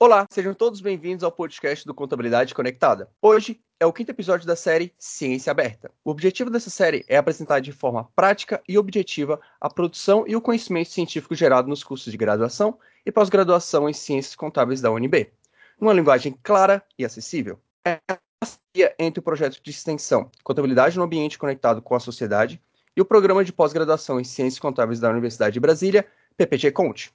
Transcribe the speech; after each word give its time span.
Olá, 0.00 0.28
sejam 0.30 0.54
todos 0.54 0.80
bem-vindos 0.80 1.24
ao 1.24 1.32
podcast 1.32 1.84
do 1.84 1.92
Contabilidade 1.92 2.54
Conectada. 2.54 3.10
Hoje 3.20 3.60
é 3.80 3.84
o 3.84 3.92
quinto 3.92 4.12
episódio 4.12 4.46
da 4.46 4.54
série 4.54 4.94
Ciência 4.96 5.50
Aberta. 5.50 5.90
O 6.04 6.10
objetivo 6.12 6.50
dessa 6.50 6.70
série 6.70 7.04
é 7.08 7.16
apresentar 7.16 7.58
de 7.58 7.72
forma 7.72 8.08
prática 8.14 8.62
e 8.68 8.78
objetiva 8.78 9.40
a 9.60 9.68
produção 9.68 10.22
e 10.24 10.36
o 10.36 10.40
conhecimento 10.40 10.90
científico 10.90 11.34
gerado 11.34 11.66
nos 11.66 11.82
cursos 11.82 12.12
de 12.12 12.16
graduação 12.16 12.78
e 13.04 13.10
pós-graduação 13.10 13.88
em 13.88 13.92
Ciências 13.92 14.36
Contábeis 14.36 14.80
da 14.80 14.88
UNB, 14.92 15.32
numa 15.80 15.92
linguagem 15.92 16.32
clara 16.44 16.80
e 16.96 17.04
acessível. 17.04 17.58
É 17.84 17.98
a 18.06 18.18
parceria 18.38 18.94
entre 19.00 19.18
o 19.18 19.22
projeto 19.24 19.60
de 19.60 19.70
extensão 19.72 20.30
Contabilidade 20.44 20.96
no 20.96 21.02
Ambiente 21.02 21.36
Conectado 21.36 21.82
com 21.82 21.96
a 21.96 22.00
Sociedade 22.00 22.62
e 22.96 23.00
o 23.00 23.04
programa 23.04 23.44
de 23.44 23.52
pós-graduação 23.52 24.20
em 24.20 24.24
Ciências 24.24 24.60
Contábeis 24.60 25.00
da 25.00 25.10
Universidade 25.10 25.54
de 25.54 25.60
Brasília, 25.60 26.06
PPG 26.36 26.70
Conte. 26.70 27.12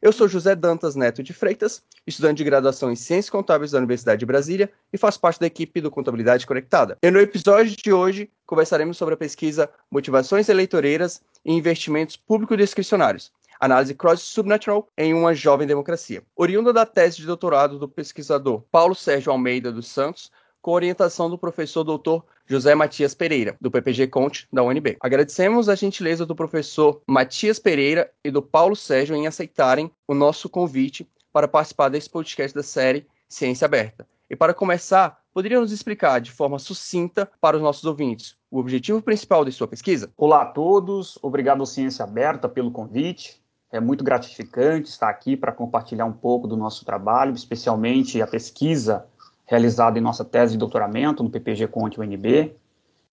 Eu 0.00 0.12
sou 0.12 0.28
José 0.28 0.54
Dantas 0.54 0.94
Neto 0.94 1.22
de 1.22 1.32
Freitas, 1.32 1.82
estudante 2.06 2.36
de 2.36 2.44
graduação 2.44 2.92
em 2.92 2.96
Ciências 2.96 3.30
Contábeis 3.30 3.70
da 3.70 3.78
Universidade 3.78 4.20
de 4.20 4.26
Brasília 4.26 4.70
e 4.92 4.98
faço 4.98 5.18
parte 5.18 5.40
da 5.40 5.46
equipe 5.46 5.80
do 5.80 5.90
Contabilidade 5.90 6.46
Conectada. 6.46 6.98
E 7.02 7.10
no 7.10 7.18
episódio 7.18 7.74
de 7.74 7.90
hoje 7.90 8.30
conversaremos 8.44 8.98
sobre 8.98 9.14
a 9.14 9.16
pesquisa 9.16 9.70
Motivações 9.90 10.50
Eleitoreiras 10.50 11.22
e 11.42 11.50
Investimentos 11.50 12.14
Público-Discricionários, 12.14 13.32
análise 13.58 13.94
cross-subnatural 13.94 14.86
em 14.98 15.14
uma 15.14 15.34
jovem 15.34 15.66
democracia. 15.66 16.22
Oriunda 16.36 16.74
da 16.74 16.84
tese 16.84 17.16
de 17.16 17.26
doutorado 17.26 17.78
do 17.78 17.88
pesquisador 17.88 18.62
Paulo 18.70 18.94
Sérgio 18.94 19.32
Almeida 19.32 19.72
dos 19.72 19.88
Santos, 19.88 20.30
com 20.66 20.72
orientação 20.72 21.30
do 21.30 21.38
professor 21.38 21.84
doutor 21.84 22.24
José 22.44 22.74
Matias 22.74 23.14
Pereira, 23.14 23.56
do 23.60 23.70
PPG 23.70 24.08
Conte, 24.08 24.48
da 24.52 24.64
UNB. 24.64 24.96
Agradecemos 24.98 25.68
a 25.68 25.76
gentileza 25.76 26.26
do 26.26 26.34
professor 26.34 27.00
Matias 27.06 27.60
Pereira 27.60 28.10
e 28.24 28.32
do 28.32 28.42
Paulo 28.42 28.74
Sérgio 28.74 29.14
em 29.14 29.28
aceitarem 29.28 29.92
o 30.08 30.12
nosso 30.12 30.48
convite 30.48 31.08
para 31.32 31.46
participar 31.46 31.88
desse 31.88 32.10
podcast 32.10 32.52
da 32.52 32.64
série 32.64 33.06
Ciência 33.28 33.64
Aberta. 33.64 34.08
E 34.28 34.34
para 34.34 34.52
começar, 34.52 35.20
poderiam 35.32 35.60
nos 35.60 35.70
explicar 35.70 36.20
de 36.20 36.32
forma 36.32 36.58
sucinta 36.58 37.30
para 37.40 37.56
os 37.56 37.62
nossos 37.62 37.84
ouvintes 37.84 38.36
o 38.50 38.58
objetivo 38.58 39.00
principal 39.00 39.44
de 39.44 39.52
sua 39.52 39.68
pesquisa? 39.68 40.10
Olá 40.16 40.42
a 40.42 40.46
todos, 40.46 41.16
obrigado 41.22 41.60
ao 41.60 41.66
Ciência 41.66 42.04
Aberta 42.04 42.48
pelo 42.48 42.72
convite. 42.72 43.40
É 43.70 43.78
muito 43.78 44.02
gratificante 44.02 44.88
estar 44.88 45.10
aqui 45.10 45.36
para 45.36 45.52
compartilhar 45.52 46.06
um 46.06 46.12
pouco 46.12 46.48
do 46.48 46.56
nosso 46.56 46.84
trabalho, 46.84 47.34
especialmente 47.34 48.20
a 48.20 48.26
pesquisa 48.26 49.06
realizado 49.46 49.96
em 49.96 50.00
nossa 50.00 50.24
tese 50.24 50.52
de 50.52 50.58
doutoramento 50.58 51.22
no 51.22 51.30
PPG 51.30 51.68
Conte 51.68 52.00
UNB. 52.00 52.54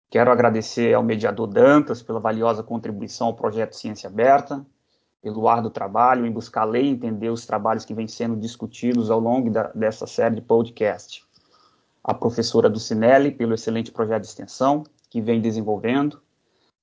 Quero 0.09 0.31
agradecer 0.31 0.93
ao 0.93 1.03
mediador 1.03 1.47
Dantas 1.47 2.01
pela 2.01 2.19
valiosa 2.19 2.63
contribuição 2.63 3.27
ao 3.27 3.33
projeto 3.33 3.75
Ciência 3.75 4.09
Aberta, 4.09 4.65
pelo 5.21 5.47
árduo 5.47 5.69
trabalho 5.69 6.25
em 6.25 6.31
buscar 6.31 6.63
ler 6.63 6.83
e 6.83 6.89
entender 6.89 7.29
os 7.29 7.45
trabalhos 7.45 7.85
que 7.85 7.93
vêm 7.93 8.07
sendo 8.07 8.35
discutidos 8.35 9.11
ao 9.11 9.19
longo 9.19 9.49
da, 9.49 9.67
dessa 9.75 10.07
série 10.07 10.35
de 10.35 10.41
podcast. 10.41 11.23
A 12.03 12.13
professora 12.13 12.69
Ducinelli, 12.69 13.31
pelo 13.31 13.53
excelente 13.53 13.91
projeto 13.91 14.21
de 14.21 14.29
extensão 14.29 14.83
que 15.09 15.21
vem 15.21 15.41
desenvolvendo. 15.41 16.19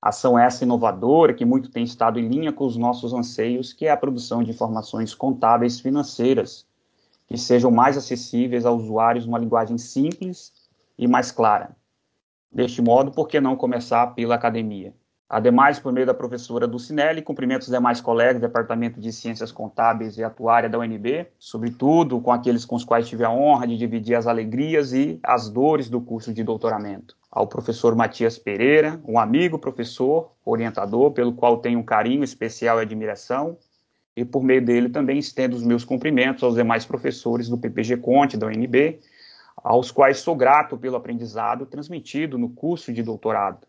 Ação 0.01 0.39
essa 0.39 0.63
inovadora 0.63 1.33
que 1.33 1.43
muito 1.43 1.69
tem 1.69 1.83
estado 1.83 2.19
em 2.19 2.27
linha 2.27 2.53
com 2.53 2.65
os 2.65 2.77
nossos 2.77 3.13
anseios, 3.13 3.73
que 3.73 3.85
é 3.85 3.91
a 3.91 3.97
produção 3.97 4.41
de 4.43 4.51
informações 4.51 5.13
contábeis 5.13 5.79
financeiras 5.79 6.68
que 7.29 7.37
sejam 7.37 7.69
mais 7.69 7.95
acessíveis 7.95 8.65
aos 8.65 8.83
usuários 8.83 9.25
numa 9.25 9.37
linguagem 9.37 9.77
simples 9.77 10.51
e 10.97 11.07
mais 11.07 11.31
clara. 11.31 11.75
Deste 12.51 12.81
modo, 12.81 13.11
por 13.11 13.27
que 13.27 13.39
não 13.39 13.55
começar 13.55 14.07
pela 14.07 14.33
academia? 14.33 14.93
Ademais, 15.29 15.77
por 15.77 15.93
meio 15.93 16.07
da 16.07 16.13
professora 16.13 16.67
Dulcinelli, 16.67 17.21
cumprimento 17.21 17.61
os 17.61 17.69
demais 17.69 18.01
colegas 18.01 18.37
do 18.37 18.47
Departamento 18.47 18.99
de 18.99 19.13
Ciências 19.13 19.51
Contábeis 19.51 20.17
e 20.17 20.23
Atuária 20.23 20.67
da 20.67 20.79
UNB, 20.79 21.27
sobretudo 21.37 22.19
com 22.19 22.31
aqueles 22.31 22.65
com 22.65 22.75
os 22.75 22.83
quais 22.83 23.07
tive 23.07 23.23
a 23.23 23.29
honra 23.29 23.67
de 23.67 23.77
dividir 23.77 24.15
as 24.15 24.25
alegrias 24.25 24.91
e 24.91 25.19
as 25.21 25.47
dores 25.47 25.87
do 25.87 26.01
curso 26.01 26.33
de 26.33 26.43
doutoramento. 26.43 27.15
Ao 27.31 27.45
professor 27.45 27.95
Matias 27.95 28.39
Pereira, 28.39 28.99
um 29.07 29.19
amigo 29.19 29.59
professor, 29.59 30.31
orientador, 30.43 31.11
pelo 31.11 31.33
qual 31.33 31.59
tenho 31.59 31.77
um 31.77 31.83
carinho 31.83 32.23
especial 32.23 32.79
e 32.79 32.81
admiração, 32.81 33.55
e 34.19 34.25
por 34.25 34.43
meio 34.43 34.63
dele 34.63 34.89
também 34.89 35.17
estendo 35.17 35.55
os 35.55 35.63
meus 35.63 35.85
cumprimentos 35.85 36.43
aos 36.43 36.55
demais 36.55 36.85
professores 36.85 37.47
do 37.47 37.57
PPG 37.57 37.97
Conte, 37.97 38.35
da 38.35 38.47
UNB, 38.47 38.99
aos 39.55 39.91
quais 39.91 40.19
sou 40.19 40.35
grato 40.35 40.77
pelo 40.77 40.97
aprendizado 40.97 41.65
transmitido 41.65 42.37
no 42.37 42.49
curso 42.49 42.91
de 42.91 43.01
doutorado, 43.01 43.65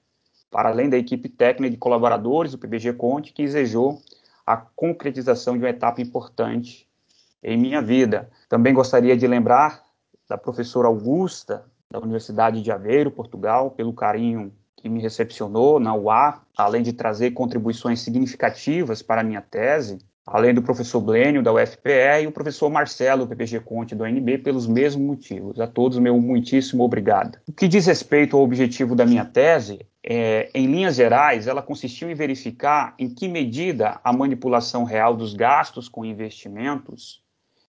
para 0.50 0.70
além 0.70 0.90
da 0.90 0.96
equipe 0.96 1.28
técnica 1.28 1.70
de 1.70 1.76
colaboradores 1.76 2.50
do 2.50 2.58
PPG 2.58 2.94
Conte, 2.94 3.32
que 3.32 3.44
desejou 3.44 4.02
a 4.44 4.56
concretização 4.56 5.56
de 5.56 5.62
uma 5.62 5.70
etapa 5.70 6.02
importante 6.02 6.88
em 7.44 7.56
minha 7.56 7.80
vida. 7.80 8.28
Também 8.48 8.74
gostaria 8.74 9.16
de 9.16 9.28
lembrar 9.28 9.84
da 10.28 10.36
professora 10.36 10.88
Augusta, 10.88 11.64
da 11.88 12.00
Universidade 12.00 12.60
de 12.60 12.72
Aveiro, 12.72 13.12
Portugal, 13.12 13.70
pelo 13.70 13.92
carinho 13.92 14.52
que 14.76 14.88
me 14.88 15.00
recepcionou 15.00 15.78
na 15.78 15.94
UA, 15.94 16.40
além 16.56 16.82
de 16.82 16.92
trazer 16.92 17.30
contribuições 17.30 18.00
significativas 18.00 19.00
para 19.00 19.20
a 19.20 19.24
minha 19.24 19.42
tese, 19.42 19.98
além 20.30 20.54
do 20.54 20.62
professor 20.62 21.00
Blênio, 21.00 21.42
da 21.42 21.52
UFPE, 21.52 22.22
e 22.22 22.26
o 22.26 22.30
professor 22.32 22.70
Marcelo, 22.70 23.26
PPG 23.26 23.60
Conte, 23.60 23.96
do 23.96 24.04
UNB, 24.04 24.38
pelos 24.38 24.66
mesmos 24.68 25.04
motivos. 25.04 25.58
A 25.58 25.66
todos, 25.66 25.98
meu 25.98 26.18
muitíssimo 26.20 26.84
obrigado. 26.84 27.38
O 27.48 27.52
que 27.52 27.66
diz 27.66 27.86
respeito 27.86 28.36
ao 28.36 28.44
objetivo 28.44 28.94
da 28.94 29.04
minha 29.04 29.24
tese, 29.24 29.80
é, 30.04 30.48
em 30.54 30.66
linhas 30.66 30.94
gerais, 30.94 31.48
ela 31.48 31.60
consistiu 31.60 32.08
em 32.08 32.14
verificar 32.14 32.94
em 32.96 33.12
que 33.12 33.26
medida 33.26 34.00
a 34.04 34.12
manipulação 34.12 34.84
real 34.84 35.16
dos 35.16 35.34
gastos 35.34 35.88
com 35.88 36.04
investimentos 36.04 37.20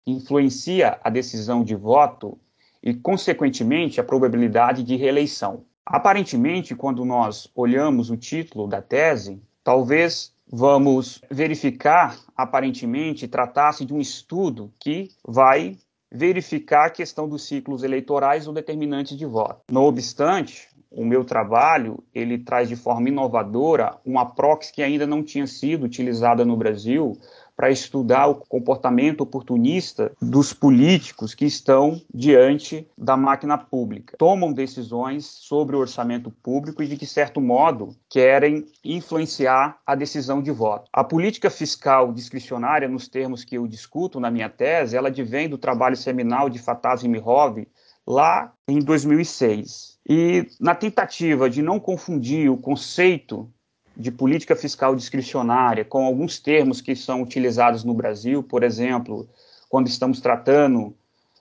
influencia 0.06 0.98
a 1.02 1.08
decisão 1.08 1.64
de 1.64 1.74
voto 1.74 2.38
e, 2.82 2.92
consequentemente, 2.92 4.00
a 4.00 4.04
probabilidade 4.04 4.82
de 4.82 4.96
reeleição. 4.96 5.64
Aparentemente, 5.84 6.74
quando 6.74 7.06
nós 7.06 7.50
olhamos 7.54 8.10
o 8.10 8.16
título 8.18 8.68
da 8.68 8.82
tese, 8.82 9.42
talvez 9.64 10.34
vamos 10.52 11.20
verificar, 11.30 12.16
aparentemente, 12.36 13.28
tratar-se 13.28 13.84
de 13.84 13.94
um 13.94 14.00
estudo 14.00 14.72
que 14.80 15.10
vai 15.26 15.76
verificar 16.12 16.86
a 16.86 16.90
questão 16.90 17.28
dos 17.28 17.46
ciclos 17.46 17.84
eleitorais 17.84 18.48
ou 18.48 18.52
determinantes 18.52 19.16
de 19.16 19.24
voto. 19.24 19.62
No 19.70 19.84
obstante, 19.84 20.68
o 20.90 21.04
meu 21.04 21.24
trabalho 21.24 22.02
ele 22.12 22.36
traz 22.36 22.68
de 22.68 22.74
forma 22.74 23.08
inovadora 23.08 23.96
uma 24.04 24.26
proxy 24.26 24.72
que 24.72 24.82
ainda 24.82 25.06
não 25.06 25.22
tinha 25.22 25.46
sido 25.46 25.84
utilizada 25.84 26.44
no 26.44 26.56
Brasil 26.56 27.12
para 27.60 27.70
estudar 27.70 28.26
o 28.26 28.36
comportamento 28.36 29.20
oportunista 29.20 30.12
dos 30.18 30.50
políticos 30.50 31.34
que 31.34 31.44
estão 31.44 32.00
diante 32.12 32.88
da 32.96 33.18
máquina 33.18 33.58
pública. 33.58 34.16
Tomam 34.16 34.50
decisões 34.50 35.26
sobre 35.26 35.76
o 35.76 35.78
orçamento 35.78 36.30
público 36.42 36.82
e, 36.82 36.86
de 36.86 36.96
que 36.96 37.04
certo 37.04 37.38
modo, 37.38 37.94
querem 38.08 38.64
influenciar 38.82 39.78
a 39.86 39.94
decisão 39.94 40.40
de 40.40 40.50
voto. 40.50 40.88
A 40.90 41.04
política 41.04 41.50
fiscal 41.50 42.14
discricionária, 42.14 42.88
nos 42.88 43.08
termos 43.08 43.44
que 43.44 43.58
eu 43.58 43.68
discuto 43.68 44.18
na 44.18 44.30
minha 44.30 44.48
tese, 44.48 44.96
ela 44.96 45.08
advém 45.08 45.46
do 45.46 45.58
trabalho 45.58 45.98
seminal 45.98 46.48
de 46.48 46.58
Fataz 46.58 47.02
Mirov 47.02 47.58
lá 48.06 48.54
em 48.66 48.78
2006. 48.78 49.98
E 50.08 50.46
na 50.58 50.74
tentativa 50.74 51.50
de 51.50 51.60
não 51.60 51.78
confundir 51.78 52.50
o 52.50 52.56
conceito 52.56 53.52
de 53.96 54.10
política 54.10 54.56
fiscal 54.56 54.94
discricionária, 54.94 55.84
com 55.84 56.04
alguns 56.04 56.38
termos 56.38 56.80
que 56.80 56.94
são 56.96 57.22
utilizados 57.22 57.84
no 57.84 57.94
Brasil, 57.94 58.42
por 58.42 58.62
exemplo, 58.62 59.28
quando 59.68 59.88
estamos 59.88 60.20
tratando 60.20 60.94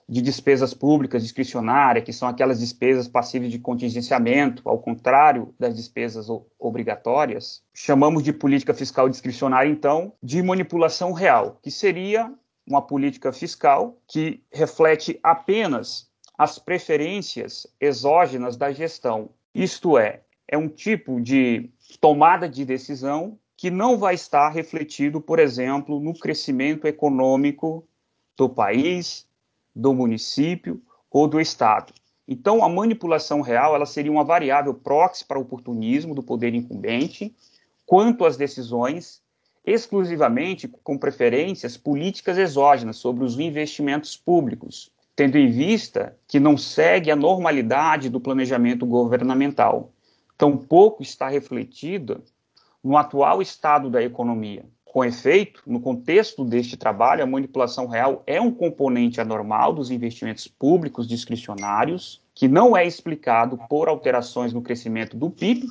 de 0.10 0.22
despesas 0.22 0.74
públicas 0.74 1.22
discricionárias, 1.22 2.04
que 2.04 2.12
são 2.12 2.28
aquelas 2.28 2.60
despesas 2.60 3.08
passíveis 3.08 3.52
de 3.52 3.60
contingenciamento, 3.60 4.68
ao 4.68 4.80
contrário 4.80 5.54
das 5.60 5.76
despesas 5.76 6.28
obrigatórias, 6.58 7.62
chamamos 7.76 8.24
de 8.24 8.34
política 8.34 8.74
fiscal 8.74 9.08
discricionária, 9.08 9.70
então, 9.70 10.12
de 10.22 10.42
manipulação 10.42 11.14
real, 11.14 11.60
que 11.62 11.70
seria 11.70 12.34
uma 12.68 12.82
política 12.82 13.32
fiscal 13.32 13.98
que 14.08 14.44
reflete 14.52 15.20
apenas 15.22 16.10
as 16.38 16.58
preferências 16.58 17.68
exógenas 17.80 18.58
da 18.58 18.72
gestão. 18.72 19.30
Isto 19.54 19.98
é, 19.98 20.22
é 20.48 20.58
um 20.58 20.68
tipo 20.68 21.22
de 21.22 21.70
tomada 21.98 22.48
de 22.48 22.66
decisão 22.66 23.38
que 23.58 23.70
não 23.70 23.98
vai 23.98 24.16
estar 24.16 24.50
refletido, 24.50 25.20
por 25.20 25.40
exemplo, 25.40 26.00
no 26.00 26.14
crescimento 26.14 26.88
econômico 26.88 27.86
do 28.38 28.48
país, 28.48 29.28
do 29.76 29.94
município 29.94 30.82
ou 31.12 31.28
do 31.28 31.42
estado. 31.42 31.94
Então, 32.28 32.64
a 32.64 32.70
manipulação 32.70 33.42
real 33.42 33.76
ela 33.76 33.86
seria 33.86 34.12
uma 34.12 34.24
variável 34.24 34.74
proxy 34.74 35.26
para 35.26 35.40
o 35.40 35.42
oportunismo 35.42 36.14
do 36.14 36.22
poder 36.22 36.54
incumbente, 36.54 37.36
quanto 37.86 38.24
às 38.24 38.38
decisões 38.38 39.22
exclusivamente 39.66 40.68
com 40.68 40.98
preferências 40.98 41.76
políticas 41.76 42.38
exógenas 42.38 42.98
sobre 42.98 43.24
os 43.24 43.38
investimentos 43.40 44.16
públicos, 44.16 44.92
tendo 45.16 45.38
em 45.38 45.52
vista 45.52 46.16
que 46.28 46.40
não 46.40 46.56
segue 46.56 47.12
a 47.12 47.16
normalidade 47.16 48.10
do 48.10 48.22
planejamento 48.22 48.86
governamental 48.86 49.92
tampouco 50.40 51.04
está 51.04 51.28
refletida 51.28 52.22
no 52.82 52.96
atual 52.96 53.42
estado 53.42 53.90
da 53.90 54.02
economia. 54.02 54.64
Com 54.86 55.04
efeito, 55.04 55.62
no 55.68 55.82
contexto 55.82 56.46
deste 56.46 56.78
trabalho, 56.78 57.22
a 57.22 57.28
manipulação 57.28 57.88
real 57.88 58.24
é 58.26 58.40
um 58.40 58.50
componente 58.50 59.20
anormal 59.20 59.74
dos 59.74 59.92
investimentos 59.92 60.48
públicos 60.48 61.06
discricionários, 61.06 62.24
que 62.34 62.48
não 62.48 62.76
é 62.76 62.88
explicado 62.88 63.60
por 63.70 63.90
alterações 63.90 64.54
no 64.54 64.62
crescimento 64.62 65.18
do 65.18 65.30
PIB, 65.30 65.68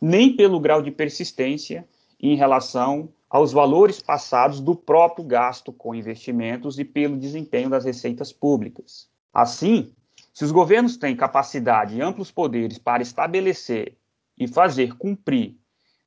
nem 0.00 0.36
pelo 0.36 0.60
grau 0.60 0.80
de 0.80 0.92
persistência 0.92 1.84
em 2.20 2.36
relação 2.36 3.08
aos 3.28 3.52
valores 3.52 4.00
passados 4.00 4.60
do 4.60 4.76
próprio 4.76 5.24
gasto 5.24 5.72
com 5.72 5.96
investimentos 5.96 6.78
e 6.78 6.84
pelo 6.84 7.16
desempenho 7.16 7.68
das 7.68 7.84
receitas 7.84 8.32
públicas. 8.32 9.08
Assim, 9.34 9.92
se 10.32 10.44
os 10.44 10.52
governos 10.52 10.96
têm 10.96 11.16
capacidade 11.16 11.96
e 11.96 12.00
amplos 12.00 12.30
poderes 12.30 12.78
para 12.78 13.02
estabelecer 13.02 13.96
e 14.38 14.48
fazer 14.48 14.96
cumprir 14.96 15.56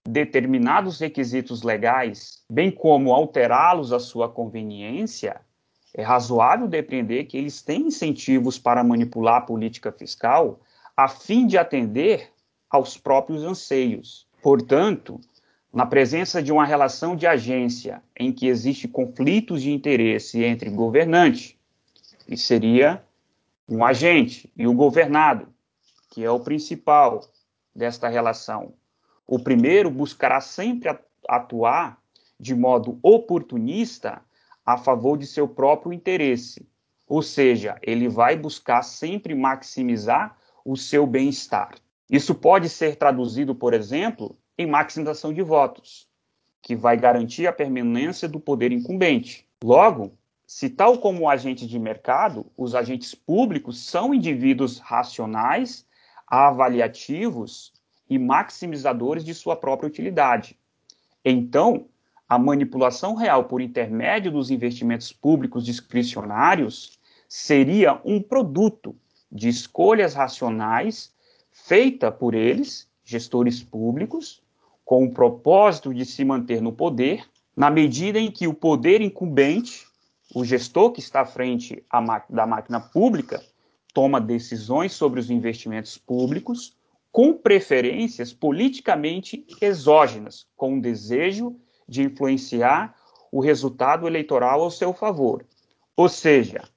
determinados 0.08 1.00
requisitos 1.00 1.64
legais, 1.64 2.44
bem 2.50 2.70
como 2.70 3.14
alterá-los 3.14 3.92
à 3.92 4.00
sua 4.00 4.30
conveniência, 4.30 5.42
é 5.94 6.04
razoável 6.04 6.68
depreender 6.68 7.26
que 7.26 7.38
eles 7.38 7.62
têm 7.62 7.88
incentivos 7.88 8.60
para 8.60 8.84
manipular 8.84 9.38
a 9.38 9.46
política 9.46 9.92
fiscal 9.92 10.60
a 10.96 11.08
fim 11.08 11.48
de 11.48 11.58
atender 11.58 12.32
aos 12.70 12.98
próprios 12.98 13.44
anseios. 13.44 14.28
Portanto, 14.42 15.20
na 15.74 15.86
presença 15.86 16.42
de 16.42 16.52
uma 16.52 16.66
relação 16.66 17.16
de 17.16 17.26
agência 17.26 18.02
em 18.18 18.32
que 18.32 18.48
existe 18.48 18.88
conflitos 18.88 19.62
de 19.62 19.72
interesse 19.72 20.44
entre 20.44 20.70
governante, 20.70 21.60
que 22.26 22.38
seria 22.38 23.04
um 23.68 23.84
agente, 23.84 24.52
e 24.56 24.68
o 24.68 24.74
governado, 24.74 25.48
que 26.12 26.24
é 26.24 26.30
o 26.30 26.40
principal 26.40 27.22
desta 27.76 28.08
relação, 28.08 28.74
o 29.28 29.38
primeiro 29.40 29.90
buscará 29.90 30.40
sempre 30.40 30.98
atuar 31.28 32.00
de 32.40 32.54
modo 32.56 33.00
oportunista 33.02 34.22
a 34.66 34.78
favor 34.78 35.18
de 35.18 35.26
seu 35.26 35.48
próprio 35.48 35.94
interesse, 35.94 36.68
ou 37.08 37.22
seja, 37.22 37.78
ele 37.82 38.08
vai 38.08 38.36
buscar 38.36 38.82
sempre 38.82 39.36
maximizar 39.36 40.38
o 40.64 40.76
seu 40.76 41.06
bem-estar. 41.06 41.76
Isso 42.10 42.34
pode 42.34 42.70
ser 42.70 42.96
traduzido, 42.96 43.54
por 43.54 43.74
exemplo, 43.74 44.38
em 44.58 44.66
maximização 44.66 45.34
de 45.34 45.42
votos, 45.42 46.08
que 46.62 46.76
vai 46.76 46.98
garantir 46.98 47.48
a 47.48 47.54
permanência 47.54 48.28
do 48.28 48.40
poder 48.40 48.72
incumbente. 48.72 49.48
Logo, 49.64 50.14
se 50.48 50.70
tal 50.70 51.00
como 51.00 51.30
agentes 51.30 51.68
de 51.68 51.78
mercado, 51.80 52.46
os 52.58 52.76
agentes 52.76 53.14
públicos 53.14 53.80
são 53.84 54.14
indivíduos 54.14 54.80
racionais, 54.80 55.85
avaliativos 56.28 57.74
e 58.10 58.18
maximizadores 58.18 59.24
de 59.24 59.34
sua 59.34 59.56
própria 59.56 59.88
utilidade. 59.88 60.58
Então, 61.24 61.88
a 62.28 62.40
manipulação 62.40 63.16
real 63.16 63.46
por 63.46 63.62
intermédio 63.62 64.32
dos 64.32 64.50
investimentos 64.50 65.12
públicos 65.12 65.66
discricionários 65.66 67.00
seria 67.28 68.00
um 68.04 68.22
produto 68.22 68.96
de 69.32 69.50
escolhas 69.50 70.14
racionais 70.14 71.14
feita 71.52 72.12
por 72.12 72.34
eles, 72.34 72.88
gestores 73.04 73.62
públicos, 73.62 74.42
com 74.84 75.06
o 75.06 75.12
propósito 75.12 75.94
de 75.94 76.06
se 76.06 76.24
manter 76.24 76.62
no 76.62 76.72
poder, 76.72 77.26
na 77.56 77.70
medida 77.72 78.20
em 78.20 78.30
que 78.30 78.48
o 78.48 78.54
poder 78.54 79.02
incumbente, 79.02 79.88
o 80.34 80.44
gestor 80.44 80.92
que 80.92 81.00
está 81.00 81.22
à 81.22 81.26
frente 81.26 81.84
da 82.30 82.46
máquina 82.46 82.80
pública, 82.80 83.42
toma 83.96 84.20
decisões 84.20 84.92
sobre 84.92 85.22
os 85.22 85.32
investimentos 85.32 85.98
públicos 85.98 86.76
com 87.14 87.32
preferências 87.32 88.34
politicamente 88.34 89.48
exógenas, 89.62 90.46
com 90.58 90.78
o 90.78 90.82
desejo 90.82 91.56
de 91.88 92.04
influenciar 92.04 92.94
o 93.32 93.40
resultado 93.40 94.06
eleitoral 94.06 94.62
ao 94.62 94.70
seu 94.70 94.94
favor. 94.94 95.46
Ou 95.96 96.10
seja, 96.10 96.68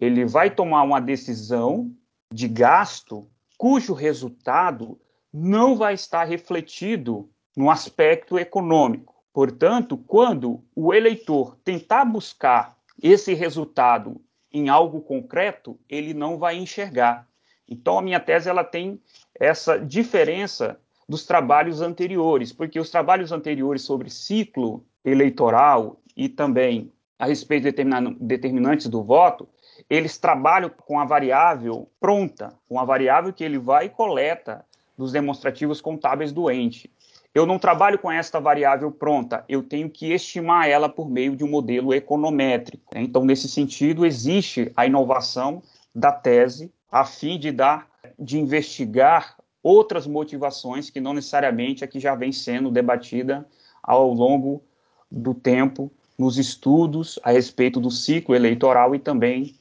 ele 0.00 0.24
vai 0.24 0.50
tomar 0.50 0.82
uma 0.82 1.00
decisão 1.00 1.94
de 2.32 2.48
gasto 2.48 3.24
cujo 3.56 3.94
resultado 3.94 4.98
não 5.32 5.76
vai 5.76 5.94
estar 5.94 6.24
refletido 6.24 7.30
no 7.56 7.70
aspecto 7.70 8.36
econômico. 8.36 9.14
Portanto, 9.32 9.96
quando 9.96 10.64
o 10.74 10.92
eleitor 10.92 11.56
tentar 11.62 12.04
buscar 12.04 12.76
esse 13.00 13.32
resultado 13.32 14.20
em 14.54 14.68
algo 14.68 15.00
concreto, 15.00 15.76
ele 15.90 16.14
não 16.14 16.38
vai 16.38 16.56
enxergar. 16.56 17.26
Então, 17.68 17.98
a 17.98 18.02
minha 18.02 18.20
tese 18.20 18.48
ela 18.48 18.62
tem 18.62 19.00
essa 19.38 19.76
diferença 19.76 20.78
dos 21.08 21.26
trabalhos 21.26 21.82
anteriores, 21.82 22.52
porque 22.52 22.78
os 22.78 22.88
trabalhos 22.88 23.32
anteriores 23.32 23.82
sobre 23.82 24.08
ciclo 24.08 24.86
eleitoral 25.04 26.00
e 26.16 26.28
também 26.28 26.92
a 27.18 27.26
respeito 27.26 27.64
de 27.64 27.84
determinantes 28.20 28.86
do 28.86 29.02
voto, 29.02 29.48
eles 29.90 30.18
trabalham 30.18 30.70
com 30.70 31.00
a 31.00 31.04
variável 31.04 31.88
pronta, 32.00 32.54
com 32.68 32.78
a 32.78 32.84
variável 32.84 33.32
que 33.32 33.42
ele 33.42 33.58
vai 33.58 33.86
e 33.86 33.90
coleta 33.90 34.64
dos 34.96 35.12
demonstrativos 35.12 35.80
contábeis 35.80 36.32
do 36.32 36.50
ente. 36.50 36.90
Eu 37.34 37.44
não 37.44 37.58
trabalho 37.58 37.98
com 37.98 38.12
esta 38.12 38.38
variável 38.38 38.92
pronta, 38.92 39.44
eu 39.48 39.60
tenho 39.60 39.90
que 39.90 40.12
estimar 40.12 40.68
ela 40.68 40.88
por 40.88 41.10
meio 41.10 41.34
de 41.34 41.42
um 41.42 41.48
modelo 41.48 41.92
econométrico. 41.92 42.84
Então, 42.94 43.24
nesse 43.24 43.48
sentido, 43.48 44.06
existe 44.06 44.70
a 44.76 44.86
inovação 44.86 45.60
da 45.92 46.12
tese 46.12 46.72
a 46.90 47.04
fim 47.04 47.36
de 47.36 47.50
dar 47.50 47.88
de 48.16 48.38
investigar 48.38 49.36
outras 49.60 50.06
motivações 50.06 50.90
que 50.90 51.00
não 51.00 51.12
necessariamente 51.12 51.82
a 51.82 51.88
que 51.88 51.98
já 51.98 52.14
vem 52.14 52.30
sendo 52.30 52.70
debatida 52.70 53.44
ao 53.82 54.12
longo 54.12 54.62
do 55.10 55.34
tempo 55.34 55.90
nos 56.16 56.38
estudos 56.38 57.18
a 57.24 57.32
respeito 57.32 57.80
do 57.80 57.90
ciclo 57.90 58.36
eleitoral 58.36 58.94
e 58.94 59.00
também 59.00 59.56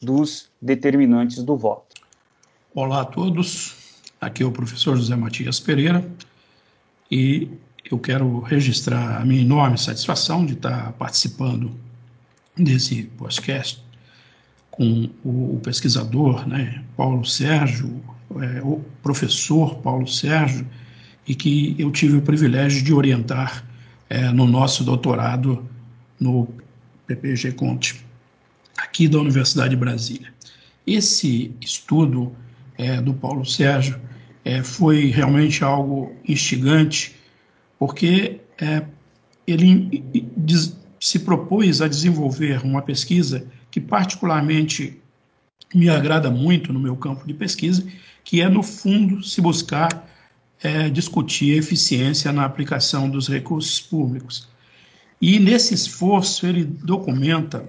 dos 0.00 0.50
determinantes 0.62 1.42
do 1.42 1.56
voto. 1.56 1.96
Olá 2.74 3.02
a 3.02 3.04
todos, 3.04 4.02
aqui 4.18 4.42
é 4.42 4.46
o 4.46 4.52
professor 4.52 4.96
José 4.96 5.16
Matias 5.16 5.60
Pereira 5.60 6.02
e 7.10 7.48
eu 7.90 7.98
quero 7.98 8.40
registrar 8.40 9.20
a 9.20 9.24
minha 9.24 9.40
enorme 9.40 9.78
satisfação 9.78 10.44
de 10.44 10.52
estar 10.52 10.92
participando 10.92 11.70
desse 12.56 13.04
podcast 13.16 13.82
com 14.70 15.10
o 15.24 15.60
pesquisador 15.62 16.46
né, 16.46 16.84
Paulo 16.96 17.24
Sérgio, 17.24 18.00
é, 18.40 18.60
o 18.62 18.84
professor 19.02 19.76
Paulo 19.76 20.06
Sérgio, 20.06 20.66
e 21.26 21.34
que 21.34 21.74
eu 21.78 21.90
tive 21.90 22.16
o 22.18 22.22
privilégio 22.22 22.82
de 22.82 22.92
orientar 22.92 23.64
é, 24.08 24.30
no 24.30 24.46
nosso 24.46 24.84
doutorado 24.84 25.66
no 26.18 26.48
PPG 27.06 27.52
Conte, 27.52 28.04
aqui 28.76 29.08
da 29.08 29.18
Universidade 29.18 29.70
de 29.70 29.76
Brasília. 29.76 30.32
Esse 30.86 31.52
estudo 31.60 32.32
é, 32.76 33.00
do 33.00 33.12
Paulo 33.12 33.44
Sérgio 33.44 34.00
é, 34.48 34.62
foi 34.62 35.10
realmente 35.10 35.62
algo 35.62 36.16
instigante, 36.26 37.14
porque 37.78 38.40
é, 38.58 38.82
ele 39.46 40.02
se 40.98 41.18
propôs 41.18 41.82
a 41.82 41.86
desenvolver 41.86 42.64
uma 42.64 42.80
pesquisa 42.80 43.46
que 43.70 43.78
particularmente 43.78 44.98
me 45.74 45.90
agrada 45.90 46.30
muito 46.30 46.72
no 46.72 46.80
meu 46.80 46.96
campo 46.96 47.26
de 47.26 47.34
pesquisa, 47.34 47.86
que 48.24 48.40
é, 48.40 48.48
no 48.48 48.62
fundo, 48.62 49.22
se 49.22 49.38
buscar 49.42 50.08
é, 50.62 50.88
discutir 50.88 51.58
eficiência 51.58 52.32
na 52.32 52.46
aplicação 52.46 53.08
dos 53.10 53.28
recursos 53.28 53.78
públicos. 53.78 54.48
E 55.20 55.38
nesse 55.38 55.74
esforço 55.74 56.46
ele 56.46 56.64
documenta 56.64 57.68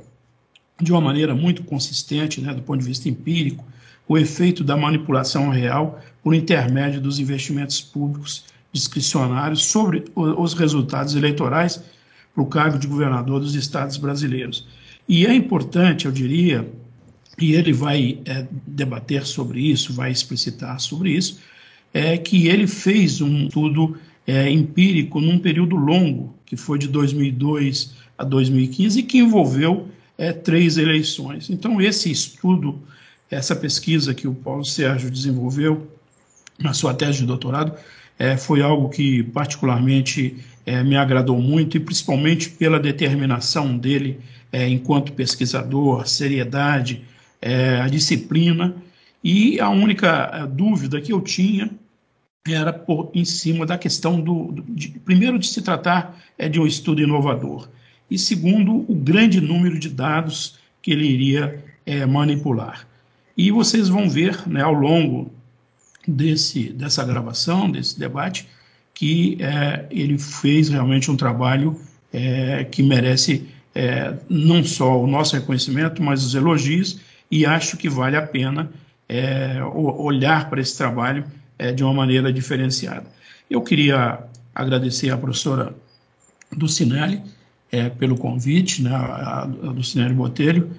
de 0.81 0.93
uma 0.93 1.01
maneira 1.01 1.35
muito 1.35 1.61
consistente, 1.65 2.39
né, 2.39 2.53
do 2.53 2.61
ponto 2.61 2.79
de 2.79 2.85
vista 2.85 3.09
empírico, 3.09 3.65
o 4.09 4.17
efeito 4.17 4.63
da 4.63 4.75
manipulação 4.75 5.49
real 5.49 6.01
por 6.23 6.33
intermédio 6.33 6.99
dos 6.99 7.19
investimentos 7.19 7.79
públicos 7.79 8.43
discricionários 8.73 9.65
sobre 9.65 10.05
os 10.15 10.53
resultados 10.53 11.15
eleitorais 11.15 11.81
para 12.33 12.43
o 12.43 12.47
cargo 12.47 12.79
de 12.79 12.87
governador 12.87 13.39
dos 13.39 13.55
estados 13.55 13.97
brasileiros. 13.97 14.67
E 15.07 15.25
é 15.25 15.33
importante, 15.33 16.05
eu 16.05 16.11
diria, 16.11 16.67
e 17.39 17.53
ele 17.53 17.71
vai 17.71 18.19
é, 18.25 18.45
debater 18.67 19.25
sobre 19.25 19.61
isso, 19.61 19.93
vai 19.93 20.11
explicitar 20.11 20.79
sobre 20.79 21.11
isso, 21.11 21.39
é 21.93 22.17
que 22.17 22.47
ele 22.47 22.67
fez 22.67 23.21
um 23.21 23.45
estudo 23.45 23.97
é, 24.25 24.49
empírico 24.49 25.19
num 25.19 25.39
período 25.39 25.75
longo, 25.75 26.33
que 26.45 26.55
foi 26.55 26.77
de 26.77 26.87
2002 26.87 27.93
a 28.17 28.23
2015, 28.23 28.99
e 28.99 29.03
que 29.03 29.19
envolveu 29.19 29.87
é, 30.17 30.31
três 30.31 30.77
eleições. 30.77 31.49
Então, 31.49 31.81
esse 31.81 32.11
estudo, 32.11 32.79
essa 33.29 33.55
pesquisa 33.55 34.13
que 34.13 34.27
o 34.27 34.33
Paulo 34.33 34.65
Sérgio 34.65 35.09
desenvolveu 35.09 35.87
na 36.57 36.73
sua 36.73 36.93
tese 36.93 37.19
de 37.19 37.25
doutorado, 37.25 37.73
é, 38.17 38.35
foi 38.35 38.61
algo 38.61 38.89
que 38.89 39.23
particularmente 39.23 40.37
é, 40.65 40.83
me 40.83 40.97
agradou 40.97 41.39
muito, 41.39 41.77
e 41.77 41.79
principalmente 41.79 42.49
pela 42.49 42.79
determinação 42.79 43.77
dele 43.77 44.19
é, 44.51 44.67
enquanto 44.67 45.13
pesquisador, 45.13 46.01
a 46.01 46.05
seriedade, 46.05 47.03
é, 47.41 47.79
a 47.79 47.87
disciplina. 47.87 48.75
E 49.23 49.59
a 49.59 49.69
única 49.69 50.29
é, 50.33 50.47
dúvida 50.47 50.99
que 50.99 51.13
eu 51.13 51.21
tinha 51.21 51.69
era 52.47 52.73
por 52.73 53.11
em 53.13 53.25
cima 53.25 53.65
da 53.65 53.77
questão 53.77 54.19
do, 54.19 54.63
de, 54.67 54.89
primeiro 54.99 55.37
de 55.37 55.47
se 55.47 55.61
tratar 55.61 56.17
é 56.37 56.49
de 56.49 56.59
um 56.59 56.65
estudo 56.65 57.01
inovador 57.01 57.69
e 58.09 58.17
segundo 58.17 58.85
o 58.87 58.95
grande 58.95 59.39
número 59.39 59.77
de 59.77 59.89
dados 59.89 60.57
que 60.81 60.91
ele 60.91 61.05
iria 61.05 61.63
é, 61.85 62.05
manipular. 62.05 62.87
E 63.39 63.51
vocês 63.51 63.87
vão 63.87 64.09
ver 64.09 64.45
né, 64.49 64.61
ao 64.61 64.73
longo 64.73 65.31
desse, 66.05 66.73
dessa 66.73 67.05
gravação, 67.05 67.71
desse 67.71 67.97
debate, 67.97 68.45
que 68.93 69.37
é, 69.39 69.85
ele 69.89 70.17
fez 70.17 70.67
realmente 70.67 71.09
um 71.09 71.15
trabalho 71.15 71.79
é, 72.11 72.65
que 72.65 72.83
merece 72.83 73.47
é, 73.73 74.13
não 74.27 74.61
só 74.61 75.01
o 75.01 75.07
nosso 75.07 75.37
reconhecimento, 75.37 76.03
mas 76.03 76.21
os 76.21 76.35
elogios, 76.35 76.99
e 77.31 77.45
acho 77.45 77.77
que 77.77 77.87
vale 77.87 78.17
a 78.17 78.21
pena 78.21 78.69
é, 79.07 79.63
olhar 79.63 80.49
para 80.49 80.59
esse 80.59 80.77
trabalho 80.77 81.23
é, 81.57 81.71
de 81.71 81.81
uma 81.81 81.93
maneira 81.93 82.33
diferenciada. 82.33 83.05
Eu 83.49 83.61
queria 83.61 84.19
agradecer 84.53 85.11
à 85.11 85.17
professora 85.17 85.73
Ducinelli 86.51 87.21
é, 87.71 87.89
pelo 87.89 88.17
convite, 88.17 88.83
né, 88.83 88.93
a, 88.93 89.43
a 89.43 89.45
Ducinelli 89.45 90.13
Botelho, 90.13 90.69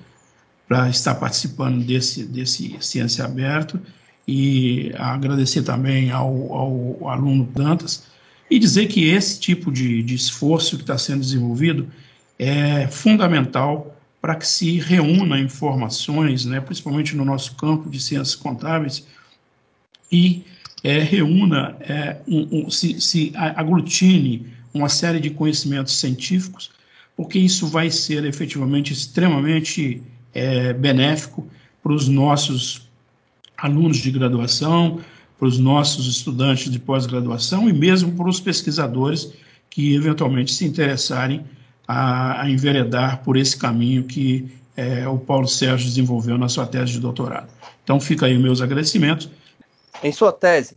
para 0.70 0.88
estar 0.88 1.16
participando 1.16 1.84
desse, 1.84 2.22
desse 2.22 2.76
Ciência 2.78 3.24
Aberta 3.24 3.82
e 4.26 4.92
agradecer 4.96 5.64
também 5.64 6.12
ao, 6.12 6.52
ao 6.52 7.08
aluno 7.08 7.44
Dantas 7.52 8.04
e 8.48 8.56
dizer 8.56 8.86
que 8.86 9.08
esse 9.08 9.40
tipo 9.40 9.72
de, 9.72 10.00
de 10.00 10.14
esforço 10.14 10.76
que 10.76 10.84
está 10.84 10.96
sendo 10.96 11.22
desenvolvido 11.22 11.88
é 12.38 12.86
fundamental 12.86 14.00
para 14.20 14.36
que 14.36 14.46
se 14.46 14.78
reúna 14.78 15.40
informações, 15.40 16.44
né, 16.44 16.60
principalmente 16.60 17.16
no 17.16 17.24
nosso 17.24 17.56
campo 17.56 17.90
de 17.90 17.98
ciências 17.98 18.36
contábeis, 18.36 19.04
e 20.12 20.44
é, 20.84 21.00
reúna, 21.00 21.76
é, 21.80 22.18
um, 22.28 22.66
um, 22.66 22.70
se, 22.70 23.00
se 23.00 23.32
aglutine 23.34 24.46
uma 24.72 24.88
série 24.88 25.18
de 25.18 25.30
conhecimentos 25.30 25.98
científicos, 25.98 26.70
porque 27.16 27.40
isso 27.40 27.66
vai 27.66 27.90
ser 27.90 28.24
efetivamente 28.24 28.92
extremamente 28.92 30.00
é, 30.34 30.72
benéfico 30.72 31.46
para 31.82 31.92
os 31.92 32.08
nossos 32.08 32.88
alunos 33.56 33.98
de 33.98 34.10
graduação, 34.10 35.00
para 35.38 35.48
os 35.48 35.58
nossos 35.58 36.06
estudantes 36.06 36.70
de 36.70 36.78
pós-graduação 36.78 37.68
e 37.68 37.72
mesmo 37.72 38.12
para 38.12 38.28
os 38.28 38.40
pesquisadores 38.40 39.32
que 39.70 39.94
eventualmente 39.94 40.52
se 40.52 40.66
interessarem 40.66 41.44
a, 41.86 42.42
a 42.42 42.50
enveredar 42.50 43.22
por 43.22 43.36
esse 43.36 43.56
caminho 43.56 44.04
que 44.04 44.50
é, 44.76 45.06
o 45.08 45.18
Paulo 45.18 45.48
Sérgio 45.48 45.86
desenvolveu 45.86 46.38
na 46.38 46.48
sua 46.48 46.66
tese 46.66 46.92
de 46.92 47.00
doutorado. 47.00 47.48
Então, 47.82 48.00
fica 48.00 48.26
aí 48.26 48.38
meus 48.38 48.60
agradecimentos. 48.60 49.28
Em 50.02 50.12
sua 50.12 50.32
tese, 50.32 50.76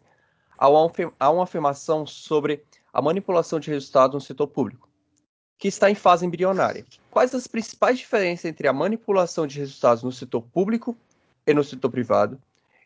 há 0.58 1.30
uma 1.30 1.44
afirmação 1.44 2.06
sobre 2.06 2.64
a 2.94 3.02
manipulação 3.02 3.60
de 3.60 3.70
resultados 3.70 4.14
no 4.14 4.22
setor 4.22 4.48
público, 4.48 4.90
que 5.64 5.70
está 5.70 5.90
em 5.90 5.96
fase 5.96 6.26
embrionária. 6.26 6.86
Quais 7.10 7.34
as 7.34 7.48
principais 7.48 7.98
diferenças 7.98 8.44
entre 8.44 8.68
a 8.68 8.74
manipulação 8.74 9.48
de 9.48 9.60
resultados 9.60 10.04
no 10.04 10.12
setor 10.12 10.42
público 10.42 10.94
e 11.48 11.54
no 11.54 11.64
setor 11.64 11.90
privado? 11.90 12.38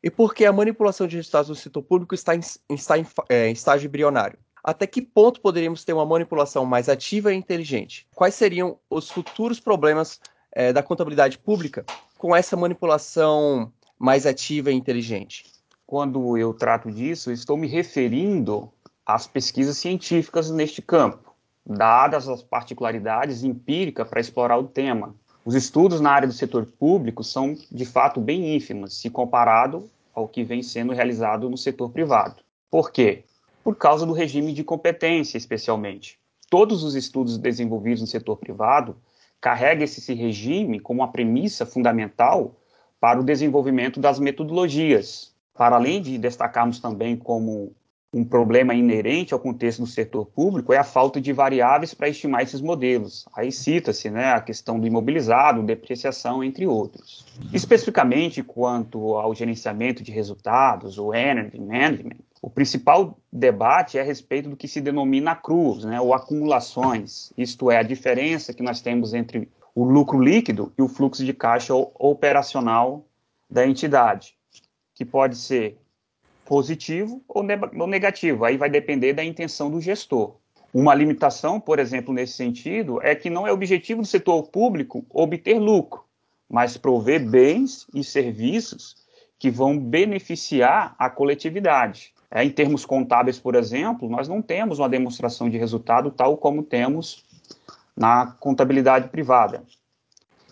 e 0.04 0.12
por 0.12 0.36
que 0.36 0.46
a 0.46 0.54
manipulação 0.54 1.08
de 1.08 1.16
resultados 1.16 1.50
no 1.50 1.56
setor 1.56 1.82
público 1.82 2.14
está 2.14 2.36
em, 2.36 2.40
está 2.70 3.00
em, 3.00 3.06
é, 3.30 3.48
em 3.48 3.52
estágio 3.54 3.88
embrionário. 3.88 4.38
Até 4.64 4.86
que 4.86 5.02
ponto 5.02 5.42
poderíamos 5.42 5.84
ter 5.84 5.92
uma 5.92 6.06
manipulação 6.06 6.68
mais 6.68 6.88
ativa 6.88 7.34
e 7.34 7.36
inteligente? 7.36 8.06
Quais 8.14 8.36
seriam 8.36 8.78
os 8.92 9.10
futuros 9.10 9.60
problemas 9.60 10.22
é, 10.52 10.72
da 10.72 10.84
contabilidade 10.84 11.40
pública 11.40 11.84
com 12.20 12.36
essa 12.36 12.56
manipulação 12.56 13.74
mais 13.98 14.28
ativa 14.28 14.72
e 14.72 14.76
inteligente? 14.76 15.46
Quando 15.88 16.38
eu 16.38 16.54
trato 16.54 16.92
disso, 16.92 17.32
estou 17.32 17.58
me 17.58 17.66
referindo 17.66 18.72
às 19.04 19.26
pesquisas 19.26 19.78
científicas 19.78 20.52
neste 20.52 20.80
campo, 20.80 21.27
dadas 21.68 22.30
as 22.30 22.42
particularidades 22.42 23.44
empíricas 23.44 24.08
para 24.08 24.22
explorar 24.22 24.58
o 24.58 24.68
tema, 24.68 25.14
os 25.44 25.56
estudos 25.56 26.00
na 26.00 26.12
área 26.12 26.28
do 26.28 26.34
setor 26.34 26.66
público 26.66 27.24
são, 27.24 27.56
de 27.72 27.86
fato, 27.86 28.20
bem 28.20 28.56
ínfimos, 28.56 29.00
se 29.00 29.10
comparado 29.10 29.90
ao 30.14 30.28
que 30.28 30.44
vem 30.44 30.64
sendo 30.64 30.94
realizado 30.94 31.50
no 31.50 31.58
setor 31.58 31.90
privado. 31.90 32.42
Por 32.70 32.92
quê? 32.92 33.24
Por 33.64 33.76
causa 33.76 34.06
do 34.06 34.14
regime 34.14 34.52
de 34.54 34.64
competência, 34.64 35.38
especialmente. 35.38 36.20
Todos 36.50 36.84
os 36.84 36.96
estudos 36.96 37.38
desenvolvidos 37.38 38.02
no 38.02 38.08
setor 38.08 38.38
privado 38.38 38.98
carregam 39.40 39.84
esse 39.84 40.14
regime 40.14 40.80
como 40.80 41.02
uma 41.02 41.12
premissa 41.12 41.66
fundamental 41.66 42.56
para 43.00 43.20
o 43.20 43.24
desenvolvimento 43.24 44.00
das 44.00 44.20
metodologias. 44.20 45.34
Para 45.54 45.76
além 45.76 46.02
de 46.02 46.18
destacarmos 46.18 46.80
também 46.80 47.16
como 47.16 47.74
um 48.14 48.24
problema 48.24 48.74
inerente 48.74 49.34
ao 49.34 49.40
contexto 49.40 49.80
do 49.80 49.88
setor 49.88 50.26
público 50.26 50.72
é 50.72 50.78
a 50.78 50.84
falta 50.84 51.20
de 51.20 51.34
variáveis 51.34 51.94
para 51.94 52.08
estimar 52.08 52.42
esses 52.42 52.62
modelos. 52.62 53.26
Aí 53.36 53.52
cita-se 53.52 54.10
né, 54.10 54.32
a 54.32 54.42
questão 54.42 54.80
do 54.80 54.88
imobilizado, 54.88 55.62
depreciação, 55.62 56.44
entre 56.44 56.66
outros. 56.66 57.26
Especificamente 57.54 58.42
quanto 58.42 59.16
ao 59.16 59.36
gerenciamento 59.36 60.02
de 60.02 60.12
resultados, 60.12 60.98
o 60.98 61.14
Energy 61.14 61.60
Management, 61.60 62.18
o 62.42 62.50
principal 62.50 63.18
debate 63.32 63.98
é 63.98 64.02
a 64.02 64.06
respeito 64.06 64.50
do 64.50 64.56
que 64.56 64.68
se 64.68 64.80
denomina 64.80 65.36
CRUs, 65.36 65.84
né, 65.84 66.00
ou 66.00 66.14
acumulações, 66.14 67.34
isto 67.38 67.70
é, 67.70 67.78
a 67.78 67.84
diferença 67.84 68.54
que 68.54 68.64
nós 68.64 68.80
temos 68.80 69.14
entre 69.14 69.50
o 69.76 69.84
lucro 69.84 70.20
líquido 70.20 70.72
e 70.78 70.82
o 70.82 70.88
fluxo 70.88 71.26
de 71.26 71.34
caixa 71.34 71.74
operacional 71.76 73.06
da 73.50 73.68
entidade, 73.68 74.36
que 74.96 75.06
pode 75.06 75.36
ser 75.36 75.78
positivo 76.48 77.22
ou, 77.28 77.44
negativo. 77.88 78.46
Aí 78.46 78.58
vai 78.58 78.70
depender 78.70 79.14
da 79.14 79.24
intenção 79.24 79.70
do 79.70 79.82
gestor. 79.82 80.36
Uma 80.74 80.96
limitação, 80.96 81.60
por 81.60 81.78
exemplo, 81.78 82.14
nesse 82.14 82.34
sentido, 82.34 83.02
é 83.02 83.14
que 83.14 83.30
não 83.30 83.46
é 83.46 83.52
objetivo 83.52 84.02
do 84.02 84.08
setor 84.08 84.44
público 84.44 85.06
obter 85.10 85.60
lucro, 85.60 86.04
mas 86.50 86.78
prover 86.78 87.28
bens 87.28 87.86
e 87.94 88.04
serviços 88.04 88.96
que 89.38 89.52
vão 89.52 89.78
beneficiar 89.78 90.96
a 90.98 91.10
coletividade. 91.10 92.14
É, 92.30 92.44
em 92.44 92.50
termos 92.50 92.86
contábeis, 92.86 93.40
por 93.40 93.56
exemplo, 93.56 94.10
nós 94.10 94.28
não 94.28 94.42
temos 94.42 94.80
uma 94.80 94.90
demonstração 94.90 95.50
de 95.50 95.58
resultado 95.58 96.12
tal 96.12 96.38
como 96.38 96.64
temos 96.64 97.26
na 97.96 98.28
contabilidade 98.40 99.10
privada. 99.10 99.64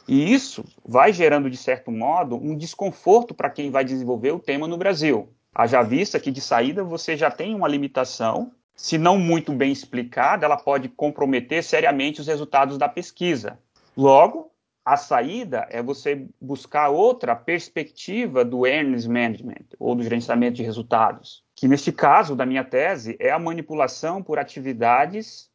E 0.08 0.34
isso 0.34 0.64
vai 0.86 1.12
gerando, 1.12 1.50
de 1.50 1.58
certo 1.58 1.92
modo, 1.92 2.36
um 2.36 2.56
desconforto 2.56 3.34
para 3.34 3.50
quem 3.50 3.72
vai 3.72 3.84
desenvolver 3.84 4.32
o 4.32 4.40
tema 4.40 4.68
no 4.68 4.78
Brasil. 4.78 5.30
Haja 5.58 5.82
vista 5.82 6.20
que 6.20 6.32
de 6.32 6.42
saída 6.42 6.84
você 6.84 7.16
já 7.16 7.32
tem 7.32 7.56
uma 7.56 7.70
limitação, 7.70 8.52
se 8.76 8.98
não 8.98 9.18
muito 9.18 9.54
bem 9.54 9.72
explicada, 9.72 10.46
ela 10.46 10.58
pode 10.58 10.90
comprometer 10.90 11.64
seriamente 11.64 12.20
os 12.20 12.28
resultados 12.28 12.78
da 12.78 12.90
pesquisa. 12.90 13.58
Logo, 13.96 14.52
a 14.84 14.98
saída 14.98 15.66
é 15.72 15.82
você 15.82 16.28
buscar 16.42 16.90
outra 16.90 17.34
perspectiva 17.38 18.44
do 18.44 18.68
earnings 18.68 19.08
management, 19.08 19.66
ou 19.80 19.96
do 19.96 20.04
gerenciamento 20.04 20.58
de 20.58 20.64
resultados, 20.64 21.42
que 21.56 21.70
neste 21.70 21.94
caso 21.94 22.36
da 22.36 22.46
minha 22.46 22.66
tese 22.66 23.16
é 23.18 23.32
a 23.32 23.40
manipulação 23.40 24.22
por 24.22 24.38
atividades 24.38 25.50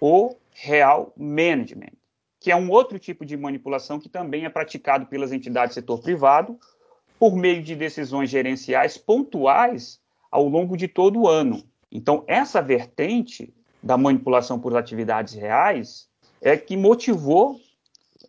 ou 0.00 0.40
real 0.50 1.12
management, 1.14 1.92
que 2.40 2.50
é 2.50 2.56
um 2.56 2.70
outro 2.70 2.98
tipo 2.98 3.26
de 3.26 3.36
manipulação 3.36 4.00
que 4.00 4.08
também 4.08 4.46
é 4.46 4.48
praticado 4.48 5.04
pelas 5.04 5.30
entidades 5.30 5.74
do 5.74 5.80
setor 5.80 6.00
privado 6.00 6.58
por 7.18 7.34
meio 7.34 7.62
de 7.62 7.74
decisões 7.74 8.30
gerenciais 8.30 8.98
pontuais 8.98 10.00
ao 10.30 10.48
longo 10.48 10.76
de 10.76 10.88
todo 10.88 11.22
o 11.22 11.28
ano. 11.28 11.62
Então, 11.90 12.24
essa 12.26 12.60
vertente 12.60 13.52
da 13.82 13.96
manipulação 13.96 14.58
por 14.58 14.76
atividades 14.76 15.34
reais 15.34 16.08
é 16.42 16.56
que 16.56 16.76
motivou 16.76 17.58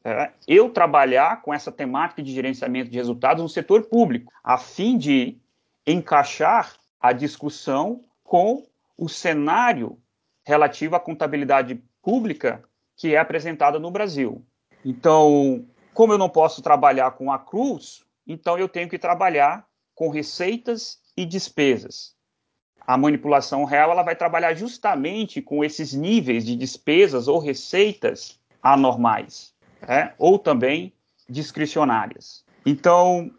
é, 0.03 0.31
eu 0.47 0.69
trabalhar 0.69 1.41
com 1.41 1.53
essa 1.53 1.71
temática 1.71 2.23
de 2.23 2.31
gerenciamento 2.31 2.89
de 2.89 2.97
resultados 2.97 3.43
no 3.43 3.49
setor 3.49 3.83
público, 3.83 4.31
a 4.43 4.57
fim 4.57 4.97
de 4.97 5.37
encaixar 5.85 6.75
a 7.01 7.11
discussão 7.11 8.01
com 8.23 8.63
o 8.97 9.09
cenário 9.09 9.97
relativo 10.45 10.95
à 10.95 10.99
contabilidade 10.99 11.81
pública 12.01 12.63
que 12.95 13.13
é 13.13 13.17
apresentada 13.17 13.77
no 13.79 13.91
Brasil. 13.91 14.43
Então, 14.83 15.65
como 15.93 16.13
eu 16.13 16.17
não 16.17 16.29
posso 16.29 16.61
trabalhar 16.61 17.11
com 17.11 17.31
a 17.31 17.37
Cruz, 17.37 18.06
então 18.27 18.57
eu 18.57 18.67
tenho 18.67 18.89
que 18.89 18.99
trabalhar 18.99 19.65
com 19.95 20.09
receitas 20.09 20.99
e 21.15 21.25
despesas. 21.25 22.15
A 22.85 22.97
manipulação 22.97 23.63
real 23.63 23.91
ela 23.91 24.03
vai 24.03 24.15
trabalhar 24.15 24.53
justamente 24.53 25.41
com 25.41 25.63
esses 25.63 25.93
níveis 25.93 26.45
de 26.45 26.55
despesas 26.55 27.27
ou 27.27 27.39
receitas 27.39 28.39
anormais, 28.61 29.53
né? 29.87 30.13
ou 30.17 30.37
também 30.37 30.93
discricionárias. 31.27 32.45
Então, 32.65 33.31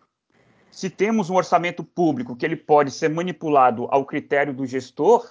se 0.71 0.91
temos 0.91 1.31
um 1.31 1.37
orçamento 1.37 1.83
público 1.83 2.37
que 2.37 2.45
ele 2.45 2.57
pode 2.57 2.91
ser 2.91 3.09
manipulado 3.09 3.87
ao 3.91 4.05
critério 4.05 4.53
do 4.53 4.67
gestor 4.67 5.31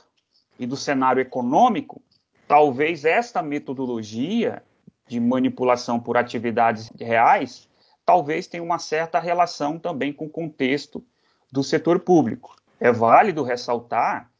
e 0.59 0.65
do 0.65 0.75
cenário 0.75 1.21
econômico, 1.21 2.01
talvez 2.47 3.05
esta 3.05 3.41
metodologia 3.43 4.63
de 5.07 5.19
manipulação 5.19 5.99
por 5.99 6.17
atividades 6.17 6.91
reais 6.99 7.66
talvez 8.07 8.47
tenha 8.47 8.63
uma 8.63 8.79
certa 8.79 9.19
relação 9.19 9.77
também 9.77 10.13
com 10.13 10.27
o 10.27 10.29
contexto 10.29 11.05
do 11.51 11.61
setor 11.61 11.99
público. 11.99 12.55
É 12.79 12.89
válido 12.89 13.43
ressaltar 13.43 14.31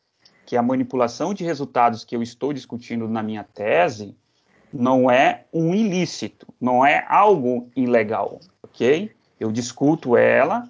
que 0.46 0.56
a 0.56 0.62
manipulação 0.62 1.34
de 1.34 1.44
resultados 1.44 2.06
que 2.06 2.16
eu 2.16 2.24
estou 2.24 2.54
discutindo 2.54 3.10
na 3.10 3.22
minha 3.22 3.44
tese 3.44 4.16
não 4.72 5.12
é 5.12 5.44
um 5.52 5.76
ilícito, 5.76 6.48
não 6.62 6.86
é 6.86 7.06
algo 7.10 7.70
ilegal, 7.76 8.40
ok? 8.64 9.12
Eu 9.38 9.52
discuto 9.52 10.16
ela 10.16 10.64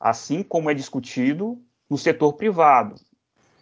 assim 0.00 0.42
como 0.42 0.68
é 0.68 0.74
discutido 0.74 1.56
no 1.88 1.96
setor 1.96 2.32
privado. 2.32 2.96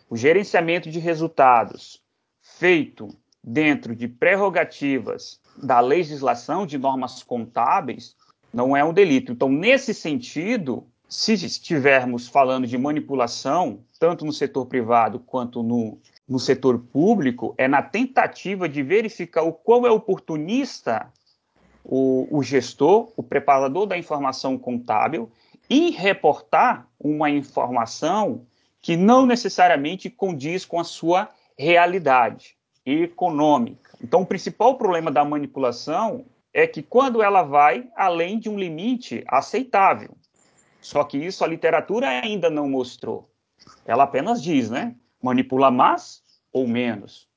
O 0.08 0.16
gerenciamento 0.16 0.90
de 0.90 0.98
resultados 0.98 2.02
feito 2.40 3.08
dentro 3.44 3.94
de 3.94 4.08
prerrogativas 4.08 5.38
da 5.62 5.78
legislação 5.78 6.64
de 6.64 6.78
normas 6.78 7.22
contábeis 7.22 8.16
não 8.52 8.76
é 8.76 8.84
um 8.84 8.92
delito. 8.92 9.32
Então, 9.32 9.48
nesse 9.48 9.92
sentido, 9.92 10.86
se 11.08 11.32
estivermos 11.32 12.28
falando 12.28 12.66
de 12.66 12.76
manipulação, 12.76 13.80
tanto 13.98 14.24
no 14.24 14.32
setor 14.32 14.66
privado 14.66 15.18
quanto 15.18 15.62
no, 15.62 15.98
no 16.28 16.38
setor 16.38 16.78
público, 16.78 17.54
é 17.56 17.66
na 17.66 17.82
tentativa 17.82 18.68
de 18.68 18.82
verificar 18.82 19.42
o 19.42 19.52
quão 19.52 19.86
é 19.86 19.90
oportunista 19.90 21.10
o, 21.84 22.28
o 22.30 22.42
gestor, 22.42 23.10
o 23.16 23.22
preparador 23.22 23.86
da 23.86 23.96
informação 23.96 24.58
contábil, 24.58 25.30
em 25.70 25.90
reportar 25.90 26.86
uma 27.00 27.30
informação 27.30 28.42
que 28.80 28.96
não 28.96 29.26
necessariamente 29.26 30.10
condiz 30.10 30.64
com 30.64 30.78
a 30.78 30.84
sua 30.84 31.28
realidade 31.58 32.56
econômica. 32.84 33.96
Então, 34.02 34.22
o 34.22 34.26
principal 34.26 34.76
problema 34.76 35.10
da 35.10 35.24
manipulação 35.24 36.24
é 36.58 36.66
que 36.66 36.82
quando 36.82 37.22
ela 37.22 37.44
vai 37.44 37.88
além 37.94 38.36
de 38.36 38.50
um 38.50 38.58
limite 38.58 39.22
aceitável. 39.28 40.16
Só 40.80 41.04
que 41.04 41.16
isso 41.16 41.44
a 41.44 41.46
literatura 41.46 42.08
ainda 42.08 42.50
não 42.50 42.68
mostrou. 42.68 43.30
Ela 43.86 44.02
apenas 44.02 44.42
diz, 44.42 44.68
né? 44.68 44.96
Manipula 45.22 45.70
mais 45.70 46.20
ou 46.52 46.66
menos. 46.66 47.28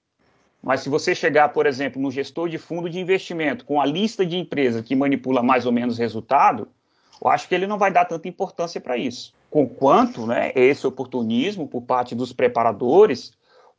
Mas 0.62 0.82
se 0.82 0.90
você 0.90 1.14
chegar, 1.14 1.50
por 1.50 1.68
exemplo, 1.68 2.02
no 2.02 2.10
gestor 2.10 2.50
de 2.50 2.58
fundo 2.58 2.90
de 2.90 3.00
investimento 3.00 3.64
com 3.64 3.80
a 3.80 3.86
lista 3.86 4.26
de 4.26 4.38
empresas 4.38 4.84
que 4.84 4.96
manipula 4.96 5.44
mais 5.44 5.68
ou 5.68 5.72
menos 5.72 6.00
resultado, 6.00 6.68
eu 7.24 7.30
acho 7.30 7.48
que 7.48 7.54
ele 7.54 7.68
não 7.68 7.78
vai 7.78 7.92
dar 7.92 8.06
tanta 8.06 8.28
importância 8.28 8.82
para 8.82 8.98
isso. 8.98 9.36
Conquanto 9.52 10.26
né, 10.26 10.52
esse 10.56 10.88
oportunismo 10.88 11.68
por 11.68 11.84
parte 11.84 12.16
dos 12.16 12.34
preparadores 12.34 13.34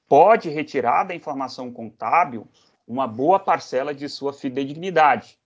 pode 0.08 0.50
retirar 0.50 1.02
da 1.02 1.16
informação 1.16 1.72
contábil 1.72 2.46
uma 2.86 3.06
boa 3.06 3.38
parcela 3.38 3.94
de 3.94 4.08
sua 4.08 4.32
fidedignidade. 4.32 5.38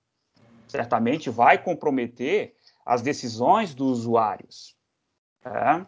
Certamente 0.69 1.31
vai 1.31 1.59
comprometer 1.59 2.55
as 2.85 3.03
decisões 3.03 3.75
dos 3.75 4.01
usuários. 4.01 4.77
É? 5.45 5.85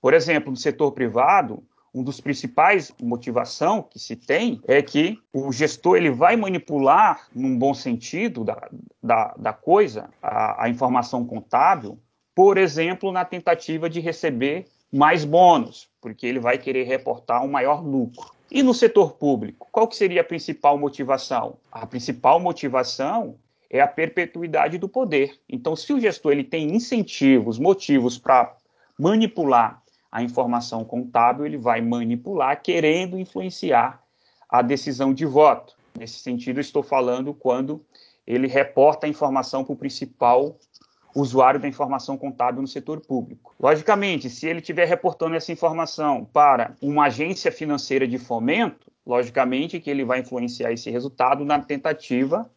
Por 0.00 0.14
exemplo, 0.14 0.50
no 0.50 0.56
setor 0.56 0.92
privado, 0.92 1.64
um 1.94 2.02
dos 2.02 2.20
principais 2.20 2.92
motivação 3.00 3.82
que 3.82 3.98
se 3.98 4.14
tem 4.14 4.60
é 4.68 4.82
que 4.82 5.18
o 5.32 5.50
gestor 5.52 5.96
ele 5.96 6.10
vai 6.10 6.36
manipular, 6.36 7.28
num 7.34 7.58
bom 7.58 7.74
sentido 7.74 8.44
da, 8.44 8.68
da, 9.02 9.34
da 9.36 9.52
coisa, 9.52 10.10
a, 10.22 10.64
a 10.64 10.68
informação 10.68 11.24
contábil, 11.24 11.98
por 12.34 12.56
exemplo, 12.56 13.10
na 13.10 13.24
tentativa 13.24 13.90
de 13.90 13.98
receber 14.00 14.66
mais 14.92 15.24
bônus, 15.24 15.90
porque 16.00 16.26
ele 16.26 16.38
vai 16.38 16.56
querer 16.56 16.84
reportar 16.84 17.44
um 17.44 17.50
maior 17.50 17.84
lucro. 17.84 18.30
E 18.50 18.62
no 18.62 18.72
setor 18.72 19.12
público, 19.12 19.68
qual 19.70 19.86
que 19.86 19.94
seria 19.94 20.22
a 20.22 20.24
principal 20.24 20.78
motivação? 20.78 21.58
A 21.70 21.86
principal 21.86 22.40
motivação 22.40 23.36
é 23.68 23.80
a 23.80 23.86
perpetuidade 23.86 24.78
do 24.78 24.88
poder. 24.88 25.38
Então, 25.46 25.76
se 25.76 25.92
o 25.92 26.00
gestor 26.00 26.32
ele 26.32 26.44
tem 26.44 26.74
incentivos, 26.74 27.58
motivos 27.58 28.16
para 28.16 28.56
manipular 28.98 29.82
a 30.10 30.22
informação 30.22 30.82
contábil, 30.82 31.44
ele 31.44 31.58
vai 31.58 31.82
manipular 31.82 32.62
querendo 32.62 33.18
influenciar 33.18 34.02
a 34.48 34.62
decisão 34.62 35.12
de 35.12 35.26
voto. 35.26 35.76
Nesse 35.98 36.20
sentido, 36.20 36.58
estou 36.58 36.82
falando 36.82 37.34
quando 37.34 37.84
ele 38.26 38.46
reporta 38.46 39.06
a 39.06 39.10
informação 39.10 39.62
para 39.62 39.74
o 39.74 39.76
principal 39.76 40.56
usuário 41.20 41.60
da 41.60 41.68
informação 41.68 42.16
contábil 42.16 42.62
no 42.62 42.68
setor 42.68 43.00
público. 43.00 43.54
Logicamente, 43.58 44.28
se 44.28 44.46
ele 44.46 44.60
estiver 44.60 44.86
reportando 44.86 45.34
essa 45.34 45.52
informação 45.52 46.24
para 46.24 46.74
uma 46.80 47.06
agência 47.06 47.50
financeira 47.50 48.06
de 48.06 48.18
fomento, 48.18 48.90
logicamente 49.06 49.80
que 49.80 49.90
ele 49.90 50.04
vai 50.04 50.20
influenciar 50.20 50.72
esse 50.72 50.90
resultado 50.90 51.44
na 51.44 51.58
tentativa 51.60 52.50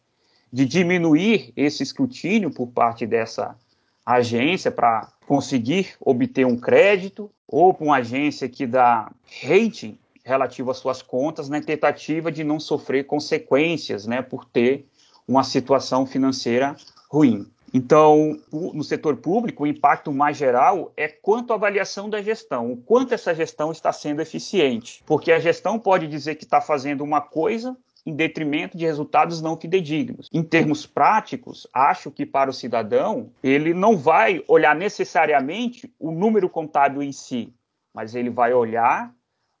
de 0.52 0.66
diminuir 0.66 1.52
esse 1.56 1.82
escrutínio 1.82 2.50
por 2.50 2.66
parte 2.68 3.06
dessa 3.06 3.56
agência 4.04 4.70
para 4.70 5.10
conseguir 5.26 5.94
obter 6.00 6.44
um 6.44 6.58
crédito 6.58 7.30
ou 7.48 7.72
para 7.72 7.84
uma 7.84 7.96
agência 7.96 8.48
que 8.48 8.66
dá 8.66 9.10
rating 9.42 9.98
relativo 10.24 10.70
às 10.70 10.76
suas 10.76 11.02
contas 11.02 11.48
na 11.48 11.60
tentativa 11.60 12.30
de 12.30 12.44
não 12.44 12.60
sofrer 12.60 13.04
consequências, 13.04 14.06
né, 14.06 14.22
por 14.22 14.44
ter 14.44 14.86
uma 15.26 15.42
situação 15.42 16.06
financeira 16.06 16.76
ruim. 17.10 17.51
Então, 17.72 18.38
no 18.52 18.84
setor 18.84 19.16
público, 19.16 19.64
o 19.64 19.66
impacto 19.66 20.12
mais 20.12 20.36
geral 20.36 20.92
é 20.96 21.08
quanto 21.08 21.52
à 21.52 21.56
avaliação 21.56 22.10
da 22.10 22.20
gestão, 22.20 22.70
o 22.70 22.76
quanto 22.76 23.14
essa 23.14 23.34
gestão 23.34 23.72
está 23.72 23.92
sendo 23.92 24.20
eficiente. 24.20 25.02
Porque 25.06 25.32
a 25.32 25.38
gestão 25.38 25.78
pode 25.78 26.06
dizer 26.06 26.34
que 26.34 26.44
está 26.44 26.60
fazendo 26.60 27.02
uma 27.02 27.20
coisa 27.20 27.76
em 28.04 28.14
detrimento 28.14 28.76
de 28.76 28.84
resultados 28.84 29.40
não 29.40 29.56
fidedignos. 29.56 30.28
Em 30.32 30.42
termos 30.42 30.84
práticos, 30.84 31.66
acho 31.72 32.10
que 32.10 32.26
para 32.26 32.50
o 32.50 32.52
cidadão, 32.52 33.30
ele 33.42 33.72
não 33.72 33.96
vai 33.96 34.42
olhar 34.48 34.74
necessariamente 34.74 35.92
o 35.98 36.10
número 36.10 36.50
contábil 36.50 37.02
em 37.02 37.12
si, 37.12 37.54
mas 37.94 38.14
ele 38.14 38.28
vai 38.28 38.52
olhar 38.52 39.14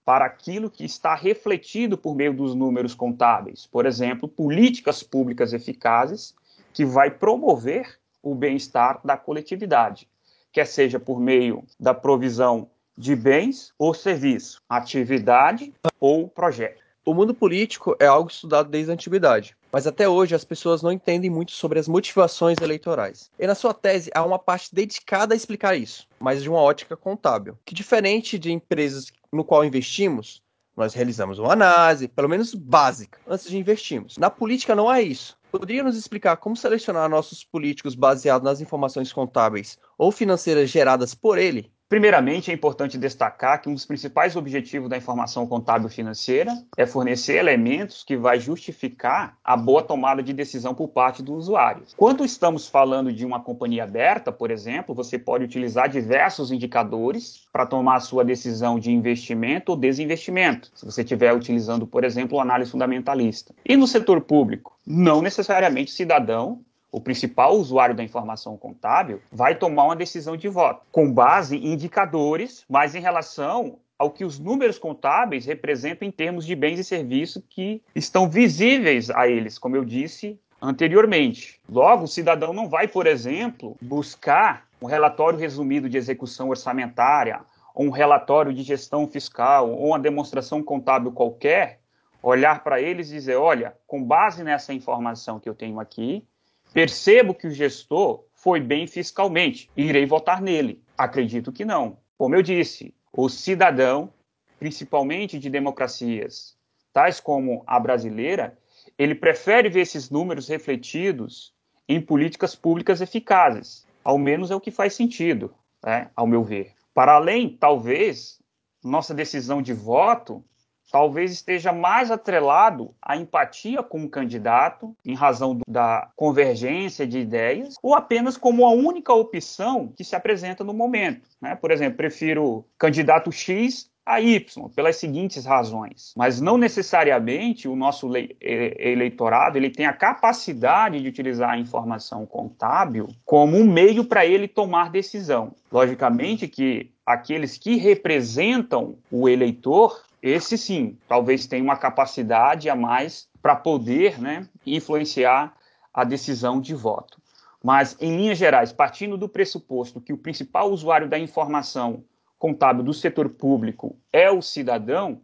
para 0.04 0.24
aquilo 0.24 0.68
que 0.68 0.84
está 0.84 1.14
refletido 1.14 1.96
por 1.96 2.16
meio 2.16 2.34
dos 2.34 2.54
números 2.54 2.94
contábeis. 2.94 3.66
Por 3.66 3.86
exemplo, 3.86 4.28
políticas 4.28 5.02
públicas 5.02 5.52
eficazes 5.52 6.34
que 6.72 6.84
vai 6.84 7.10
promover 7.10 8.01
o 8.22 8.34
bem-estar 8.34 9.00
da 9.04 9.16
coletividade, 9.16 10.08
quer 10.52 10.66
seja 10.66 11.00
por 11.00 11.18
meio 11.18 11.64
da 11.78 11.92
provisão 11.92 12.70
de 12.96 13.16
bens 13.16 13.72
ou 13.78 13.92
serviço, 13.94 14.62
atividade 14.68 15.72
ou 15.98 16.28
projeto. 16.28 16.82
O 17.04 17.14
mundo 17.14 17.34
político 17.34 17.96
é 17.98 18.06
algo 18.06 18.30
estudado 18.30 18.68
desde 18.68 18.92
a 18.92 18.94
antiguidade, 18.94 19.56
mas 19.72 19.88
até 19.88 20.08
hoje 20.08 20.36
as 20.36 20.44
pessoas 20.44 20.82
não 20.82 20.92
entendem 20.92 21.28
muito 21.28 21.50
sobre 21.50 21.80
as 21.80 21.88
motivações 21.88 22.58
eleitorais. 22.60 23.28
E 23.36 23.44
na 23.44 23.56
sua 23.56 23.74
tese 23.74 24.08
há 24.14 24.24
uma 24.24 24.38
parte 24.38 24.72
dedicada 24.72 25.34
a 25.34 25.36
explicar 25.36 25.74
isso, 25.74 26.06
mas 26.20 26.42
de 26.44 26.48
uma 26.48 26.60
ótica 26.60 26.96
contábil, 26.96 27.58
que 27.64 27.74
diferente 27.74 28.38
de 28.38 28.52
empresas 28.52 29.06
no 29.32 29.44
qual 29.44 29.64
investimos, 29.64 30.40
nós 30.76 30.94
realizamos 30.94 31.38
uma 31.38 31.52
análise, 31.52 32.08
pelo 32.08 32.28
menos 32.28 32.54
básica, 32.54 33.18
antes 33.26 33.48
de 33.48 33.58
investirmos. 33.58 34.18
Na 34.18 34.30
política 34.30 34.74
não 34.74 34.88
há 34.88 35.00
isso. 35.00 35.38
Poderia 35.50 35.82
nos 35.82 35.96
explicar 35.96 36.36
como 36.36 36.56
selecionar 36.56 37.08
nossos 37.10 37.44
políticos 37.44 37.94
baseado 37.94 38.42
nas 38.42 38.60
informações 38.60 39.12
contábeis 39.12 39.78
ou 39.98 40.10
financeiras 40.10 40.70
geradas 40.70 41.14
por 41.14 41.38
ele? 41.38 41.71
Primeiramente, 41.92 42.50
é 42.50 42.54
importante 42.54 42.96
destacar 42.96 43.60
que 43.60 43.68
um 43.68 43.74
dos 43.74 43.84
principais 43.84 44.34
objetivos 44.34 44.88
da 44.88 44.96
informação 44.96 45.46
contábil 45.46 45.90
financeira 45.90 46.50
é 46.74 46.86
fornecer 46.86 47.34
elementos 47.34 48.02
que 48.02 48.16
vai 48.16 48.40
justificar 48.40 49.36
a 49.44 49.58
boa 49.58 49.82
tomada 49.82 50.22
de 50.22 50.32
decisão 50.32 50.74
por 50.74 50.88
parte 50.88 51.22
do 51.22 51.34
usuário. 51.34 51.82
Quando 51.94 52.24
estamos 52.24 52.66
falando 52.66 53.12
de 53.12 53.26
uma 53.26 53.40
companhia 53.40 53.84
aberta, 53.84 54.32
por 54.32 54.50
exemplo, 54.50 54.94
você 54.94 55.18
pode 55.18 55.44
utilizar 55.44 55.86
diversos 55.86 56.50
indicadores 56.50 57.46
para 57.52 57.66
tomar 57.66 57.96
a 57.96 58.00
sua 58.00 58.24
decisão 58.24 58.78
de 58.78 58.90
investimento 58.90 59.72
ou 59.72 59.76
desinvestimento, 59.76 60.70
se 60.74 60.86
você 60.86 61.02
estiver 61.02 61.34
utilizando, 61.34 61.86
por 61.86 62.04
exemplo, 62.04 62.40
análise 62.40 62.70
fundamentalista. 62.70 63.54
E 63.66 63.76
no 63.76 63.86
setor 63.86 64.22
público, 64.22 64.78
não 64.86 65.20
necessariamente 65.20 65.92
o 65.92 65.94
cidadão 65.94 66.64
o 66.92 67.00
principal 67.00 67.56
usuário 67.56 67.94
da 67.94 68.04
informação 68.04 68.56
contábil, 68.56 69.20
vai 69.32 69.54
tomar 69.54 69.84
uma 69.84 69.96
decisão 69.96 70.36
de 70.36 70.46
voto, 70.46 70.82
com 70.92 71.10
base 71.10 71.56
em 71.56 71.72
indicadores, 71.72 72.64
mas 72.68 72.94
em 72.94 73.00
relação 73.00 73.78
ao 73.98 74.10
que 74.10 74.24
os 74.24 74.38
números 74.38 74.78
contábeis 74.78 75.46
representam 75.46 76.06
em 76.06 76.10
termos 76.10 76.44
de 76.44 76.54
bens 76.54 76.78
e 76.78 76.84
serviços 76.84 77.42
que 77.48 77.82
estão 77.94 78.28
visíveis 78.28 79.10
a 79.10 79.26
eles, 79.26 79.58
como 79.58 79.74
eu 79.74 79.84
disse 79.84 80.38
anteriormente. 80.60 81.60
Logo, 81.68 82.04
o 82.04 82.08
cidadão 82.08 82.52
não 82.52 82.68
vai, 82.68 82.86
por 82.86 83.06
exemplo, 83.06 83.76
buscar 83.80 84.66
um 84.80 84.86
relatório 84.86 85.38
resumido 85.38 85.88
de 85.88 85.96
execução 85.96 86.50
orçamentária, 86.50 87.40
ou 87.74 87.86
um 87.86 87.90
relatório 87.90 88.52
de 88.52 88.62
gestão 88.62 89.08
fiscal, 89.08 89.70
ou 89.70 89.88
uma 89.88 89.98
demonstração 89.98 90.62
contábil 90.62 91.10
qualquer, 91.10 91.80
olhar 92.22 92.62
para 92.62 92.80
eles 92.80 93.08
e 93.10 93.14
dizer: 93.14 93.36
olha, 93.36 93.74
com 93.86 94.02
base 94.02 94.44
nessa 94.44 94.74
informação 94.74 95.40
que 95.40 95.48
eu 95.48 95.54
tenho 95.54 95.80
aqui, 95.80 96.24
Percebo 96.72 97.34
que 97.34 97.46
o 97.46 97.50
gestor 97.50 98.24
foi 98.32 98.60
bem 98.60 98.86
fiscalmente 98.86 99.70
irei 99.76 100.06
votar 100.06 100.40
nele. 100.40 100.82
Acredito 100.96 101.52
que 101.52 101.64
não. 101.64 101.98
Como 102.16 102.34
eu 102.34 102.42
disse, 102.42 102.94
o 103.12 103.28
cidadão, 103.28 104.12
principalmente 104.58 105.38
de 105.38 105.50
democracias 105.50 106.56
tais 106.92 107.18
como 107.18 107.62
a 107.66 107.80
brasileira, 107.80 108.58
ele 108.98 109.14
prefere 109.14 109.68
ver 109.68 109.80
esses 109.80 110.10
números 110.10 110.48
refletidos 110.48 111.54
em 111.88 112.00
políticas 112.00 112.54
públicas 112.54 113.00
eficazes. 113.00 113.86
Ao 114.04 114.18
menos 114.18 114.50
é 114.50 114.54
o 114.54 114.60
que 114.60 114.70
faz 114.70 114.94
sentido, 114.94 115.54
né, 115.82 116.10
ao 116.14 116.26
meu 116.26 116.42
ver. 116.42 116.72
Para 116.92 117.14
além, 117.14 117.56
talvez, 117.56 118.40
nossa 118.84 119.14
decisão 119.14 119.62
de 119.62 119.72
voto 119.72 120.44
talvez 120.92 121.32
esteja 121.32 121.72
mais 121.72 122.10
atrelado 122.10 122.94
à 123.00 123.16
empatia 123.16 123.82
com 123.82 124.04
o 124.04 124.10
candidato, 124.10 124.94
em 125.04 125.14
razão 125.14 125.58
da 125.66 126.10
convergência 126.14 127.06
de 127.06 127.18
ideias, 127.18 127.74
ou 127.82 127.94
apenas 127.94 128.36
como 128.36 128.66
a 128.66 128.70
única 128.70 129.12
opção 129.14 129.88
que 129.96 130.04
se 130.04 130.14
apresenta 130.14 130.62
no 130.62 130.74
momento. 130.74 131.26
Né? 131.40 131.56
Por 131.56 131.70
exemplo, 131.70 131.96
prefiro 131.96 132.66
candidato 132.78 133.32
X 133.32 133.90
a 134.04 134.20
Y, 134.20 134.68
pelas 134.74 134.96
seguintes 134.96 135.46
razões. 135.46 136.12
Mas 136.16 136.40
não 136.40 136.58
necessariamente 136.58 137.68
o 137.68 137.76
nosso 137.76 138.10
eleitorado 138.40 139.56
ele 139.56 139.70
tem 139.70 139.86
a 139.86 139.92
capacidade 139.92 141.00
de 141.00 141.08
utilizar 141.08 141.50
a 141.50 141.58
informação 141.58 142.26
contábil 142.26 143.08
como 143.24 143.56
um 143.56 143.64
meio 143.64 144.04
para 144.04 144.26
ele 144.26 144.48
tomar 144.48 144.90
decisão. 144.90 145.52
Logicamente 145.70 146.48
que 146.48 146.90
aqueles 147.06 147.56
que 147.56 147.76
representam 147.76 148.96
o 149.10 149.28
eleitor 149.28 150.02
esse 150.22 150.56
sim, 150.56 150.96
talvez 151.08 151.46
tenha 151.46 151.64
uma 151.64 151.76
capacidade 151.76 152.70
a 152.70 152.76
mais 152.76 153.28
para 153.42 153.56
poder 153.56 154.20
né, 154.20 154.48
influenciar 154.64 155.52
a 155.92 156.04
decisão 156.04 156.60
de 156.60 156.74
voto. 156.74 157.20
Mas, 157.62 157.96
em 158.00 158.16
linhas 158.16 158.38
gerais, 158.38 158.72
partindo 158.72 159.18
do 159.18 159.28
pressuposto 159.28 160.00
que 160.00 160.12
o 160.12 160.18
principal 160.18 160.70
usuário 160.70 161.08
da 161.08 161.18
informação 161.18 162.04
contábil 162.38 162.84
do 162.84 162.94
setor 162.94 163.28
público 163.30 163.96
é 164.12 164.30
o 164.30 164.40
cidadão, 164.40 165.20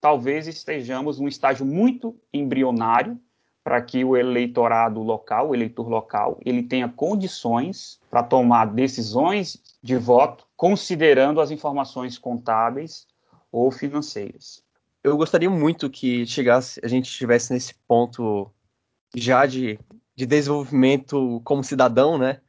talvez 0.00 0.48
estejamos 0.48 1.20
num 1.20 1.28
estágio 1.28 1.64
muito 1.64 2.16
embrionário 2.32 3.18
para 3.64 3.80
que 3.80 4.04
o 4.04 4.16
eleitorado 4.16 5.00
local, 5.02 5.50
o 5.50 5.54
eleitor 5.54 5.88
local, 5.88 6.38
ele 6.44 6.64
tenha 6.64 6.88
condições 6.88 8.00
para 8.10 8.22
tomar 8.22 8.66
decisões 8.66 9.62
de 9.80 9.96
voto 9.96 10.46
considerando 10.56 11.40
as 11.40 11.52
informações 11.52 12.18
contábeis 12.18 13.06
ou 13.52 13.70
financeiras. 13.70 14.64
Eu 15.04 15.16
gostaria 15.16 15.50
muito 15.50 15.90
que 15.90 16.26
chegasse, 16.26 16.80
a 16.82 16.88
gente 16.88 17.10
estivesse 17.10 17.52
nesse 17.52 17.74
ponto 17.86 18.50
já 19.14 19.44
de, 19.44 19.78
de 20.16 20.24
desenvolvimento 20.24 21.40
como 21.44 21.62
cidadão, 21.62 22.16
né? 22.16 22.40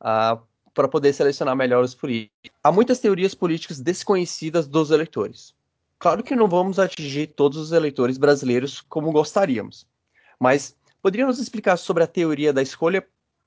Uh, 0.00 0.42
para 0.74 0.88
poder 0.88 1.12
selecionar 1.12 1.56
melhor 1.56 1.82
os 1.82 1.94
políticos. 1.94 2.50
Há 2.62 2.70
muitas 2.70 2.98
teorias 2.98 3.34
políticas 3.34 3.80
desconhecidas 3.80 4.66
dos 4.66 4.90
eleitores. 4.90 5.54
Claro 5.98 6.22
que 6.22 6.36
não 6.36 6.48
vamos 6.48 6.78
atingir 6.78 7.28
todos 7.28 7.58
os 7.58 7.72
eleitores 7.72 8.16
brasileiros 8.16 8.80
como 8.80 9.10
gostaríamos, 9.10 9.86
mas 10.38 10.76
poderia 11.02 11.26
nos 11.26 11.40
explicar 11.40 11.76
sobre 11.76 12.04
a 12.04 12.06
teoria 12.06 12.52
da 12.52 12.62
escolha 12.62 13.04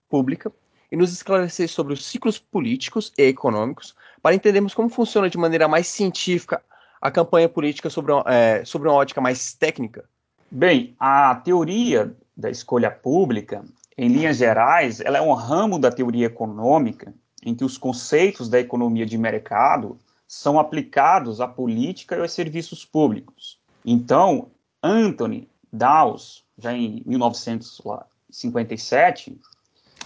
pública 0.10 0.52
e 0.91 0.97
nos 0.97 1.13
esclarecer 1.13 1.69
sobre 1.69 1.93
os 1.93 2.04
ciclos 2.04 2.38
políticos 2.38 3.13
e 3.17 3.24
econômicos 3.24 3.95
para 4.21 4.36
entendermos 4.36 4.74
como 4.74 4.89
funciona 4.89 5.30
de 5.30 5.38
maneira 5.38 5.69
mais 5.69 5.88
científica 5.88 6.62
a 7.01 7.09
campanha 7.09 7.49
política 7.49 7.89
sobre 7.89 8.13
é, 8.27 8.63
sobre 8.63 8.87
uma 8.87 8.95
ótica 8.95 9.19
mais 9.19 9.53
técnica? 9.53 10.05
Bem, 10.49 10.95
a 10.99 11.35
teoria 11.35 12.15
da 12.35 12.49
escolha 12.49 12.91
pública, 12.91 13.63
em 13.97 14.09
linhas 14.09 14.37
gerais, 14.37 14.99
ela 14.99 15.17
é 15.17 15.21
um 15.21 15.33
ramo 15.33 15.79
da 15.79 15.91
teoria 15.91 16.27
econômica 16.27 17.13
em 17.43 17.55
que 17.55 17.63
os 17.63 17.77
conceitos 17.77 18.49
da 18.49 18.59
economia 18.59 19.05
de 19.05 19.17
mercado 19.17 19.97
são 20.27 20.59
aplicados 20.59 21.41
à 21.41 21.47
política 21.47 22.15
e 22.15 22.19
aos 22.19 22.31
serviços 22.31 22.85
públicos. 22.85 23.59
Então, 23.85 24.51
Anthony 24.83 25.47
Dawes, 25.71 26.43
já 26.57 26.73
em 26.73 27.03
1957, 27.05 29.39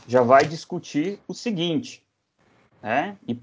já 0.08 0.22
vai 0.22 0.46
discutir 0.46 1.20
o 1.28 1.34
seguinte, 1.34 2.06
né, 2.82 3.18
e, 3.28 3.34
e, 3.34 3.38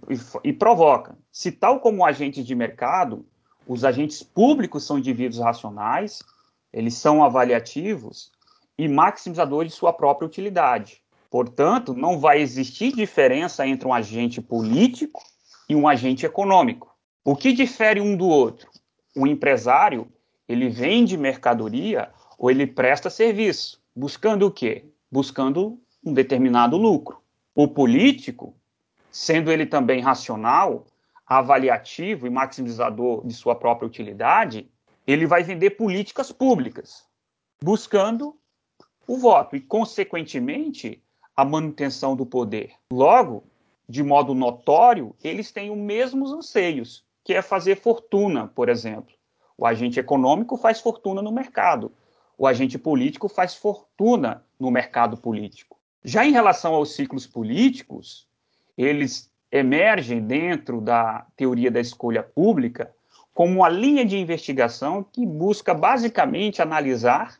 e 0.44 0.52
provoca: 0.52 1.16
se 1.30 1.50
tal 1.50 1.80
como 1.80 2.04
agentes 2.04 2.46
de 2.46 2.54
mercado, 2.54 3.26
os 3.66 3.84
agentes 3.84 4.22
públicos 4.22 4.84
são 4.84 4.98
indivíduos 4.98 5.40
racionais, 5.40 6.22
eles 6.72 6.94
são 6.94 7.22
avaliativos 7.22 8.32
e 8.78 8.88
maximizadores 8.88 9.72
de 9.72 9.78
sua 9.78 9.92
própria 9.92 10.26
utilidade. 10.26 11.02
Portanto, 11.30 11.94
não 11.94 12.18
vai 12.18 12.40
existir 12.40 12.92
diferença 12.92 13.66
entre 13.66 13.86
um 13.86 13.94
agente 13.94 14.40
político 14.40 15.22
e 15.68 15.74
um 15.74 15.88
agente 15.88 16.26
econômico. 16.26 16.94
O 17.24 17.36
que 17.36 17.52
difere 17.52 18.00
um 18.00 18.16
do 18.16 18.26
outro? 18.26 18.68
O 19.16 19.26
empresário, 19.26 20.08
ele 20.48 20.68
vende 20.68 21.16
mercadoria 21.16 22.10
ou 22.38 22.50
ele 22.50 22.66
presta 22.66 23.08
serviço, 23.08 23.80
buscando 23.94 24.46
o 24.46 24.50
quê? 24.50 24.84
Buscando 25.10 25.78
um 26.04 26.12
determinado 26.12 26.76
lucro. 26.76 27.22
O 27.54 27.68
político, 27.68 28.54
sendo 29.10 29.52
ele 29.52 29.66
também 29.66 30.00
racional, 30.00 30.86
avaliativo 31.38 32.26
e 32.26 32.30
maximizador 32.30 33.26
de 33.26 33.34
sua 33.34 33.54
própria 33.54 33.86
utilidade, 33.86 34.70
ele 35.06 35.26
vai 35.26 35.42
vender 35.42 35.70
políticas 35.70 36.30
públicas, 36.30 37.06
buscando 37.62 38.36
o 39.06 39.16
voto 39.16 39.56
e, 39.56 39.60
consequentemente, 39.60 41.02
a 41.36 41.44
manutenção 41.44 42.14
do 42.14 42.26
poder. 42.26 42.72
Logo, 42.92 43.44
de 43.88 44.02
modo 44.02 44.34
notório, 44.34 45.14
eles 45.24 45.50
têm 45.50 45.70
os 45.70 45.78
mesmos 45.78 46.32
anseios, 46.32 47.04
que 47.24 47.34
é 47.34 47.42
fazer 47.42 47.76
fortuna, 47.76 48.48
por 48.48 48.68
exemplo. 48.68 49.14
O 49.56 49.66
agente 49.66 49.98
econômico 49.98 50.56
faz 50.56 50.80
fortuna 50.80 51.22
no 51.22 51.32
mercado, 51.32 51.92
o 52.36 52.46
agente 52.46 52.78
político 52.78 53.28
faz 53.28 53.54
fortuna 53.54 54.44
no 54.58 54.70
mercado 54.70 55.16
político. 55.16 55.78
Já 56.04 56.26
em 56.26 56.32
relação 56.32 56.74
aos 56.74 56.94
ciclos 56.94 57.26
políticos, 57.26 58.28
eles 58.76 59.31
emergem 59.52 60.22
dentro 60.22 60.80
da 60.80 61.26
teoria 61.36 61.70
da 61.70 61.78
escolha 61.78 62.22
pública 62.22 62.90
como 63.34 63.58
uma 63.58 63.68
linha 63.68 64.04
de 64.04 64.16
investigação 64.16 65.04
que 65.04 65.26
busca 65.26 65.74
basicamente 65.74 66.62
analisar 66.62 67.38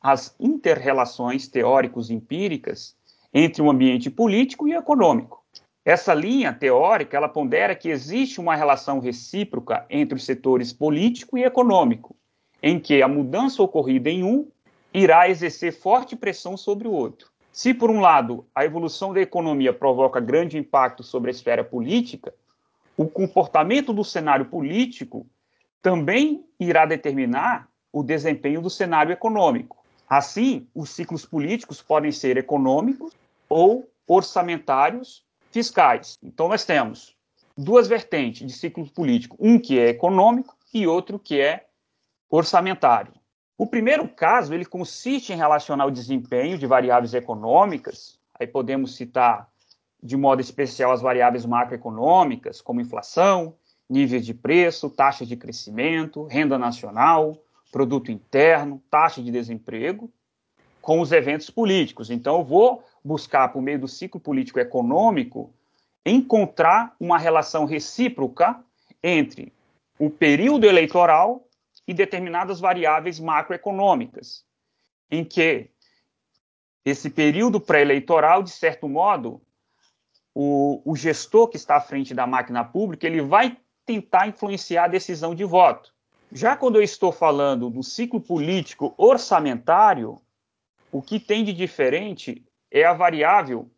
as 0.00 0.36
interrelações 0.38 1.48
teóricos 1.48 2.10
empíricas 2.10 2.94
entre 3.32 3.62
o 3.62 3.70
ambiente 3.70 4.10
político 4.10 4.68
e 4.68 4.74
econômico. 4.74 5.42
Essa 5.84 6.14
linha 6.14 6.52
teórica 6.52 7.16
ela 7.16 7.28
pondera 7.28 7.74
que 7.74 7.88
existe 7.88 8.40
uma 8.40 8.54
relação 8.54 9.00
recíproca 9.00 9.84
entre 9.88 10.16
os 10.16 10.24
setores 10.24 10.72
político 10.72 11.36
e 11.36 11.44
econômico, 11.44 12.14
em 12.62 12.78
que 12.78 13.02
a 13.02 13.08
mudança 13.08 13.62
ocorrida 13.62 14.08
em 14.10 14.22
um 14.22 14.48
irá 14.92 15.28
exercer 15.28 15.72
forte 15.72 16.14
pressão 16.14 16.56
sobre 16.56 16.86
o 16.86 16.92
outro. 16.92 17.33
Se, 17.54 17.72
por 17.72 17.88
um 17.88 18.00
lado, 18.00 18.44
a 18.52 18.64
evolução 18.64 19.14
da 19.14 19.20
economia 19.20 19.72
provoca 19.72 20.18
grande 20.18 20.58
impacto 20.58 21.04
sobre 21.04 21.30
a 21.30 21.32
esfera 21.32 21.62
política, 21.62 22.34
o 22.96 23.06
comportamento 23.06 23.92
do 23.92 24.02
cenário 24.02 24.46
político 24.46 25.24
também 25.80 26.44
irá 26.58 26.84
determinar 26.84 27.68
o 27.92 28.02
desempenho 28.02 28.60
do 28.60 28.68
cenário 28.68 29.12
econômico. 29.12 29.84
Assim, 30.10 30.66
os 30.74 30.90
ciclos 30.90 31.24
políticos 31.24 31.80
podem 31.80 32.10
ser 32.10 32.36
econômicos 32.36 33.12
ou 33.48 33.88
orçamentários 34.04 35.24
fiscais. 35.52 36.18
Então, 36.24 36.48
nós 36.48 36.64
temos 36.64 37.14
duas 37.56 37.86
vertentes 37.86 38.44
de 38.44 38.52
ciclo 38.52 38.84
político: 38.90 39.36
um 39.38 39.60
que 39.60 39.78
é 39.78 39.90
econômico 39.90 40.56
e 40.74 40.88
outro 40.88 41.20
que 41.20 41.40
é 41.40 41.66
orçamentário. 42.28 43.12
O 43.56 43.66
primeiro 43.66 44.08
caso, 44.08 44.52
ele 44.52 44.64
consiste 44.64 45.32
em 45.32 45.36
relacionar 45.36 45.86
o 45.86 45.90
desempenho 45.90 46.58
de 46.58 46.66
variáveis 46.66 47.14
econômicas, 47.14 48.18
aí 48.38 48.46
podemos 48.46 48.96
citar 48.96 49.48
de 50.02 50.16
modo 50.16 50.40
especial 50.40 50.90
as 50.92 51.00
variáveis 51.00 51.46
macroeconômicas, 51.46 52.60
como 52.60 52.80
inflação, 52.80 53.54
níveis 53.88 54.26
de 54.26 54.34
preço, 54.34 54.90
taxa 54.90 55.24
de 55.24 55.36
crescimento, 55.36 56.24
renda 56.24 56.58
nacional, 56.58 57.38
produto 57.70 58.10
interno, 58.10 58.82
taxa 58.90 59.22
de 59.22 59.30
desemprego, 59.30 60.10
com 60.82 61.00
os 61.00 61.12
eventos 61.12 61.48
políticos. 61.48 62.10
Então, 62.10 62.38
eu 62.38 62.44
vou 62.44 62.84
buscar, 63.04 63.48
por 63.48 63.62
meio 63.62 63.78
do 63.78 63.88
ciclo 63.88 64.20
político 64.20 64.58
econômico, 64.58 65.54
encontrar 66.04 66.94
uma 67.00 67.16
relação 67.16 67.64
recíproca 67.64 68.60
entre 69.02 69.52
o 69.98 70.10
período 70.10 70.66
eleitoral 70.66 71.46
e 71.86 71.92
determinadas 71.92 72.60
variáveis 72.60 73.20
macroeconômicas, 73.20 74.44
em 75.10 75.24
que 75.24 75.70
esse 76.84 77.10
período 77.10 77.60
pré-eleitoral, 77.60 78.42
de 78.42 78.50
certo 78.50 78.88
modo, 78.88 79.40
o, 80.34 80.82
o, 80.84 80.96
gestor 80.96 81.48
que 81.48 81.56
está 81.56 81.76
à 81.76 81.80
frente 81.80 82.14
da 82.14 82.26
máquina 82.26 82.64
pública, 82.64 83.06
ele 83.06 83.22
vai 83.22 83.56
tentar 83.86 84.26
influenciar 84.26 84.84
a 84.84 84.88
decisão 84.88 85.34
de 85.34 85.44
voto. 85.44 85.94
Já 86.32 86.56
quando 86.56 86.76
eu 86.76 86.82
estou 86.82 87.12
falando 87.12 87.70
do 87.70 87.82
ciclo 87.82 88.20
político 88.20 88.92
orçamentário, 88.96 90.20
o 90.90 91.00
que 91.00 91.20
tem 91.20 91.44
de 91.44 91.52
diferente 91.52 92.44
é 92.70 92.84
a 92.84 92.92
variável 92.92 93.70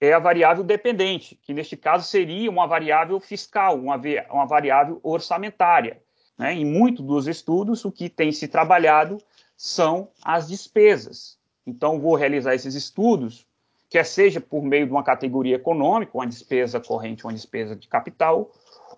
é 0.00 0.12
a 0.12 0.18
variável 0.18 0.62
dependente, 0.62 1.34
que 1.42 1.52
neste 1.52 1.76
caso 1.76 2.06
seria 2.06 2.48
uma 2.48 2.66
variável 2.66 3.18
fiscal, 3.18 3.76
uma, 3.76 4.00
uma 4.30 4.46
variável 4.46 5.00
orçamentária. 5.02 6.00
Né? 6.38 6.54
Em 6.54 6.64
muitos 6.64 7.04
dos 7.04 7.26
estudos, 7.26 7.84
o 7.84 7.90
que 7.90 8.08
tem 8.08 8.30
se 8.30 8.46
trabalhado 8.46 9.18
são 9.56 10.08
as 10.22 10.48
despesas. 10.48 11.36
Então, 11.66 12.00
vou 12.00 12.14
realizar 12.14 12.54
esses 12.54 12.74
estudos, 12.74 13.46
quer 13.90 14.04
seja 14.04 14.40
por 14.40 14.62
meio 14.62 14.86
de 14.86 14.92
uma 14.92 15.02
categoria 15.02 15.56
econômica, 15.56 16.16
uma 16.16 16.26
despesa 16.26 16.80
corrente, 16.80 17.24
uma 17.24 17.32
despesa 17.32 17.74
de 17.74 17.88
capital, 17.88 18.52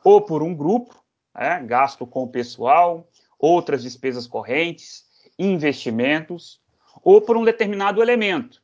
ou 0.04 0.20
por 0.20 0.42
um 0.42 0.54
grupo, 0.54 0.94
né, 1.34 1.62
gasto 1.64 2.06
com 2.06 2.24
o 2.24 2.28
pessoal, 2.28 3.08
outras 3.38 3.82
despesas 3.82 4.26
correntes, 4.26 5.04
investimentos, 5.38 6.60
ou 7.02 7.20
por 7.20 7.36
um 7.36 7.44
determinado 7.44 8.02
elemento, 8.02 8.62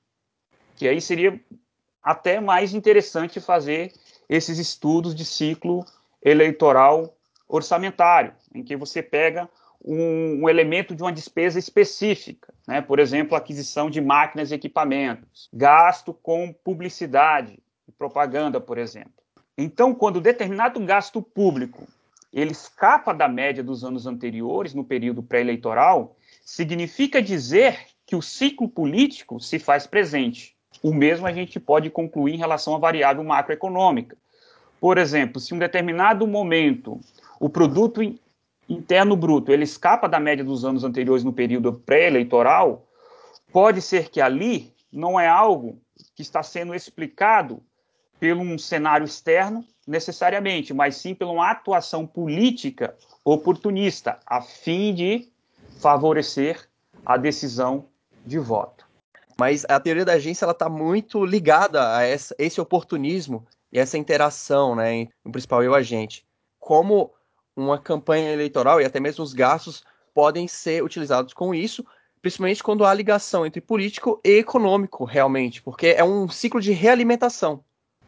que 0.76 0.86
aí 0.86 1.00
seria 1.00 1.40
até 2.02 2.38
mais 2.38 2.74
interessante 2.74 3.40
fazer 3.40 3.92
esses 4.28 4.58
estudos 4.58 5.14
de 5.14 5.24
ciclo 5.24 5.84
eleitoral 6.22 7.15
orçamentário, 7.48 8.32
em 8.54 8.62
que 8.62 8.76
você 8.76 9.02
pega 9.02 9.48
um, 9.84 10.42
um, 10.42 10.48
elemento 10.48 10.94
de 10.94 11.02
uma 11.02 11.12
despesa 11.12 11.58
específica, 11.58 12.52
né? 12.66 12.80
por 12.80 12.98
exemplo, 12.98 13.36
aquisição 13.36 13.88
de 13.88 14.00
máquinas 14.00 14.50
e 14.50 14.54
equipamentos, 14.54 15.48
gasto 15.52 16.12
com 16.12 16.52
publicidade 16.52 17.58
e 17.86 17.92
propaganda, 17.92 18.60
por 18.60 18.78
exemplo. 18.78 19.12
Então, 19.56 19.94
quando 19.94 20.20
determinado 20.20 20.78
gasto 20.80 21.22
público 21.22 21.86
ele 22.32 22.52
escapa 22.52 23.14
da 23.14 23.28
média 23.28 23.64
dos 23.64 23.82
anos 23.82 24.06
anteriores, 24.06 24.74
no 24.74 24.84
período 24.84 25.22
pré-eleitoral, 25.22 26.16
significa 26.44 27.22
dizer 27.22 27.78
que 28.04 28.14
o 28.14 28.20
ciclo 28.20 28.68
político 28.68 29.40
se 29.40 29.58
faz 29.58 29.86
presente. 29.86 30.54
O 30.82 30.92
mesmo 30.92 31.26
a 31.26 31.32
gente 31.32 31.58
pode 31.58 31.88
concluir 31.88 32.34
em 32.34 32.38
relação 32.38 32.74
à 32.74 32.78
variável 32.78 33.24
macroeconômica. 33.24 34.16
Por 34.78 34.98
exemplo, 34.98 35.40
se 35.40 35.54
um 35.54 35.58
determinado 35.58 36.26
momento 36.26 37.00
o 37.38 37.48
produto 37.48 38.00
interno 38.68 39.16
bruto 39.16 39.52
ele 39.52 39.64
escapa 39.64 40.08
da 40.08 40.18
média 40.18 40.44
dos 40.44 40.64
anos 40.64 40.84
anteriores 40.84 41.24
no 41.24 41.32
período 41.32 41.72
pré-eleitoral, 41.72 42.86
pode 43.52 43.80
ser 43.80 44.10
que 44.10 44.20
ali 44.20 44.74
não 44.92 45.18
é 45.18 45.28
algo 45.28 45.80
que 46.14 46.22
está 46.22 46.42
sendo 46.42 46.74
explicado 46.74 47.62
pelo 48.18 48.40
um 48.40 48.58
cenário 48.58 49.04
externo 49.04 49.64
necessariamente, 49.86 50.74
mas 50.74 50.96
sim 50.96 51.14
pela 51.14 51.30
uma 51.30 51.50
atuação 51.50 52.06
política 52.06 52.96
oportunista, 53.24 54.18
a 54.26 54.40
fim 54.40 54.94
de 54.94 55.28
favorecer 55.80 56.68
a 57.04 57.16
decisão 57.16 57.86
de 58.24 58.38
voto. 58.38 58.86
Mas 59.38 59.64
a 59.68 59.78
teoria 59.78 60.04
da 60.04 60.14
agência 60.14 60.50
está 60.50 60.68
muito 60.68 61.24
ligada 61.24 61.94
a 61.96 62.02
essa, 62.02 62.34
esse 62.38 62.60
oportunismo 62.60 63.46
e 63.70 63.78
essa 63.78 63.98
interação 63.98 64.74
né, 64.74 65.08
o 65.22 65.30
principal 65.30 65.62
e 65.62 65.68
o 65.68 65.74
agente. 65.74 66.24
Como 66.58 67.12
uma 67.56 67.78
campanha 67.78 68.32
eleitoral 68.32 68.80
e 68.80 68.84
até 68.84 69.00
mesmo 69.00 69.24
os 69.24 69.32
gastos 69.32 69.82
podem 70.14 70.46
ser 70.46 70.84
utilizados 70.84 71.32
com 71.32 71.54
isso, 71.54 71.84
principalmente 72.20 72.62
quando 72.62 72.84
há 72.84 72.92
ligação 72.92 73.46
entre 73.46 73.60
político 73.60 74.20
e 74.24 74.38
econômico, 74.38 75.04
realmente, 75.04 75.62
porque 75.62 75.88
é 75.88 76.04
um 76.04 76.28
ciclo 76.28 76.60
de 76.60 76.72
realimentação. 76.72 77.64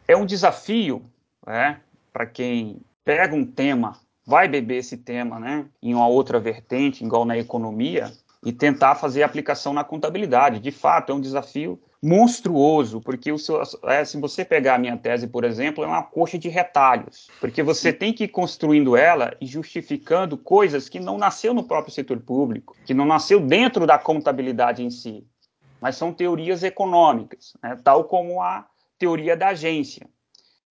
É 0.07 0.15
um 0.15 0.25
desafio 0.25 1.03
né, 1.45 1.81
para 2.13 2.25
quem 2.25 2.81
pega 3.03 3.35
um 3.35 3.45
tema, 3.45 3.97
vai 4.25 4.47
beber 4.47 4.77
esse 4.77 4.97
tema 4.97 5.39
né, 5.39 5.65
em 5.81 5.93
uma 5.93 6.07
outra 6.07 6.39
vertente, 6.39 7.03
igual 7.03 7.25
na 7.25 7.37
economia, 7.37 8.11
e 8.43 8.51
tentar 8.51 8.95
fazer 8.95 9.23
aplicação 9.23 9.73
na 9.73 9.83
contabilidade. 9.83 10.59
De 10.59 10.71
fato, 10.71 11.11
é 11.11 11.15
um 11.15 11.21
desafio 11.21 11.79
monstruoso, 12.01 13.01
porque 13.01 13.31
o 13.31 13.37
seu, 13.37 13.61
é, 13.83 14.05
se 14.05 14.17
você 14.17 14.45
pegar 14.45 14.75
a 14.75 14.79
minha 14.79 14.97
tese, 14.97 15.27
por 15.27 15.43
exemplo, 15.43 15.83
é 15.83 15.87
uma 15.87 16.03
coxa 16.03 16.37
de 16.37 16.47
retalhos, 16.47 17.29
porque 17.41 17.61
você 17.61 17.91
tem 17.91 18.13
que 18.13 18.23
ir 18.23 18.29
construindo 18.29 18.95
ela 18.95 19.35
e 19.41 19.45
justificando 19.45 20.37
coisas 20.37 20.87
que 20.87 20.99
não 20.99 21.17
nasceu 21.17 21.53
no 21.53 21.63
próprio 21.63 21.93
setor 21.93 22.19
público, 22.21 22.75
que 22.85 22.93
não 22.93 23.05
nasceu 23.05 23.41
dentro 23.41 23.85
da 23.85 23.97
contabilidade 23.97 24.81
em 24.81 24.89
si, 24.89 25.27
mas 25.81 25.97
são 25.97 26.13
teorias 26.13 26.63
econômicas, 26.63 27.53
né, 27.61 27.77
tal 27.83 28.05
como 28.05 28.41
a 28.41 28.65
teoria 28.97 29.35
da 29.35 29.49
agência. 29.49 30.07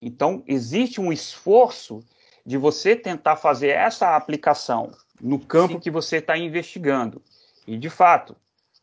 Então, 0.01 0.43
existe 0.47 0.99
um 0.99 1.11
esforço 1.11 1.99
de 2.45 2.57
você 2.57 2.95
tentar 2.95 3.35
fazer 3.35 3.69
essa 3.69 4.15
aplicação 4.15 4.91
no 5.21 5.37
campo 5.37 5.73
Sim. 5.73 5.79
que 5.79 5.91
você 5.91 6.17
está 6.17 6.37
investigando. 6.37 7.21
E, 7.67 7.77
de 7.77 7.89
fato, 7.89 8.35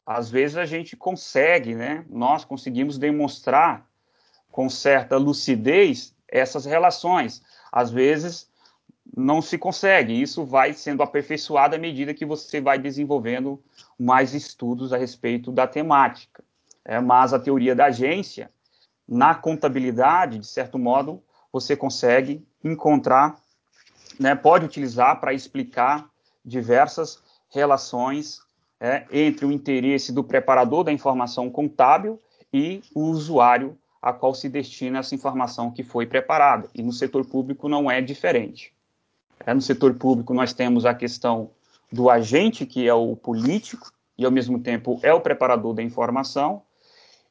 às 0.07 0.31
vezes 0.31 0.57
a 0.57 0.65
gente 0.65 0.97
consegue, 0.97 1.75
né? 1.75 2.05
Nós 2.09 2.45
conseguimos 2.45 2.97
demonstrar 2.97 3.85
com 4.53 4.71
certa 4.71 5.17
lucidez 5.17 6.15
essas 6.29 6.65
relações. 6.65 7.43
Às 7.73 7.91
vezes 7.91 8.49
não 9.17 9.43
se 9.43 9.59
consegue. 9.59 10.21
Isso 10.21 10.45
vai 10.45 10.73
sendo 10.73 11.03
aperfeiçoado 11.03 11.75
à 11.75 11.79
medida 11.79 12.15
que 12.15 12.25
você 12.25 12.61
vai 12.61 12.79
desenvolvendo 12.79 13.61
mais 13.99 14.33
estudos 14.33 14.93
a 14.93 14.97
respeito 14.97 15.51
da 15.51 15.67
temática. 15.67 16.45
É, 16.85 17.01
mas 17.01 17.35
a 17.35 17.39
teoria 17.41 17.75
da 17.75 17.87
agência, 17.87 18.49
na 19.09 19.35
contabilidade, 19.35 20.39
de 20.39 20.47
certo 20.47 20.79
modo, 20.79 21.21
você 21.53 21.77
consegue 21.77 22.47
encontrar, 22.63 23.37
né, 24.21 24.37
pode 24.37 24.65
utilizar 24.65 25.21
para 25.21 25.35
explicar 25.35 26.09
diversas 26.45 27.21
relações 27.51 28.46
é, 28.81 29.07
entre 29.11 29.47
o 29.47 29.53
interesse 29.53 30.13
do 30.13 30.23
preparador 30.23 30.85
da 30.85 30.93
informação 30.93 31.51
contábil 31.51 32.21
e 32.53 32.83
o 32.95 33.03
usuário 33.03 33.79
a 34.01 34.13
qual 34.13 34.35
se 34.35 34.49
destina 34.49 35.01
essa 35.01 35.15
informação 35.15 35.71
que 35.71 35.83
foi 35.83 36.07
preparada. 36.07 36.69
E 36.75 36.83
no 36.83 36.93
setor 36.93 37.25
público 37.25 37.69
não 37.69 37.91
é 37.91 38.01
diferente. 38.01 38.73
É, 39.45 39.53
no 39.53 39.61
setor 39.61 39.95
público 39.95 40.33
nós 40.33 40.53
temos 40.53 40.87
a 40.87 40.95
questão 40.95 41.51
do 41.91 42.09
agente, 42.09 42.67
que 42.67 42.87
é 42.87 42.95
o 42.95 43.17
político, 43.17 43.91
e 44.17 44.25
ao 44.25 44.31
mesmo 44.31 44.61
tempo 44.61 44.99
é 45.03 45.13
o 45.13 45.21
preparador 45.21 45.75
da 45.75 45.83
informação, 45.83 46.63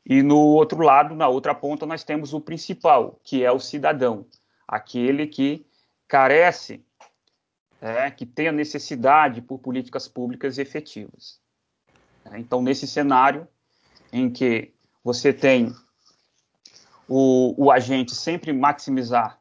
e 0.06 0.22
no 0.22 0.38
outro 0.38 0.82
lado, 0.84 1.16
na 1.16 1.28
outra 1.28 1.56
ponta, 1.56 1.86
nós 1.86 2.04
temos 2.04 2.34
o 2.34 2.40
principal, 2.40 3.20
que 3.24 3.44
é 3.44 3.52
o 3.52 3.60
cidadão, 3.60 4.26
aquele 4.68 5.26
que 5.26 5.66
carece 6.08 6.85
é, 7.86 8.10
que 8.10 8.26
tenha 8.26 8.52
necessidade 8.52 9.44
por 9.44 9.60
políticas 9.60 10.08
públicas 10.08 10.58
efetivas. 10.58 11.40
É, 12.26 12.40
então, 12.40 12.60
nesse 12.60 12.88
cenário 12.88 13.48
em 14.12 14.28
que 14.28 14.74
você 15.04 15.32
tem 15.32 15.72
o, 17.08 17.54
o 17.56 17.72
agente 17.72 18.16
sempre 18.16 18.52
maximizar, 18.52 19.40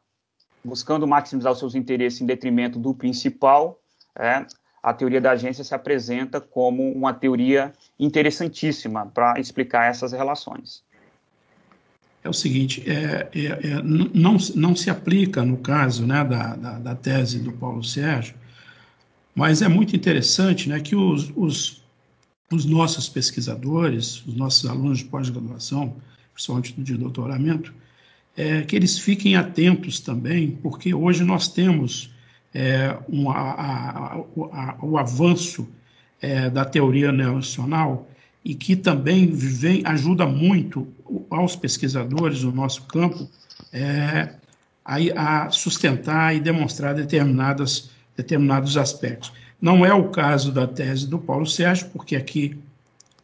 buscando 0.63 1.07
maximizar 1.07 1.53
os 1.53 1.59
seus 1.59 1.75
interesses 1.75 2.21
em 2.21 2.27
detrimento 2.27 2.79
do 2.79 2.93
principal, 2.93 3.81
é, 4.15 4.47
a 4.83 4.93
teoria 4.93 5.23
da 5.23 5.31
agência 5.31 5.65
se 5.65 5.75
apresenta 5.75 6.39
como 6.39 6.93
uma 6.93 7.15
teoria 7.15 7.73
interessantíssima 7.99 9.07
para 9.07 9.41
explicar 9.41 9.89
essas 9.89 10.13
relações. 10.13 10.85
É 12.25 12.29
o 12.31 12.33
seguinte, 12.33 12.83
é, 12.87 13.29
é, 13.35 13.45
é, 13.45 13.83
não, 13.83 14.39
não 14.55 14.75
se 14.75 14.89
aplica 14.89 15.45
no 15.45 15.59
caso 15.59 16.07
né, 16.07 16.25
da, 16.25 16.57
da, 16.57 16.79
da, 16.79 16.95
tese 16.95 17.39
do 17.39 17.53
Paulo 17.53 17.85
Sérgio, 17.85 18.35
mas 19.35 19.61
é 19.61 19.69
muito 19.69 19.95
interessante 19.95 20.71
né, 20.71 20.81
que 20.81 20.97
os, 20.97 21.31
os, 21.37 21.85
os 22.51 22.65
nossos 22.65 23.11
pesquisadores, 23.11 24.25
os 24.27 24.35
nossos 24.37 24.65
alunos 24.65 25.01
de 25.01 25.05
pós-graduação, 25.05 25.97
principalmente 26.33 26.73
de 26.73 26.97
doutoramento, 26.97 27.75
é, 28.35 28.63
que 28.63 28.75
eles 28.75 28.99
fiquem 28.99 29.37
atentos 29.37 30.01
também, 30.01 30.53
porque 30.63 30.95
hoje 30.95 31.23
nós 31.25 31.49
temos 31.49 32.11
é, 32.55 32.97
um, 33.07 33.31
a, 33.31 33.37
a, 33.37 34.15
a, 34.15 34.77
o 34.81 34.97
avanço 34.97 35.69
é, 36.23 36.49
da 36.49 36.65
teoria 36.65 37.13
neonacional 37.13 38.09
e 38.45 38.55
que 38.55 38.77
também 38.77 39.27
vem, 39.33 39.83
ajuda 39.87 40.27
muito 40.27 40.87
aos 41.31 41.57
pesquisadores 41.57 42.43
do 42.43 42.53
nosso 42.53 42.83
campo 42.83 43.29
é, 43.73 44.35
a, 44.85 45.47
a, 45.47 45.51
sustentar 45.51 46.37
e 46.37 46.41
demonstrar 46.41 46.95
determinadas, 46.95 47.91
determinados 48.15 48.77
aspectos. 48.77 49.33
Não 49.61 49.85
é 49.85 49.95
o 49.95 50.11
caso 50.11 50.53
da 50.53 50.67
tese 50.67 51.09
do 51.09 51.19
Paulo 51.19 51.47
Sérgio, 51.47 51.89
porque 51.91 52.15
aqui 52.15 52.59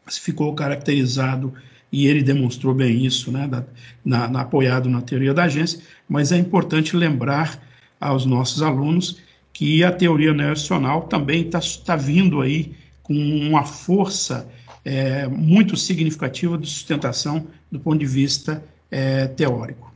ficou 0.08 0.54
caracterizado 0.54 1.52
e 1.92 2.06
ele 2.06 2.22
demonstrou 2.22 2.72
bem 2.72 3.04
isso, 3.04 3.30
né, 3.30 3.46
da, 3.46 3.64
na, 4.04 4.26
na, 4.26 4.40
apoiado 4.40 4.88
na 4.88 5.02
teoria 5.02 5.34
da 5.34 5.44
agência, 5.44 5.80
mas 6.08 6.32
é 6.32 6.38
importante 6.38 6.96
lembrar 6.96 7.60
aos 8.00 8.24
nossos 8.24 8.62
alunos 8.62 9.20
que 9.52 9.84
a 9.84 9.92
teoria 9.92 10.32
neonacional 10.32 11.02
também 11.02 11.42
está 11.42 11.60
tá 11.84 11.96
vindo 11.96 12.40
aí 12.40 12.72
com 13.02 13.14
uma 13.14 13.64
força 13.64 14.48
é, 14.84 15.26
muito 15.26 15.76
significativa 15.76 16.56
de 16.56 16.66
sustentação 16.66 17.46
do 17.70 17.78
ponto 17.78 17.98
de 17.98 18.06
vista 18.06 18.62
é, 18.90 19.28
teórico. 19.28 19.92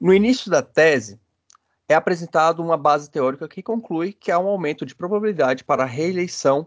No 0.00 0.14
início 0.14 0.50
da 0.50 0.62
tese, 0.62 1.18
é 1.88 1.94
apresentado 1.94 2.62
uma 2.62 2.76
base 2.76 3.10
teórica 3.10 3.48
que 3.48 3.62
conclui 3.62 4.12
que 4.12 4.30
há 4.30 4.38
um 4.38 4.46
aumento 4.46 4.86
de 4.86 4.94
probabilidade 4.94 5.64
para 5.64 5.82
a 5.82 5.86
reeleição 5.86 6.66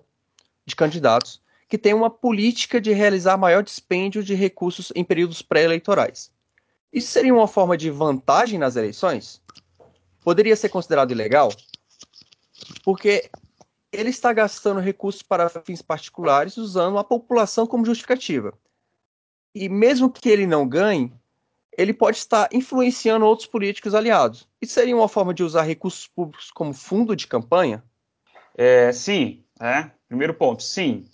de 0.65 0.75
candidatos 0.75 1.41
que 1.69 1.77
têm 1.77 1.93
uma 1.93 2.09
política 2.09 2.79
de 2.79 2.91
realizar 2.91 3.37
maior 3.37 3.63
dispêndio 3.63 4.23
de 4.23 4.35
recursos 4.35 4.91
em 4.93 5.03
períodos 5.03 5.41
pré-eleitorais. 5.41 6.29
Isso 6.91 7.07
seria 7.07 7.33
uma 7.33 7.47
forma 7.47 7.75
de 7.75 7.89
vantagem 7.89 8.59
nas 8.59 8.75
eleições? 8.75 9.41
Poderia 10.23 10.55
ser 10.55 10.69
considerado 10.69 11.11
ilegal? 11.11 11.51
Porque 12.83 13.29
ele 13.93 14.09
está 14.09 14.33
gastando 14.33 14.79
recursos 14.79 15.21
para 15.21 15.47
fins 15.49 15.81
particulares 15.81 16.57
usando 16.57 16.97
a 16.97 17.03
população 17.03 17.67
como 17.67 17.85
justificativa. 17.85 18.53
E 19.53 19.69
mesmo 19.69 20.09
que 20.09 20.29
ele 20.29 20.47
não 20.47 20.67
ganhe, 20.67 21.13
ele 21.77 21.93
pode 21.93 22.17
estar 22.17 22.49
influenciando 22.51 23.25
outros 23.25 23.47
políticos 23.47 23.93
aliados. 23.93 24.47
Isso 24.61 24.73
seria 24.73 24.95
uma 24.95 25.07
forma 25.07 25.33
de 25.33 25.43
usar 25.43 25.61
recursos 25.61 26.07
públicos 26.07 26.51
como 26.51 26.73
fundo 26.73 27.15
de 27.15 27.27
campanha? 27.27 27.83
É, 28.57 28.91
sim. 28.91 29.43
É. 29.59 29.91
Primeiro 30.07 30.33
ponto, 30.33 30.63
sim. 30.63 31.05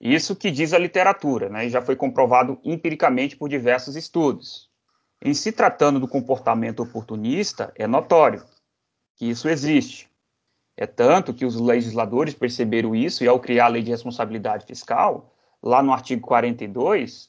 Isso 0.00 0.36
que 0.36 0.50
diz 0.50 0.72
a 0.72 0.78
literatura, 0.78 1.48
né, 1.48 1.66
e 1.66 1.70
já 1.70 1.82
foi 1.82 1.96
comprovado 1.96 2.60
empiricamente 2.64 3.36
por 3.36 3.48
diversos 3.48 3.96
estudos. 3.96 4.70
Em 5.20 5.34
se 5.34 5.50
tratando 5.50 5.98
do 5.98 6.06
comportamento 6.06 6.80
oportunista, 6.80 7.72
é 7.74 7.86
notório 7.86 8.44
que 9.16 9.28
isso 9.28 9.48
existe. 9.48 10.07
É 10.80 10.86
tanto 10.86 11.34
que 11.34 11.44
os 11.44 11.56
legisladores 11.56 12.34
perceberam 12.34 12.94
isso 12.94 13.24
e, 13.24 13.26
ao 13.26 13.40
criar 13.40 13.64
a 13.64 13.68
lei 13.68 13.82
de 13.82 13.90
responsabilidade 13.90 14.64
fiscal, 14.64 15.34
lá 15.60 15.82
no 15.82 15.92
artigo 15.92 16.24
42, 16.24 17.28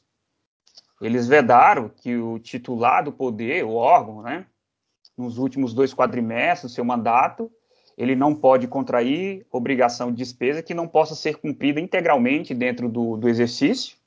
eles 1.01 1.27
vedaram 1.27 1.89
que 1.89 2.15
o 2.15 2.37
titular 2.37 3.03
do 3.03 3.11
poder, 3.11 3.65
o 3.65 3.73
órgão, 3.73 4.21
né, 4.21 4.45
nos 5.17 5.39
últimos 5.39 5.73
dois 5.73 5.95
quadrimestres 5.95 6.71
do 6.71 6.75
seu 6.75 6.85
mandato, 6.85 7.51
ele 7.97 8.15
não 8.15 8.35
pode 8.35 8.67
contrair 8.67 9.47
obrigação 9.51 10.11
de 10.11 10.17
despesa 10.17 10.61
que 10.61 10.75
não 10.75 10.87
possa 10.87 11.15
ser 11.15 11.37
cumprida 11.37 11.81
integralmente 11.81 12.53
dentro 12.53 12.87
do, 12.87 13.17
do 13.17 13.27
exercício, 13.27 13.97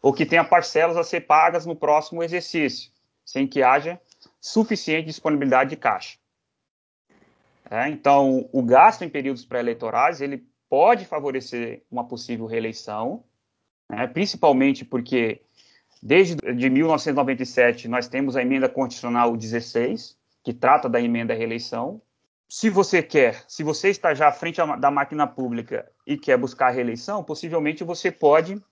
ou 0.00 0.10
que 0.10 0.24
tenha 0.24 0.42
parcelas 0.42 0.96
a 0.96 1.04
ser 1.04 1.26
pagas 1.26 1.66
no 1.66 1.76
próximo 1.76 2.22
exercício, 2.22 2.90
sem 3.26 3.46
que 3.46 3.62
haja 3.62 4.00
suficiente 4.40 5.04
disponibilidade 5.04 5.68
de 5.68 5.76
caixa. 5.76 6.16
É, 7.70 7.88
então, 7.88 8.48
o 8.52 8.62
gasto 8.62 9.02
em 9.02 9.08
períodos 9.08 9.44
pré-eleitorais 9.44 10.20
ele 10.20 10.46
pode 10.68 11.04
favorecer 11.04 11.82
uma 11.90 12.06
possível 12.06 12.46
reeleição, 12.46 13.24
né, 13.90 14.06
principalmente 14.06 14.84
porque 14.84 15.42
desde 16.02 16.36
de 16.36 16.70
1997 16.70 17.88
nós 17.88 18.08
temos 18.08 18.36
a 18.36 18.42
emenda 18.42 18.68
constitucional 18.68 19.36
16, 19.36 20.16
que 20.44 20.52
trata 20.52 20.88
da 20.88 21.00
emenda 21.00 21.34
à 21.34 21.36
reeleição, 21.36 22.00
se 22.48 22.70
você 22.70 23.02
quer, 23.02 23.44
se 23.48 23.64
você 23.64 23.88
está 23.88 24.14
já 24.14 24.28
à 24.28 24.32
frente 24.32 24.60
da 24.78 24.90
máquina 24.90 25.26
pública 25.26 25.90
e 26.06 26.16
quer 26.16 26.38
buscar 26.38 26.68
a 26.68 26.70
reeleição, 26.70 27.24
possivelmente 27.24 27.82
você 27.82 28.10
pode 28.12 28.62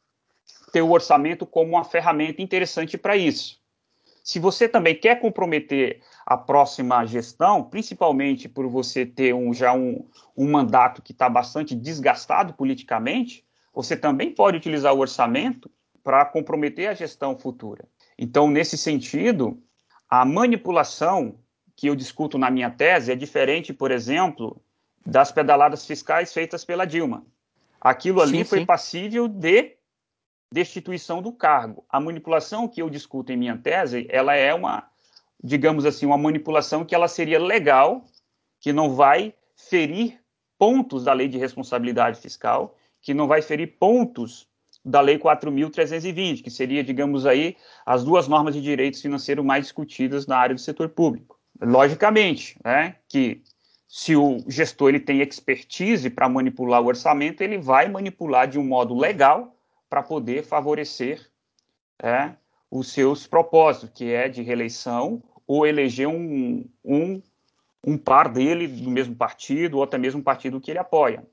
ter 0.72 0.82
o 0.82 0.90
orçamento 0.90 1.44
como 1.44 1.70
uma 1.70 1.84
ferramenta 1.84 2.40
interessante 2.40 2.96
para 2.96 3.16
isso. 3.16 3.60
Se 4.22 4.38
você 4.38 4.68
também 4.68 4.94
quer 4.94 5.20
comprometer 5.20 6.00
a 6.26 6.36
próxima 6.36 7.04
gestão, 7.04 7.62
principalmente 7.62 8.48
por 8.48 8.66
você 8.68 9.04
ter 9.04 9.34
um, 9.34 9.52
já 9.52 9.74
um, 9.74 10.06
um 10.36 10.50
mandato 10.50 11.02
que 11.02 11.12
está 11.12 11.28
bastante 11.28 11.74
desgastado 11.74 12.54
politicamente, 12.54 13.44
você 13.72 13.96
também 13.96 14.32
pode 14.32 14.56
utilizar 14.56 14.94
o 14.94 15.00
orçamento 15.00 15.70
para 16.02 16.24
comprometer 16.24 16.88
a 16.88 16.94
gestão 16.94 17.38
futura. 17.38 17.84
Então, 18.18 18.48
nesse 18.48 18.78
sentido, 18.78 19.60
a 20.08 20.24
manipulação 20.24 21.38
que 21.76 21.88
eu 21.88 21.96
discuto 21.96 22.38
na 22.38 22.50
minha 22.50 22.70
tese 22.70 23.10
é 23.10 23.16
diferente, 23.16 23.72
por 23.72 23.90
exemplo, 23.90 24.62
das 25.04 25.32
pedaladas 25.32 25.86
fiscais 25.86 26.32
feitas 26.32 26.64
pela 26.64 26.84
Dilma. 26.86 27.26
Aquilo 27.80 28.22
ali 28.22 28.38
sim, 28.38 28.44
foi 28.44 28.60
sim. 28.60 28.66
passível 28.66 29.28
de 29.28 29.76
destituição 30.50 31.20
do 31.20 31.32
cargo. 31.32 31.84
A 31.88 32.00
manipulação 32.00 32.68
que 32.68 32.80
eu 32.80 32.88
discuto 32.88 33.32
em 33.32 33.36
minha 33.36 33.58
tese, 33.58 34.06
ela 34.08 34.34
é 34.34 34.54
uma, 34.54 34.88
digamos 35.44 35.84
assim, 35.84 36.06
uma 36.06 36.16
manipulação 36.16 36.86
que 36.86 36.94
ela 36.94 37.06
seria 37.06 37.38
legal, 37.38 38.02
que 38.58 38.72
não 38.72 38.94
vai 38.94 39.34
ferir 39.54 40.18
pontos 40.58 41.04
da 41.04 41.12
lei 41.12 41.28
de 41.28 41.36
responsabilidade 41.36 42.18
fiscal, 42.18 42.74
que 43.02 43.12
não 43.12 43.28
vai 43.28 43.42
ferir 43.42 43.76
pontos 43.78 44.48
da 44.82 45.02
lei 45.02 45.18
4.320, 45.18 46.42
que 46.42 46.50
seria, 46.50 46.82
digamos 46.82 47.26
aí, 47.26 47.58
as 47.84 48.02
duas 48.02 48.26
normas 48.26 48.54
de 48.54 48.62
direito 48.62 49.00
financeiro 49.00 49.44
mais 49.44 49.64
discutidas 49.64 50.26
na 50.26 50.38
área 50.38 50.54
do 50.54 50.60
setor 50.60 50.88
público. 50.88 51.38
Logicamente, 51.60 52.58
né, 52.64 52.96
que 53.06 53.42
se 53.86 54.16
o 54.16 54.38
gestor 54.48 54.88
ele 54.88 55.00
tem 55.00 55.20
expertise 55.20 56.08
para 56.08 56.26
manipular 56.26 56.80
o 56.80 56.86
orçamento, 56.86 57.42
ele 57.42 57.58
vai 57.58 57.86
manipular 57.86 58.48
de 58.48 58.58
um 58.58 58.64
modo 58.64 58.94
legal 58.94 59.54
para 59.90 60.02
poder 60.02 60.42
favorecer 60.42 61.20
é, 62.02 62.32
os 62.70 62.90
seus 62.90 63.26
propósitos, 63.26 63.90
que 63.90 64.10
é 64.10 64.26
de 64.28 64.42
reeleição 64.42 65.22
ou 65.46 65.66
eleger 65.66 66.08
um, 66.08 66.64
um, 66.84 67.22
um 67.84 67.98
par 67.98 68.28
dele 68.28 68.66
do 68.66 68.90
mesmo 68.90 69.14
partido 69.14 69.78
ou 69.78 69.82
até 69.82 69.98
mesmo 69.98 70.20
um 70.20 70.24
partido 70.24 70.60
que 70.60 70.70
ele 70.70 70.78
apoia. 70.78 71.24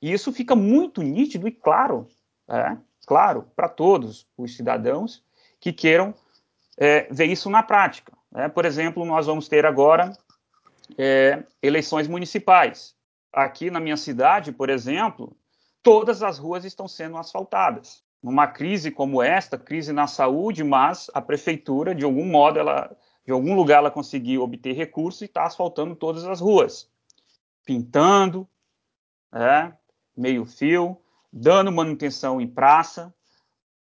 E 0.00 0.12
isso 0.12 0.32
fica 0.32 0.54
muito 0.54 1.02
nítido 1.02 1.48
e 1.48 1.50
claro, 1.50 2.06
é, 2.48 2.76
claro, 3.06 3.50
para 3.56 3.68
todos 3.68 4.26
os 4.36 4.56
cidadãos 4.56 5.22
que 5.58 5.72
queiram 5.72 6.14
é, 6.76 7.08
ver 7.10 7.26
isso 7.26 7.48
na 7.50 7.62
prática. 7.62 8.12
É, 8.34 8.48
por 8.48 8.64
exemplo, 8.64 9.04
nós 9.04 9.26
vamos 9.26 9.48
ter 9.48 9.64
agora 9.64 10.12
é, 10.98 11.42
eleições 11.62 12.06
municipais. 12.06 12.94
Aqui 13.32 13.70
na 13.70 13.80
minha 13.80 13.96
cidade, 13.96 14.52
por 14.52 14.70
exemplo, 14.70 15.36
todas 15.82 16.22
as 16.22 16.38
ruas 16.38 16.64
estão 16.64 16.86
sendo 16.86 17.16
asfaltadas. 17.16 18.02
Numa 18.22 18.46
crise 18.46 18.90
como 18.90 19.22
esta, 19.22 19.58
crise 19.58 19.92
na 19.92 20.06
saúde, 20.06 20.64
mas 20.64 21.10
a 21.14 21.20
prefeitura, 21.20 21.94
de 21.94 22.04
algum 22.04 22.24
modo, 22.24 22.58
ela, 22.58 22.96
de 23.26 23.32
algum 23.32 23.54
lugar, 23.54 23.78
ela 23.78 23.90
conseguiu 23.90 24.42
obter 24.42 24.72
recursos 24.74 25.22
e 25.22 25.24
está 25.26 25.44
asfaltando 25.44 25.96
todas 25.96 26.24
as 26.24 26.40
ruas, 26.40 26.88
pintando, 27.64 28.48
é, 29.34 29.72
meio 30.16 30.46
fio, 30.46 30.96
dando 31.32 31.72
manutenção 31.72 32.40
em 32.40 32.46
praça. 32.46 33.12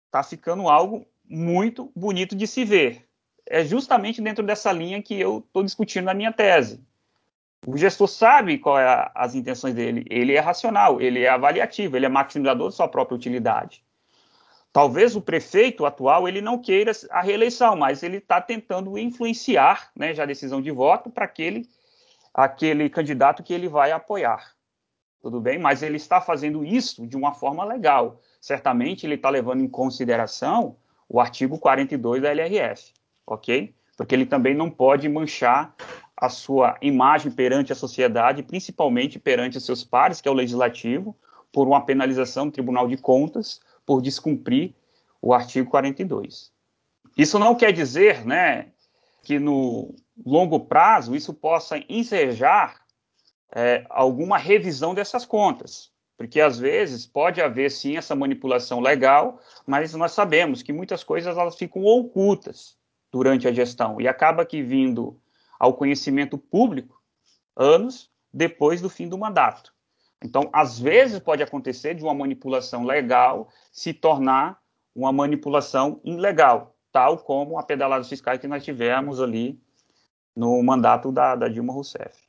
Está 0.07 0.23
ficando 0.23 0.69
algo 0.69 1.07
muito 1.25 1.91
bonito 1.97 2.37
de 2.37 2.47
se 2.47 2.65
ver 2.65 3.09
é 3.47 3.65
justamente 3.65 4.23
dentro 4.23 4.45
dessa 4.45 4.73
linha 4.73 5.03
que 5.03 5.19
eu 5.19 5.39
estou 5.39 5.63
discutindo 5.63 6.05
na 6.05 6.15
minha 6.15 6.33
tese. 6.33 6.83
O 7.67 7.77
gestor 7.77 8.09
sabe 8.09 8.59
qual 8.59 8.79
é 8.79 9.11
as 9.15 9.35
intenções 9.35 9.75
dele, 9.75 10.05
ele 10.11 10.35
é 10.35 10.41
racional, 10.41 11.01
ele 11.01 11.21
é 11.21 11.29
avaliativo, 11.29 11.97
ele 11.97 12.07
é 12.07 12.09
maximizador 12.09 12.71
de 12.71 12.75
sua 12.75 12.89
própria 12.89 13.15
utilidade. 13.15 13.85
Talvez 14.73 15.15
o 15.15 15.21
prefeito 15.21 15.85
atual 15.85 16.27
ele 16.27 16.41
não 16.41 16.59
queira 16.59 16.93
a 17.11 17.21
reeleição, 17.21 17.77
mas 17.77 18.03
ele 18.03 18.17
está 18.17 18.41
tentando 18.41 18.97
influenciar, 18.97 19.91
né, 19.95 20.15
já 20.15 20.23
a 20.23 20.27
decisão 20.27 20.63
de 20.63 20.71
voto 20.71 21.11
para 21.11 21.25
aquele 21.27 21.69
aquele 22.35 22.89
candidato 22.89 23.43
que 23.43 23.53
ele 23.53 23.69
vai 23.69 23.93
apoiar. 23.93 24.55
Tudo 25.21 25.39
bem? 25.39 25.59
Mas 25.59 25.83
ele 25.83 25.99
está 25.99 26.19
fazendo 26.19 26.65
isso 26.65 27.07
de 27.07 27.15
uma 27.15 27.35
forma 27.35 27.63
legal. 27.63 28.21
Certamente 28.41 29.05
ele 29.05 29.17
está 29.17 29.29
levando 29.29 29.63
em 29.63 29.69
consideração 29.69 30.77
o 31.07 31.21
artigo 31.21 31.59
42 31.59 32.23
da 32.23 32.31
LRF 32.31 32.95
ok? 33.27 33.75
Porque 33.97 34.15
ele 34.15 34.27
também 34.27 34.55
não 34.55 34.71
pode 34.71 35.09
manchar 35.09 35.75
a 36.17 36.29
sua 36.29 36.77
imagem 36.81 37.33
perante 37.33 37.73
a 37.73 37.77
sociedade, 37.77 38.43
principalmente 38.43 39.19
perante 39.19 39.59
os 39.59 39.65
seus 39.65 39.85
pares, 39.85 40.21
que 40.21 40.29
é 40.29 40.31
o 40.31 40.35
legislativo, 40.35 41.17
por 41.53 41.67
uma 41.67 41.85
penalização 41.85 42.47
do 42.47 42.53
Tribunal 42.53 42.89
de 42.89 42.97
Contas 42.97 43.61
por 43.85 44.01
descumprir 44.01 44.75
o 45.21 45.33
artigo 45.33 45.71
42. 45.71 46.53
Isso 47.17 47.39
não 47.39 47.55
quer 47.55 47.73
dizer, 47.73 48.25
né, 48.25 48.73
que 49.23 49.39
no 49.39 49.95
longo 50.25 50.61
prazo 50.61 51.15
isso 51.15 51.33
possa 51.33 51.79
ensejar 51.89 52.83
é, 53.55 53.85
alguma 53.89 54.39
revisão 54.39 54.95
dessas 54.95 55.25
contas, 55.25 55.93
porque 56.17 56.41
às 56.41 56.59
vezes 56.59 57.07
pode 57.07 57.41
haver 57.41 57.71
sim 57.71 57.97
essa 57.97 58.15
manipulação 58.15 58.81
legal, 58.81 59.41
mas 59.67 59.95
nós 59.95 60.13
sabemos 60.13 60.63
que 60.63 60.73
muitas 60.73 61.05
coisas 61.05 61.37
elas 61.37 61.57
ficam 61.57 61.85
ocultas 61.85 62.77
durante 63.11 63.47
a 63.47 63.53
gestão 63.53 64.01
e 64.01 64.09
acaba 64.09 64.47
que 64.47 64.63
vindo 64.63 65.21
ao 65.59 65.75
conhecimento 65.75 66.39
público 66.39 67.01
anos 67.55 68.11
depois 68.33 68.81
do 68.81 68.89
fim 68.89 69.09
do 69.09 69.19
mandato. 69.19 69.73
Então, 70.23 70.49
às 70.53 70.79
vezes 70.79 71.19
pode 71.19 71.43
acontecer 71.43 71.95
de 71.95 72.03
uma 72.03 72.15
manipulação 72.15 72.85
legal 72.85 73.49
se 73.73 73.93
tornar 73.93 74.59
uma 74.95 75.13
manipulação 75.13 76.01
ilegal, 76.05 76.75
tal 76.93 77.19
como 77.19 77.59
a 77.59 77.63
pedalada 77.63 78.05
fiscal 78.05 78.39
que 78.39 78.47
nós 78.47 78.65
tivemos 78.65 79.21
ali 79.21 79.59
no 80.37 80.63
mandato 80.63 81.11
da, 81.11 81.35
da 81.35 81.49
Dilma 81.49 81.73
Rousseff. 81.73 82.23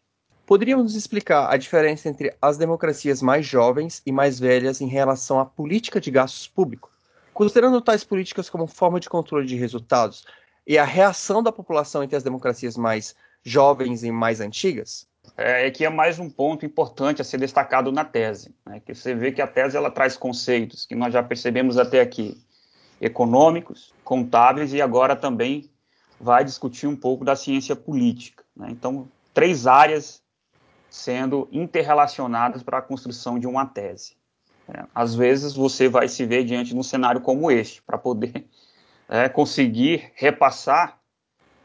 Poderíamos 0.46 0.86
nos 0.86 0.96
explicar 0.96 1.50
a 1.50 1.56
diferença 1.56 2.10
entre 2.10 2.36
as 2.42 2.58
democracias 2.58 3.22
mais 3.22 3.46
jovens 3.46 4.02
e 4.06 4.12
mais 4.12 4.40
velhas 4.40 4.82
em 4.82 4.88
relação 4.88 5.40
à 5.40 5.46
política 5.46 6.02
de 6.02 6.12
gastos 6.12 6.48
públicos? 6.48 6.92
Considerando 7.34 7.82
tais 7.82 8.04
políticas 8.04 8.50
como 8.50 8.68
forma 8.68 9.00
de 9.00 9.10
controle 9.10 9.48
de 9.48 9.56
resultados, 9.56 10.26
e 10.66 10.78
a 10.78 10.86
reação 10.86 11.42
da 11.44 11.52
população 11.52 12.04
entre 12.04 12.16
as 12.16 12.24
democracias 12.24 12.78
mais 12.78 13.16
jovens 13.44 14.04
e 14.04 14.12
mais 14.12 14.40
antigas? 14.40 15.08
É, 15.36 15.72
que 15.72 15.84
é 15.84 15.90
mais 15.90 16.20
um 16.20 16.30
ponto 16.30 16.64
importante 16.64 17.20
a 17.20 17.26
ser 17.26 17.40
destacado 17.40 17.92
na 17.92 18.06
tese, 18.06 18.54
né? 18.66 18.80
que 18.80 18.94
você 18.94 19.16
vê 19.16 19.32
que 19.32 19.42
a 19.42 19.48
tese 19.48 19.76
ela 19.76 19.90
traz 19.90 20.16
conceitos 20.16 20.86
que 20.86 20.94
nós 20.94 21.12
já 21.12 21.24
percebemos 21.24 21.78
até 21.78 22.02
aqui, 22.02 22.40
econômicos, 23.02 23.94
contábeis 24.04 24.74
e 24.74 24.82
agora 24.82 25.16
também 25.16 25.72
vai 26.22 26.44
discutir 26.44 26.86
um 26.86 26.96
pouco 26.96 27.26
da 27.26 27.36
ciência 27.36 27.76
política. 27.76 28.44
Né? 28.56 28.68
Então, 28.70 29.08
três 29.34 29.66
áreas 29.66 30.22
sendo 30.88 31.50
interrelacionadas 31.52 32.62
para 32.62 32.78
a 32.78 32.82
construção 32.82 33.40
de 33.40 33.48
uma 33.48 33.66
tese. 33.66 34.16
É, 34.70 34.86
às 34.94 35.16
vezes 35.16 35.56
você 35.56 35.90
vai 35.90 36.08
se 36.08 36.26
ver 36.28 36.44
diante 36.46 36.70
de 36.70 36.78
um 36.78 36.84
cenário 36.84 37.20
como 37.20 37.50
este, 37.50 37.82
para 37.82 37.98
poder 37.98 38.48
é, 39.10 39.28
conseguir 39.28 40.12
repassar 40.14 41.00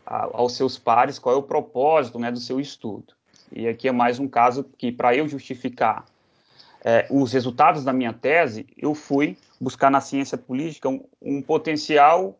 aos 0.06 0.54
seus 0.56 0.78
pares 0.78 1.18
qual 1.18 1.34
é 1.34 1.38
o 1.38 1.42
propósito 1.42 2.18
né, 2.18 2.32
do 2.32 2.40
seu 2.40 2.58
estudo. 2.58 3.17
E 3.52 3.66
aqui 3.68 3.88
é 3.88 3.92
mais 3.92 4.18
um 4.18 4.28
caso 4.28 4.64
que, 4.76 4.92
para 4.92 5.14
eu 5.14 5.26
justificar 5.26 6.04
é, 6.84 7.06
os 7.10 7.32
resultados 7.32 7.84
da 7.84 7.92
minha 7.92 8.12
tese, 8.12 8.66
eu 8.76 8.94
fui 8.94 9.36
buscar 9.60 9.90
na 9.90 10.00
ciência 10.00 10.38
política 10.38 10.88
um, 10.88 11.04
um 11.20 11.42
potencial 11.42 12.38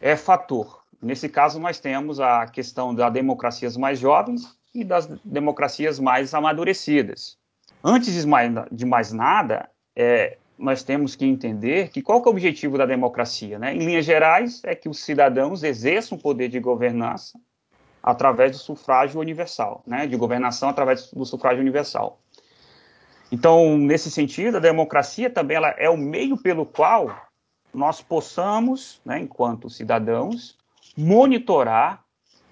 é, 0.00 0.16
fator. 0.16 0.82
Nesse 1.00 1.28
caso, 1.28 1.58
nós 1.58 1.80
temos 1.80 2.20
a 2.20 2.46
questão 2.46 2.94
das 2.94 3.12
democracias 3.12 3.76
mais 3.76 3.98
jovens 3.98 4.56
e 4.74 4.84
das 4.84 5.06
democracias 5.24 5.98
mais 5.98 6.32
amadurecidas. 6.32 7.36
Antes 7.84 8.14
de 8.14 8.26
mais, 8.26 8.52
de 8.70 8.86
mais 8.86 9.12
nada, 9.12 9.68
é, 9.96 10.38
nós 10.56 10.82
temos 10.82 11.16
que 11.16 11.26
entender 11.26 11.88
que 11.90 12.00
qual 12.00 12.22
que 12.22 12.28
é 12.28 12.30
o 12.30 12.32
objetivo 12.32 12.78
da 12.78 12.86
democracia, 12.86 13.58
né? 13.58 13.74
Em 13.74 13.80
linhas 13.80 14.04
gerais, 14.04 14.62
é 14.64 14.74
que 14.74 14.88
os 14.88 15.00
cidadãos 15.00 15.64
exerçam 15.64 16.16
o 16.16 16.20
poder 16.20 16.48
de 16.48 16.60
governança 16.60 17.38
através 18.02 18.52
do 18.52 18.58
sufrágio 18.58 19.20
universal, 19.20 19.82
né? 19.86 20.06
De 20.06 20.16
governação 20.16 20.68
através 20.68 21.10
do 21.12 21.24
sufrágio 21.24 21.60
universal. 21.60 22.18
Então, 23.30 23.78
nesse 23.78 24.10
sentido, 24.10 24.58
a 24.58 24.60
democracia 24.60 25.30
também 25.30 25.56
ela 25.56 25.70
é 25.78 25.88
o 25.88 25.96
meio 25.96 26.36
pelo 26.36 26.66
qual 26.66 27.30
nós 27.72 28.02
possamos, 28.02 29.00
né, 29.04 29.20
enquanto 29.20 29.70
cidadãos, 29.70 30.58
monitorar 30.96 32.04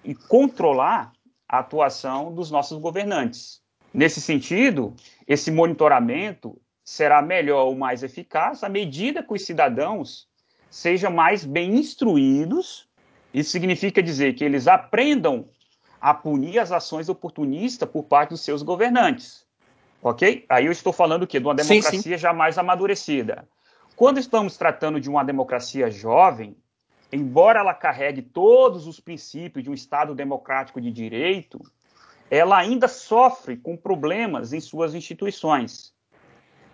e 0.03 0.15
controlar 0.15 1.13
a 1.47 1.59
atuação 1.59 2.33
dos 2.33 2.51
nossos 2.51 2.79
governantes. 2.79 3.61
Nesse 3.93 4.21
sentido, 4.21 4.95
esse 5.27 5.51
monitoramento 5.51 6.59
será 6.83 7.21
melhor 7.21 7.67
ou 7.67 7.77
mais 7.77 8.03
eficaz 8.03 8.65
à 8.65 8.69
medida 8.69 9.23
que 9.23 9.35
os 9.35 9.45
cidadãos 9.45 10.27
sejam 10.71 11.13
mais 11.13 11.45
bem 11.45 11.75
instruídos. 11.75 12.89
Isso 13.33 13.51
significa 13.51 14.03
dizer 14.03 14.35
que 14.35 14.45
eles 14.45 14.67
aprendam 14.67 15.49
a 16.01 16.15
punir 16.15 16.59
as 16.59 16.73
ações 16.73 17.09
oportunistas 17.09 17.89
por 17.89 18.05
parte 18.05 18.31
dos 18.31 18.41
seus 18.41 18.63
governantes. 18.63 19.45
Ok? 20.03 20.47
Aí 20.49 20.67
eu 20.67 20.73
estou 20.73 20.93
falando 20.93 21.25
o 21.25 21.27
quê? 21.27 21.39
De 21.39 21.47
uma 21.47 21.55
democracia 21.55 21.91
sim, 21.91 22.03
sim. 22.03 22.17
já 22.17 22.33
mais 22.33 22.57
amadurecida. 22.57 23.47
Quando 23.95 24.19
estamos 24.19 24.57
tratando 24.57 24.99
de 24.99 25.11
uma 25.11 25.23
democracia 25.23 25.91
jovem, 25.91 26.57
embora 27.13 27.61
ela 27.61 27.75
carregue 27.75 28.23
todos 28.23 28.87
os 28.87 28.99
princípios 28.99 29.63
de 29.63 29.71
um 29.71 29.75
Estado 29.75 30.15
democrático 30.15 30.81
de 30.81 30.91
direito, 30.91 31.61
ela 32.31 32.57
ainda 32.57 32.89
sofre 32.89 33.57
com 33.57 33.77
problemas 33.77 34.55
em 34.55 34.61
suas 34.61 34.95
instituições. 34.95 35.93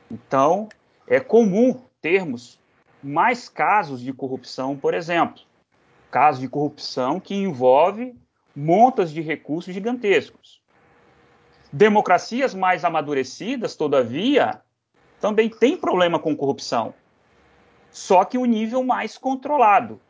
Então, 0.09 0.69
é 1.07 1.19
comum 1.19 1.83
termos 2.01 2.61
mais 3.03 3.49
casos 3.49 4.01
de 4.01 4.13
corrupção, 4.13 4.77
por 4.77 4.95
exemplo. 4.95 5.43
Casos 6.11 6.41
de 6.41 6.49
corrupção 6.49 7.21
que 7.21 7.35
envolve 7.35 8.15
montas 8.55 9.11
de 9.11 9.21
recursos 9.21 9.75
gigantescos. 9.75 10.63
Democracias 11.73 12.55
mais 12.55 12.85
amadurecidas, 12.85 13.77
todavia, 13.77 14.63
também 15.21 15.51
têm 15.51 15.77
problema 15.77 16.19
com 16.19 16.37
corrupção, 16.37 16.95
só 17.91 18.25
que 18.25 18.39
o 18.39 18.43
um 18.43 18.47
nível 18.47 18.83
mais 18.85 19.19
controlado, 19.19 20.01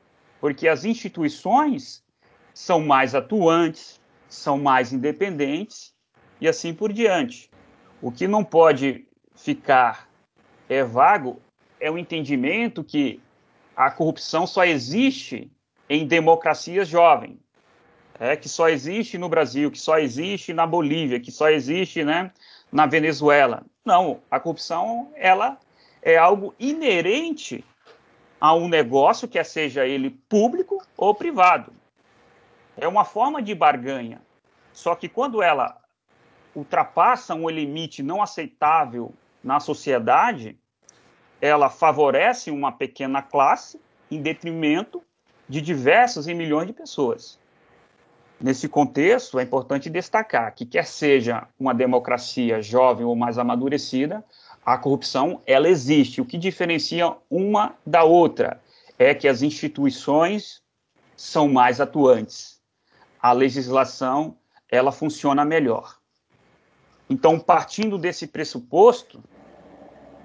porque 0.41 0.69
as 0.69 0.85
instituições 0.85 2.05
são 2.53 2.81
mais 2.81 3.15
atuantes, 3.15 4.01
são 4.29 4.59
mais 4.59 4.93
independentes 4.93 5.95
e 6.41 6.49
assim 6.49 6.75
por 6.75 6.93
diante. 6.93 7.51
O 8.01 8.13
que 8.13 8.29
não 8.29 8.45
pode 8.45 9.07
ficar 9.35 10.09
é, 10.69 10.83
vago 10.83 11.41
é 11.81 11.91
o 11.91 11.99
entendimento 11.99 12.85
que 12.85 13.21
a 13.75 13.91
corrupção 13.91 14.47
só 14.47 14.65
existe 14.65 15.51
em 15.89 16.07
democracias 16.07 16.89
jovens, 16.89 17.39
é, 18.19 18.37
que 18.37 18.49
só 18.49 18.69
existe 18.69 19.19
no 19.19 19.29
Brasil, 19.29 19.71
que 19.71 19.79
só 19.79 19.99
existe 19.99 20.53
na 20.53 20.67
Bolívia, 20.67 21.21
que 21.21 21.31
só 21.31 21.49
existe 21.49 22.05
né, 22.05 22.31
na 22.73 22.87
Venezuela. 22.87 23.65
Não, 23.85 24.21
a 24.31 24.41
corrupção 24.41 25.13
ela 25.15 25.59
é 26.03 26.17
algo 26.17 26.55
inerente 26.59 27.65
a 28.41 28.55
um 28.55 28.69
negócio, 28.69 29.29
quer 29.29 29.45
seja 29.45 29.87
ele 29.87 30.11
público 30.29 30.83
ou 30.97 31.15
privado. 31.15 31.73
É 32.77 32.87
uma 32.87 33.05
forma 33.05 33.41
de 33.41 33.55
barganha. 33.55 34.21
Só 34.73 34.95
que 34.95 35.09
quando 35.09 35.43
ela 35.43 35.81
ultrapassa 36.55 37.35
um 37.35 37.49
limite 37.49 38.03
não 38.03 38.23
aceitável 38.23 39.15
na 39.43 39.61
sociedade, 39.61 40.59
ela 41.41 41.71
favorece 41.71 42.51
uma 42.51 42.73
pequena 42.73 43.23
classe 43.23 43.81
em 44.11 44.21
detrimento 44.21 45.03
de 45.49 45.61
diversas 45.61 46.27
e 46.27 46.35
milhões 46.35 46.67
de 46.67 46.73
pessoas. 46.73 47.39
Nesse 48.41 48.69
contexto, 48.69 49.39
é 49.39 49.43
importante 49.43 49.89
destacar 49.89 50.55
que, 50.55 50.67
quer 50.67 50.87
seja 50.87 51.49
uma 51.59 51.73
democracia 51.73 52.61
jovem 52.61 53.07
ou 53.07 53.17
mais 53.17 53.39
amadurecida, 53.39 54.23
a 54.65 54.77
corrupção 54.77 55.41
ela 55.47 55.69
existe. 55.69 56.21
O 56.21 56.25
que 56.25 56.37
diferencia 56.37 57.17
uma 57.31 57.75
da 57.87 58.05
outra 58.05 58.61
é 58.99 59.15
que 59.15 59.27
as 59.27 59.41
instituições 59.41 60.63
são 61.17 61.49
mais 61.49 61.81
atuantes. 61.81 62.61
A 63.23 63.33
legislação 63.33 64.37
ela 64.71 64.93
funciona 64.93 65.45
melhor. 65.45 65.97
Então, 67.09 67.39
partindo 67.39 67.97
desse 67.97 68.27
pressuposto, 68.27 69.23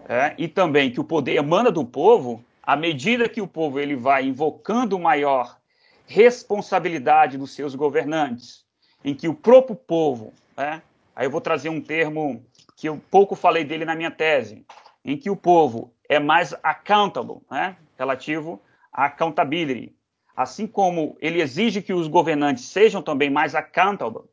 é, 0.09 0.33
e 0.37 0.47
também 0.47 0.91
que 0.91 0.99
o 0.99 1.03
poder 1.03 1.35
emana 1.35 1.71
do 1.71 1.85
povo, 1.85 2.43
à 2.71 2.75
medida 2.77 3.27
que 3.27 3.41
o 3.41 3.47
povo 3.47 3.81
ele 3.81 3.97
vai 3.97 4.23
invocando 4.23 4.97
maior 4.97 5.59
responsabilidade 6.07 7.37
dos 7.37 7.51
seus 7.51 7.75
governantes, 7.75 8.63
em 9.03 9.13
que 9.13 9.27
o 9.27 9.33
próprio 9.33 9.75
povo, 9.75 10.31
é, 10.55 10.79
aí 11.13 11.25
eu 11.25 11.29
vou 11.29 11.41
trazer 11.41 11.67
um 11.67 11.81
termo 11.81 12.45
que 12.77 12.87
eu 12.87 12.97
pouco 13.11 13.35
falei 13.35 13.65
dele 13.65 13.83
na 13.83 13.93
minha 13.93 14.09
tese, 14.09 14.65
em 15.03 15.17
que 15.17 15.29
o 15.29 15.35
povo 15.35 15.93
é 16.07 16.17
mais 16.17 16.55
accountable, 16.63 17.41
né, 17.51 17.75
relativo 17.99 18.61
à 18.89 19.07
accountability, 19.07 19.93
assim 20.33 20.65
como 20.65 21.17
ele 21.19 21.41
exige 21.41 21.81
que 21.81 21.91
os 21.91 22.07
governantes 22.07 22.63
sejam 22.63 23.01
também 23.01 23.29
mais 23.29 23.53
accountable, 23.53 24.23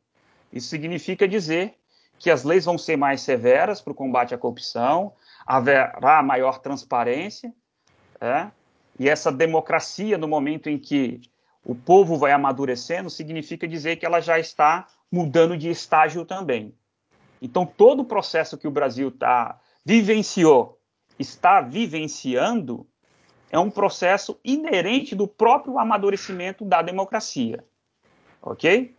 isso 0.53 0.69
significa 0.69 1.27
dizer 1.27 1.73
que 2.17 2.31
as 2.31 2.45
leis 2.45 2.63
vão 2.63 2.77
ser 2.77 2.95
mais 2.95 3.19
severas 3.19 3.81
para 3.81 3.91
o 3.91 3.95
combate 3.95 4.33
à 4.33 4.37
corrupção, 4.37 5.11
haverá 5.45 6.23
maior 6.23 6.59
transparência, 6.59 7.53
é? 8.21 8.51
e 8.99 9.07
essa 9.07 9.31
democracia, 9.31 10.17
no 10.17 10.27
momento 10.27 10.69
em 10.69 10.77
que 10.77 11.21
o 11.63 11.73
povo 11.73 12.17
vai 12.17 12.31
amadurecendo, 12.31 13.09
significa 13.09 13.67
dizer 13.67 13.95
que 13.95 14.05
ela 14.05 14.19
já 14.19 14.37
está 14.37 14.87
mudando 15.11 15.57
de 15.57 15.69
estágio 15.69 16.25
também. 16.25 16.73
Então, 17.41 17.65
todo 17.65 18.01
o 18.01 18.05
processo 18.05 18.57
que 18.57 18.67
o 18.67 18.71
Brasil 18.71 19.09
tá, 19.09 19.59
vivenciou, 19.85 20.79
está 21.17 21.61
vivenciando, 21.61 22.85
é 23.49 23.57
um 23.57 23.71
processo 23.71 24.39
inerente 24.43 25.15
do 25.15 25.27
próprio 25.27 25.79
amadurecimento 25.79 26.65
da 26.65 26.81
democracia. 26.81 27.63
Ok? 28.41 28.95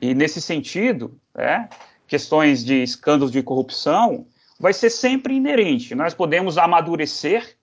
E 0.00 0.14
nesse 0.14 0.40
sentido, 0.42 1.18
é, 1.34 1.68
questões 2.06 2.64
de 2.64 2.82
escândalos 2.82 3.32
de 3.32 3.42
corrupção 3.42 4.26
vai 4.58 4.72
ser 4.72 4.90
sempre 4.90 5.34
inerente. 5.34 5.94
Nós 5.94 6.14
podemos 6.14 6.58
amadurecer, 6.58 7.55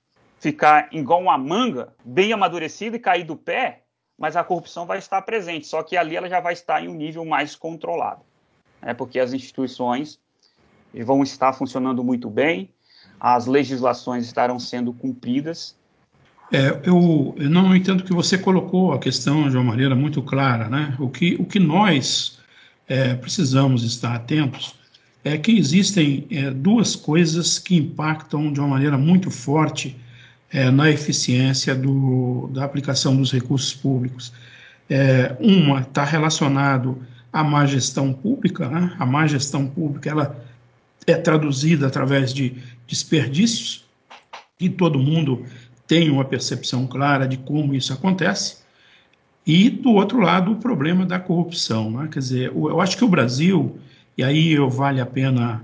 ficar 0.44 0.89
igual 0.91 1.22
uma 1.22 1.38
manga, 1.38 1.94
bem 2.04 2.34
amadurecida 2.34 2.98
e 2.98 3.00
cair 3.00 3.24
do 3.24 3.38
pé, 3.38 3.84
mas 4.20 4.36
a 4.36 4.44
corrupção 4.44 4.86
vai 4.86 4.98
estar 4.98 5.22
presente, 5.22 5.66
só 5.66 5.82
que 5.82 5.96
ali 5.96 6.18
ela 6.18 6.28
já 6.28 6.41
vai 6.41 6.52
estar 6.52 6.84
em 6.84 6.89
um 6.89 6.94
nível 6.94 7.24
mais 7.24 7.56
controlado. 7.56 8.20
É 8.82 8.94
porque 8.94 9.22
as 9.22 9.32
instituições 9.32 10.20
vão 11.06 11.24
estar 11.24 11.54
funcionando 11.54 12.04
muito 12.04 12.30
bem, 12.30 12.70
as 13.18 13.48
legislações 13.48 14.26
estarão 14.26 14.60
sendo 14.60 14.91
cumpridas. 14.91 15.78
É, 16.52 16.82
eu, 16.84 17.34
eu 17.38 17.50
não 17.50 17.74
entendo 17.74 18.04
que 18.04 18.14
você 18.14 18.38
colocou 18.38 18.91
a 18.91 19.00
questão 19.00 19.50
de 19.50 19.56
uma 19.56 19.64
maneira 19.64 19.96
muito 19.96 20.22
clara, 20.22 20.68
né? 20.68 20.94
O 21.00 21.08
que, 21.08 21.36
o 21.36 21.46
que 21.46 21.58
nós 21.58 22.38
é, 22.86 23.16
precisamos 23.16 23.82
estar 23.86 24.14
atentos 24.14 24.76
é 25.24 25.38
que 25.38 25.58
existem 25.58 26.28
é, 26.30 26.52
duas 26.52 26.98
coisas 26.98 27.58
que 27.58 27.78
impactam 27.78 28.52
de 28.52 28.60
uma 28.60 28.68
maneira 28.68 28.98
muito 28.98 29.32
forte 29.32 29.98
é, 30.54 30.70
na 30.70 30.89
eficiência 30.91 31.74
do, 31.74 32.47
da 32.54 32.64
aplicação 32.64 33.18
dos 33.18 33.32
recursos 33.32 33.74
públicos. 33.74 34.32
É, 34.89 35.36
uma 35.39 35.82
está 35.82 36.04
relacionado 36.04 37.01
à 37.32 37.43
má 37.43 37.66
gestão 37.66 38.14
pública, 38.14 38.70
né? 38.70 38.95
a 38.99 39.06
má 39.06 39.26
gestão 39.26 39.66
pública 39.66 40.10
ela 40.10 40.45
é 41.08 41.16
traduzida 41.16 41.88
através 41.88 42.34
de 42.34 42.56
desperdícios, 42.88 43.84
e 44.60 44.70
todo 44.70 44.99
mundo 44.99 45.45
tem 45.88 46.10
uma 46.10 46.24
percepção 46.24 46.86
clara 46.86 47.28
de 47.28 47.38
como 47.38 47.74
isso 47.74 47.91
acontece, 47.91 48.58
e 49.45 49.70
do 49.70 49.91
outro 49.93 50.20
lado 50.20 50.51
o 50.51 50.56
problema 50.56 51.06
da 51.06 51.20
corrupção. 51.20 51.91
Né? 51.91 52.10
Quer 52.12 52.20
dizer, 52.20 52.51
eu 52.54 52.80
acho 52.80 52.95
que 52.95 53.04
o 53.04 53.10
Brasil 53.10 53.78
e 54.18 54.24
aí 54.24 54.56
vale 54.70 55.01
a 55.01 55.06
pena 55.06 55.64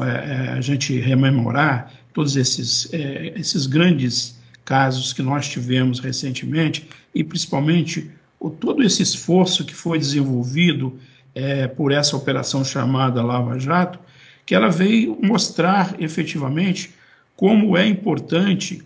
é, 0.00 0.52
a 0.52 0.60
gente 0.60 0.98
rememorar 0.98 1.92
todos 2.12 2.36
esses, 2.36 2.92
é, 2.92 3.32
esses 3.36 3.66
grandes 3.66 4.38
casos 4.64 5.12
que 5.12 5.22
nós 5.22 5.48
tivemos 5.48 5.98
recentemente, 6.00 6.88
e 7.14 7.24
principalmente 7.24 8.10
o, 8.38 8.50
todo 8.50 8.82
esse 8.82 9.02
esforço 9.02 9.64
que 9.64 9.74
foi 9.74 9.98
desenvolvido 9.98 10.98
é, 11.34 11.66
por 11.66 11.92
essa 11.92 12.16
operação 12.16 12.64
chamada 12.64 13.22
Lava 13.22 13.58
Jato, 13.58 13.98
que 14.44 14.54
ela 14.54 14.70
veio 14.70 15.18
mostrar 15.22 15.94
efetivamente 15.98 16.90
como 17.36 17.76
é 17.76 17.86
importante 17.86 18.82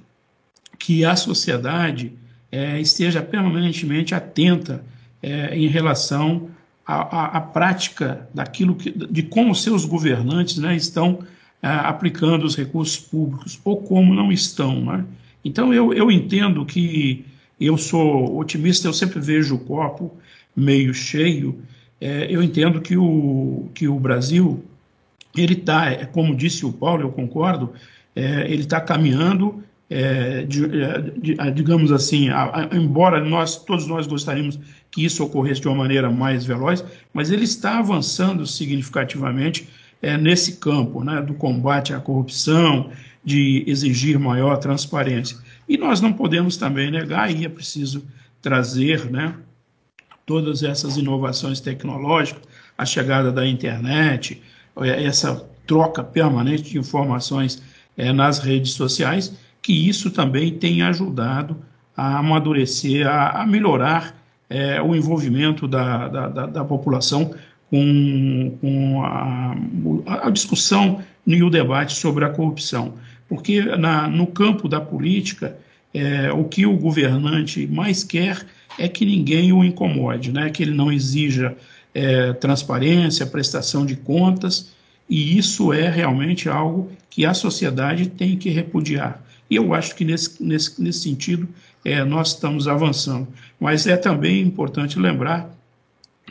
que 0.79 1.05
a 1.05 1.17
sociedade 1.17 2.13
é, 2.51 2.81
esteja 2.81 3.23
permanentemente 3.23 4.15
atenta 4.15 4.85
é, 5.23 5.57
em 5.57 5.69
relação 5.69 6.51
à, 6.85 7.41
prática 7.41 8.29
daquilo 8.35 8.75
que, 8.75 8.91
de 8.91 9.23
como 9.23 9.55
seus 9.55 9.85
governantes 9.85 10.59
né, 10.59 10.77
estão 10.77 11.21
é, 11.63 11.69
aplicando 11.69 12.45
os 12.45 12.57
recursos 12.57 12.99
públicos 12.99 13.61
ou 13.65 13.77
como 13.77 14.15
não 14.15 14.33
estão. 14.33 14.85
Né? 14.85 15.05
Então 15.45 15.73
eu, 15.73 15.95
eu 15.95 16.11
entendo 16.11 16.67
que 16.67 17.25
eu 17.61 17.79
sou 17.79 18.37
otimista, 18.37 18.89
eu 18.89 18.93
sempre 18.93 19.21
vejo 19.21 19.55
o 19.55 19.59
copo 19.61 20.13
meio 20.57 20.93
cheio. 20.93 21.63
É, 22.01 22.27
eu 22.29 22.43
entendo 22.43 22.81
que 22.81 22.97
o, 22.97 23.69
que 23.75 23.87
o 23.87 23.99
Brasil, 23.99 24.65
ele 25.37 25.55
está, 25.55 25.89
é, 25.91 26.05
como 26.05 26.35
disse 26.35 26.67
o 26.67 26.73
Paulo, 26.73 27.03
eu 27.03 27.13
concordo, 27.13 27.73
é, 28.17 28.51
ele 28.51 28.63
está 28.63 28.81
caminhando, 28.81 29.63
é, 29.89 30.43
de, 30.43 30.65
é, 30.65 31.01
de, 31.01 31.53
digamos 31.55 31.93
assim, 31.93 32.29
a, 32.29 32.69
a, 32.71 32.77
embora 32.77 33.23
nós 33.23 33.57
todos 33.57 33.87
nós 33.87 34.07
gostaríamos 34.07 34.59
que 34.91 35.05
isso 35.05 35.23
ocorresse 35.23 35.61
de 35.61 35.69
uma 35.69 35.77
maneira 35.77 36.11
mais 36.11 36.45
veloz, 36.45 36.85
mas 37.13 37.31
ele 37.31 37.45
está 37.45 37.79
avançando 37.79 38.47
significativamente 38.47 39.69
é, 40.03 40.19
nesse 40.19 40.57
campo, 40.57 41.05
né, 41.05 41.23
do 41.23 41.33
combate 41.33 41.95
à 41.95 42.01
corrupção, 42.01 42.91
de 43.25 43.63
exigir 43.67 44.19
maior 44.19 44.57
transparência. 44.59 45.39
E 45.69 45.79
nós 45.79 46.01
não 46.01 46.13
podemos 46.13 46.57
também 46.57 46.91
negar, 46.91 47.31
e 47.31 47.45
é 47.45 47.49
preciso 47.49 48.05
trazer 48.43 49.09
né, 49.11 49.35
todas 50.27 50.65
essas 50.65 50.97
inovações 50.97 51.61
tecnológicas, 51.61 52.43
a 52.77 52.85
chegada 52.85 53.31
da 53.31 53.47
internet, 53.47 54.43
essa 54.77 55.49
troca 55.67 56.03
permanente 56.03 56.65
de 56.65 56.79
informações 56.79 57.63
é, 57.97 58.13
nas 58.13 58.39
redes 58.39 58.73
sociais, 58.73 59.37
que 59.61 59.89
isso 59.89 60.11
também 60.11 60.59
tem 60.59 60.83
ajudado 60.83 61.57
a 61.97 62.19
amadurecer, 62.19 63.07
a, 63.07 63.43
a 63.43 63.47
melhorar 63.47 64.17
é, 64.51 64.83
o 64.83 64.95
envolvimento 64.97 65.69
da, 65.69 66.09
da, 66.09 66.29
da, 66.29 66.47
da 66.47 66.65
população 66.65 67.33
com, 67.73 68.59
com 68.61 69.03
a, 69.03 69.57
a, 70.27 70.29
discussão 70.29 71.03
e 71.27 71.43
o 71.43 71.49
debate 71.49 71.95
sobre 71.95 72.23
a 72.23 72.29
corrupção. 72.29 72.93
Porque 73.27 73.63
na, 73.63 74.07
no 74.09 74.27
campo 74.27 74.69
da 74.69 74.79
política, 74.79 75.57
é, 75.95 76.31
o 76.31 76.45
que 76.45 76.67
o 76.67 76.77
governante 76.77 77.67
mais 77.67 78.05
quer 78.05 78.45
é 78.79 78.87
que 78.89 79.07
ninguém 79.07 79.55
o 79.55 79.65
incomode, 79.65 80.31
né? 80.31 80.51
que 80.51 80.63
ele 80.63 80.75
não 80.75 80.93
exija 80.93 81.57
é, 81.95 82.35
transparência, 82.35 83.25
prestação 83.25 83.87
de 83.87 83.97
contas, 83.97 84.71
e 85.09 85.39
isso 85.39 85.73
é 85.73 85.89
realmente 85.89 86.51
algo 86.51 86.93
que 87.09 87.25
a 87.25 87.33
sociedade 87.33 88.11
tem 88.11 88.37
que 88.37 88.51
repudiar. 88.51 89.25
E 89.49 89.57
eu 89.57 89.73
acho 89.73 89.95
que 89.95 90.05
nesse, 90.05 90.43
nesse, 90.43 90.83
nesse 90.83 91.01
sentido 91.01 91.49
é, 91.83 92.05
nós 92.05 92.29
estamos 92.29 92.69
avançando. 92.69 93.29
Mas 93.59 93.87
é 93.87 93.97
também 93.97 94.43
importante 94.43 94.99
lembrar 94.99 95.51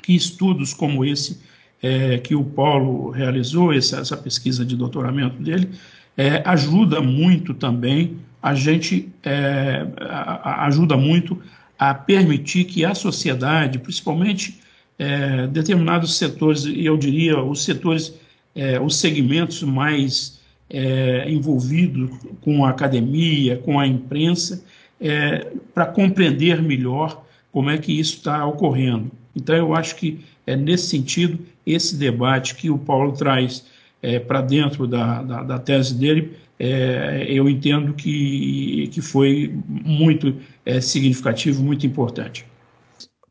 que 0.02 0.16
estudos 0.16 0.74
como 0.74 1.04
esse 1.04 1.40
é, 1.82 2.18
que 2.18 2.36
o 2.36 2.44
Paulo 2.44 3.10
realizou, 3.10 3.74
essa, 3.74 4.00
essa 4.00 4.18
pesquisa 4.18 4.66
de 4.66 4.76
doutoramento 4.76 5.42
dele, 5.42 5.70
é, 6.18 6.42
ajuda 6.46 7.02
muito 7.02 7.54
também 7.54 8.18
a 8.42 8.56
gente 8.56 9.10
é, 9.24 9.86
a, 10.00 10.64
a 10.64 10.66
ajuda 10.66 10.98
muito 10.98 11.42
a 11.78 11.94
permitir 11.94 12.66
que 12.66 12.84
a 12.84 12.96
sociedade, 12.96 13.80
principalmente 13.80 14.60
é, 14.98 15.48
determinados 15.48 16.18
setores, 16.18 16.66
e 16.66 16.86
eu 16.86 16.98
diria 16.98 17.42
os 17.42 17.64
setores, 17.64 18.14
é, 18.56 18.80
os 18.80 18.98
segmentos 18.98 19.62
mais 19.64 20.40
é, 20.70 21.30
envolvidos 21.30 22.10
com 22.42 22.66
a 22.66 22.70
academia, 22.70 23.58
com 23.58 23.80
a 23.80 23.88
imprensa, 23.88 24.64
é, 25.00 25.54
para 25.74 25.86
compreender 25.86 26.62
melhor 26.62 27.24
como 27.52 27.70
é 27.70 27.78
que 27.78 28.00
isso 28.00 28.18
está 28.18 28.46
ocorrendo. 28.46 29.12
Então, 29.36 29.56
eu 29.56 29.74
acho 29.74 29.96
que 29.96 30.24
é 30.46 30.56
nesse 30.56 30.88
sentido 30.88 31.40
esse 31.66 31.96
debate 31.96 32.56
que 32.56 32.70
o 32.70 32.78
Paulo 32.78 33.14
traz 33.14 33.66
é, 34.02 34.20
para 34.20 34.42
dentro 34.42 34.88
da, 34.88 35.22
da, 35.22 35.44
da, 35.44 35.60
tese 35.60 35.94
dele, 35.94 36.38
é, 36.60 37.26
eu 37.30 37.50
entendo 37.50 37.94
que, 37.94 38.90
que 38.92 39.02
foi 39.02 39.54
muito 39.68 40.36
é, 40.66 40.82
significativo, 40.82 41.62
muito 41.64 41.86
importante. 41.86 42.46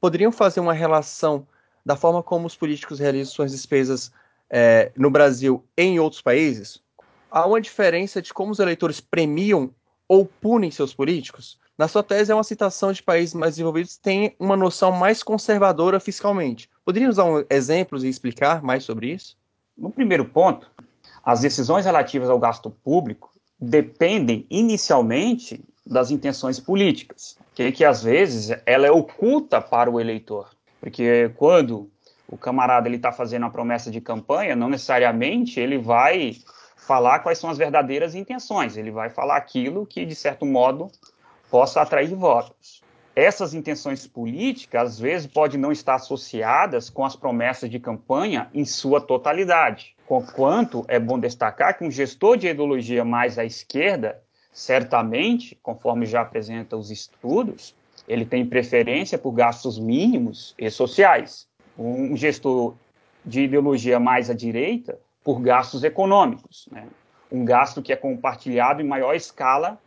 Poderiam 0.00 0.32
fazer 0.32 0.60
uma 0.60 0.72
relação 0.72 1.46
da 1.84 1.96
forma 1.96 2.22
como 2.22 2.46
os 2.46 2.56
políticos 2.56 2.98
realizam 2.98 3.32
suas 3.32 3.52
despesas 3.52 4.12
é, 4.48 4.90
no 4.96 5.10
Brasil 5.10 5.64
e 5.76 5.82
em 5.82 5.98
outros 5.98 6.22
países? 6.22 6.80
Há 7.30 7.46
uma 7.46 7.60
diferença 7.60 8.20
de 8.20 8.32
como 8.32 8.50
os 8.50 8.58
eleitores 8.58 9.00
premiam 9.00 9.70
ou 10.08 10.26
punem 10.26 10.70
seus 10.70 10.92
políticos? 10.92 11.58
Na 11.80 11.88
sua 11.88 12.02
tese, 12.02 12.30
é 12.30 12.34
uma 12.34 12.44
citação 12.44 12.92
de 12.92 13.02
países 13.02 13.34
mais 13.34 13.52
desenvolvidos 13.52 13.96
que 13.96 14.02
têm 14.02 14.36
uma 14.38 14.54
noção 14.54 14.92
mais 14.92 15.22
conservadora 15.22 15.98
fiscalmente. 15.98 16.68
Poderia 16.84 17.08
usar 17.08 17.24
um, 17.24 17.42
exemplos 17.48 18.04
e 18.04 18.08
explicar 18.08 18.62
mais 18.62 18.84
sobre 18.84 19.10
isso? 19.10 19.34
No 19.78 19.90
primeiro 19.90 20.26
ponto, 20.26 20.70
as 21.24 21.40
decisões 21.40 21.86
relativas 21.86 22.28
ao 22.28 22.38
gasto 22.38 22.68
público 22.70 23.30
dependem 23.58 24.46
inicialmente 24.50 25.64
das 25.86 26.10
intenções 26.10 26.60
políticas, 26.60 27.38
que, 27.54 27.72
que 27.72 27.82
às 27.82 28.02
vezes 28.02 28.54
ela 28.66 28.86
é 28.86 28.90
oculta 28.90 29.58
para 29.58 29.90
o 29.90 29.98
eleitor, 29.98 30.50
porque 30.82 31.30
quando 31.38 31.90
o 32.28 32.36
camarada 32.36 32.88
ele 32.88 32.96
está 32.96 33.10
fazendo 33.10 33.46
a 33.46 33.50
promessa 33.50 33.90
de 33.90 34.02
campanha, 34.02 34.54
não 34.54 34.68
necessariamente 34.68 35.58
ele 35.58 35.78
vai 35.78 36.36
falar 36.76 37.20
quais 37.20 37.38
são 37.38 37.48
as 37.48 37.56
verdadeiras 37.56 38.14
intenções, 38.14 38.76
ele 38.76 38.90
vai 38.90 39.08
falar 39.08 39.38
aquilo 39.38 39.86
que 39.86 40.04
de 40.04 40.14
certo 40.14 40.44
modo 40.44 40.90
possa 41.50 41.82
atrair 41.82 42.14
votos. 42.14 42.80
Essas 43.14 43.52
intenções 43.54 44.06
políticas, 44.06 44.92
às 44.92 45.00
vezes, 45.00 45.26
podem 45.26 45.60
não 45.60 45.72
estar 45.72 45.96
associadas 45.96 46.88
com 46.88 47.04
as 47.04 47.16
promessas 47.16 47.68
de 47.68 47.80
campanha 47.80 48.48
em 48.54 48.64
sua 48.64 49.00
totalidade. 49.00 49.96
Conquanto 50.06 50.84
é 50.88 50.98
bom 50.98 51.18
destacar 51.18 51.76
que 51.76 51.84
um 51.84 51.90
gestor 51.90 52.36
de 52.36 52.48
ideologia 52.48 53.04
mais 53.04 53.38
à 53.38 53.44
esquerda, 53.44 54.22
certamente, 54.52 55.58
conforme 55.62 56.06
já 56.06 56.20
apresenta 56.20 56.76
os 56.76 56.90
estudos, 56.90 57.74
ele 58.08 58.24
tem 58.24 58.46
preferência 58.46 59.18
por 59.18 59.32
gastos 59.32 59.78
mínimos 59.78 60.54
e 60.58 60.70
sociais. 60.70 61.48
Um 61.78 62.16
gestor 62.16 62.74
de 63.24 63.42
ideologia 63.42 64.00
mais 64.00 64.30
à 64.30 64.34
direita, 64.34 64.98
por 65.22 65.40
gastos 65.40 65.84
econômicos. 65.84 66.68
Né? 66.72 66.86
Um 67.30 67.44
gasto 67.44 67.82
que 67.82 67.92
é 67.92 67.96
compartilhado 67.96 68.80
em 68.80 68.86
maior 68.86 69.14
escala 69.14 69.78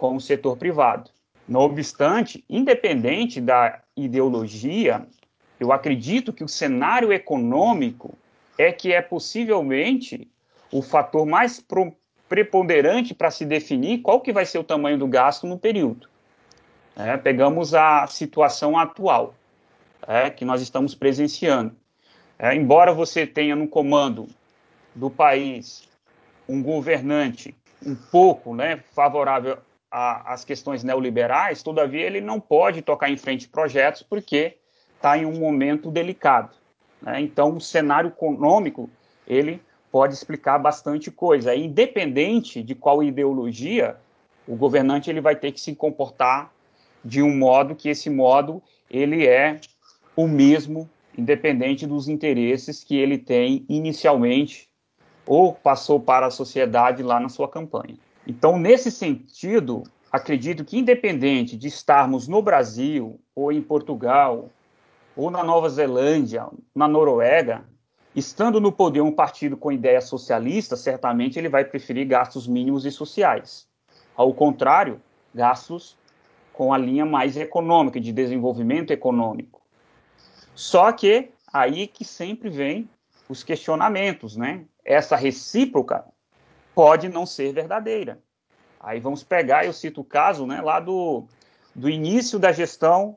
com 0.00 0.16
o 0.16 0.20
setor 0.20 0.56
privado. 0.56 1.10
Não 1.46 1.60
obstante, 1.60 2.42
independente 2.48 3.38
da 3.38 3.82
ideologia, 3.94 5.06
eu 5.60 5.72
acredito 5.72 6.32
que 6.32 6.42
o 6.42 6.48
cenário 6.48 7.12
econômico 7.12 8.16
é 8.56 8.72
que 8.72 8.94
é 8.94 9.02
possivelmente 9.02 10.26
o 10.72 10.80
fator 10.80 11.26
mais 11.26 11.62
preponderante 12.30 13.12
para 13.12 13.30
se 13.30 13.44
definir 13.44 13.98
qual 13.98 14.22
que 14.22 14.32
vai 14.32 14.46
ser 14.46 14.58
o 14.58 14.64
tamanho 14.64 14.96
do 14.96 15.06
gasto 15.06 15.46
no 15.46 15.58
período. 15.58 16.08
É, 16.96 17.18
pegamos 17.18 17.74
a 17.74 18.06
situação 18.06 18.78
atual 18.78 19.34
é, 20.08 20.30
que 20.30 20.46
nós 20.46 20.62
estamos 20.62 20.94
presenciando. 20.94 21.76
É, 22.38 22.54
embora 22.54 22.94
você 22.94 23.26
tenha 23.26 23.54
no 23.54 23.68
comando 23.68 24.28
do 24.94 25.10
país 25.10 25.86
um 26.48 26.62
governante 26.62 27.54
um 27.84 27.94
pouco 27.94 28.54
né, 28.54 28.82
favorável 28.94 29.58
a, 29.90 30.32
as 30.32 30.44
questões 30.44 30.84
neoliberais, 30.84 31.62
todavia 31.62 32.06
ele 32.06 32.20
não 32.20 32.38
pode 32.40 32.82
tocar 32.82 33.10
em 33.10 33.16
frente 33.16 33.48
projetos 33.48 34.02
porque 34.02 34.56
está 34.96 35.18
em 35.18 35.26
um 35.26 35.38
momento 35.38 35.90
delicado. 35.90 36.54
Né? 37.02 37.20
Então, 37.20 37.56
o 37.56 37.60
cenário 37.60 38.08
econômico 38.08 38.88
ele 39.26 39.60
pode 39.90 40.14
explicar 40.14 40.58
bastante 40.58 41.10
coisa. 41.10 41.54
independente 41.54 42.62
de 42.62 42.74
qual 42.74 43.02
ideologia, 43.02 43.96
o 44.46 44.54
governante 44.54 45.10
ele 45.10 45.20
vai 45.20 45.34
ter 45.34 45.52
que 45.52 45.60
se 45.60 45.74
comportar 45.74 46.52
de 47.04 47.22
um 47.22 47.36
modo 47.36 47.74
que 47.74 47.88
esse 47.88 48.10
modo 48.10 48.62
ele 48.90 49.26
é 49.26 49.60
o 50.14 50.28
mesmo, 50.28 50.88
independente 51.16 51.86
dos 51.86 52.08
interesses 52.08 52.84
que 52.84 52.96
ele 52.96 53.18
tem 53.18 53.64
inicialmente 53.68 54.68
ou 55.26 55.52
passou 55.54 55.98
para 55.98 56.26
a 56.26 56.30
sociedade 56.30 57.02
lá 57.02 57.18
na 57.18 57.28
sua 57.28 57.48
campanha. 57.48 57.96
Então, 58.26 58.58
nesse 58.58 58.90
sentido, 58.90 59.82
acredito 60.10 60.64
que, 60.64 60.78
independente 60.78 61.56
de 61.56 61.68
estarmos 61.68 62.28
no 62.28 62.42
Brasil, 62.42 63.20
ou 63.34 63.50
em 63.50 63.62
Portugal, 63.62 64.50
ou 65.16 65.30
na 65.30 65.42
Nova 65.42 65.68
Zelândia, 65.68 66.46
na 66.74 66.86
Noruega, 66.86 67.64
estando 68.14 68.60
no 68.60 68.72
poder 68.72 69.00
um 69.00 69.12
partido 69.12 69.56
com 69.56 69.72
ideia 69.72 70.00
socialista, 70.00 70.76
certamente 70.76 71.38
ele 71.38 71.48
vai 71.48 71.64
preferir 71.64 72.06
gastos 72.06 72.46
mínimos 72.46 72.84
e 72.84 72.90
sociais. 72.90 73.66
Ao 74.16 74.32
contrário, 74.34 75.00
gastos 75.34 75.96
com 76.52 76.74
a 76.74 76.78
linha 76.78 77.06
mais 77.06 77.36
econômica, 77.36 78.00
de 78.00 78.12
desenvolvimento 78.12 78.90
econômico. 78.90 79.62
Só 80.54 80.92
que 80.92 81.30
aí 81.52 81.86
que 81.86 82.04
sempre 82.04 82.50
vem 82.50 82.88
os 83.28 83.42
questionamentos, 83.42 84.36
né? 84.36 84.64
Essa 84.84 85.16
recíproca 85.16 86.04
pode 86.74 87.08
não 87.08 87.26
ser 87.26 87.52
verdadeira. 87.52 88.18
Aí 88.78 88.98
vamos 88.98 89.22
pegar, 89.22 89.66
eu 89.66 89.72
cito 89.72 90.00
o 90.00 90.04
caso, 90.04 90.46
né, 90.46 90.60
lá 90.60 90.80
do, 90.80 91.24
do 91.74 91.88
início 91.88 92.38
da 92.38 92.50
gestão 92.50 93.16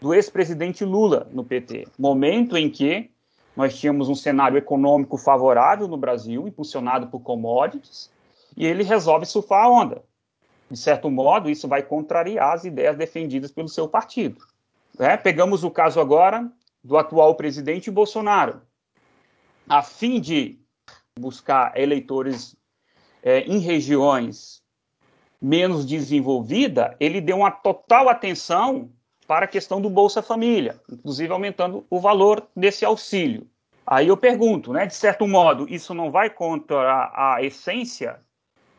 do 0.00 0.14
ex-presidente 0.14 0.84
Lula 0.84 1.28
no 1.32 1.44
PT, 1.44 1.88
momento 1.98 2.56
em 2.56 2.70
que 2.70 3.10
nós 3.56 3.78
tínhamos 3.78 4.08
um 4.08 4.14
cenário 4.14 4.56
econômico 4.56 5.18
favorável 5.18 5.86
no 5.88 5.96
Brasil, 5.96 6.46
impulsionado 6.46 7.08
por 7.08 7.20
commodities, 7.20 8.10
e 8.56 8.64
ele 8.64 8.82
resolve 8.82 9.26
surfar 9.26 9.64
a 9.64 9.68
onda. 9.68 10.02
De 10.70 10.76
certo 10.78 11.10
modo, 11.10 11.50
isso 11.50 11.66
vai 11.66 11.82
contrariar 11.82 12.54
as 12.54 12.64
ideias 12.64 12.96
defendidas 12.96 13.50
pelo 13.50 13.68
seu 13.68 13.88
partido. 13.88 14.46
É, 14.98 15.16
pegamos 15.16 15.64
o 15.64 15.70
caso 15.70 16.00
agora 16.00 16.50
do 16.82 16.96
atual 16.96 17.34
presidente 17.34 17.90
Bolsonaro. 17.90 18.62
A 19.68 19.82
fim 19.82 20.20
de 20.20 20.60
buscar 21.18 21.76
eleitores 21.76 22.56
é, 23.22 23.40
em 23.40 23.58
regiões 23.58 24.60
menos 25.40 25.86
desenvolvidas, 25.86 26.94
ele 27.00 27.20
deu 27.20 27.38
uma 27.38 27.50
total 27.50 28.08
atenção 28.08 28.90
para 29.26 29.44
a 29.44 29.48
questão 29.48 29.80
do 29.80 29.88
Bolsa 29.88 30.20
Família, 30.20 30.80
inclusive 30.90 31.32
aumentando 31.32 31.86
o 31.88 32.00
valor 32.00 32.46
desse 32.54 32.84
auxílio. 32.84 33.46
Aí 33.86 34.08
eu 34.08 34.16
pergunto, 34.16 34.72
né, 34.72 34.86
de 34.86 34.94
certo 34.94 35.26
modo, 35.26 35.66
isso 35.68 35.94
não 35.94 36.10
vai 36.10 36.28
contra 36.30 37.10
a, 37.14 37.42
essência 37.42 38.20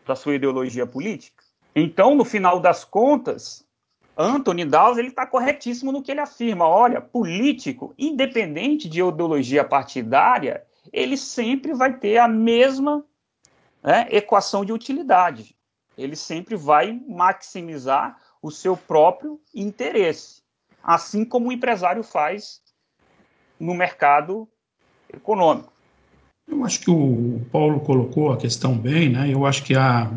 da 0.05 0.15
sua 0.15 0.35
ideologia 0.35 0.85
política? 0.85 1.43
Então, 1.75 2.15
no 2.15 2.25
final 2.25 2.59
das 2.59 2.83
contas, 2.83 3.65
Anthony 4.17 4.65
Dawes 4.65 4.97
ele 4.97 5.07
está 5.07 5.25
corretíssimo 5.25 5.91
no 5.91 6.03
que 6.03 6.11
ele 6.11 6.19
afirma. 6.19 6.67
Olha, 6.67 7.01
político, 7.01 7.93
independente 7.97 8.87
de 8.89 9.01
ideologia 9.01 9.63
partidária, 9.63 10.63
ele 10.91 11.17
sempre 11.17 11.73
vai 11.73 11.97
ter 11.97 12.17
a 12.17 12.27
mesma 12.27 13.03
né, 13.83 14.07
equação 14.11 14.63
de 14.63 14.71
utilidade. 14.71 15.55
Ele 15.97 16.15
sempre 16.15 16.55
vai 16.55 16.99
maximizar 17.07 18.17
o 18.41 18.49
seu 18.49 18.75
próprio 18.75 19.39
interesse 19.53 20.41
assim 20.83 21.23
como 21.23 21.49
o 21.49 21.51
empresário 21.51 22.03
faz 22.03 22.59
no 23.59 23.73
mercado 23.73 24.47
econômico. 25.13 25.71
Eu 26.47 26.65
acho 26.65 26.79
que 26.79 26.89
o 26.89 27.41
Paulo 27.51 27.79
colocou 27.81 28.31
a 28.31 28.37
questão 28.37 28.77
bem, 28.77 29.09
né? 29.09 29.31
Eu 29.31 29.45
acho 29.45 29.63
que 29.63 29.75
há 29.75 30.11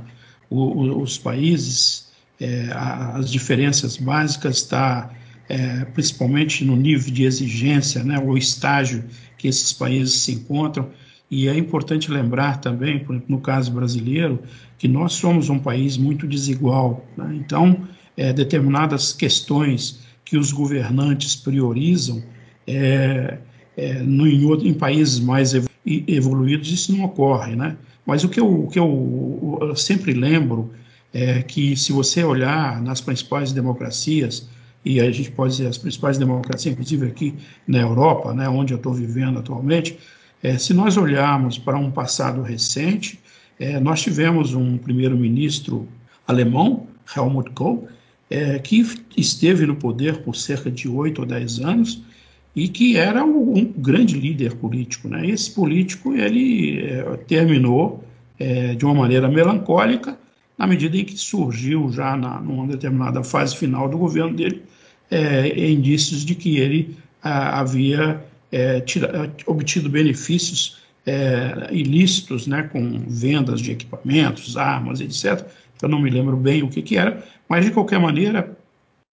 o, 0.48 1.00
os 1.00 1.18
países, 1.18 2.12
é, 2.40 2.70
as 2.72 3.30
diferenças 3.30 3.96
básicas 3.96 4.56
está 4.56 5.10
é, 5.48 5.84
principalmente 5.86 6.64
no 6.64 6.74
nível 6.74 7.12
de 7.12 7.24
exigência, 7.24 8.02
né? 8.02 8.18
O 8.18 8.36
estágio 8.36 9.04
que 9.36 9.46
esses 9.46 9.72
países 9.72 10.20
se 10.20 10.32
encontram. 10.32 10.90
E 11.30 11.48
é 11.48 11.56
importante 11.56 12.10
lembrar 12.10 12.60
também, 12.60 13.04
no 13.28 13.40
caso 13.40 13.72
brasileiro, 13.72 14.40
que 14.78 14.86
nós 14.86 15.14
somos 15.14 15.48
um 15.48 15.58
país 15.58 15.96
muito 15.96 16.26
desigual. 16.26 17.04
Né? 17.16 17.40
Então, 17.44 17.78
é, 18.16 18.32
determinadas 18.32 19.12
questões 19.12 20.00
que 20.24 20.36
os 20.36 20.52
governantes 20.52 21.34
priorizam, 21.34 22.22
é, 22.66 23.38
é, 23.76 23.94
no, 23.94 24.26
em, 24.26 24.68
em, 24.68 24.74
países 24.74 25.18
mais 25.18 25.52
evoluídos 25.84 26.72
isso 26.72 26.96
não 26.96 27.04
ocorre, 27.04 27.56
né? 27.56 27.76
Mas 28.06 28.22
o 28.22 28.28
que 28.28 28.38
eu, 28.38 28.64
o 28.64 28.68
que 28.68 28.78
eu, 28.78 29.58
eu 29.60 29.76
sempre 29.76 30.12
lembro 30.12 30.72
é 31.12 31.42
que 31.42 31.76
se 31.76 31.92
você 31.92 32.22
olhar 32.22 32.80
nas 32.82 33.00
principais 33.00 33.52
democracias, 33.52 34.48
e 34.84 35.00
a 35.00 35.10
gente 35.10 35.30
pode 35.30 35.56
dizer 35.56 35.68
as 35.68 35.78
principais 35.78 36.18
democracias, 36.18 36.72
inclusive 36.72 37.06
aqui 37.06 37.34
na 37.66 37.80
Europa, 37.80 38.34
né, 38.34 38.48
onde 38.48 38.74
eu 38.74 38.76
estou 38.76 38.92
vivendo 38.92 39.38
atualmente, 39.38 39.98
é, 40.44 40.58
se 40.58 40.74
nós 40.74 40.98
olharmos 40.98 41.56
para 41.56 41.78
um 41.78 41.90
passado 41.90 42.42
recente, 42.42 43.18
é, 43.58 43.80
nós 43.80 44.02
tivemos 44.02 44.52
um 44.52 44.76
primeiro-ministro 44.76 45.88
alemão, 46.28 46.86
Helmut 47.16 47.50
Kohl, 47.52 47.88
é, 48.28 48.58
que 48.58 48.86
esteve 49.16 49.64
no 49.64 49.74
poder 49.74 50.18
por 50.18 50.36
cerca 50.36 50.70
de 50.70 50.86
oito 50.86 51.22
ou 51.22 51.26
dez 51.26 51.60
anos 51.60 52.02
e 52.54 52.68
que 52.68 52.98
era 52.98 53.24
um, 53.24 53.58
um 53.58 53.64
grande 53.64 54.20
líder 54.20 54.54
político. 54.56 55.08
Né? 55.08 55.30
Esse 55.30 55.50
político 55.50 56.12
ele 56.12 56.78
é, 56.80 57.02
terminou 57.26 58.04
é, 58.38 58.74
de 58.74 58.84
uma 58.84 58.94
maneira 58.94 59.28
melancólica 59.28 60.18
na 60.58 60.66
medida 60.66 60.94
em 60.98 61.06
que 61.06 61.16
surgiu 61.16 61.90
já 61.90 62.18
na, 62.18 62.38
numa 62.38 62.66
determinada 62.66 63.24
fase 63.24 63.56
final 63.56 63.88
do 63.88 63.96
governo 63.96 64.36
dele 64.36 64.62
é, 65.10 65.70
indícios 65.70 66.22
de 66.22 66.34
que 66.34 66.58
ele 66.58 66.96
a, 67.22 67.60
havia 67.60 68.22
é, 68.54 68.80
tira, 68.80 69.32
obtido 69.46 69.88
benefícios 69.90 70.78
é, 71.04 71.68
ilícitos, 71.72 72.46
né, 72.46 72.62
com 72.62 73.02
vendas 73.08 73.60
de 73.60 73.72
equipamentos, 73.72 74.56
armas, 74.56 75.00
etc. 75.00 75.44
Eu 75.82 75.88
não 75.88 76.00
me 76.00 76.08
lembro 76.08 76.36
bem 76.36 76.62
o 76.62 76.68
que, 76.68 76.80
que 76.80 76.96
era, 76.96 77.26
mas, 77.48 77.64
de 77.64 77.72
qualquer 77.72 77.98
maneira, 77.98 78.56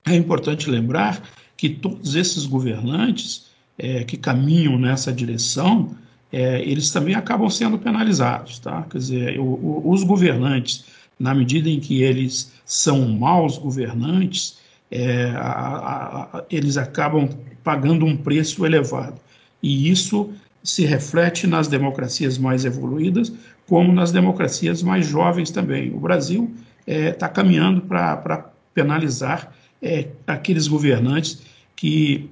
é 0.06 0.16
importante 0.16 0.70
lembrar 0.70 1.24
que 1.58 1.70
todos 1.70 2.14
esses 2.14 2.46
governantes 2.46 3.48
é, 3.80 4.04
que 4.04 4.16
caminham 4.16 4.78
nessa 4.78 5.12
direção, 5.12 5.96
é, 6.32 6.62
eles 6.62 6.92
também 6.92 7.16
acabam 7.16 7.50
sendo 7.50 7.80
penalizados. 7.80 8.60
Tá? 8.60 8.84
Quer 8.84 8.98
dizer, 9.00 9.40
o, 9.40 9.44
o, 9.44 9.92
os 9.92 10.04
governantes, 10.04 10.86
na 11.20 11.34
medida 11.34 11.68
em 11.68 11.80
que 11.80 12.04
eles 12.04 12.54
são 12.64 13.10
maus 13.10 13.58
governantes, 13.58 14.60
é, 14.92 15.32
a, 15.36 16.30
a, 16.32 16.44
eles 16.50 16.78
acabam 16.78 17.28
pagando 17.64 18.06
um 18.06 18.16
preço 18.16 18.66
elevado. 18.66 19.20
E 19.62 19.90
isso 19.90 20.32
se 20.64 20.86
reflete 20.86 21.48
nas 21.48 21.68
democracias 21.68 22.38
mais 22.38 22.66
evoluídas, 22.66 23.34
como 23.68 23.92
nas 23.92 24.12
democracias 24.12 24.84
mais 24.84 25.06
jovens 25.06 25.50
também. 25.50 25.94
O 25.94 26.00
Brasil 26.00 26.52
está 26.86 26.94
é, 26.94 27.12
tá 27.12 27.30
caminhando 27.30 27.82
para 27.82 28.52
penalizar 28.74 29.54
é, 29.82 30.10
aqueles 30.28 30.68
governantes 30.68 31.42
que, 31.76 32.30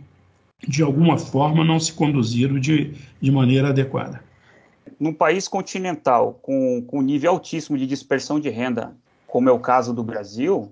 de 0.68 0.84
alguma 0.84 1.18
forma, 1.18 1.64
não 1.64 1.80
se 1.80 1.94
conduziram 1.94 2.60
de, 2.60 2.94
de 3.20 3.32
maneira 3.32 3.70
adequada. 3.70 4.24
Num 5.00 5.14
país 5.14 5.48
continental 5.48 6.40
com, 6.42 6.82
com 6.86 7.02
nível 7.02 7.32
altíssimo 7.32 7.78
de 7.78 7.88
dispersão 7.88 8.40
de 8.40 8.50
renda, 8.50 8.96
como 9.26 9.50
é 9.50 9.52
o 9.52 9.60
caso 9.60 9.94
do 9.94 10.04
Brasil, 10.04 10.72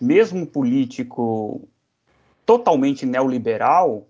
mesmo 0.00 0.46
político 0.46 1.66
totalmente 2.46 3.04
neoliberal, 3.04 4.06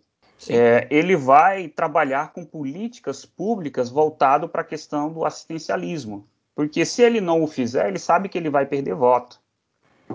é, 0.48 0.86
ele 0.90 1.16
vai 1.16 1.68
trabalhar 1.68 2.32
com 2.32 2.44
políticas 2.44 3.24
públicas 3.24 3.90
voltado 3.90 4.48
para 4.48 4.62
a 4.62 4.64
questão 4.64 5.12
do 5.12 5.24
assistencialismo. 5.24 6.26
Porque 6.54 6.84
se 6.84 7.02
ele 7.02 7.20
não 7.20 7.42
o 7.42 7.46
fizer, 7.46 7.88
ele 7.88 7.98
sabe 7.98 8.28
que 8.28 8.38
ele 8.38 8.50
vai 8.50 8.66
perder 8.66 8.94
voto. 8.94 9.40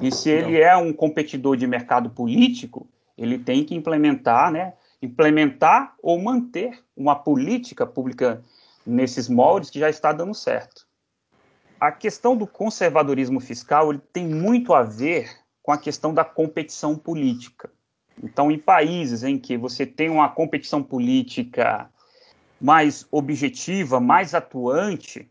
E 0.01 0.11
se 0.11 0.29
ele 0.29 0.59
é 0.59 0.75
um 0.77 0.93
competidor 0.93 1.57
de 1.57 1.67
mercado 1.67 2.09
político, 2.09 2.87
ele 3.17 3.37
tem 3.37 3.65
que 3.65 3.75
implementar, 3.75 4.51
né, 4.51 4.73
implementar 5.01 5.95
ou 6.01 6.19
manter 6.19 6.79
uma 6.95 7.15
política 7.15 7.85
pública 7.85 8.43
nesses 8.85 9.27
moldes 9.27 9.69
que 9.69 9.79
já 9.79 9.89
está 9.89 10.11
dando 10.11 10.33
certo. 10.33 10.87
A 11.79 11.91
questão 11.91 12.35
do 12.35 12.45
conservadorismo 12.45 13.39
fiscal 13.39 13.91
ele 13.91 14.01
tem 14.13 14.27
muito 14.27 14.73
a 14.73 14.83
ver 14.83 15.29
com 15.61 15.71
a 15.71 15.77
questão 15.77 16.13
da 16.13 16.23
competição 16.23 16.95
política. 16.95 17.69
Então, 18.21 18.51
em 18.51 18.59
países 18.59 19.23
em 19.23 19.37
que 19.37 19.57
você 19.57 19.85
tem 19.85 20.09
uma 20.09 20.29
competição 20.29 20.83
política 20.83 21.89
mais 22.59 23.07
objetiva, 23.11 23.99
mais 23.99 24.35
atuante, 24.35 25.29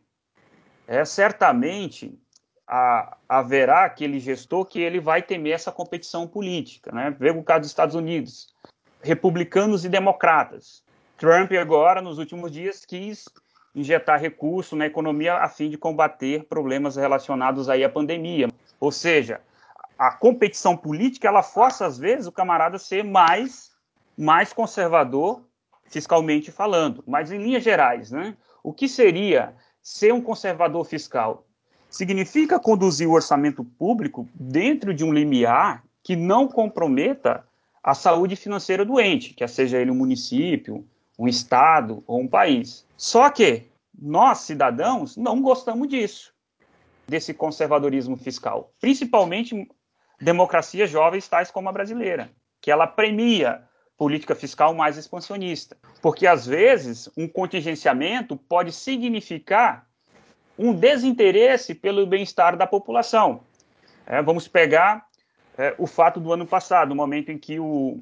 é, 0.86 1.04
certamente 1.04 2.18
a, 2.66 3.16
haverá 3.28 3.84
aquele 3.84 4.18
gestor 4.18 4.64
que 4.64 4.80
ele 4.80 5.00
vai 5.00 5.22
temer 5.22 5.54
essa 5.54 5.70
competição 5.70 6.26
política. 6.26 6.90
Né? 6.92 7.14
Veja 7.18 7.38
o 7.38 7.44
caso 7.44 7.60
dos 7.60 7.70
Estados 7.70 7.94
Unidos, 7.94 8.54
republicanos 9.02 9.84
e 9.84 9.88
democratas. 9.88 10.82
Trump 11.16 11.52
agora, 11.52 12.00
nos 12.00 12.18
últimos 12.18 12.50
dias, 12.50 12.84
quis 12.84 13.26
injetar 13.74 14.20
recurso 14.20 14.74
na 14.74 14.86
economia 14.86 15.34
a 15.34 15.48
fim 15.48 15.68
de 15.68 15.76
combater 15.76 16.44
problemas 16.44 16.96
relacionados 16.96 17.68
aí 17.68 17.84
à 17.84 17.88
pandemia. 17.88 18.48
Ou 18.80 18.90
seja, 18.90 19.40
a 19.98 20.12
competição 20.12 20.76
política 20.76 21.26
ela 21.26 21.42
força 21.42 21.84
às 21.84 21.98
vezes 21.98 22.26
o 22.26 22.32
camarada 22.32 22.76
a 22.76 22.78
ser 22.78 23.02
mais 23.02 23.72
mais 24.16 24.52
conservador 24.52 25.42
fiscalmente 25.84 26.52
falando. 26.52 27.02
Mas 27.06 27.32
em 27.32 27.38
linhas 27.38 27.64
gerais, 27.64 28.10
né? 28.10 28.36
O 28.62 28.72
que 28.72 28.88
seria 28.88 29.54
ser 29.82 30.12
um 30.12 30.20
conservador 30.20 30.84
fiscal 30.84 31.46
significa 31.88 32.58
conduzir 32.58 33.08
o 33.08 33.12
orçamento 33.12 33.64
público 33.64 34.28
dentro 34.34 34.92
de 34.92 35.04
um 35.04 35.12
limiar 35.12 35.82
que 36.02 36.14
não 36.14 36.46
comprometa 36.46 37.46
a 37.82 37.94
saúde 37.94 38.36
financeira 38.36 38.84
do 38.84 39.00
ente, 39.00 39.32
quer 39.32 39.48
seja 39.48 39.78
ele 39.78 39.90
um 39.90 39.94
município, 39.94 40.86
um 41.18 41.26
estado 41.26 42.02
ou 42.06 42.20
um 42.20 42.28
país. 42.28 42.84
Só 42.96 43.30
que 43.30 43.64
nós, 43.98 44.40
cidadãos, 44.40 45.16
não 45.16 45.40
gostamos 45.40 45.88
disso, 45.88 46.32
desse 47.06 47.32
conservadorismo 47.32 48.16
fiscal, 48.16 48.70
principalmente 48.80 49.66
democracias 50.20 50.90
jovens 50.90 51.28
tais 51.28 51.50
como 51.50 51.68
a 51.68 51.72
brasileira, 51.72 52.30
que 52.60 52.70
ela 52.70 52.86
premia 52.86 53.62
política 53.96 54.34
fiscal 54.34 54.72
mais 54.74 54.96
expansionista. 54.96 55.76
Porque, 56.00 56.26
às 56.26 56.46
vezes, 56.46 57.10
um 57.16 57.26
contingenciamento 57.26 58.36
pode 58.36 58.72
significar 58.72 59.86
um 60.56 60.72
desinteresse 60.72 61.74
pelo 61.74 62.06
bem-estar 62.06 62.56
da 62.56 62.66
população. 62.66 63.40
É, 64.06 64.22
vamos 64.22 64.48
pegar 64.48 65.06
é, 65.56 65.74
o 65.78 65.86
fato 65.86 66.20
do 66.20 66.32
ano 66.32 66.46
passado, 66.46 66.88
no 66.88 66.94
momento 66.94 67.30
em 67.30 67.38
que 67.38 67.58
o, 67.58 68.00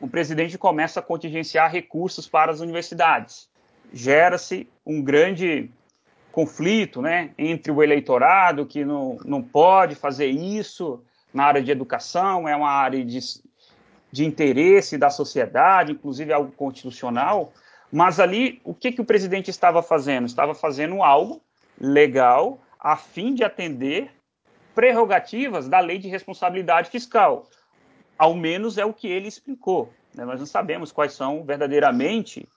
o 0.00 0.08
presidente 0.08 0.56
começa 0.56 1.00
a 1.00 1.02
contingenciar 1.02 1.70
recursos 1.70 2.26
para 2.26 2.50
as 2.50 2.60
universidades. 2.60 3.48
Gera-se 3.92 4.68
um 4.84 5.02
grande 5.02 5.70
conflito 6.32 7.02
né, 7.02 7.32
entre 7.36 7.70
o 7.70 7.82
eleitorado, 7.82 8.66
que 8.66 8.84
não, 8.84 9.18
não 9.24 9.42
pode 9.42 9.94
fazer 9.94 10.26
isso 10.26 11.02
na 11.32 11.44
área 11.44 11.62
de 11.62 11.70
educação, 11.70 12.48
é 12.48 12.54
uma 12.56 12.70
área 12.70 13.04
de, 13.04 13.18
de 14.10 14.24
interesse 14.24 14.98
da 14.98 15.10
sociedade, 15.10 15.92
inclusive 15.92 16.32
algo 16.32 16.52
constitucional, 16.52 17.52
mas 17.92 18.20
ali 18.20 18.60
o 18.64 18.74
que, 18.74 18.92
que 18.92 19.00
o 19.00 19.04
presidente 19.04 19.50
estava 19.50 19.82
fazendo? 19.82 20.26
Estava 20.26 20.54
fazendo 20.54 21.02
algo 21.02 21.42
legal 21.80 22.60
a 22.78 22.96
fim 22.96 23.34
de 23.34 23.44
atender 23.44 24.10
prerrogativas 24.74 25.68
da 25.68 25.80
lei 25.80 25.98
de 25.98 26.08
responsabilidade 26.08 26.90
fiscal. 26.90 27.46
Ao 28.16 28.34
menos 28.34 28.78
é 28.78 28.84
o 28.84 28.92
que 28.92 29.08
ele 29.08 29.28
explicou. 29.28 29.92
Né? 30.14 30.24
Nós 30.24 30.38
não 30.38 30.46
sabemos 30.46 30.92
quais 30.92 31.12
são 31.12 31.44
verdadeiramente 31.44 32.48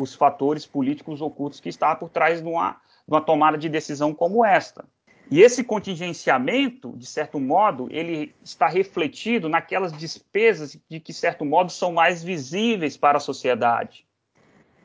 os 0.00 0.14
fatores 0.14 0.66
políticos 0.66 1.20
ocultos 1.20 1.60
que 1.60 1.68
estão 1.68 1.94
por 1.96 2.08
trás 2.08 2.42
de 2.42 2.48
uma, 2.48 2.72
de 2.72 3.14
uma 3.14 3.20
tomada 3.20 3.56
de 3.56 3.68
decisão 3.68 4.14
como 4.14 4.44
esta. 4.44 4.84
E 5.30 5.40
esse 5.40 5.62
contingenciamento, 5.62 6.92
de 6.96 7.06
certo 7.06 7.38
modo, 7.38 7.86
ele 7.92 8.34
está 8.42 8.66
refletido 8.66 9.48
naquelas 9.48 9.92
despesas 9.92 10.76
de 10.88 10.98
que, 10.98 11.12
de 11.12 11.18
certo 11.18 11.44
modo, 11.44 11.70
são 11.70 11.92
mais 11.92 12.20
visíveis 12.20 12.96
para 12.96 13.18
a 13.18 13.20
sociedade, 13.20 14.04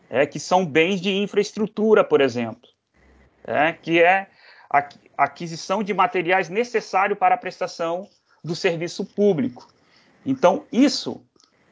é, 0.07 0.23
que 0.27 0.39
são 0.39 0.63
bens 0.63 1.01
de 1.01 1.11
infraestrutura, 1.11 2.03
por 2.03 2.21
exemplo, 2.21 2.69
é, 3.43 3.73
que 3.73 3.99
é 3.99 4.27
a 4.69 4.87
aquisição 5.17 5.81
de 5.81 5.95
materiais 5.95 6.47
necessários 6.47 7.17
para 7.17 7.33
a 7.33 7.39
prestação 7.39 8.07
do 8.43 8.55
serviço 8.55 9.03
público. 9.03 9.67
Então, 10.23 10.63
isso 10.71 11.25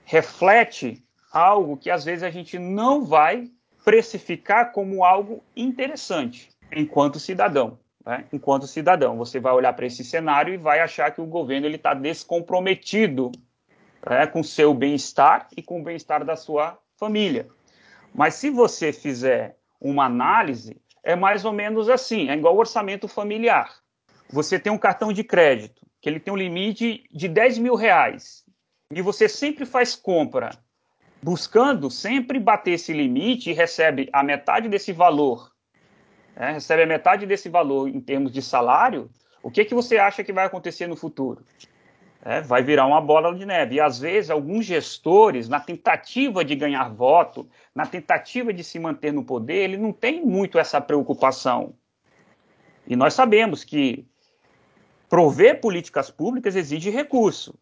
reflete 0.03 1.03
algo 1.31 1.77
que 1.77 1.91
às 1.91 2.03
vezes 2.03 2.23
a 2.23 2.31
gente 2.31 2.57
não 2.57 3.05
vai 3.05 3.51
precificar 3.85 4.71
como 4.71 5.03
algo 5.03 5.43
interessante 5.55 6.49
enquanto 6.71 7.19
cidadão 7.19 7.77
né, 8.05 8.25
enquanto 8.31 8.67
cidadão. 8.67 9.17
Você 9.17 9.39
vai 9.39 9.53
olhar 9.53 9.73
para 9.73 9.85
esse 9.85 10.03
cenário 10.03 10.53
e 10.53 10.57
vai 10.57 10.79
achar 10.79 11.11
que 11.11 11.21
o 11.21 11.25
governo 11.25 11.67
está 11.67 11.93
descomprometido 11.93 13.31
né, 14.07 14.27
com 14.27 14.41
o 14.41 14.43
seu 14.43 14.73
bem-estar 14.73 15.47
e 15.55 15.61
com 15.61 15.81
o 15.81 15.83
bem-estar 15.83 16.23
da 16.23 16.35
sua 16.35 16.77
família. 16.97 17.47
Mas 18.13 18.35
se 18.35 18.49
você 18.49 18.93
fizer 18.93 19.57
uma 19.79 20.05
análise, 20.05 20.81
é 21.03 21.15
mais 21.15 21.45
ou 21.45 21.51
menos 21.51 21.89
assim, 21.89 22.29
é 22.29 22.35
igual 22.35 22.57
orçamento 22.57 23.07
familiar. 23.07 23.75
Você 24.29 24.57
tem 24.57 24.71
um 24.71 24.77
cartão 24.77 25.11
de 25.11 25.23
crédito, 25.23 25.85
que 26.01 26.09
ele 26.09 26.19
tem 26.19 26.33
um 26.33 26.37
limite 26.37 27.03
de 27.11 27.27
10 27.27 27.57
mil 27.57 27.75
reais, 27.75 28.43
e 28.91 29.01
você 29.01 29.27
sempre 29.27 29.65
faz 29.65 29.95
compra 29.95 30.51
buscando 31.23 31.89
sempre 31.89 32.37
bater 32.37 32.71
esse 32.71 32.91
limite 32.91 33.49
e 33.49 33.53
recebe 33.53 34.09
a 34.11 34.21
metade 34.21 34.67
desse 34.67 34.91
valor 34.91 35.52
é, 36.35 36.51
recebe 36.51 36.83
a 36.83 36.87
metade 36.87 37.25
desse 37.25 37.49
valor 37.49 37.87
em 37.87 37.99
termos 37.99 38.31
de 38.31 38.41
salário, 38.41 39.09
o 39.41 39.51
que, 39.51 39.65
que 39.65 39.75
você 39.75 39.97
acha 39.97 40.23
que 40.23 40.33
vai 40.33 40.45
acontecer 40.45 40.87
no 40.87 40.95
futuro? 40.95 41.43
É, 42.25 42.39
vai 42.39 42.63
virar 42.63 42.85
uma 42.87 43.01
bola 43.01 43.35
de 43.35 43.45
neve. 43.45 43.75
E 43.75 43.81
às 43.81 43.99
vezes, 43.99 44.29
alguns 44.29 44.65
gestores, 44.65 45.49
na 45.49 45.59
tentativa 45.59 46.43
de 46.43 46.55
ganhar 46.55 46.89
voto, 46.89 47.47
na 47.75 47.85
tentativa 47.85 48.53
de 48.53 48.63
se 48.63 48.79
manter 48.79 49.11
no 49.11 49.25
poder, 49.25 49.63
ele 49.63 49.77
não 49.77 49.91
tem 49.91 50.25
muito 50.25 50.57
essa 50.57 50.79
preocupação. 50.79 51.73
E 52.87 52.95
nós 52.95 53.13
sabemos 53.13 53.63
que 53.63 54.05
prover 55.09 55.59
políticas 55.59 56.09
públicas 56.09 56.55
exige 56.55 56.89
recurso. 56.89 57.53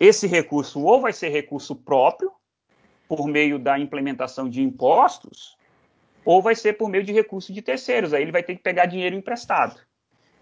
Esse 0.00 0.26
recurso 0.26 0.82
ou 0.82 1.00
vai 1.00 1.12
ser 1.12 1.28
recurso 1.28 1.76
próprio, 1.76 2.32
por 3.06 3.28
meio 3.28 3.58
da 3.58 3.78
implementação 3.78 4.48
de 4.48 4.62
impostos, 4.62 5.56
ou 6.26 6.42
vai 6.42 6.56
ser 6.56 6.72
por 6.74 6.90
meio 6.90 7.04
de 7.04 7.12
recurso 7.12 7.52
de 7.52 7.62
terceiros, 7.62 8.12
aí 8.12 8.20
ele 8.20 8.32
vai 8.32 8.42
ter 8.42 8.56
que 8.56 8.62
pegar 8.62 8.86
dinheiro 8.86 9.14
emprestado. 9.14 9.80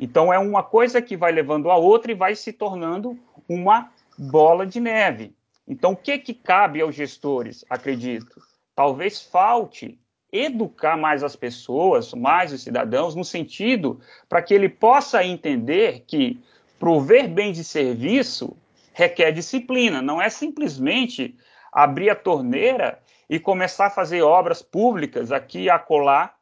Então 0.00 0.32
é 0.32 0.38
uma 0.38 0.62
coisa 0.62 1.00
que 1.00 1.16
vai 1.16 1.30
levando 1.30 1.70
a 1.70 1.76
outra 1.76 2.10
e 2.10 2.14
vai 2.14 2.34
se 2.34 2.52
tornando 2.52 3.16
uma 3.46 3.92
bola 4.18 4.66
de 4.66 4.80
neve. 4.80 5.36
Então 5.68 5.92
o 5.92 5.96
que 5.96 6.18
que 6.18 6.32
cabe 6.32 6.80
aos 6.80 6.94
gestores, 6.94 7.64
acredito? 7.68 8.42
Talvez 8.74 9.22
falte 9.22 9.98
educar 10.32 10.96
mais 10.96 11.22
as 11.22 11.36
pessoas, 11.36 12.12
mais 12.12 12.52
os 12.52 12.62
cidadãos, 12.62 13.14
no 13.14 13.24
sentido 13.24 14.00
para 14.28 14.42
que 14.42 14.52
ele 14.52 14.68
possa 14.68 15.22
entender 15.22 16.02
que 16.06 16.42
prover 16.78 17.28
bens 17.28 17.58
e 17.58 17.62
serviço 17.62 18.56
requer 18.92 19.32
disciplina, 19.32 20.00
não 20.00 20.20
é 20.20 20.28
simplesmente 20.28 21.36
abrir 21.72 22.10
a 22.10 22.14
torneira 22.14 23.00
e 23.28 23.38
começar 23.38 23.86
a 23.86 23.90
fazer 23.90 24.22
obras 24.22 24.62
públicas 24.62 25.32
aqui 25.32 25.62
e 25.62 25.70
acolá, 25.70 26.34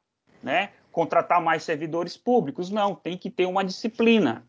né? 0.43 0.71
contratar 0.91 1.41
mais 1.41 1.63
servidores 1.63 2.17
públicos. 2.17 2.71
Não, 2.71 2.95
tem 2.95 3.17
que 3.17 3.31
ter 3.31 3.47
uma 3.47 3.65
disciplina. 3.65 4.45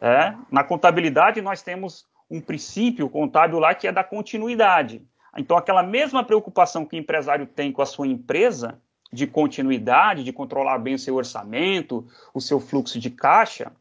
É? 0.00 0.34
Na 0.50 0.64
contabilidade, 0.64 1.40
nós 1.40 1.62
temos 1.62 2.06
um 2.30 2.40
princípio 2.40 3.08
contábil 3.08 3.58
lá 3.58 3.74
que 3.74 3.86
é 3.86 3.92
da 3.92 4.02
continuidade. 4.02 5.02
Então, 5.36 5.56
aquela 5.56 5.82
mesma 5.82 6.24
preocupação 6.24 6.84
que 6.84 6.96
o 6.96 6.98
empresário 6.98 7.46
tem 7.46 7.70
com 7.70 7.82
a 7.82 7.86
sua 7.86 8.06
empresa, 8.06 8.80
de 9.12 9.26
continuidade, 9.26 10.22
de 10.22 10.32
controlar 10.32 10.78
bem 10.78 10.94
o 10.94 10.98
seu 10.98 11.16
orçamento, 11.16 12.06
o 12.32 12.40
seu 12.40 12.60
fluxo 12.60 12.98
de 12.98 13.10
caixa, 13.10 13.72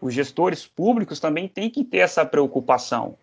os 0.00 0.14
gestores 0.14 0.66
públicos 0.66 1.20
também 1.20 1.46
têm 1.46 1.68
que 1.68 1.84
ter 1.84 1.98
essa 1.98 2.24
preocupação. 2.24 3.18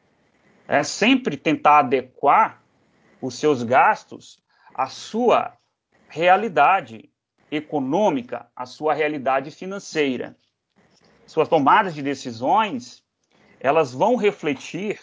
É 0.68 0.84
sempre 0.84 1.36
tentar 1.36 1.80
adequar 1.80 2.62
os 3.22 3.36
seus 3.36 3.64
gastos 3.64 4.40
à 4.74 4.88
sua 4.88 5.54
realidade 6.08 7.10
econômica, 7.52 8.48
à 8.56 8.66
sua 8.66 8.94
realidade 8.94 9.52
financeira. 9.52 10.36
Suas 11.26 11.48
tomadas 11.48 11.94
de 11.94 12.02
decisões, 12.02 13.04
elas 13.60 13.94
vão 13.94 14.16
refletir, 14.16 15.00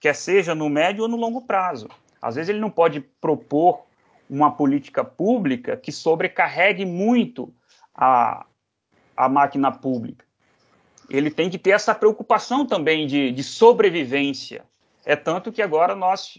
quer 0.00 0.14
seja 0.14 0.54
no 0.54 0.68
médio 0.68 1.02
ou 1.02 1.08
no 1.08 1.16
longo 1.16 1.42
prazo. 1.42 1.88
Às 2.20 2.34
vezes 2.34 2.50
ele 2.50 2.60
não 2.60 2.70
pode 2.70 3.00
propor 3.00 3.84
uma 4.28 4.50
política 4.50 5.04
pública 5.04 5.76
que 5.76 5.92
sobrecarregue 5.92 6.84
muito 6.84 7.54
a, 7.94 8.46
a 9.16 9.28
máquina 9.28 9.70
pública. 9.70 10.24
Ele 11.10 11.30
tem 11.30 11.50
que 11.50 11.58
ter 11.58 11.70
essa 11.70 11.94
preocupação 11.94 12.66
também 12.66 13.06
de, 13.06 13.30
de 13.32 13.42
sobrevivência. 13.42 14.64
É 15.04 15.16
tanto 15.16 15.52
que 15.52 15.60
agora 15.60 15.94
nós 15.94 16.38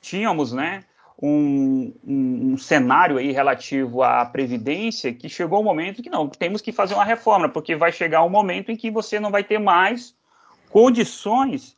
tínhamos 0.00 0.52
né, 0.52 0.84
um, 1.20 1.92
um, 2.06 2.52
um, 2.52 2.58
cenário 2.58 3.18
aí 3.18 3.32
relativo 3.32 4.02
à 4.02 4.24
Previdência 4.24 5.12
que 5.12 5.28
chegou 5.28 5.60
um 5.60 5.64
momento 5.64 6.02
que 6.02 6.10
não, 6.10 6.28
temos 6.28 6.60
que 6.60 6.72
fazer 6.72 6.94
uma 6.94 7.04
reforma, 7.04 7.48
porque 7.48 7.74
vai 7.74 7.90
chegar 7.90 8.22
um 8.24 8.30
momento 8.30 8.70
em 8.70 8.76
que 8.76 8.90
você 8.90 9.18
não 9.18 9.30
vai 9.30 9.42
ter 9.42 9.58
mais 9.58 10.14
condições 10.70 11.76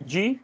de 0.00 0.38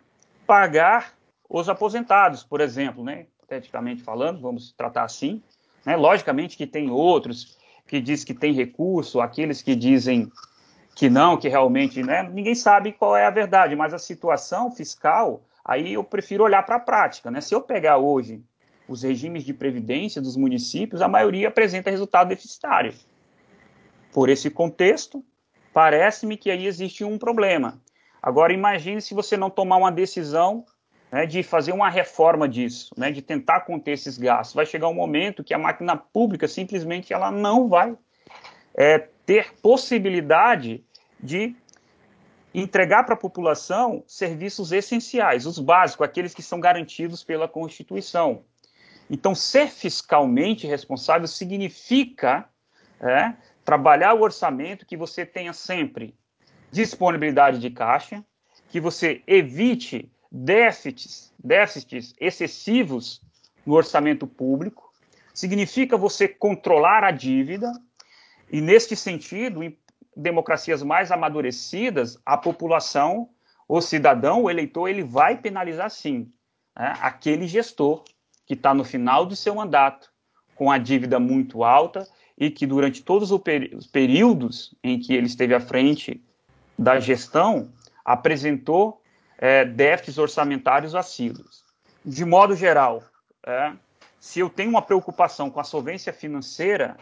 pagar 0.47 1.15
os 1.49 1.69
aposentados, 1.69 2.43
por 2.43 2.61
exemplo, 2.61 3.05
né? 3.05 3.27
Hipoteticamente 3.37 4.03
falando, 4.03 4.41
vamos 4.41 4.73
tratar 4.73 5.05
assim. 5.05 5.43
Né? 5.85 5.97
Logicamente 5.97 6.57
que 6.57 6.67
tem 6.67 6.91
outros 6.91 7.59
que 7.87 8.01
diz 8.01 8.25
que 8.25 8.33
tem 8.33 8.55
recurso, 8.55 9.21
aqueles 9.21 9.61
que 9.61 9.75
dizem 9.75 10.33
que 10.95 11.11
não, 11.11 11.37
que 11.37 11.49
realmente, 11.49 12.03
né? 12.03 12.23
Ninguém 12.23 12.55
sabe 12.55 12.93
qual 12.93 13.15
é 13.15 13.27
a 13.27 13.31
verdade, 13.31 13.77
mas 13.77 13.93
a 13.93 13.99
situação 13.99 14.71
fiscal 14.71 15.43
Aí 15.65 15.95
eu 15.95 16.03
prefiro 16.03 16.45
olhar 16.45 16.63
para 16.65 16.77
a 16.77 16.81
prática. 16.81 17.31
Né? 17.31 17.41
Se 17.41 17.55
eu 17.55 17.61
pegar 17.61 17.99
hoje 17.99 18.43
os 18.89 19.03
regimes 19.03 19.45
de 19.45 19.55
previdência 19.55 20.21
dos 20.21 20.37
municípios, 20.37 21.01
a 21.01 21.09
maioria 21.09 21.49
apresenta 21.49 21.91
resultado 21.91 22.29
deficitário. 22.29 22.93
Por 24.13 24.29
esse 24.29 24.51
contexto, 24.51 25.25
parece-me 25.73 26.37
que 26.37 26.51
aí 26.51 26.67
existe 26.67 27.05
um 27.05 27.17
problema. 27.17 27.81
Agora, 28.23 28.53
imagine 28.53 29.01
se 29.01 29.15
você 29.15 29.37
não 29.37 29.51
tomar 29.51 29.77
uma 29.77 29.91
decisão 29.91 30.65
né, 31.11 31.27
de 31.27 31.43
fazer 31.43 31.73
uma 31.73 31.91
reforma 31.91 32.49
disso, 32.49 32.95
né, 32.97 33.11
de 33.11 33.21
tentar 33.21 33.61
conter 33.61 33.93
esses 33.93 34.17
gastos. 34.17 34.55
Vai 34.55 34.65
chegar 34.65 34.89
um 34.89 34.95
momento 34.95 35.45
que 35.45 35.53
a 35.53 35.59
máquina 35.59 35.97
pública 35.97 36.49
simplesmente 36.49 37.13
ela 37.13 37.31
não 37.31 37.69
vai 37.69 37.97
é, 38.75 38.99
ter 39.27 39.53
possibilidade 39.61 40.85
de 41.21 41.55
entregar 42.55 43.05
para 43.05 43.14
a 43.14 43.18
população 43.18 44.05
serviços 44.07 44.72
essenciais, 44.72 45.46
os 45.46 45.59
básicos, 45.59 46.05
aqueles 46.05 46.34
que 46.34 46.42
são 46.42 46.61
garantidos 46.61 47.24
pela 47.24 47.48
Constituição. 47.48 48.44
Então, 49.09 49.34
ser 49.34 49.68
fiscalmente 49.68 50.66
responsável 50.66 51.26
significa 51.26 52.48
é, 53.00 53.34
trabalhar 53.64 54.14
o 54.14 54.22
orçamento 54.22 54.86
que 54.86 54.96
você 54.96 55.24
tenha 55.24 55.53
sempre 55.53 56.14
disponibilidade 56.70 57.59
de 57.59 57.70
caixa, 57.70 58.24
que 58.70 58.80
você 58.80 59.22
evite 59.26 60.11
déficits, 60.30 61.32
déficits 61.38 62.14
excessivos 62.18 63.20
no 63.66 63.74
orçamento 63.74 64.26
público, 64.26 64.90
significa 65.34 65.96
você 65.96 66.26
controlar 66.26 67.05
a 67.05 67.11
dívida, 67.11 67.70
e 68.50 68.61
neste 68.61 68.96
sentido, 68.96 69.62
democracias 70.17 70.83
mais 70.83 71.11
amadurecidas, 71.11 72.19
a 72.25 72.37
população, 72.37 73.29
o 73.69 73.81
cidadão, 73.81 74.43
o 74.43 74.51
eleitor, 74.51 74.89
ele 74.89 75.03
vai 75.03 75.37
penalizar 75.37 75.91
sim 75.91 76.31
né, 76.79 76.95
aquele 77.01 77.47
gestor 77.47 78.05
que 78.47 78.55
está 78.55 78.75
no 78.75 78.85
final 78.85 79.25
do 79.25 79.37
seu 79.37 79.55
mandato, 79.55 80.11
com 80.55 80.71
a 80.71 80.79
dívida 80.79 81.19
muito 81.19 81.65
alta 81.65 82.07
e 82.37 82.51
que 82.51 82.67
durante 82.67 83.03
todos 83.03 83.31
os 83.31 83.87
períodos 83.87 84.75
em 84.83 84.99
que 84.99 85.15
ele 85.15 85.27
esteve 85.27 85.55
à 85.55 85.61
frente 85.61 86.23
da 86.79 86.99
gestão 86.99 87.73
apresentou 88.05 89.01
é, 89.39 89.65
déficits 89.65 90.19
orçamentários 90.19 90.95
assíduos. 90.95 91.65
De 92.05 92.25
modo 92.25 92.55
geral, 92.55 93.03
é, 93.47 93.73
se 94.19 94.41
eu 94.41 94.49
tenho 94.49 94.71
uma 94.71 94.83
preocupação 94.83 95.51
com 95.51 95.61
a 95.61 95.65
solvência 95.65 96.13
financeira 96.13 96.97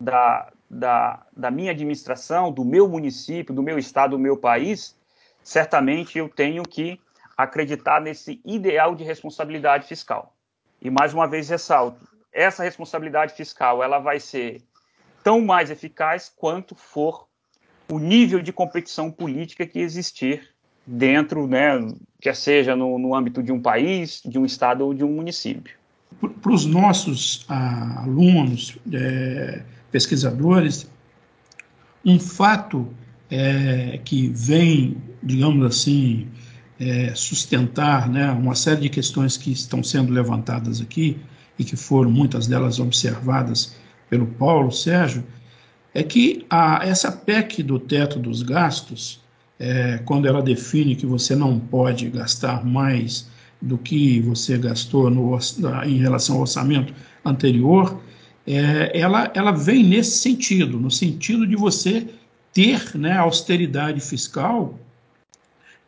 da, 0.00 0.50
da, 0.68 1.26
da 1.36 1.50
minha 1.50 1.72
administração, 1.72 2.50
do 2.50 2.64
meu 2.64 2.88
município, 2.88 3.54
do 3.54 3.62
meu 3.62 3.78
estado, 3.78 4.12
do 4.12 4.18
meu 4.18 4.36
país, 4.36 4.96
certamente 5.42 6.18
eu 6.18 6.28
tenho 6.28 6.62
que 6.62 6.98
acreditar 7.36 8.00
nesse 8.00 8.40
ideal 8.44 8.94
de 8.94 9.04
responsabilidade 9.04 9.86
fiscal. 9.86 10.34
E 10.80 10.90
mais 10.90 11.12
uma 11.12 11.26
vez 11.26 11.48
ressalto, 11.48 12.08
essa 12.32 12.62
responsabilidade 12.62 13.34
fiscal 13.34 13.82
ela 13.82 13.98
vai 13.98 14.18
ser 14.18 14.62
tão 15.22 15.40
mais 15.40 15.70
eficaz 15.70 16.32
quanto 16.34 16.74
for 16.74 17.26
o 17.90 17.98
nível 17.98 18.40
de 18.40 18.52
competição 18.52 19.10
política 19.10 19.66
que 19.66 19.78
existir 19.78 20.48
dentro, 20.86 21.46
né, 21.46 21.78
quer 22.20 22.34
seja 22.34 22.74
no, 22.74 22.98
no 22.98 23.14
âmbito 23.14 23.42
de 23.42 23.52
um 23.52 23.60
país, 23.60 24.22
de 24.24 24.38
um 24.38 24.46
estado 24.46 24.84
ou 24.84 24.94
de 24.94 25.04
um 25.04 25.12
município. 25.12 25.74
Para 26.42 26.52
os 26.52 26.64
nossos 26.66 27.44
ah, 27.48 28.02
alunos, 28.02 28.78
é, 28.92 29.62
pesquisadores, 29.90 30.88
um 32.04 32.18
fato 32.18 32.88
é, 33.30 34.00
que 34.04 34.28
vem, 34.28 34.96
digamos 35.22 35.64
assim, 35.66 36.28
é, 36.78 37.14
sustentar 37.14 38.08
né, 38.08 38.30
uma 38.30 38.54
série 38.54 38.82
de 38.82 38.88
questões 38.88 39.36
que 39.36 39.52
estão 39.52 39.82
sendo 39.82 40.12
levantadas 40.12 40.80
aqui 40.80 41.18
e 41.58 41.64
que 41.64 41.76
foram 41.76 42.10
muitas 42.10 42.46
delas 42.46 42.80
observadas 42.80 43.76
pelo 44.08 44.26
Paulo 44.26 44.72
Sérgio, 44.72 45.22
é 45.94 46.02
que 46.02 46.46
a, 46.48 46.80
essa 46.84 47.12
PEC 47.12 47.62
do 47.62 47.78
teto 47.78 48.18
dos 48.18 48.42
gastos, 48.42 49.20
é, 49.58 49.98
quando 50.04 50.26
ela 50.26 50.42
define 50.42 50.96
que 50.96 51.06
você 51.06 51.36
não 51.36 51.58
pode 51.58 52.08
gastar 52.08 52.64
mais 52.64 53.28
do 53.60 53.76
que 53.76 54.20
você 54.20 54.56
gastou 54.56 55.10
no, 55.10 55.38
em 55.84 55.98
relação 55.98 56.36
ao 56.36 56.42
orçamento 56.42 56.94
anterior, 57.24 58.00
é, 58.56 58.90
ela, 58.98 59.30
ela 59.34 59.50
vem 59.50 59.84
nesse 59.84 60.18
sentido, 60.18 60.78
no 60.78 60.90
sentido 60.90 61.46
de 61.46 61.56
você 61.56 62.06
ter 62.52 62.96
né, 62.96 63.16
austeridade 63.16 64.00
fiscal 64.00 64.78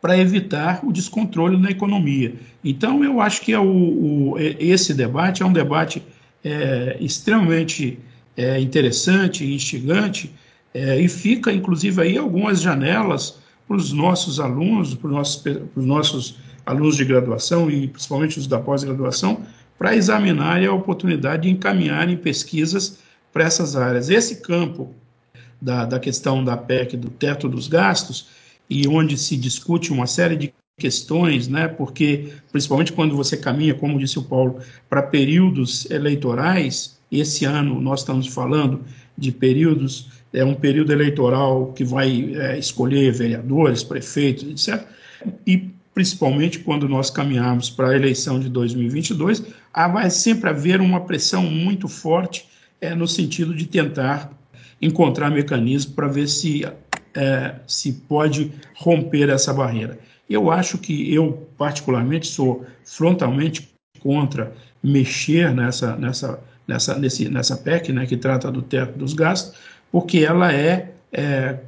para 0.01 0.17
evitar 0.17 0.81
o 0.83 0.91
descontrole 0.91 1.57
na 1.57 1.71
economia. 1.71 2.35
Então, 2.63 3.03
eu 3.03 3.21
acho 3.21 3.41
que 3.41 3.53
é 3.53 3.59
o, 3.59 3.63
o, 4.33 4.37
é, 4.37 4.55
esse 4.59 4.93
debate 4.93 5.41
é 5.41 5.45
um 5.45 5.53
debate 5.53 6.03
é, 6.43 6.97
extremamente 6.99 7.97
é, 8.35 8.59
interessante 8.59 9.45
e 9.45 9.55
instigante, 9.55 10.31
é, 10.73 10.99
e 10.99 11.07
fica, 11.07 11.51
inclusive, 11.51 12.01
aí 12.01 12.17
algumas 12.17 12.61
janelas 12.61 13.39
para 13.67 13.77
os 13.77 13.91
nossos 13.93 14.39
alunos, 14.39 14.93
para 14.93 15.07
os 15.07 15.13
nossos, 15.13 15.43
nossos 15.75 16.37
alunos 16.65 16.97
de 16.97 17.05
graduação 17.05 17.69
e 17.69 17.87
principalmente 17.87 18.39
os 18.39 18.47
da 18.47 18.59
pós-graduação, 18.59 19.41
para 19.77 19.95
examinarem 19.95 20.67
a 20.67 20.73
oportunidade 20.73 21.43
de 21.43 21.49
encaminharem 21.49 22.17
pesquisas 22.17 22.99
para 23.31 23.43
essas 23.43 23.75
áreas. 23.75 24.09
Esse 24.09 24.41
campo 24.41 24.93
da, 25.61 25.85
da 25.85 25.99
questão 25.99 26.43
da 26.43 26.55
PEC, 26.57 26.97
do 26.97 27.09
teto 27.09 27.47
dos 27.49 27.67
gastos, 27.67 28.27
e 28.69 28.87
onde 28.87 29.17
se 29.17 29.35
discute 29.35 29.91
uma 29.91 30.07
série 30.07 30.35
de 30.35 30.53
questões, 30.77 31.47
né? 31.47 31.67
Porque 31.67 32.33
principalmente 32.51 32.91
quando 32.91 33.15
você 33.15 33.37
caminha, 33.37 33.73
como 33.73 33.99
disse 33.99 34.19
o 34.19 34.23
Paulo, 34.23 34.59
para 34.89 35.01
períodos 35.01 35.89
eleitorais, 35.89 36.97
esse 37.11 37.45
ano 37.45 37.79
nós 37.79 38.01
estamos 38.01 38.27
falando 38.27 38.81
de 39.17 39.31
períodos, 39.31 40.09
é 40.33 40.43
um 40.43 40.55
período 40.55 40.91
eleitoral 40.91 41.71
que 41.73 41.83
vai 41.83 42.33
é, 42.35 42.57
escolher 42.57 43.11
vereadores, 43.11 43.83
prefeitos, 43.83 44.67
etc. 44.67 44.87
E 45.45 45.72
principalmente 45.93 46.59
quando 46.59 46.87
nós 46.89 47.09
caminhamos 47.09 47.69
para 47.69 47.89
a 47.89 47.95
eleição 47.95 48.39
de 48.39 48.49
2022, 48.49 49.43
vai 49.91 50.09
sempre 50.09 50.49
haver 50.49 50.81
uma 50.81 51.01
pressão 51.01 51.43
muito 51.43 51.87
forte 51.87 52.47
é, 52.81 52.95
no 52.95 53.07
sentido 53.07 53.55
de 53.55 53.65
tentar 53.65 54.31
encontrar 54.81 55.29
mecanismos 55.29 55.93
para 55.93 56.07
ver 56.07 56.27
se 56.27 56.65
é, 57.15 57.55
se 57.67 57.93
pode 57.93 58.51
romper 58.75 59.29
essa 59.29 59.53
barreira. 59.53 59.99
Eu 60.29 60.49
acho 60.51 60.77
que 60.77 61.13
eu, 61.13 61.47
particularmente, 61.57 62.27
sou 62.27 62.65
frontalmente 62.83 63.69
contra 63.99 64.53
mexer 64.81 65.53
nessa, 65.53 65.95
nessa, 65.95 66.39
nessa, 66.67 66.97
nesse, 66.97 67.29
nessa 67.29 67.55
PEC, 67.55 67.93
né, 67.93 68.05
que 68.05 68.17
trata 68.17 68.51
do 68.51 68.61
teto 68.61 68.97
dos 68.97 69.13
gastos, 69.13 69.57
porque 69.91 70.19
ela 70.19 70.51
é, 70.51 70.91
é, 71.11 71.59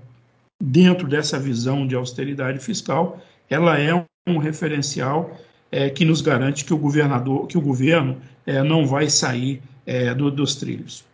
dentro 0.61 1.07
dessa 1.07 1.39
visão 1.39 1.85
de 1.85 1.95
austeridade 1.95 2.59
fiscal, 2.59 3.21
ela 3.49 3.79
é 3.79 3.93
um 4.27 4.37
referencial 4.37 5.31
é, 5.71 5.89
que 5.89 6.03
nos 6.03 6.21
garante 6.21 6.65
que 6.65 6.73
o 6.73 6.77
governador, 6.77 7.47
que 7.47 7.57
o 7.57 7.61
governo 7.61 8.21
é, 8.45 8.63
não 8.63 8.85
vai 8.85 9.09
sair 9.09 9.61
é, 9.85 10.13
do, 10.13 10.31
dos 10.31 10.55
trilhos. 10.55 11.05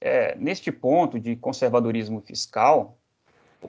É, 0.00 0.36
neste 0.36 0.70
ponto 0.70 1.18
de 1.18 1.36
conservadorismo 1.36 2.20
fiscal, 2.20 2.98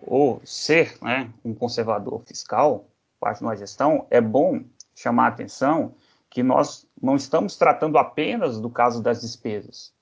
ou 0.02 0.42
ser 0.44 0.98
né, 1.02 1.32
um 1.44 1.54
conservador 1.54 2.22
fiscal, 2.26 2.86
parte 3.20 3.44
da 3.44 3.56
gestão, 3.56 4.06
é 4.10 4.20
bom 4.20 4.62
chamar 4.94 5.26
a 5.26 5.30
atenção 5.30 5.94
que 6.30 6.44
nós 6.44 6.86
não 7.02 7.16
estamos 7.16 7.56
tratando 7.56 7.98
apenas 7.98 8.60
do 8.60 8.70
caso 8.70 9.02
das 9.02 9.22
despesas. 9.22 9.94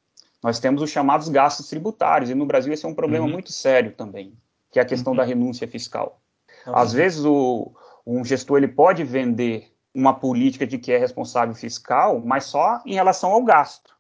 Nós 0.44 0.60
temos 0.60 0.82
os 0.82 0.90
chamados 0.90 1.30
gastos 1.30 1.70
tributários, 1.70 2.30
e 2.30 2.36
no 2.36 2.46
Brasil 2.46 2.74
esse 2.74 2.86
é 2.86 2.90
um 2.90 2.94
problema 2.94 3.26
uhum. 3.26 3.32
muito 3.32 3.52
sério 3.52 3.92
também, 3.92 4.34
que 4.72 4.80
é 4.80 4.82
a 4.82 4.86
questão 4.86 5.14
uhum. 5.14 5.18
da 5.18 5.24
renúncia 5.24 5.68
fiscal. 5.68 6.20
Uhum. 6.66 6.76
Às 6.76 6.92
vezes 6.92 7.24
o, 7.24 7.72
um 8.06 8.24
gestor 8.24 8.58
ele 8.58 8.68
pode 8.68 9.04
vender 9.04 9.72
uma 9.94 10.14
política 10.14 10.68
de 10.68 10.78
que 10.78 10.92
é 10.92 10.98
responsável 10.98 11.56
fiscal, 11.56 12.22
mas 12.24 12.46
só 12.46 12.82
em 12.86 12.94
relação 12.94 13.32
ao 13.32 13.44
gasto. 13.44 13.96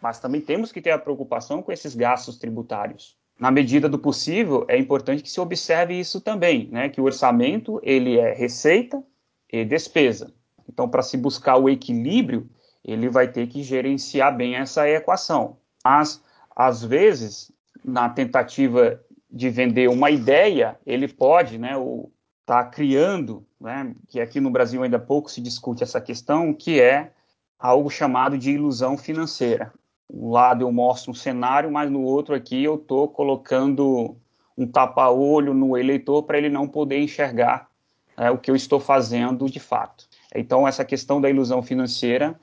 Mas 0.00 0.18
também 0.18 0.40
temos 0.40 0.72
que 0.72 0.80
ter 0.80 0.90
a 0.90 0.98
preocupação 0.98 1.62
com 1.62 1.70
esses 1.70 1.94
gastos 1.94 2.38
tributários 2.38 3.18
na 3.38 3.50
medida 3.50 3.88
do 3.88 3.98
possível, 3.98 4.64
é 4.68 4.76
importante 4.76 5.22
que 5.22 5.30
se 5.30 5.40
observe 5.40 5.94
isso 5.94 6.20
também, 6.20 6.68
né? 6.72 6.88
Que 6.88 7.00
o 7.00 7.04
orçamento 7.04 7.80
ele 7.84 8.18
é 8.18 8.34
receita 8.34 9.02
e 9.50 9.64
despesa. 9.64 10.34
Então, 10.68 10.88
para 10.88 11.02
se 11.02 11.16
buscar 11.16 11.56
o 11.56 11.68
equilíbrio, 11.68 12.50
ele 12.84 13.08
vai 13.08 13.28
ter 13.28 13.46
que 13.46 13.62
gerenciar 13.62 14.36
bem 14.36 14.56
essa 14.56 14.88
equação. 14.88 15.58
Mas, 15.84 16.22
às 16.54 16.82
vezes, 16.82 17.52
na 17.84 18.08
tentativa 18.08 19.00
de 19.30 19.48
vender 19.50 19.88
uma 19.88 20.10
ideia, 20.10 20.76
ele 20.84 21.06
pode, 21.06 21.58
né, 21.58 21.72
estar 21.72 22.08
tá 22.48 22.64
criando, 22.64 23.44
né, 23.60 23.94
que 24.08 24.20
aqui 24.20 24.40
no 24.40 24.50
Brasil 24.50 24.82
ainda 24.82 24.98
pouco 24.98 25.30
se 25.30 25.40
discute 25.40 25.82
essa 25.82 26.00
questão, 26.00 26.52
que 26.52 26.80
é 26.80 27.12
algo 27.58 27.90
chamado 27.90 28.38
de 28.38 28.50
ilusão 28.50 28.96
financeira 28.96 29.72
um 30.10 30.30
lado 30.30 30.62
eu 30.62 30.72
mostro 30.72 31.10
um 31.10 31.14
cenário, 31.14 31.70
mas 31.70 31.90
no 31.90 32.00
outro 32.02 32.34
aqui 32.34 32.64
eu 32.64 32.76
estou 32.76 33.08
colocando 33.08 34.16
um 34.56 34.66
tapa-olho 34.66 35.52
no 35.52 35.76
eleitor 35.76 36.22
para 36.22 36.38
ele 36.38 36.48
não 36.48 36.66
poder 36.66 36.98
enxergar 36.98 37.68
é, 38.16 38.30
o 38.30 38.38
que 38.38 38.50
eu 38.50 38.56
estou 38.56 38.80
fazendo 38.80 39.48
de 39.48 39.60
fato. 39.60 40.08
Então, 40.34 40.66
essa 40.66 40.84
questão 40.84 41.20
da 41.20 41.30
ilusão 41.30 41.62
financeira, 41.62 42.38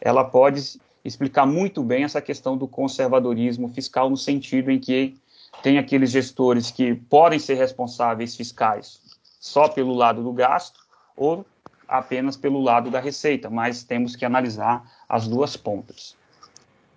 ela 0.00 0.24
pode 0.24 0.80
explicar 1.04 1.44
muito 1.44 1.82
bem 1.82 2.04
essa 2.04 2.20
questão 2.20 2.56
do 2.56 2.68
conservadorismo 2.68 3.68
fiscal, 3.68 4.08
no 4.08 4.16
sentido 4.16 4.70
em 4.70 4.78
que 4.78 5.16
tem 5.62 5.78
aqueles 5.78 6.10
gestores 6.10 6.70
que 6.70 6.94
podem 6.94 7.38
ser 7.38 7.54
responsáveis 7.54 8.36
fiscais 8.36 9.00
só 9.38 9.68
pelo 9.68 9.94
lado 9.94 10.22
do 10.22 10.32
gasto 10.32 10.80
ou 11.16 11.44
apenas 11.86 12.36
pelo 12.36 12.60
lado 12.60 12.90
da 12.90 13.00
receita, 13.00 13.48
mas 13.48 13.82
temos 13.82 14.14
que 14.14 14.24
analisar 14.24 14.90
as 15.08 15.26
duas 15.26 15.56
pontas. 15.56 16.16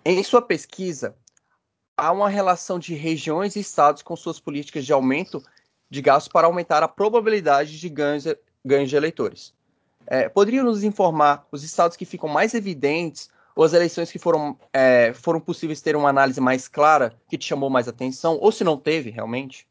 Em 0.04 0.22
sua 0.22 0.42
pesquisa, 0.42 1.16
há 1.96 2.12
uma 2.12 2.28
relação 2.28 2.78
de 2.78 2.94
regiões 2.94 3.56
e 3.56 3.60
estados 3.60 4.02
com 4.02 4.14
suas 4.16 4.38
políticas 4.38 4.84
de 4.84 4.92
aumento 4.92 5.42
de 5.88 6.02
gastos 6.02 6.32
para 6.32 6.46
aumentar 6.46 6.82
a 6.82 6.88
probabilidade 6.88 7.78
de 7.78 7.88
ganhos, 7.88 8.24
ganhos 8.64 8.90
de 8.90 8.96
eleitores. 8.96 9.54
É, 10.06 10.30
nos 10.62 10.82
informar 10.82 11.46
os 11.52 11.62
estados 11.62 11.96
que 11.96 12.04
ficam 12.04 12.28
mais 12.28 12.54
evidentes 12.54 13.30
ou 13.54 13.64
as 13.64 13.72
eleições 13.72 14.10
que 14.10 14.18
foram, 14.18 14.58
é, 14.72 15.12
foram 15.12 15.40
possíveis 15.40 15.80
ter 15.80 15.94
uma 15.94 16.08
análise 16.08 16.40
mais 16.40 16.66
clara 16.66 17.14
que 17.28 17.38
te 17.38 17.46
chamou 17.46 17.70
mais 17.70 17.86
atenção, 17.86 18.38
ou 18.40 18.50
se 18.50 18.64
não 18.64 18.76
teve 18.76 19.10
realmente? 19.10 19.66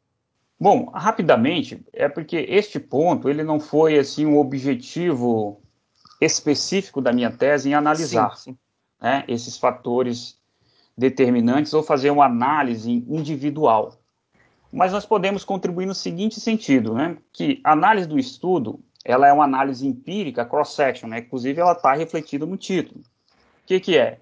Bom, 0.62 0.92
rapidamente, 0.94 1.84
é 1.92 2.08
porque 2.08 2.36
este 2.48 2.78
ponto 2.78 3.28
ele 3.28 3.42
não 3.42 3.58
foi 3.58 3.98
assim 3.98 4.24
um 4.24 4.38
objetivo 4.38 5.60
específico 6.20 7.00
da 7.00 7.12
minha 7.12 7.32
tese 7.32 7.68
em 7.68 7.74
analisar 7.74 8.36
sim, 8.36 8.52
sim. 8.52 8.58
Né, 9.00 9.24
esses 9.26 9.58
fatores 9.58 10.38
determinantes 10.96 11.74
ou 11.74 11.82
fazer 11.82 12.10
uma 12.10 12.26
análise 12.26 12.88
individual. 13.08 13.98
Mas 14.72 14.92
nós 14.92 15.04
podemos 15.04 15.44
contribuir 15.44 15.86
no 15.86 15.96
seguinte 15.96 16.38
sentido, 16.38 16.94
né, 16.94 17.18
que 17.32 17.60
a 17.64 17.72
análise 17.72 18.06
do 18.06 18.16
estudo 18.16 18.78
ela 19.04 19.26
é 19.26 19.32
uma 19.32 19.42
análise 19.42 19.84
empírica, 19.84 20.44
cross-section, 20.44 21.08
né, 21.08 21.18
inclusive 21.18 21.60
ela 21.60 21.72
está 21.72 21.92
refletida 21.92 22.46
no 22.46 22.56
título. 22.56 23.00
O 23.00 23.66
que, 23.66 23.80
que 23.80 23.98
é? 23.98 24.20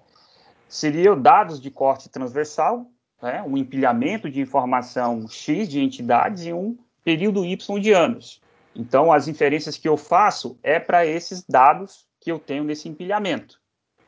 Seriam 0.67 1.21
dados 1.21 1.61
de 1.61 1.69
corte 1.69 2.09
transversal, 2.09 2.89
né, 3.21 3.43
um 3.43 3.57
empilhamento 3.57 4.29
de 4.29 4.41
informação 4.41 5.27
X 5.27 5.69
de 5.69 5.79
entidades 5.79 6.45
em 6.45 6.53
um 6.53 6.77
período 7.03 7.45
Y 7.45 7.79
de 7.79 7.91
anos. 7.91 8.41
Então, 8.75 9.11
as 9.11 9.27
inferências 9.27 9.77
que 9.77 9.87
eu 9.87 9.97
faço 9.97 10.57
é 10.63 10.79
para 10.79 11.05
esses 11.05 11.43
dados 11.43 12.07
que 12.19 12.31
eu 12.31 12.39
tenho 12.39 12.63
nesse 12.63 12.87
empilhamento, 12.87 13.59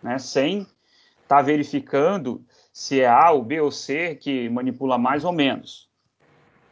né, 0.01 0.17
sem 0.17 0.61
estar 0.61 1.37
tá 1.37 1.41
verificando 1.41 2.43
se 2.71 3.01
é 3.01 3.07
A 3.07 3.31
ou 3.31 3.43
B 3.43 3.61
ou 3.61 3.71
C 3.71 4.15
que 4.15 4.49
manipula 4.49 4.97
mais 4.97 5.23
ou 5.23 5.31
menos. 5.31 5.89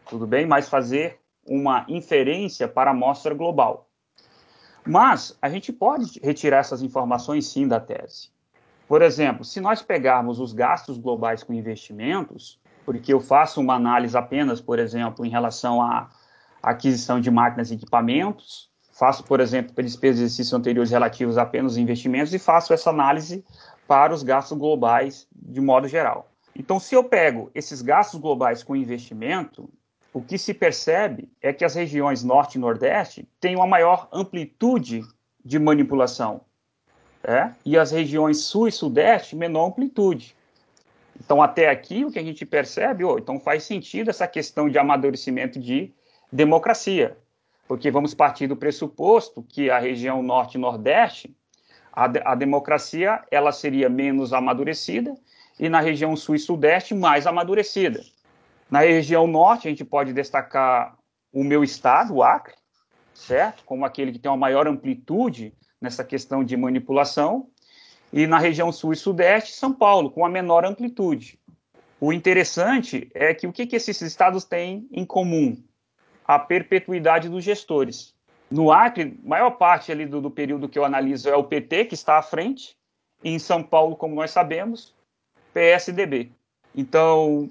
Tudo 0.10 0.26
bem? 0.26 0.46
Mas 0.46 0.68
fazer 0.68 1.20
uma 1.46 1.86
inferência 1.88 2.68
para 2.68 2.92
a 2.92 2.94
amostra 2.94 3.34
global. 3.34 3.88
Mas 4.86 5.38
a 5.42 5.50
gente 5.50 5.72
pode 5.72 6.20
retirar 6.22 6.58
essas 6.58 6.82
informações 6.82 7.46
sim 7.48 7.68
da 7.68 7.80
tese. 7.80 8.30
Por 8.88 9.02
exemplo, 9.02 9.46
se 9.46 9.62
nós 9.62 9.82
pegarmos 9.82 10.40
os 10.40 10.54
gastos 10.54 10.98
globais 10.98 11.44
com 11.44 11.54
investimentos, 11.54 12.60
porque 12.86 13.14
eu 13.14 13.20
faço 13.22 13.62
uma 13.62 13.76
análise 13.76 14.18
apenas, 14.18 14.60
por 14.60 14.80
exemplo, 14.80 15.26
em 15.26 15.30
relação 15.30 15.82
à 15.82 16.10
aquisição 16.62 17.20
de 17.20 17.32
máquinas 17.32 17.72
e 17.72 17.76
equipamentos, 17.76 18.70
faço, 18.92 19.24
por 19.24 19.40
exemplo, 19.40 19.74
despesas 19.82 20.18
de 20.18 20.24
exercícios 20.24 20.54
anteriores 20.54 20.92
relativos 20.92 21.38
apenas 21.38 21.74
aos 21.74 21.78
investimentos 21.78 22.34
e 22.34 22.40
faço 22.40 22.74
essa 22.74 22.90
análise 22.90 23.44
para 23.88 24.14
os 24.14 24.24
gastos 24.24 24.58
globais 24.58 25.28
de 25.34 25.60
modo 25.60 25.88
geral. 25.88 26.30
Então, 26.56 26.80
se 26.80 26.94
eu 26.94 27.04
pego 27.04 27.50
esses 27.56 27.82
gastos 27.82 28.20
globais 28.20 28.62
com 28.62 28.76
investimento, 28.76 29.70
o 30.14 30.22
que 30.22 30.38
se 30.38 30.54
percebe 30.54 31.32
é 31.42 31.54
que 31.54 31.64
as 31.64 31.76
regiões 31.76 32.24
Norte 32.24 32.56
e 32.56 32.62
Nordeste 32.62 33.28
têm 33.40 33.56
uma 33.56 33.66
maior 33.66 34.10
amplitude 34.12 35.02
de 35.44 35.58
manipulação, 35.58 36.42
é? 37.24 37.52
e 37.66 37.78
as 37.78 37.92
regiões 37.92 38.40
Sul 38.40 38.68
e 38.68 38.72
Sudeste 38.72 39.36
menor 39.36 39.68
amplitude. 39.68 40.36
Então, 41.20 41.42
até 41.42 41.70
aqui, 41.70 42.04
o 42.04 42.12
que 42.12 42.18
a 42.18 42.24
gente 42.24 42.46
percebe, 42.46 43.04
oh, 43.04 43.18
então 43.18 43.40
faz 43.40 43.64
sentido 43.64 44.10
essa 44.10 44.28
questão 44.28 44.68
de 44.68 44.78
amadurecimento 44.80 45.60
de 45.60 45.92
democracia, 46.32 47.16
porque 47.68 47.92
vamos 47.92 48.14
partir 48.14 48.48
do 48.48 48.56
pressuposto 48.56 49.44
que 49.44 49.70
a 49.70 49.78
região 49.78 50.24
Norte 50.24 50.56
e 50.56 50.62
Nordeste 50.62 51.36
a, 51.94 52.06
a 52.32 52.36
democracia 52.36 53.22
ela 53.30 53.52
seria 53.52 53.90
menos 53.90 54.34
amadurecida 54.34 55.16
e 55.60 55.70
na 55.70 55.80
região 55.80 56.16
sul 56.16 56.36
e 56.36 56.40
sudeste 56.40 56.96
mais 56.96 57.28
amadurecida. 57.28 58.02
Na 58.70 58.80
região 58.80 59.28
norte, 59.28 59.68
a 59.68 59.72
gente 59.72 59.84
pode 59.84 60.14
destacar 60.14 60.98
o 61.32 61.44
meu 61.44 61.64
estado, 61.64 62.16
o 62.16 62.24
Acre, 62.24 62.56
certo? 63.14 63.64
Como 63.66 63.86
aquele 63.86 64.12
que 64.12 64.20
tem 64.20 64.32
uma 64.32 64.38
maior 64.38 64.68
amplitude 64.68 65.54
nessa 65.82 66.04
questão 66.04 66.44
de 66.44 66.56
manipulação. 66.56 67.48
E 68.14 68.28
na 68.28 68.38
região 68.38 68.72
sul 68.72 68.94
e 68.94 68.96
sudeste, 68.96 69.54
São 69.54 69.74
Paulo, 69.74 70.12
com 70.12 70.26
a 70.26 70.30
menor 70.30 70.64
amplitude. 70.64 71.40
O 72.00 72.14
interessante 72.14 73.10
é 73.14 73.34
que 73.34 73.48
o 73.48 73.54
que, 73.54 73.66
que 73.66 73.76
esses 73.76 74.02
estados 74.02 74.44
têm 74.44 74.88
em 74.92 75.06
comum? 75.06 75.58
A 76.26 76.38
perpetuidade 76.38 77.30
dos 77.30 77.44
gestores. 77.44 78.14
No 78.50 78.72
Acre, 78.72 79.18
maior 79.24 79.52
parte 79.52 79.92
ali 79.92 80.06
do, 80.06 80.20
do, 80.20 80.30
período 80.30 80.68
que 80.68 80.78
eu 80.78 80.84
analiso 80.84 81.30
é 81.30 81.36
o 81.36 81.44
PT, 81.44 81.86
que 81.86 81.94
está 81.94 82.18
à 82.18 82.22
frente, 82.22 82.76
e 83.24 83.30
em 83.30 83.40
São 83.40 83.64
Paulo, 83.64 83.96
como 83.96 84.16
nós 84.16 84.32
sabemos, 84.32 84.94
PSDB. 85.54 86.32
Então, 86.76 87.50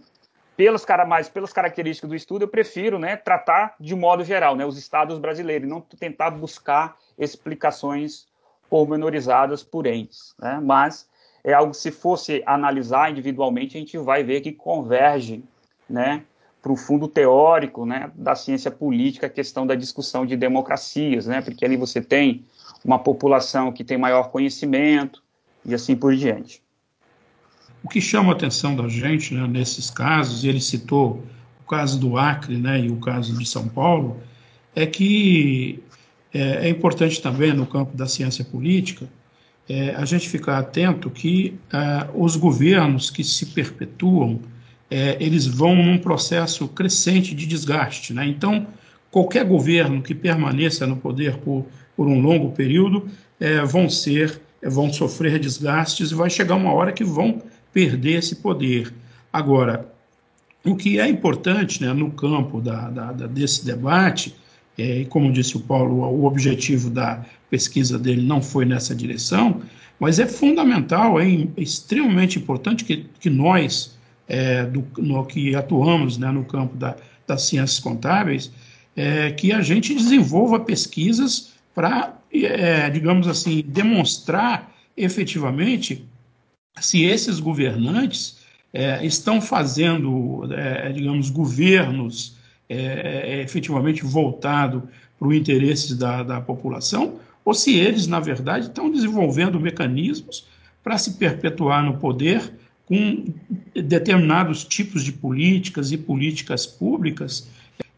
pelas, 0.56 0.84
mais, 1.08 1.28
pelas 1.28 1.54
características 1.54 2.10
do 2.10 2.14
estudo, 2.14 2.42
eu 2.42 2.48
prefiro 2.48 2.98
né, 2.98 3.16
tratar 3.16 3.74
de 3.80 3.94
modo 3.94 4.22
geral 4.24 4.54
né, 4.54 4.66
os 4.66 4.76
estados 4.76 5.18
brasileiros, 5.18 5.66
não 5.66 5.80
tentar 5.80 6.30
buscar 6.30 6.98
explicações 7.20 8.26
pormenorizadas 8.68 9.62
por 9.62 9.86
entes. 9.86 10.34
Né? 10.38 10.58
Mas 10.60 11.08
é 11.44 11.52
algo 11.52 11.72
que, 11.72 11.76
se 11.76 11.90
fosse 11.90 12.42
analisar 12.46 13.10
individualmente, 13.10 13.76
a 13.76 13.80
gente 13.80 13.96
vai 13.98 14.24
ver 14.24 14.40
que 14.40 14.52
converge 14.52 15.44
né, 15.88 16.22
para 16.62 16.72
o 16.72 16.76
fundo 16.76 17.06
teórico 17.06 17.84
né, 17.84 18.10
da 18.14 18.34
ciência 18.34 18.70
política, 18.70 19.26
a 19.26 19.30
questão 19.30 19.66
da 19.66 19.74
discussão 19.74 20.24
de 20.24 20.36
democracias, 20.36 21.26
né, 21.26 21.40
porque 21.40 21.64
ali 21.64 21.76
você 21.76 22.00
tem 22.00 22.44
uma 22.84 22.98
população 22.98 23.72
que 23.72 23.84
tem 23.84 23.98
maior 23.98 24.30
conhecimento 24.30 25.22
e 25.64 25.74
assim 25.74 25.96
por 25.96 26.14
diante. 26.14 26.62
O 27.82 27.88
que 27.88 28.00
chama 28.00 28.32
a 28.32 28.36
atenção 28.36 28.76
da 28.76 28.88
gente 28.88 29.34
né, 29.34 29.46
nesses 29.46 29.90
casos, 29.90 30.44
e 30.44 30.48
ele 30.48 30.60
citou 30.60 31.22
o 31.64 31.68
caso 31.68 31.98
do 31.98 32.18
Acre 32.18 32.58
né, 32.58 32.78
e 32.80 32.90
o 32.90 32.96
caso 32.96 33.36
de 33.36 33.46
São 33.46 33.68
Paulo, 33.68 34.20
é 34.74 34.86
que 34.86 35.82
é, 36.32 36.66
é 36.66 36.68
importante 36.68 37.20
também 37.20 37.52
no 37.52 37.66
campo 37.66 37.96
da 37.96 38.06
ciência 38.06 38.44
política 38.44 39.08
é, 39.68 39.94
a 39.94 40.04
gente 40.04 40.28
ficar 40.28 40.58
atento 40.58 41.08
que 41.08 41.56
é, 41.72 42.08
os 42.14 42.34
governos 42.34 43.08
que 43.08 43.22
se 43.22 43.46
perpetuam 43.46 44.40
é, 44.90 45.16
eles 45.20 45.46
vão 45.46 45.76
num 45.76 45.96
processo 45.96 46.66
crescente 46.66 47.32
de 47.32 47.46
desgaste. 47.46 48.12
Né? 48.12 48.26
Então, 48.26 48.66
qualquer 49.10 49.44
governo 49.44 50.02
que 50.02 50.12
permaneça 50.12 50.86
no 50.88 50.96
poder 50.96 51.36
por, 51.36 51.64
por 51.96 52.08
um 52.08 52.20
longo 52.20 52.50
período 52.50 53.08
é, 53.38 53.64
vão 53.64 53.88
ser, 53.88 54.40
vão 54.60 54.92
sofrer 54.92 55.38
desgastes 55.38 56.10
e 56.10 56.14
vai 56.16 56.28
chegar 56.28 56.56
uma 56.56 56.72
hora 56.72 56.92
que 56.92 57.04
vão 57.04 57.40
perder 57.72 58.18
esse 58.18 58.36
poder. 58.36 58.92
Agora, 59.32 59.88
o 60.64 60.74
que 60.74 60.98
é 60.98 61.08
importante 61.08 61.80
né, 61.80 61.92
no 61.92 62.10
campo 62.10 62.60
da, 62.60 62.90
da, 62.90 63.12
da, 63.12 63.26
desse 63.28 63.64
debate, 63.64 64.34
e 64.78 65.04
como 65.06 65.32
disse 65.32 65.56
o 65.56 65.60
Paulo, 65.60 65.96
o 65.96 66.24
objetivo 66.24 66.88
da 66.90 67.24
pesquisa 67.50 67.98
dele 67.98 68.22
não 68.22 68.40
foi 68.40 68.64
nessa 68.64 68.94
direção, 68.94 69.62
mas 69.98 70.18
é 70.18 70.26
fundamental, 70.26 71.20
é 71.20 71.26
extremamente 71.56 72.38
importante 72.38 72.84
que, 72.84 73.06
que 73.20 73.28
nós, 73.28 73.98
é, 74.26 74.64
do, 74.64 74.86
no 74.96 75.24
que 75.26 75.54
atuamos 75.54 76.16
né, 76.16 76.30
no 76.30 76.44
campo 76.44 76.76
da, 76.76 76.96
das 77.26 77.42
ciências 77.42 77.78
contábeis, 77.78 78.50
é, 78.96 79.30
que 79.32 79.52
a 79.52 79.60
gente 79.60 79.94
desenvolva 79.94 80.60
pesquisas 80.60 81.52
para, 81.74 82.16
é, 82.32 82.88
digamos 82.88 83.28
assim, 83.28 83.62
demonstrar 83.66 84.74
efetivamente 84.96 86.04
se 86.80 87.04
esses 87.04 87.38
governantes 87.38 88.38
é, 88.72 89.04
estão 89.04 89.40
fazendo, 89.40 90.48
é, 90.52 90.90
digamos, 90.92 91.30
governos 91.30 92.36
é, 92.70 93.42
efetivamente 93.42 94.04
voltado 94.04 94.88
para 95.18 95.28
o 95.28 95.34
interesse 95.34 95.96
da, 95.96 96.22
da 96.22 96.40
população, 96.40 97.18
ou 97.44 97.52
se 97.52 97.76
eles, 97.76 98.06
na 98.06 98.20
verdade, 98.20 98.66
estão 98.66 98.90
desenvolvendo 98.90 99.58
mecanismos 99.58 100.46
para 100.82 100.96
se 100.96 101.14
perpetuar 101.14 101.84
no 101.84 101.98
poder 101.98 102.52
com 102.86 103.24
determinados 103.74 104.64
tipos 104.64 105.04
de 105.04 105.12
políticas 105.12 105.92
e 105.92 105.98
políticas 105.98 106.66
públicas, 106.66 107.48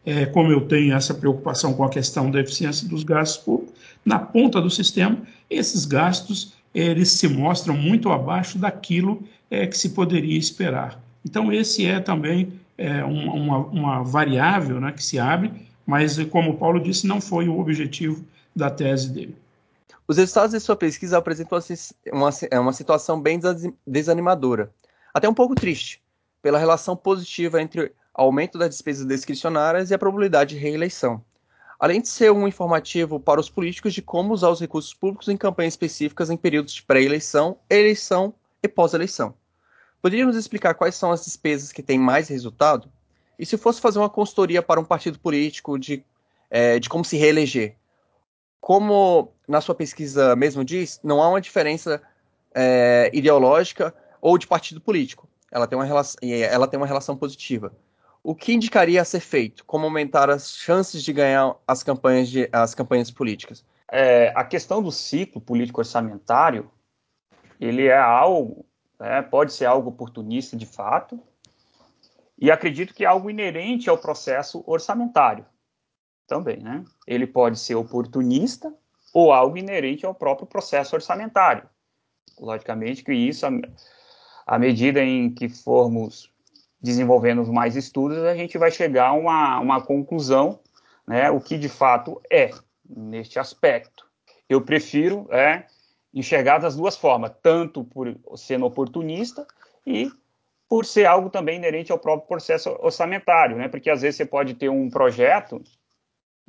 é, 0.05 0.25
como 0.25 0.51
eu 0.51 0.61
tenho 0.61 0.93
essa 0.93 1.13
preocupação 1.13 1.73
com 1.73 1.83
a 1.83 1.89
questão 1.89 2.29
da 2.29 2.41
eficiência 2.41 2.87
dos 2.87 3.03
gastos 3.03 3.43
públicos, 3.43 3.73
na 4.03 4.19
ponta 4.19 4.59
do 4.59 4.69
sistema, 4.69 5.17
esses 5.49 5.85
gastos 5.85 6.53
eles 6.73 7.11
se 7.11 7.27
mostram 7.27 7.77
muito 7.77 8.11
abaixo 8.11 8.57
daquilo 8.57 9.23
é, 9.49 9.67
que 9.67 9.77
se 9.77 9.89
poderia 9.89 10.37
esperar. 10.37 11.01
Então, 11.23 11.53
esse 11.53 11.85
é 11.85 11.99
também 11.99 12.51
é, 12.77 13.03
uma, 13.03 13.57
uma, 13.57 14.03
variável 14.03 14.79
né, 14.79 14.91
que 14.91 15.03
se 15.03 15.19
abre, 15.19 15.51
mas, 15.85 16.17
como 16.25 16.57
Paulo 16.57 16.79
disse, 16.79 17.05
não 17.05 17.19
foi 17.19 17.47
o 17.47 17.59
objetivo 17.59 18.25
da 18.55 18.69
tese 18.69 19.11
dele. 19.11 19.35
Os 20.07 20.17
resultados 20.17 20.51
de 20.51 20.59
sua 20.59 20.75
pesquisa 20.75 21.17
apresentam 21.17 21.59
uma, 22.11 22.29
uma 22.59 22.73
situação 22.73 23.21
bem 23.21 23.39
desanimadora 23.85 24.71
até 25.13 25.29
um 25.29 25.33
pouco 25.33 25.53
triste, 25.53 26.01
pela 26.41 26.57
relação 26.57 26.95
positiva 26.95 27.61
entre 27.61 27.93
aumento 28.13 28.57
das 28.57 28.69
despesas 28.69 29.05
discricionárias 29.05 29.91
e 29.91 29.93
a 29.93 29.99
probabilidade 29.99 30.55
de 30.55 30.61
reeleição. 30.61 31.23
Além 31.79 32.01
de 32.01 32.07
ser 32.07 32.31
um 32.31 32.47
informativo 32.47 33.19
para 33.19 33.39
os 33.39 33.49
políticos 33.49 33.93
de 33.93 34.01
como 34.01 34.33
usar 34.33 34.49
os 34.49 34.59
recursos 34.59 34.93
públicos 34.93 35.27
em 35.27 35.37
campanhas 35.37 35.73
específicas 35.73 36.29
em 36.29 36.37
períodos 36.37 36.73
de 36.73 36.83
pré-eleição, 36.83 37.57
eleição 37.69 38.33
e 38.61 38.67
pós-eleição. 38.67 39.35
Poderia 40.03 40.25
nos 40.25 40.35
explicar 40.35 40.73
quais 40.73 40.95
são 40.95 41.13
as 41.13 41.23
despesas 41.23 41.71
que 41.71 41.81
têm 41.81 41.97
mais 41.97 42.27
resultado? 42.27 42.91
E 43.39 43.45
se 43.45 43.57
fosse 43.57 43.79
fazer 43.79 43.99
uma 43.99 44.09
consultoria 44.09 44.61
para 44.61 44.77
um 44.77 44.83
partido 44.83 45.17
político 45.17 45.79
de, 45.79 46.03
é, 46.49 46.77
de 46.77 46.89
como 46.89 47.05
se 47.05 47.15
reeleger? 47.15 47.77
Como 48.59 49.31
na 49.47 49.61
sua 49.61 49.73
pesquisa 49.73 50.35
mesmo 50.35 50.61
diz, 50.65 50.99
não 51.05 51.23
há 51.23 51.29
uma 51.29 51.39
diferença 51.39 52.01
é, 52.53 53.09
ideológica 53.13 53.95
ou 54.19 54.37
de 54.37 54.45
partido 54.45 54.81
político. 54.81 55.25
Ela 55.49 55.67
tem 55.67 55.77
uma 55.79 55.85
relação, 55.85 56.17
ela 56.21 56.67
tem 56.67 56.77
uma 56.77 56.87
relação 56.87 57.15
positiva. 57.15 57.73
o 58.21 58.35
que 58.35 58.51
indicaria 58.51 59.01
a 59.01 59.05
ser 59.05 59.21
feito? 59.21 59.63
Como 59.63 59.85
aumentar 59.85 60.29
as 60.29 60.53
chances 60.53 61.01
de 61.01 61.13
ganhar 61.13 61.55
as 61.65 61.81
campanhas, 61.81 62.27
de, 62.27 62.49
as 62.51 62.75
campanhas 62.75 63.09
políticas? 63.09 63.63
É, 63.89 64.33
a 64.35 64.43
questão 64.43 64.83
do 64.83 64.91
ciclo 64.91 65.39
político 65.39 65.79
orçamentário, 65.79 66.69
ele 67.57 67.85
é 67.85 67.97
algo, 67.97 68.65
né, 69.03 69.21
pode 69.21 69.51
ser 69.51 69.65
algo 69.65 69.89
oportunista 69.89 70.55
de 70.55 70.65
fato, 70.65 71.19
e 72.39 72.49
acredito 72.49 72.93
que 72.93 73.03
é 73.03 73.07
algo 73.07 73.29
inerente 73.29 73.89
ao 73.89 73.97
processo 73.97 74.63
orçamentário 74.65 75.45
também, 76.25 76.57
né? 76.57 76.83
Ele 77.05 77.27
pode 77.27 77.59
ser 77.59 77.75
oportunista 77.75 78.73
ou 79.13 79.33
algo 79.33 79.57
inerente 79.57 80.05
ao 80.05 80.15
próprio 80.15 80.47
processo 80.47 80.95
orçamentário. 80.95 81.69
Logicamente 82.39 83.03
que 83.03 83.13
isso, 83.13 83.45
à 84.47 84.57
medida 84.57 85.01
em 85.01 85.29
que 85.29 85.49
formos 85.49 86.31
desenvolvendo 86.81 87.45
mais 87.51 87.75
estudos, 87.75 88.17
a 88.19 88.35
gente 88.35 88.57
vai 88.57 88.71
chegar 88.71 89.09
a 89.09 89.13
uma, 89.13 89.59
uma 89.59 89.81
conclusão, 89.81 90.59
né, 91.05 91.29
o 91.29 91.41
que 91.41 91.57
de 91.57 91.69
fato 91.69 92.21
é 92.31 92.51
neste 92.89 93.37
aspecto. 93.37 94.07
Eu 94.49 94.61
prefiro 94.61 95.27
é, 95.29 95.65
enxergar 96.13 96.59
das 96.59 96.75
duas 96.75 96.95
formas, 96.95 97.31
tanto 97.41 97.83
por 97.83 98.15
sendo 98.35 98.65
oportunista 98.65 99.47
e 99.85 100.11
por 100.69 100.85
ser 100.85 101.05
algo 101.05 101.29
também 101.29 101.57
inerente 101.57 101.91
ao 101.91 101.99
próprio 101.99 102.27
processo 102.27 102.69
orçamentário, 102.79 103.57
né? 103.57 103.67
Porque 103.67 103.89
às 103.89 104.01
vezes 104.01 104.17
você 104.17 104.25
pode 104.25 104.53
ter 104.53 104.69
um 104.69 104.89
projeto 104.89 105.61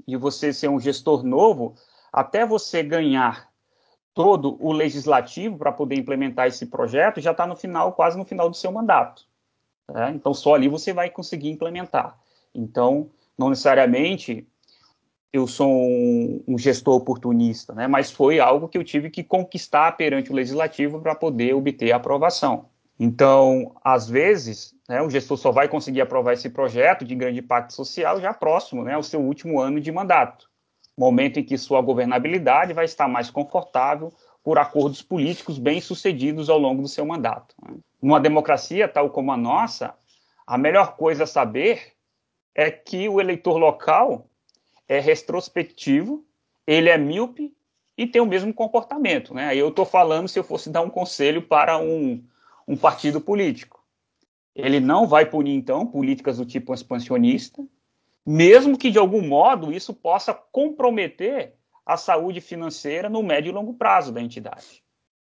e 0.07 0.17
você 0.17 0.53
ser 0.53 0.69
um 0.69 0.81
gestor 0.81 1.23
novo, 1.23 1.75
até 2.13 2.45
você 2.47 2.83
ganhar 2.83 3.49
todo 4.13 4.57
o 4.61 4.73
legislativo 4.73 5.59
para 5.59 5.73
poder 5.73 5.97
implementar 5.97 6.47
esse 6.47 6.67
projeto, 6.67 7.21
já 7.21 7.33
está 7.33 7.47
no 7.47 7.57
final, 7.57 7.93
quase 7.93 8.17
no 8.17 8.25
final 8.25 8.49
do 8.49 8.57
seu 8.57 8.71
mandato. 8.71 9.27
Né? 9.93 10.13
Então, 10.15 10.33
só 10.33 10.55
ali 10.55 10.69
você 10.69 10.93
vai 10.93 11.11
conseguir 11.11 11.51
implementar. 11.51 12.17
Então, 12.55 13.11
não 13.37 13.51
necessariamente 13.51 14.49
eu 15.35 15.49
sou 15.49 15.69
um, 15.69 16.45
um, 16.47 16.57
gestor 16.57 16.95
oportunista, 16.95 17.75
né? 17.75 17.89
mas 17.89 18.09
foi 18.09 18.39
algo 18.39 18.69
que 18.69 18.79
eu 18.79 18.85
tive 18.85 19.11
que 19.11 19.25
conquistar 19.25 19.91
perante 19.97 20.31
o 20.31 20.35
legislativo 20.35 21.01
para 21.01 21.13
poder 21.13 21.55
obter 21.55 21.91
a 21.91 21.97
aprovação. 21.97 22.67
Então, 23.01 23.75
às 23.83 24.09
vezes, 24.09 24.73
né, 24.89 25.03
o 25.03 25.11
gestor 25.11 25.37
só 25.37 25.51
vai 25.51 25.67
conseguir 25.67 26.01
aprovar 26.01 26.35
esse 26.35 26.49
projeto 26.49 27.05
de 27.05 27.17
grande 27.17 27.41
impacto 27.41 27.73
social 27.73 28.21
já 28.21 28.33
próximo 28.33 28.85
né, 28.85 28.95
ao 28.95 29.03
seu 29.03 29.21
último 29.21 29.61
ano 29.61 29.81
de 29.81 29.91
mandato, 29.91 30.49
momento 30.97 31.41
em 31.41 31.45
que 31.45 31.59
sua 31.59 31.81
governabilidade 31.83 32.73
vai 32.73 32.85
estar 32.85 33.09
mais 33.09 33.29
confortável 33.29 34.13
por 34.41 34.57
acordos 34.57 35.03
políticos 35.03 35.59
bem-sucedidos 35.59 36.49
ao 36.49 36.61
longo 36.61 36.81
do 36.81 36.89
seu 36.89 37.05
mandato. 37.05 37.57
Né. 37.61 37.75
Numa 38.01 38.21
democracia 38.21 38.87
tal 38.87 39.11
como 39.11 39.33
a 39.33 39.37
nossa, 39.37 39.95
a 40.47 40.57
melhor 40.57 40.95
coisa 40.95 41.25
a 41.25 41.27
saber 41.27 41.93
é 42.55 42.71
que 42.71 43.09
o 43.09 43.21
eleitor 43.21 43.59
local 43.59 44.29
é 44.89 45.01
retrospectivo, 45.01 46.25
ele 46.67 46.89
é 46.89 46.99
míope 46.99 47.55
e 47.97 48.07
tem 48.07 48.21
o 48.21 48.27
mesmo 48.27 48.53
comportamento. 48.53 49.35
Né? 49.35 49.55
Eu 49.57 49.69
estou 49.69 49.85
falando 49.85 50.29
se 50.29 50.39
eu 50.39 50.45
fosse 50.45 50.71
dar 50.71 50.83
um 50.83 50.91
conselho 50.91 51.43
para 51.43 51.79
um, 51.79 52.23
um 52.67 52.77
partido 52.77 53.21
político. 53.21 53.83
Ele 54.55 54.79
não 54.79 55.07
vai 55.07 55.27
punir, 55.27 55.55
então, 55.55 55.87
políticas 55.87 56.39
do 56.39 56.47
tipo 56.47 56.73
expansionista, 56.73 57.65
mesmo 58.25 58.79
que, 58.79 58.91
de 58.91 58.99
algum 58.99 59.21
modo, 59.27 59.73
isso 59.73 59.93
possa 59.93 60.33
comprometer 60.33 61.55
a 61.85 61.97
saúde 61.97 62.41
financeira 62.41 63.11
no 63.11 63.23
médio 63.23 63.51
e 63.51 63.53
longo 63.53 63.75
prazo 63.75 64.13
da 64.13 64.23
entidade. 64.23 64.83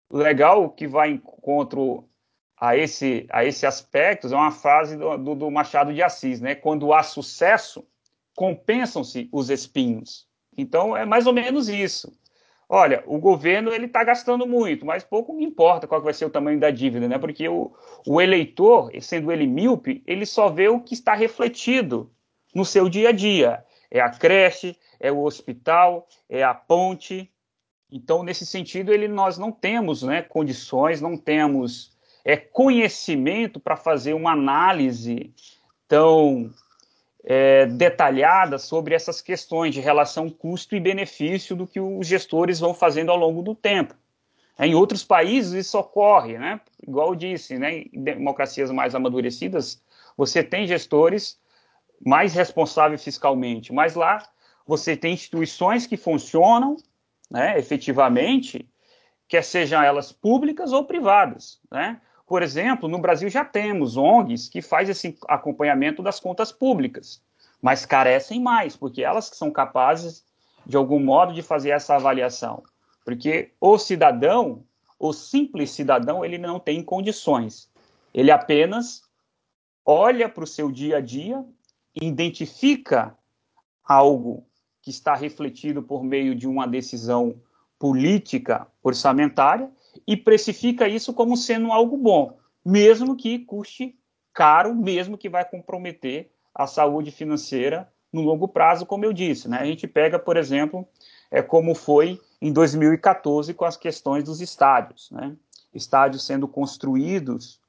O 0.08 0.18
legal 0.18 0.70
que 0.70 0.86
vai 0.86 1.10
encontro 1.10 2.08
a 2.56 2.76
esse, 2.76 3.26
a 3.30 3.44
esse 3.44 3.66
aspecto 3.66 4.28
é 4.28 4.36
uma 4.36 4.52
frase 4.52 4.96
do, 4.96 5.16
do, 5.16 5.34
do 5.34 5.50
Machado 5.50 5.92
de 5.92 6.02
Assis, 6.02 6.40
né? 6.40 6.54
Quando 6.54 6.92
há 6.92 7.02
sucesso, 7.02 7.86
compensam-se 8.36 9.28
os 9.32 9.50
espinhos. 9.50 10.28
Então, 10.56 10.96
é 10.96 11.04
mais 11.04 11.26
ou 11.26 11.32
menos 11.32 11.68
isso 11.68 12.12
olha, 12.68 13.02
o 13.06 13.18
governo 13.18 13.72
ele 13.72 13.86
está 13.86 14.02
gastando 14.02 14.46
muito, 14.46 14.84
mas 14.84 15.04
pouco 15.04 15.32
me 15.32 15.44
importa 15.44 15.86
qual 15.86 16.02
vai 16.02 16.12
ser 16.12 16.24
o 16.24 16.30
tamanho 16.30 16.58
da 16.58 16.70
dívida, 16.70 17.08
né? 17.08 17.18
Porque 17.18 17.48
o, 17.48 17.72
o 18.06 18.20
eleitor, 18.20 18.90
sendo 19.00 19.30
ele 19.30 19.46
míope, 19.46 20.02
ele 20.06 20.26
só 20.26 20.48
vê 20.48 20.68
o 20.68 20.80
que 20.80 20.94
está 20.94 21.14
refletido 21.14 22.10
no 22.54 22.64
seu 22.64 22.88
dia 22.88 23.10
a 23.10 23.12
dia. 23.12 23.64
É 23.90 24.00
a 24.00 24.10
creche, 24.10 24.76
é 24.98 25.12
o 25.12 25.22
hospital, 25.22 26.08
é 26.28 26.42
a 26.42 26.54
ponte. 26.54 27.30
Então, 27.90 28.24
nesse 28.24 28.44
sentido, 28.44 28.92
ele, 28.92 29.06
nós 29.06 29.38
não 29.38 29.52
temos 29.52 30.02
né, 30.02 30.22
condições, 30.22 31.00
não 31.00 31.16
temos 31.16 31.96
é, 32.24 32.36
conhecimento 32.36 33.60
para 33.60 33.76
fazer 33.76 34.12
uma 34.12 34.32
análise 34.32 35.32
tão 35.86 36.50
é, 37.28 37.66
detalhada 37.66 38.56
sobre 38.56 38.94
essas 38.94 39.20
questões 39.20 39.74
de 39.74 39.80
relação 39.80 40.30
custo 40.30 40.76
e 40.76 40.80
benefício 40.80 41.56
do 41.56 41.66
que 41.66 41.80
os 41.80 42.06
gestores 42.06 42.60
vão 42.60 42.72
fazendo 42.72 43.10
ao 43.10 43.16
longo 43.16 43.42
do 43.42 43.52
tempo. 43.52 43.94
Em 44.58 44.74
outros 44.76 45.02
países 45.02 45.52
isso 45.52 45.76
ocorre, 45.76 46.38
né? 46.38 46.60
igual 46.86 47.08
eu 47.08 47.16
disse, 47.16 47.58
né? 47.58 47.82
em 47.92 48.04
democracias 48.04 48.70
mais 48.70 48.94
amadurecidas, 48.94 49.82
você 50.16 50.42
tem 50.42 50.66
gestores 50.66 51.38
mais 52.00 52.32
responsáveis 52.32 53.02
fiscalmente, 53.02 53.72
mas 53.72 53.96
lá 53.96 54.22
você 54.64 54.96
tem 54.96 55.12
instituições 55.12 55.86
que 55.86 55.96
funcionam 55.96 56.76
né, 57.28 57.58
efetivamente, 57.58 58.68
quer 59.26 59.42
sejam 59.42 59.82
elas 59.82 60.12
públicas 60.12 60.72
ou 60.72 60.84
privadas. 60.84 61.58
Né? 61.70 62.00
Por 62.26 62.42
exemplo, 62.42 62.88
no 62.88 62.98
Brasil 62.98 63.30
já 63.30 63.44
temos 63.44 63.96
ONGs 63.96 64.48
que 64.48 64.60
fazem 64.60 64.90
esse 64.90 65.16
acompanhamento 65.28 66.02
das 66.02 66.18
contas 66.18 66.50
públicas, 66.50 67.22
mas 67.62 67.86
carecem 67.86 68.40
mais, 68.40 68.76
porque 68.76 69.02
elas 69.02 69.30
que 69.30 69.36
são 69.36 69.50
capazes, 69.50 70.24
de 70.66 70.76
algum 70.76 70.98
modo, 70.98 71.32
de 71.32 71.40
fazer 71.40 71.70
essa 71.70 71.94
avaliação. 71.94 72.64
Porque 73.04 73.52
o 73.60 73.78
cidadão, 73.78 74.64
o 74.98 75.12
simples 75.12 75.70
cidadão, 75.70 76.24
ele 76.24 76.36
não 76.36 76.58
tem 76.58 76.82
condições. 76.82 77.70
Ele 78.12 78.32
apenas 78.32 79.02
olha 79.84 80.28
para 80.28 80.42
o 80.42 80.46
seu 80.48 80.72
dia 80.72 80.96
a 80.96 81.00
dia, 81.00 81.44
identifica 81.94 83.16
algo 83.84 84.44
que 84.82 84.90
está 84.90 85.14
refletido 85.14 85.80
por 85.80 86.02
meio 86.02 86.34
de 86.34 86.48
uma 86.48 86.66
decisão 86.66 87.40
política 87.78 88.66
orçamentária 88.82 89.70
e 90.06 90.16
precifica 90.16 90.88
isso 90.88 91.12
como 91.12 91.36
sendo 91.36 91.72
algo 91.72 91.96
bom, 91.96 92.38
mesmo 92.64 93.16
que 93.16 93.38
custe 93.38 93.98
caro, 94.32 94.74
mesmo 94.74 95.16
que 95.16 95.28
vai 95.28 95.44
comprometer 95.44 96.30
a 96.54 96.66
saúde 96.66 97.10
financeira 97.10 97.90
no 98.12 98.22
longo 98.22 98.48
prazo, 98.48 98.86
como 98.86 99.04
eu 99.04 99.12
disse. 99.12 99.48
Né? 99.48 99.58
A 99.58 99.64
gente 99.64 99.86
pega, 99.86 100.18
por 100.18 100.36
exemplo, 100.36 100.86
é 101.30 101.42
como 101.42 101.74
foi 101.74 102.20
em 102.40 102.52
2014 102.52 103.52
com 103.54 103.64
as 103.64 103.76
questões 103.76 104.24
dos 104.24 104.40
estádios. 104.40 105.10
Né? 105.10 105.36
Estádios 105.74 106.24
sendo 106.24 106.48
construídos 106.48 107.60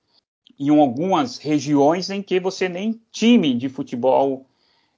em 0.59 0.69
algumas 0.69 1.38
regiões 1.38 2.10
em 2.10 2.22
que 2.22 2.39
você 2.39 2.68
nem 2.68 3.01
time 3.11 3.53
de 3.53 3.69
futebol 3.69 4.47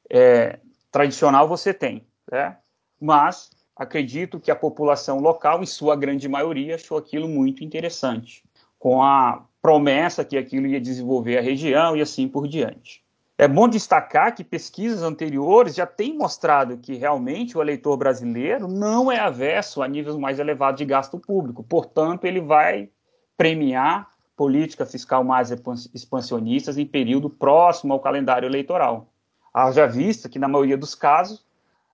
é, 0.10 0.60
tradicional 0.92 1.48
você 1.48 1.74
tem. 1.74 2.06
Né? 2.32 2.58
Mas 3.00 3.52
acredito 3.80 4.42
que 4.42 4.52
a 4.52 4.56
população 4.56 5.20
local, 5.20 5.64
em 5.64 5.66
sua 5.66 5.96
grande 5.96 6.28
maioria, 6.28 6.76
achou 6.76 6.98
aquilo 6.98 7.30
muito 7.30 7.64
interessante, 7.64 8.44
com 8.78 9.02
a 9.02 9.46
promessa 9.62 10.26
que 10.26 10.38
aquilo 10.38 10.68
ia 10.68 10.82
desenvolver 10.82 11.38
a 11.38 11.42
região 11.42 11.96
e 11.96 12.02
assim 12.02 12.28
por 12.28 12.46
diante. 12.46 13.02
É 13.38 13.48
bom 13.48 13.70
destacar 13.70 14.36
que 14.36 14.44
pesquisas 14.44 15.02
anteriores 15.02 15.74
já 15.74 15.86
têm 15.86 16.18
mostrado 16.18 16.78
que 16.78 16.96
realmente 16.96 17.58
o 17.58 17.62
eleitor 17.62 17.96
brasileiro 17.96 18.68
não 18.68 19.10
é 19.10 19.18
avesso 19.18 19.82
a 19.82 19.88
níveis 19.88 20.18
mais 20.18 20.40
elevados 20.40 20.78
de 20.78 20.84
gasto 20.84 21.18
público, 21.18 21.64
portanto, 21.64 22.26
ele 22.26 22.42
vai 22.42 22.90
premiar 23.38 24.10
política 24.36 24.86
fiscal 24.86 25.24
mais 25.24 25.52
expansionistas 25.94 26.78
em 26.78 26.86
período 26.86 27.30
próximo 27.30 27.94
ao 27.94 28.02
calendário 28.02 28.46
eleitoral. 28.46 29.08
Haja 29.54 29.88
vista 29.88 30.28
que, 30.28 30.38
na 30.38 30.50
maioria 30.50 30.78
dos 30.78 30.94
casos, 30.94 31.46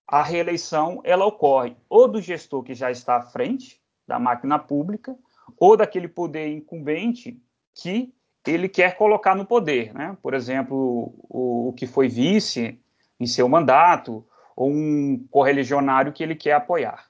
a 0.08 0.22
reeleição 0.22 1.02
ela 1.04 1.26
ocorre 1.26 1.76
ou 1.90 2.08
do 2.08 2.22
gestor 2.22 2.64
que 2.64 2.74
já 2.74 2.92
está 2.92 3.18
à 3.18 3.22
frente 3.22 3.80
da 4.08 4.20
máquina 4.20 4.60
pública 4.60 5.16
ou 5.60 5.76
daquele 5.76 6.08
poder 6.08 6.48
incumbente 6.48 7.40
que 7.74 8.14
ele 8.46 8.70
quer 8.70 8.96
colocar 8.96 9.36
no 9.36 9.46
poder, 9.46 9.94
né? 9.94 10.16
Por 10.22 10.34
exemplo, 10.34 11.14
o, 11.30 11.70
o 11.70 11.74
que 11.74 11.88
foi 11.88 12.08
vice 12.08 12.80
em 13.20 13.26
seu 13.26 13.50
mandato 13.50 14.24
ou 14.56 14.72
um 14.72 15.26
correligionário 15.32 16.14
que 16.14 16.24
ele 16.24 16.36
quer 16.36 16.54
apoiar. 16.54 17.06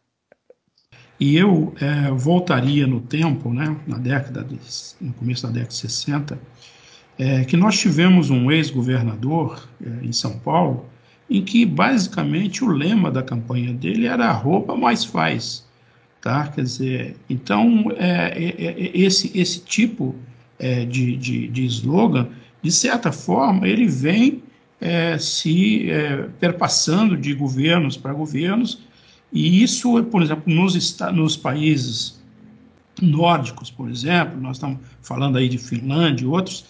E 1.19 1.37
eu 1.37 1.73
é, 1.79 2.11
voltaria 2.11 2.85
no 2.87 2.99
tempo, 2.99 3.53
né, 3.53 3.77
na 3.87 3.97
década 3.97 4.43
de, 4.43 4.59
no 4.99 5.13
começo 5.13 5.43
da 5.43 5.49
década 5.49 5.69
de 5.69 5.77
60, 5.77 6.39
é, 7.17 7.45
que 7.45 7.55
nós 7.55 7.79
tivemos 7.79 8.29
um 8.29 8.51
ex-governador 8.51 9.67
é, 9.81 10.05
em 10.05 10.11
São 10.11 10.37
Paulo 10.39 10.85
em 11.29 11.43
que 11.43 11.65
basicamente 11.65 12.63
o 12.63 12.67
lema 12.67 13.11
da 13.11 13.23
campanha 13.23 13.73
dele 13.73 14.05
era 14.05 14.31
roupa 14.31 14.75
mais 14.75 15.03
faz, 15.03 15.65
tá? 16.21 16.47
Quer 16.47 16.63
dizer, 16.63 17.17
então 17.29 17.91
é, 17.97 18.33
é, 18.35 18.65
é, 18.67 18.91
esse 18.93 19.31
esse 19.37 19.59
tipo 19.61 20.15
é, 20.59 20.85
de, 20.85 21.15
de, 21.17 21.47
de 21.47 21.65
slogan, 21.65 22.29
de 22.61 22.71
certa 22.71 23.11
forma, 23.11 23.67
ele 23.67 23.87
vem 23.87 24.43
é, 24.79 25.17
se 25.17 25.89
é, 25.89 26.29
perpassando 26.39 27.17
de 27.17 27.33
governos 27.33 27.97
para 27.97 28.13
governos, 28.13 28.81
e 29.31 29.61
isso, 29.63 30.01
por 30.05 30.21
exemplo, 30.21 30.43
nos, 30.53 30.97
nos 31.13 31.35
países 31.35 32.23
nórdicos, 33.01 33.69
por 33.69 33.89
exemplo, 33.89 34.39
nós 34.39 34.57
estamos 34.57 34.79
falando 35.01 35.37
aí 35.37 35.49
de 35.49 35.57
Finlândia 35.57 36.23
e 36.23 36.27
outros, 36.27 36.65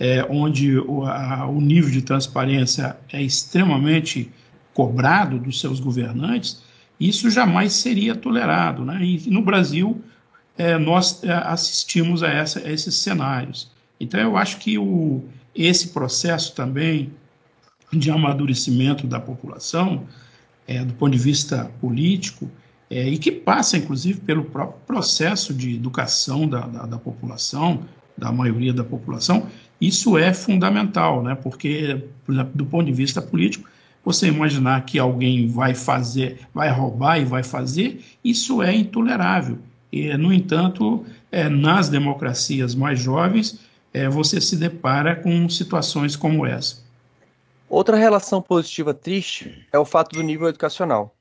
é, 0.00 0.26
onde 0.30 0.78
o, 0.78 1.04
a, 1.04 1.46
o 1.46 1.60
nível 1.60 1.90
de 1.90 2.00
transparência 2.00 2.96
é 3.12 3.22
extremamente 3.22 4.32
cobrado 4.72 5.38
dos 5.38 5.60
seus 5.60 5.78
governantes, 5.78 6.62
isso 6.98 7.30
jamais 7.30 7.74
seria 7.74 8.16
tolerado. 8.16 8.82
Né? 8.82 8.98
E 9.02 9.30
no 9.30 9.42
Brasil, 9.42 10.02
é, 10.56 10.78
nós 10.78 11.22
é, 11.22 11.30
assistimos 11.32 12.22
a, 12.22 12.28
essa, 12.28 12.60
a, 12.60 12.72
esses 12.72 12.94
cenários. 12.94 13.70
Então, 14.00 14.18
eu 14.18 14.38
acho 14.38 14.56
que 14.56 14.78
o, 14.78 15.22
esse 15.54 15.88
processo 15.88 16.54
também 16.54 17.12
de 17.92 18.10
amadurecimento 18.10 19.06
da 19.06 19.20
população, 19.20 20.06
é, 20.66 20.82
do 20.82 20.94
ponto 20.94 21.12
de 21.12 21.18
vista 21.18 21.70
político, 21.80 22.50
é, 22.88 23.06
e 23.06 23.18
que 23.18 23.30
passa, 23.30 23.76
inclusive, 23.76 24.20
pelo 24.20 24.44
próprio 24.44 24.80
processo 24.86 25.52
de 25.52 25.74
educação 25.74 26.48
da, 26.48 26.60
da, 26.60 26.86
da, 26.86 26.98
população, 26.98 27.82
da 28.16 28.32
maioria 28.32 28.72
da 28.72 28.82
população, 28.82 29.46
isso 29.80 30.18
é 30.18 30.32
fundamental, 30.34 31.22
né? 31.22 31.34
porque, 31.34 32.04
do 32.54 32.66
ponto 32.66 32.86
de 32.86 32.92
vista 32.92 33.22
político, 33.22 33.68
você 34.04 34.28
imaginar 34.28 34.84
que 34.84 34.98
alguém 34.98 35.46
vai 35.48 35.74
fazer, 35.74 36.40
vai 36.54 36.70
roubar 36.70 37.18
e 37.18 37.24
vai 37.24 37.42
fazer, 37.42 38.02
isso 38.24 38.62
é 38.62 38.74
intolerável. 38.74 39.58
E, 39.92 40.16
no 40.16 40.32
entanto, 40.32 41.04
é, 41.30 41.48
nas 41.48 41.88
democracias 41.88 42.74
mais 42.74 42.98
jovens, 42.98 43.60
é, 43.92 44.08
você 44.08 44.40
se 44.40 44.56
depara 44.56 45.16
com 45.16 45.48
situações 45.48 46.16
como 46.16 46.46
essa. 46.46 46.78
Outra 47.68 47.96
relação 47.96 48.40
positiva 48.42 48.92
triste 48.92 49.66
é 49.72 49.78
o 49.78 49.84
fato 49.84 50.14
do 50.14 50.22
nível 50.22 50.48
educacional. 50.48 51.14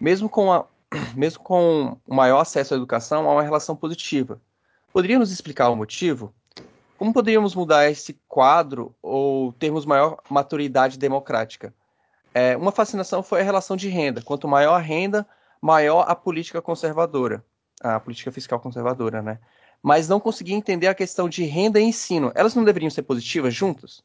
Mesmo 0.00 0.28
com 0.28 0.52
a 0.52 0.64
mesmo 1.14 1.42
com 1.42 1.96
o 2.06 2.14
maior 2.14 2.40
acesso 2.40 2.74
à 2.74 2.76
educação, 2.76 3.28
há 3.28 3.32
uma 3.32 3.42
relação 3.42 3.76
positiva. 3.76 4.40
Poderia 4.92 5.18
nos 5.18 5.30
explicar 5.30 5.68
o 5.68 5.76
motivo? 5.76 6.32
Como 6.98 7.12
poderíamos 7.12 7.54
mudar 7.54 7.90
esse 7.90 8.18
quadro 8.26 8.94
ou 9.02 9.52
termos 9.52 9.84
maior 9.84 10.18
maturidade 10.30 10.98
democrática? 10.98 11.74
É, 12.32 12.56
uma 12.56 12.72
fascinação 12.72 13.22
foi 13.22 13.40
a 13.40 13.44
relação 13.44 13.76
de 13.76 13.88
renda. 13.88 14.22
Quanto 14.22 14.48
maior 14.48 14.74
a 14.74 14.78
renda, 14.78 15.26
maior 15.60 16.04
a 16.08 16.14
política 16.14 16.62
conservadora, 16.62 17.44
a 17.80 18.00
política 18.00 18.32
fiscal 18.32 18.60
conservadora, 18.60 19.22
né? 19.22 19.38
Mas 19.82 20.08
não 20.08 20.18
consegui 20.18 20.54
entender 20.54 20.86
a 20.86 20.94
questão 20.94 21.28
de 21.28 21.44
renda 21.44 21.78
e 21.78 21.84
ensino. 21.84 22.32
Elas 22.34 22.54
não 22.54 22.64
deveriam 22.64 22.90
ser 22.90 23.02
positivas 23.02 23.54
juntas? 23.54 24.02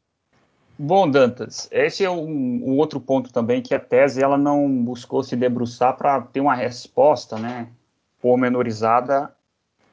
Bom, 0.78 1.10
Dantas, 1.10 1.70
esse 1.72 2.04
é 2.04 2.10
um, 2.10 2.26
um, 2.26 2.78
outro 2.78 3.00
ponto 3.00 3.32
também 3.32 3.62
que 3.62 3.76
a 3.76 3.80
tese 3.80 4.22
ela 4.24 4.38
não 4.38 4.68
buscou 4.84 5.22
se 5.24 5.36
debruçar 5.36 5.96
para 5.96 6.22
ter 6.22 6.40
uma 6.40 6.56
resposta, 6.56 7.38
né, 7.38 7.68
pormenorizada 8.20 9.32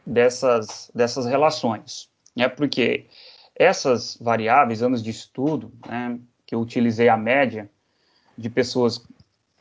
dessas, 0.06 0.90
dessas 0.94 1.26
relações, 1.26 2.08
né, 2.38 2.48
porque 2.48 3.06
essas 3.54 4.16
variáveis, 4.20 4.82
anos 4.82 5.02
de 5.02 5.10
estudo, 5.10 5.72
né, 5.86 6.18
que 6.46 6.54
eu 6.54 6.60
utilizei 6.60 7.08
a 7.08 7.16
média 7.16 7.68
de 8.36 8.48
pessoas 8.48 9.04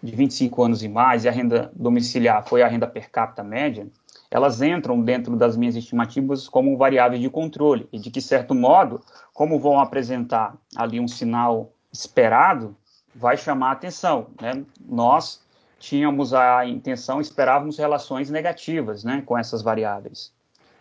de 0.02 0.16
25 0.16 0.64
anos 0.64 0.84
e 0.84 0.88
mais, 0.88 1.26
e 1.26 1.28
a 1.28 1.32
renda 1.32 1.72
domiciliar 1.76 2.48
foi 2.48 2.62
a 2.62 2.68
renda 2.68 2.86
per 2.86 3.10
capita 3.10 3.44
média, 3.44 3.88
elas 4.30 4.62
entram 4.62 5.02
dentro 5.02 5.36
das 5.36 5.58
minhas 5.58 5.76
estimativas 5.76 6.48
como 6.48 6.78
variáveis 6.78 7.20
de 7.20 7.30
controle, 7.30 7.90
e 7.92 7.98
de 7.98 8.12
que 8.12 8.22
certo 8.22 8.54
modo, 8.54 9.02
como 9.34 9.60
vão 9.60 9.80
apresentar 9.80 10.56
ali 10.76 11.00
um 11.00 11.08
sinal 11.08 11.74
esperado, 11.92 12.78
vai 13.16 13.36
chamar 13.36 13.72
atenção. 13.72 14.28
Né? 14.40 14.64
Nós 14.88 15.42
tínhamos 15.80 16.32
a 16.32 16.64
intenção, 16.68 17.20
esperávamos 17.20 17.80
relações 17.80 18.30
negativas 18.30 19.04
né, 19.04 19.24
com 19.26 19.36
essas 19.36 19.64
variáveis. 19.64 20.32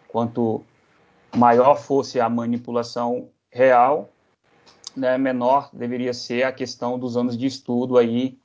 Quanto 0.08 0.62
maior 1.36 1.76
fosse 1.76 2.18
a 2.18 2.28
manipulação 2.28 3.28
real, 3.50 4.10
né, 4.96 5.18
menor 5.18 5.68
deveria 5.72 6.14
ser 6.14 6.44
a 6.44 6.52
questão 6.52 6.98
dos 6.98 7.16
anos 7.16 7.36
de 7.36 7.46
estudo 7.46 7.98
aí 7.98 8.38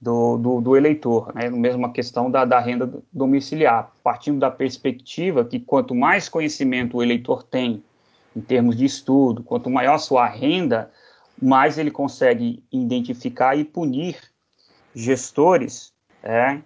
do, 0.00 0.36
do, 0.36 0.60
do 0.60 0.76
eleitor, 0.76 1.34
né? 1.34 1.50
mesmo 1.50 1.84
a 1.86 1.92
questão 1.92 2.30
da, 2.30 2.44
da 2.44 2.60
renda 2.60 3.02
domiciliar, 3.12 3.90
partindo 4.04 4.38
da 4.38 4.50
perspectiva 4.50 5.44
que 5.44 5.58
quanto 5.58 5.94
mais 5.94 6.28
conhecimento 6.28 6.98
o 6.98 7.02
eleitor 7.02 7.42
tem 7.42 7.82
em 8.34 8.40
termos 8.40 8.76
de 8.76 8.84
estudo, 8.84 9.42
quanto 9.42 9.70
maior 9.70 9.98
sua 9.98 10.26
renda, 10.26 10.90
mais 11.40 11.78
ele 11.78 11.90
consegue 11.90 12.62
identificar 12.70 13.56
e 13.56 13.64
punir 13.64 14.16
gestores 14.94 15.92
é, 16.22 16.60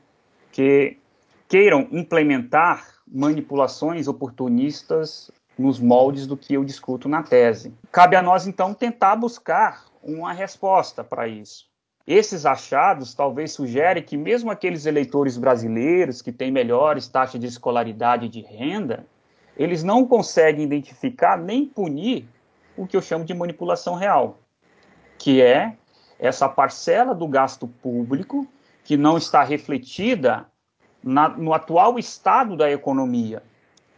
que 0.52 0.98
queiram 1.48 1.88
implementar 1.92 2.84
manipulações 3.06 4.06
oportunistas 4.06 5.30
nos 5.60 5.78
moldes 5.78 6.26
do 6.26 6.36
que 6.36 6.54
eu 6.54 6.64
discuto 6.64 7.08
na 7.08 7.22
tese. 7.22 7.74
Cabe 7.92 8.16
a 8.16 8.22
nós, 8.22 8.46
então, 8.46 8.72
tentar 8.72 9.16
buscar 9.16 9.84
uma 10.02 10.32
resposta 10.32 11.04
para 11.04 11.28
isso. 11.28 11.68
Esses 12.06 12.46
achados 12.46 13.14
talvez 13.14 13.52
sugerem 13.52 14.02
que 14.02 14.16
mesmo 14.16 14.50
aqueles 14.50 14.86
eleitores 14.86 15.36
brasileiros 15.36 16.22
que 16.22 16.32
têm 16.32 16.50
melhores 16.50 17.06
taxas 17.06 17.40
de 17.40 17.46
escolaridade 17.46 18.26
e 18.26 18.28
de 18.28 18.40
renda, 18.40 19.06
eles 19.56 19.84
não 19.84 20.06
conseguem 20.06 20.64
identificar 20.64 21.36
nem 21.36 21.66
punir 21.66 22.26
o 22.76 22.86
que 22.86 22.96
eu 22.96 23.02
chamo 23.02 23.24
de 23.24 23.34
manipulação 23.34 23.94
real, 23.94 24.38
que 25.18 25.42
é 25.42 25.76
essa 26.18 26.48
parcela 26.48 27.14
do 27.14 27.28
gasto 27.28 27.68
público 27.68 28.46
que 28.82 28.96
não 28.96 29.18
está 29.18 29.42
refletida 29.44 30.46
na, 31.02 31.28
no 31.28 31.52
atual 31.52 31.98
estado 31.98 32.56
da 32.56 32.70
economia, 32.70 33.42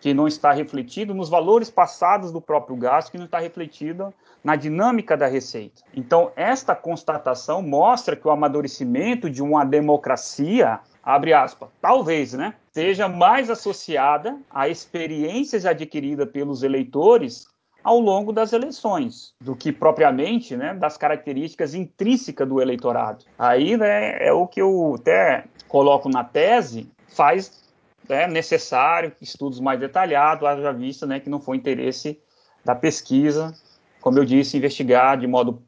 que 0.02 0.12
não 0.12 0.26
está 0.26 0.50
refletido 0.50 1.14
nos 1.14 1.28
valores 1.30 1.70
passados 1.70 2.32
do 2.32 2.40
próprio 2.40 2.76
gasto, 2.76 3.12
que 3.12 3.18
não 3.18 3.26
está 3.26 3.38
refletido 3.38 4.12
na 4.42 4.56
dinâmica 4.56 5.16
da 5.16 5.28
receita. 5.28 5.80
Então, 5.94 6.32
esta 6.34 6.74
constatação 6.74 7.62
mostra 7.62 8.16
que 8.16 8.26
o 8.26 8.30
amadurecimento 8.32 9.30
de 9.30 9.40
uma 9.40 9.64
democracia, 9.64 10.80
abre 11.04 11.32
aspas, 11.32 11.68
talvez, 11.80 12.32
né, 12.32 12.52
seja 12.72 13.08
mais 13.08 13.48
associada 13.48 14.36
a 14.50 14.68
experiências 14.68 15.64
adquiridas 15.64 16.28
pelos 16.30 16.64
eleitores 16.64 17.46
ao 17.84 18.00
longo 18.00 18.32
das 18.32 18.52
eleições, 18.52 19.34
do 19.40 19.54
que 19.54 19.70
propriamente 19.70 20.56
né, 20.56 20.74
das 20.74 20.96
características 20.96 21.74
intrínsecas 21.74 22.48
do 22.48 22.60
eleitorado. 22.60 23.24
Aí 23.38 23.76
né, 23.76 24.18
é 24.18 24.32
o 24.32 24.48
que 24.48 24.60
eu 24.60 24.96
até 24.98 25.44
coloco 25.68 26.08
na 26.08 26.24
tese, 26.24 26.90
faz 27.06 27.61
é 28.08 28.26
necessário 28.26 29.12
estudos 29.20 29.60
mais 29.60 29.78
detalhados, 29.78 30.46
haja 30.46 30.72
vista 30.72 31.06
né, 31.06 31.20
que 31.20 31.30
não 31.30 31.40
foi 31.40 31.56
interesse 31.56 32.20
da 32.64 32.74
pesquisa, 32.74 33.54
como 34.00 34.18
eu 34.18 34.24
disse, 34.24 34.56
investigar 34.56 35.18
de 35.18 35.26
modo 35.26 35.62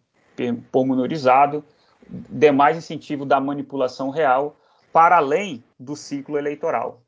pormenorizado 0.70 1.65
demais 2.09 2.77
incentivo 2.77 3.24
da 3.24 3.40
manipulação 3.40 4.11
real 4.11 4.56
para 4.93 5.16
além 5.16 5.65
do 5.78 5.97
ciclo 5.97 6.39
eleitoral. 6.39 7.01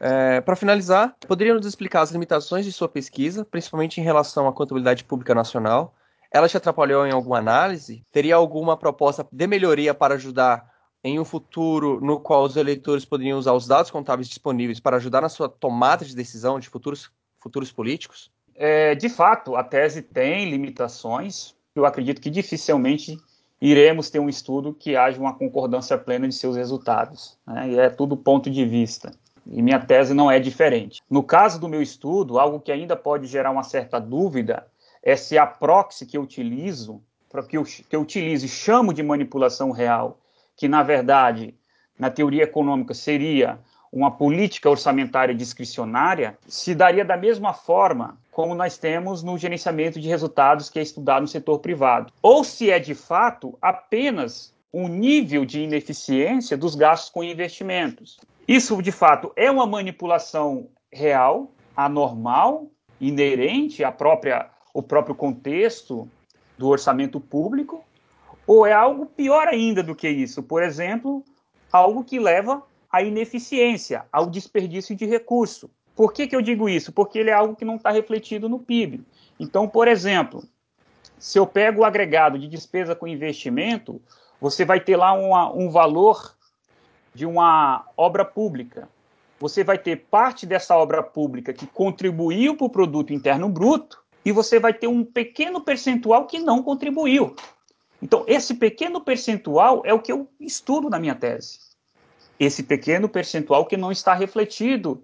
É, 0.00 0.40
para 0.40 0.56
finalizar, 0.56 1.14
poderia 1.26 1.54
nos 1.54 1.66
explicar 1.66 2.02
as 2.02 2.10
limitações 2.10 2.64
de 2.64 2.72
sua 2.72 2.88
pesquisa, 2.88 3.44
principalmente 3.44 4.00
em 4.00 4.04
relação 4.04 4.46
à 4.46 4.52
contabilidade 4.52 5.04
pública 5.04 5.34
nacional? 5.34 5.94
Ela 6.32 6.48
te 6.48 6.56
atrapalhou 6.56 7.06
em 7.06 7.12
alguma 7.12 7.38
análise? 7.38 8.04
Teria 8.10 8.34
alguma 8.34 8.76
proposta 8.76 9.26
de 9.30 9.46
melhoria 9.46 9.94
para 9.94 10.14
ajudar 10.14 10.73
em 11.04 11.20
um 11.20 11.24
futuro 11.24 12.00
no 12.00 12.18
qual 12.18 12.44
os 12.44 12.56
eleitores 12.56 13.04
poderiam 13.04 13.38
usar 13.38 13.52
os 13.52 13.66
dados 13.66 13.90
contábeis 13.90 14.26
disponíveis 14.26 14.80
para 14.80 14.96
ajudar 14.96 15.20
na 15.20 15.28
sua 15.28 15.50
tomada 15.50 16.02
de 16.02 16.16
decisão 16.16 16.58
de 16.58 16.70
futuros, 16.70 17.10
futuros 17.38 17.70
políticos? 17.70 18.32
É, 18.54 18.94
de 18.94 19.10
fato, 19.10 19.54
a 19.54 19.62
tese 19.62 20.00
tem 20.00 20.48
limitações. 20.48 21.54
Eu 21.76 21.84
acredito 21.84 22.22
que 22.22 22.30
dificilmente 22.30 23.18
iremos 23.60 24.08
ter 24.08 24.18
um 24.18 24.28
estudo 24.28 24.72
que 24.72 24.96
haja 24.96 25.20
uma 25.20 25.34
concordância 25.34 25.98
plena 25.98 26.26
de 26.26 26.34
seus 26.34 26.56
resultados. 26.56 27.36
Né? 27.46 27.70
E 27.70 27.78
é 27.78 27.90
tudo 27.90 28.16
ponto 28.16 28.50
de 28.50 28.64
vista. 28.64 29.12
E 29.46 29.60
minha 29.60 29.78
tese 29.78 30.14
não 30.14 30.30
é 30.30 30.40
diferente. 30.40 31.02
No 31.10 31.22
caso 31.22 31.60
do 31.60 31.68
meu 31.68 31.82
estudo, 31.82 32.38
algo 32.38 32.60
que 32.60 32.72
ainda 32.72 32.96
pode 32.96 33.26
gerar 33.26 33.50
uma 33.50 33.62
certa 33.62 33.98
dúvida 33.98 34.66
é 35.02 35.16
se 35.16 35.36
a 35.36 35.46
proxy 35.46 36.06
que 36.06 36.16
eu 36.16 36.22
utilizo, 36.22 37.02
que 37.48 37.58
eu, 37.58 37.64
que 37.64 37.94
eu 37.94 38.00
utilizo 38.00 38.46
e 38.46 38.48
chamo 38.48 38.94
de 38.94 39.02
manipulação 39.02 39.70
real, 39.70 40.18
que 40.56 40.68
na 40.68 40.82
verdade, 40.82 41.54
na 41.98 42.10
teoria 42.10 42.44
econômica, 42.44 42.94
seria 42.94 43.58
uma 43.92 44.10
política 44.10 44.68
orçamentária 44.68 45.34
discricionária, 45.34 46.36
se 46.48 46.74
daria 46.74 47.04
da 47.04 47.16
mesma 47.16 47.52
forma 47.52 48.18
como 48.32 48.52
nós 48.52 48.76
temos 48.76 49.22
no 49.22 49.38
gerenciamento 49.38 50.00
de 50.00 50.08
resultados 50.08 50.68
que 50.68 50.80
é 50.80 50.82
estudado 50.82 51.22
no 51.22 51.28
setor 51.28 51.60
privado. 51.60 52.12
Ou 52.20 52.42
se 52.42 52.70
é 52.70 52.80
de 52.80 52.94
fato 52.94 53.56
apenas 53.62 54.52
um 54.72 54.88
nível 54.88 55.44
de 55.44 55.60
ineficiência 55.60 56.56
dos 56.56 56.74
gastos 56.74 57.08
com 57.08 57.22
investimentos. 57.22 58.18
Isso, 58.46 58.82
de 58.82 58.90
fato, 58.90 59.32
é 59.36 59.48
uma 59.48 59.64
manipulação 59.64 60.66
real, 60.92 61.52
anormal, 61.76 62.66
inerente 63.00 63.84
à 63.84 63.92
própria, 63.92 64.50
ao 64.74 64.82
próprio 64.82 65.14
contexto 65.14 66.08
do 66.58 66.68
orçamento 66.68 67.20
público, 67.20 67.84
Ou 68.46 68.66
é 68.66 68.72
algo 68.72 69.06
pior 69.06 69.48
ainda 69.48 69.82
do 69.82 69.94
que 69.94 70.08
isso? 70.08 70.42
Por 70.42 70.62
exemplo, 70.62 71.24
algo 71.72 72.04
que 72.04 72.18
leva 72.18 72.62
à 72.90 73.02
ineficiência, 73.02 74.04
ao 74.12 74.26
desperdício 74.26 74.94
de 74.94 75.06
recurso. 75.06 75.70
Por 75.96 76.12
que, 76.12 76.26
que 76.26 76.36
eu 76.36 76.42
digo 76.42 76.68
isso? 76.68 76.92
Porque 76.92 77.18
ele 77.18 77.30
é 77.30 77.32
algo 77.32 77.56
que 77.56 77.64
não 77.64 77.76
está 77.76 77.90
refletido 77.90 78.48
no 78.48 78.58
PIB. 78.58 79.02
Então, 79.38 79.68
por 79.68 79.88
exemplo, 79.88 80.44
se 81.18 81.38
eu 81.38 81.46
pego 81.46 81.80
o 81.80 81.84
agregado 81.84 82.38
de 82.38 82.48
despesa 82.48 82.94
com 82.94 83.06
investimento, 83.06 84.00
você 84.40 84.64
vai 84.64 84.80
ter 84.80 84.96
lá 84.96 85.12
uma, 85.12 85.52
um 85.52 85.70
valor 85.70 86.34
de 87.14 87.24
uma 87.24 87.86
obra 87.96 88.24
pública. 88.24 88.88
Você 89.40 89.64
vai 89.64 89.78
ter 89.78 90.04
parte 90.10 90.46
dessa 90.46 90.76
obra 90.76 91.02
pública 91.02 91.52
que 91.52 91.66
contribuiu 91.66 92.56
para 92.56 92.66
o 92.66 92.70
produto 92.70 93.12
interno 93.12 93.48
bruto 93.48 94.02
e 94.24 94.32
você 94.32 94.58
vai 94.58 94.72
ter 94.72 94.86
um 94.86 95.04
pequeno 95.04 95.60
percentual 95.60 96.26
que 96.26 96.38
não 96.38 96.62
contribuiu. 96.62 97.34
Então, 98.02 98.24
esse 98.26 98.54
pequeno 98.54 99.00
percentual 99.00 99.82
é 99.84 99.94
o 99.94 100.00
que 100.00 100.12
eu 100.12 100.28
estudo 100.38 100.90
na 100.90 100.98
minha 100.98 101.14
tese. 101.14 101.58
Esse 102.38 102.62
pequeno 102.62 103.08
percentual 103.08 103.64
que 103.66 103.76
não 103.76 103.92
está 103.92 104.14
refletido 104.14 105.02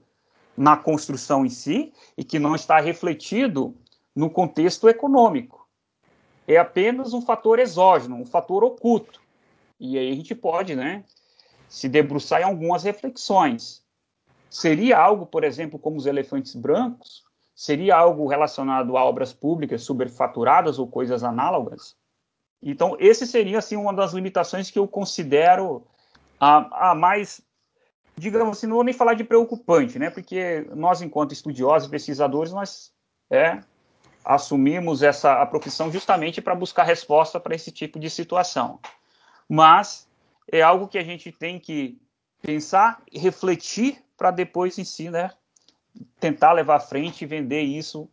na 0.56 0.76
construção 0.76 1.46
em 1.46 1.48
si 1.48 1.92
e 2.16 2.24
que 2.24 2.38
não 2.38 2.54
está 2.54 2.80
refletido 2.80 3.74
no 4.14 4.28
contexto 4.28 4.88
econômico. 4.88 5.66
É 6.46 6.56
apenas 6.56 7.14
um 7.14 7.22
fator 7.22 7.58
exógeno, 7.58 8.16
um 8.16 8.26
fator 8.26 8.64
oculto. 8.64 9.20
E 9.78 9.96
aí 9.96 10.10
a 10.10 10.14
gente 10.14 10.34
pode, 10.34 10.74
né, 10.74 11.04
se 11.68 11.88
debruçar 11.88 12.40
em 12.40 12.44
algumas 12.44 12.82
reflexões. 12.82 13.82
Seria 14.50 14.98
algo, 14.98 15.24
por 15.24 15.44
exemplo, 15.44 15.78
como 15.78 15.96
os 15.96 16.06
elefantes 16.06 16.54
brancos? 16.54 17.22
Seria 17.54 17.96
algo 17.96 18.26
relacionado 18.26 18.96
a 18.96 19.04
obras 19.04 19.32
públicas 19.32 19.82
superfaturadas 19.82 20.78
ou 20.78 20.88
coisas 20.88 21.22
análogas? 21.22 21.96
Então, 22.62 22.96
esse 22.98 23.26
seria 23.26 23.58
assim 23.58 23.76
uma 23.76 23.92
das 23.92 24.12
limitações 24.12 24.70
que 24.70 24.78
eu 24.78 24.86
considero 24.86 25.82
a, 26.38 26.90
a 26.90 26.94
mais, 26.94 27.40
digamos 28.16 28.58
assim, 28.58 28.66
não 28.66 28.76
vou 28.76 28.84
nem 28.84 28.94
falar 28.94 29.14
de 29.14 29.24
preocupante, 29.24 29.98
né? 29.98 30.10
Porque 30.10 30.66
nós, 30.74 31.00
enquanto 31.00 31.32
estudiosos 31.32 31.88
e 31.88 31.90
pesquisadores, 31.90 32.52
nós 32.52 32.92
é, 33.30 33.60
assumimos 34.24 35.02
essa 35.02 35.40
a 35.40 35.46
profissão 35.46 35.90
justamente 35.90 36.42
para 36.42 36.54
buscar 36.54 36.84
resposta 36.84 37.40
para 37.40 37.54
esse 37.54 37.72
tipo 37.72 37.98
de 37.98 38.10
situação. 38.10 38.78
Mas 39.48 40.06
é 40.50 40.60
algo 40.60 40.88
que 40.88 40.98
a 40.98 41.04
gente 41.04 41.32
tem 41.32 41.58
que 41.58 41.98
pensar 42.42 43.02
refletir 43.12 44.02
para 44.16 44.30
depois 44.30 44.78
em 44.78 44.84
si, 44.84 45.08
né, 45.08 45.30
tentar 46.18 46.52
levar 46.52 46.76
à 46.76 46.80
frente 46.80 47.22
e 47.22 47.26
vender 47.26 47.62
isso 47.62 48.08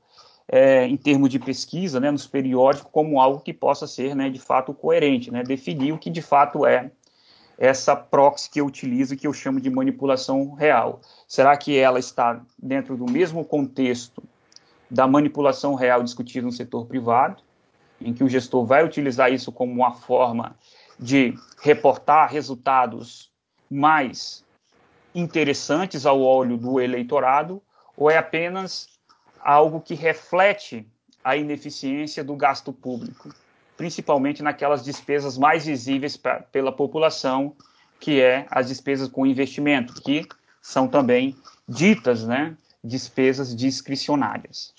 é, 0.48 0.86
em 0.86 0.96
termos 0.96 1.30
de 1.30 1.40
pesquisa, 1.40 2.00
né, 2.00 2.10
nos 2.10 2.26
periódicos, 2.26 2.90
como 2.92 3.20
algo 3.20 3.42
que 3.42 3.54
possa 3.54 3.86
ser, 3.86 4.16
né, 4.16 4.30
de 4.30 4.40
fato 4.40 4.74
coerente, 4.74 5.30
né, 5.32 5.44
definir 5.44 5.92
o 5.92 5.98
que 5.98 6.10
de 6.10 6.22
fato 6.22 6.66
é 6.66 6.92
essa 7.58 7.96
proxy 7.96 8.50
que 8.50 8.62
eu 8.62 8.66
utilizo 8.66 9.18
que 9.18 9.26
eu 9.26 9.34
chamo 9.34 9.60
de 9.60 9.70
manipulação 9.70 10.54
real. 10.54 11.02
Será 11.28 11.58
que 11.58 11.78
ela 11.78 12.00
está 12.00 12.40
dentro 12.58 12.96
do 12.96 13.06
mesmo 13.06 13.44
contexto 13.44 14.24
da 14.90 15.08
manipulação 15.08 15.74
real 15.74 16.04
discutida 16.04 16.46
no 16.46 16.52
setor 16.52 16.86
privado, 16.86 17.42
em 18.00 18.14
que 18.14 18.24
o 18.24 18.30
gestor 18.30 18.66
vai 18.66 18.86
utilizar 18.86 19.34
isso 19.34 19.52
como 19.52 19.74
uma 19.74 19.92
forma 19.92 20.56
de 21.00 21.34
reportar 21.62 22.32
resultados 22.32 23.32
mais 23.70 24.46
interessantes 25.14 26.06
ao 26.06 26.22
olho 26.22 26.58
do 26.58 26.80
eleitorado, 26.80 27.62
ou 27.98 28.10
é 28.10 28.18
apenas 28.18 28.97
algo 29.48 29.80
que 29.80 29.96
reflete 29.96 30.86
a 31.24 31.38
ineficiência 31.38 32.22
do 32.22 32.36
gasto 32.36 32.74
público, 32.74 33.34
principalmente 33.78 34.44
naquelas 34.44 34.84
despesas 34.84 35.38
mais 35.38 35.66
visíveis 35.66 36.18
pra, 36.18 36.42
pela 36.42 36.70
população, 36.70 37.56
que 37.98 38.20
é 38.20 38.46
as 38.52 38.68
despesas 38.68 39.08
com 39.08 39.26
investimento, 39.26 40.02
que 40.02 40.28
são 40.62 40.86
também 40.86 41.34
ditas, 41.66 42.28
né, 42.28 42.58
despesas 42.84 43.56
discricionárias. 43.56 44.74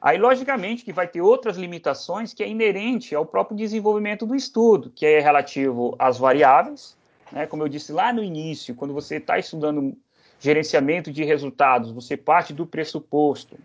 Aí, 0.00 0.16
logicamente, 0.16 0.82
que 0.82 0.92
vai 0.92 1.06
ter 1.06 1.20
outras 1.20 1.58
limitações 1.58 2.32
que 2.32 2.42
é 2.42 2.48
inerente 2.48 3.14
ao 3.14 3.26
próprio 3.26 3.58
desenvolvimento 3.58 4.24
do 4.24 4.34
estudo, 4.34 4.90
que 4.90 5.04
é 5.04 5.20
relativo 5.20 5.94
às 5.98 6.16
variáveis, 6.16 6.96
né? 7.30 7.46
como 7.46 7.62
eu 7.62 7.68
disse 7.68 7.92
lá 7.92 8.10
no 8.10 8.24
início, 8.24 8.74
quando 8.74 8.94
você 8.94 9.16
está 9.16 9.38
estudando 9.38 9.94
gerenciamento 10.38 11.12
de 11.12 11.24
resultados, 11.24 11.90
você 11.90 12.16
parte 12.16 12.52
do 12.52 12.66
pressuposto 12.66 13.56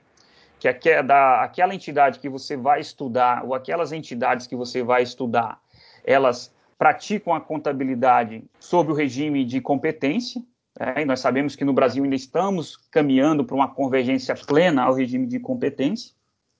que 0.59 0.67
aquela, 0.67 1.43
aquela 1.43 1.73
entidade 1.73 2.19
que 2.19 2.29
você 2.29 2.55
vai 2.55 2.79
estudar, 2.79 3.43
ou 3.43 3.55
aquelas 3.55 3.91
entidades 3.91 4.45
que 4.45 4.55
você 4.55 4.83
vai 4.83 5.01
estudar, 5.01 5.59
elas 6.03 6.53
praticam 6.77 7.33
a 7.33 7.41
contabilidade 7.41 8.43
sob 8.59 8.91
o 8.91 8.95
regime 8.95 9.43
de 9.43 9.59
competência, 9.59 10.41
é, 10.79 11.03
nós 11.03 11.19
sabemos 11.19 11.55
que 11.55 11.65
no 11.65 11.73
Brasil 11.73 12.03
ainda 12.03 12.15
estamos 12.15 12.77
caminhando 12.89 13.43
para 13.43 13.55
uma 13.55 13.67
convergência 13.67 14.35
plena 14.35 14.83
ao 14.83 14.93
regime 14.93 15.27
de 15.27 15.39
competência. 15.39 16.13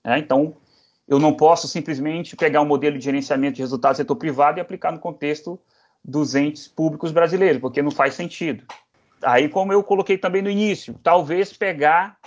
É, 0.04 0.18
então, 0.18 0.56
eu 1.08 1.20
não 1.20 1.34
posso 1.34 1.68
simplesmente 1.68 2.36
pegar 2.36 2.62
um 2.62 2.66
modelo 2.66 2.98
de 2.98 3.04
gerenciamento 3.04 3.56
de 3.56 3.62
resultados 3.62 3.98
do 3.98 4.02
setor 4.02 4.16
privado 4.16 4.60
e 4.60 4.62
aplicar 4.62 4.92
no 4.92 5.00
contexto 5.00 5.60
dos 6.04 6.36
entes 6.36 6.68
públicos 6.68 7.12
brasileiros, 7.12 7.62
porque 7.62 7.82
não 7.82 7.92
faz 7.92 8.14
sentido. 8.14 8.64
Aí, 9.24 9.50
como 9.50 9.72
eu 9.72 9.84
coloquei 9.84 10.18
também 10.18 10.42
no 10.42 10.50
início, 10.50 10.96
talvez 11.04 11.54
pegar 11.54 12.18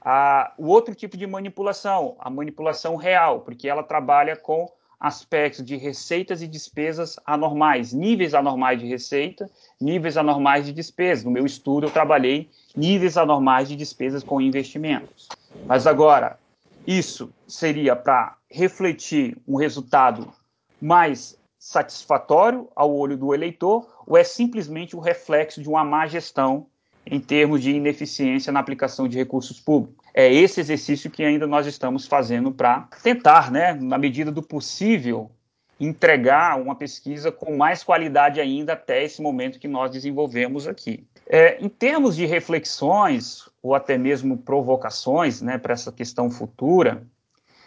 a, 0.00 0.52
o 0.56 0.66
outro 0.66 0.94
tipo 0.94 1.16
de 1.16 1.26
manipulação, 1.26 2.16
a 2.18 2.30
manipulação 2.30 2.96
real, 2.96 3.40
porque 3.40 3.68
ela 3.68 3.82
trabalha 3.82 4.36
com 4.36 4.66
aspectos 4.98 5.64
de 5.64 5.76
receitas 5.76 6.42
e 6.42 6.46
despesas 6.46 7.18
anormais, 7.24 7.92
níveis 7.92 8.34
anormais 8.34 8.78
de 8.78 8.86
receita, 8.86 9.50
níveis 9.80 10.18
anormais 10.18 10.66
de 10.66 10.72
despesas. 10.72 11.24
No 11.24 11.30
meu 11.30 11.46
estudo, 11.46 11.86
eu 11.86 11.90
trabalhei 11.90 12.50
níveis 12.76 13.16
anormais 13.16 13.68
de 13.68 13.76
despesas 13.76 14.22
com 14.22 14.40
investimentos. 14.40 15.26
Mas 15.66 15.86
agora, 15.86 16.38
isso 16.86 17.32
seria 17.48 17.96
para 17.96 18.36
refletir 18.50 19.38
um 19.48 19.56
resultado 19.56 20.30
mais 20.80 21.38
satisfatório 21.60 22.70
ao 22.74 22.90
olho 22.90 23.18
do 23.18 23.34
eleitor 23.34 23.86
ou 24.06 24.16
é 24.16 24.24
simplesmente 24.24 24.96
o 24.96 24.98
reflexo 24.98 25.60
de 25.62 25.68
uma 25.68 25.84
má 25.84 26.06
gestão 26.06 26.66
em 27.04 27.20
termos 27.20 27.60
de 27.62 27.70
ineficiência 27.70 28.50
na 28.50 28.60
aplicação 28.60 29.06
de 29.06 29.18
recursos 29.18 29.60
públicos? 29.60 30.02
É 30.14 30.32
esse 30.32 30.58
exercício 30.58 31.10
que 31.10 31.22
ainda 31.22 31.46
nós 31.46 31.66
estamos 31.66 32.06
fazendo 32.06 32.50
para 32.50 32.88
tentar, 33.02 33.50
né, 33.50 33.74
na 33.74 33.98
medida 33.98 34.32
do 34.32 34.42
possível, 34.42 35.30
entregar 35.78 36.58
uma 36.58 36.74
pesquisa 36.74 37.30
com 37.30 37.56
mais 37.56 37.82
qualidade 37.82 38.40
ainda 38.40 38.72
até 38.72 39.04
esse 39.04 39.20
momento 39.20 39.58
que 39.58 39.68
nós 39.68 39.90
desenvolvemos 39.90 40.66
aqui. 40.66 41.06
É, 41.26 41.62
em 41.62 41.68
termos 41.68 42.16
de 42.16 42.24
reflexões 42.24 43.48
ou 43.62 43.74
até 43.74 43.98
mesmo 43.98 44.38
provocações 44.38 45.42
né, 45.42 45.58
para 45.58 45.74
essa 45.74 45.92
questão 45.92 46.30
futura, 46.30 47.06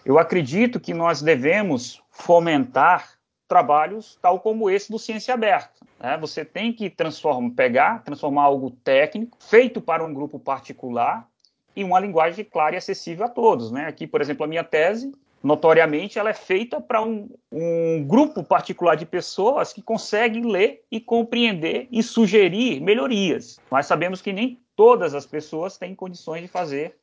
eu 0.03 0.17
acredito 0.17 0.79
que 0.79 0.93
nós 0.93 1.21
devemos 1.21 2.01
fomentar 2.09 3.22
trabalhos 3.47 4.17
tal 4.21 4.39
como 4.39 4.69
esse 4.69 4.91
do 4.91 4.99
Ciência 4.99 5.33
Aberta. 5.33 5.85
Né? 5.99 6.17
Você 6.17 6.43
tem 6.43 6.73
que 6.73 6.89
transformar, 6.89 7.51
pegar, 7.51 8.03
transformar 8.03 8.43
algo 8.43 8.71
técnico, 8.71 9.37
feito 9.39 9.81
para 9.81 10.03
um 10.03 10.13
grupo 10.13 10.39
particular, 10.39 11.27
em 11.75 11.83
uma 11.83 11.99
linguagem 11.99 12.45
clara 12.45 12.75
e 12.75 12.77
acessível 12.77 13.25
a 13.25 13.29
todos. 13.29 13.71
Né? 13.71 13.85
Aqui, 13.85 14.05
por 14.07 14.21
exemplo, 14.21 14.43
a 14.43 14.47
minha 14.47 14.63
tese, 14.63 15.11
notoriamente, 15.41 16.17
ela 16.17 16.29
é 16.29 16.33
feita 16.33 16.79
para 16.79 17.01
um, 17.01 17.29
um 17.51 18.03
grupo 18.03 18.43
particular 18.43 18.95
de 18.95 19.05
pessoas 19.05 19.73
que 19.73 19.81
conseguem 19.81 20.45
ler 20.45 20.83
e 20.89 20.99
compreender 20.99 21.87
e 21.91 22.01
sugerir 22.01 22.79
melhorias. 22.79 23.59
Nós 23.69 23.85
sabemos 23.85 24.21
que 24.21 24.31
nem 24.31 24.59
todas 24.75 25.13
as 25.13 25.25
pessoas 25.25 25.77
têm 25.77 25.93
condições 25.93 26.41
de 26.41 26.47
fazer 26.47 26.95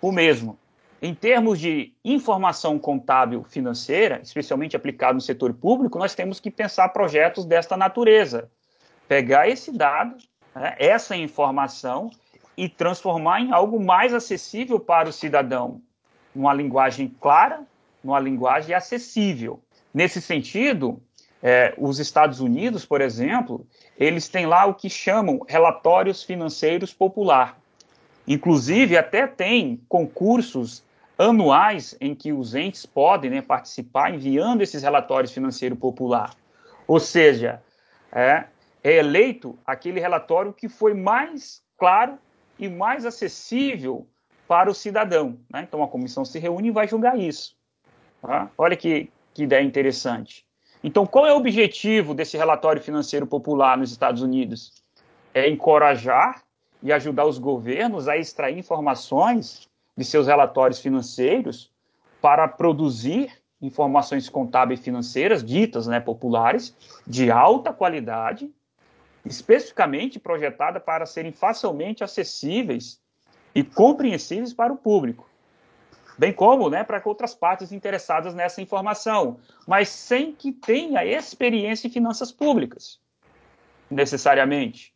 o 0.00 0.12
mesmo. 0.12 0.58
Em 1.00 1.14
termos 1.14 1.60
de 1.60 1.92
informação 2.04 2.76
contábil 2.76 3.44
financeira, 3.44 4.20
especialmente 4.20 4.74
aplicado 4.74 5.14
no 5.14 5.20
setor 5.20 5.54
público, 5.54 5.98
nós 5.98 6.14
temos 6.14 6.40
que 6.40 6.50
pensar 6.50 6.88
projetos 6.88 7.44
desta 7.44 7.76
natureza. 7.76 8.50
Pegar 9.06 9.48
esse 9.48 9.70
dado, 9.70 10.16
né, 10.54 10.74
essa 10.78 11.16
informação, 11.16 12.10
e 12.56 12.68
transformar 12.68 13.40
em 13.40 13.52
algo 13.52 13.78
mais 13.78 14.12
acessível 14.12 14.80
para 14.80 15.08
o 15.08 15.12
cidadão, 15.12 15.80
numa 16.34 16.52
linguagem 16.52 17.14
clara, 17.20 17.62
numa 18.02 18.18
linguagem 18.18 18.74
acessível. 18.74 19.62
Nesse 19.94 20.20
sentido, 20.20 21.00
é, 21.40 21.72
os 21.78 22.00
Estados 22.00 22.40
Unidos, 22.40 22.84
por 22.84 23.00
exemplo, 23.00 23.64
eles 23.96 24.28
têm 24.28 24.46
lá 24.46 24.66
o 24.66 24.74
que 24.74 24.90
chamam 24.90 25.40
relatórios 25.48 26.24
financeiros 26.24 26.92
popular. 26.92 27.56
Inclusive, 28.26 28.96
até 28.96 29.28
tem 29.28 29.80
concursos 29.88 30.82
anuais 31.18 31.96
em 32.00 32.14
que 32.14 32.32
os 32.32 32.54
entes 32.54 32.86
podem 32.86 33.30
né, 33.30 33.42
participar 33.42 34.14
enviando 34.14 34.62
esses 34.62 34.82
relatórios 34.82 35.32
financeiros 35.32 35.78
popular. 35.78 36.34
Ou 36.86 37.00
seja, 37.00 37.60
é, 38.12 38.44
é 38.82 38.96
eleito 38.96 39.58
aquele 39.66 39.98
relatório 39.98 40.52
que 40.52 40.68
foi 40.68 40.94
mais 40.94 41.60
claro 41.76 42.18
e 42.58 42.68
mais 42.68 43.04
acessível 43.04 44.06
para 44.46 44.70
o 44.70 44.74
cidadão. 44.74 45.38
Né? 45.50 45.66
Então, 45.68 45.82
a 45.82 45.88
comissão 45.88 46.24
se 46.24 46.38
reúne 46.38 46.68
e 46.68 46.72
vai 46.72 46.86
julgar 46.86 47.18
isso. 47.18 47.56
Tá? 48.22 48.48
Olha 48.56 48.76
que, 48.76 49.10
que 49.34 49.42
ideia 49.42 49.62
interessante. 49.62 50.46
Então, 50.82 51.04
qual 51.04 51.26
é 51.26 51.32
o 51.32 51.36
objetivo 51.36 52.14
desse 52.14 52.36
relatório 52.36 52.80
financeiro 52.80 53.26
popular 53.26 53.76
nos 53.76 53.90
Estados 53.90 54.22
Unidos? 54.22 54.72
É 55.34 55.48
encorajar 55.48 56.42
e 56.82 56.92
ajudar 56.92 57.26
os 57.26 57.38
governos 57.38 58.08
a 58.08 58.16
extrair 58.16 58.56
informações 58.56 59.67
de 59.98 60.04
seus 60.04 60.28
relatórios 60.28 60.78
financeiros 60.78 61.72
para 62.22 62.46
produzir 62.46 63.32
informações 63.60 64.28
contábeis 64.28 64.78
financeiras 64.78 65.42
ditas 65.42 65.88
né, 65.88 65.98
populares 65.98 66.72
de 67.04 67.32
alta 67.32 67.72
qualidade, 67.72 68.48
especificamente 69.24 70.20
projetada 70.20 70.78
para 70.78 71.04
serem 71.04 71.32
facilmente 71.32 72.04
acessíveis 72.04 73.00
e 73.52 73.64
compreensíveis 73.64 74.54
para 74.54 74.72
o 74.72 74.76
público, 74.76 75.28
bem 76.16 76.32
como 76.32 76.70
né, 76.70 76.84
para 76.84 77.02
outras 77.04 77.34
partes 77.34 77.72
interessadas 77.72 78.32
nessa 78.32 78.62
informação, 78.62 79.40
mas 79.66 79.88
sem 79.88 80.32
que 80.32 80.52
tenha 80.52 81.04
experiência 81.04 81.88
em 81.88 81.90
finanças 81.90 82.30
públicas, 82.30 83.00
necessariamente. 83.90 84.94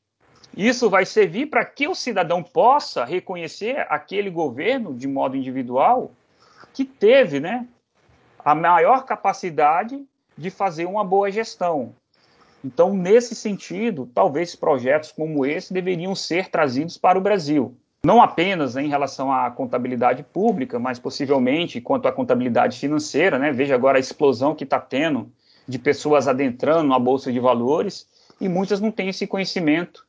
Isso 0.57 0.91
vai 0.91 1.07
servir 1.07 1.47
para 1.47 1.65
que 1.65 1.89
o 1.89 1.95
cidadão 1.95 2.43
possa 2.43 3.05
reconhecer 3.05 3.87
aquele 3.89 4.29
governo 4.29 4.95
de 4.95 5.09
modo 5.09 5.37
individual 5.37 6.13
que 6.75 6.85
teve 6.85 7.41
né, 7.41 7.67
a 8.45 8.55
maior 8.55 9.05
capacidade 9.05 10.03
de 10.37 10.51
fazer 10.51 10.85
uma 10.85 11.05
boa 11.05 11.31
gestão. 11.31 11.95
Então, 12.65 12.95
nesse 12.95 13.35
sentido, 13.35 14.09
talvez 14.15 14.55
projetos 14.55 15.11
como 15.11 15.45
esse 15.45 15.73
deveriam 15.73 16.15
ser 16.15 16.49
trazidos 16.49 16.97
para 16.97 17.19
o 17.19 17.23
Brasil. 17.23 17.75
Não 18.05 18.21
apenas 18.21 18.77
em 18.77 18.89
relação 18.89 19.33
à 19.33 19.51
contabilidade 19.51 20.23
pública, 20.23 20.79
mas 20.79 20.99
possivelmente 20.99 21.81
quanto 21.81 22.09
à 22.09 22.13
contabilidade 22.13 22.79
financeira. 22.79 23.39
Né? 23.39 23.53
Veja 23.53 23.75
agora 23.75 23.97
a 23.97 24.01
explosão 24.01 24.55
que 24.55 24.65
está 24.65 24.79
tendo 24.79 25.31
de 25.67 25.79
pessoas 25.79 26.29
adentrando 26.29 26.89
na 26.89 26.99
Bolsa 26.99 27.33
de 27.33 27.41
Valores 27.41 28.07
e 28.41 28.49
muitas 28.49 28.81
não 28.81 28.91
têm 28.91 29.09
esse 29.09 29.27
conhecimento 29.27 30.05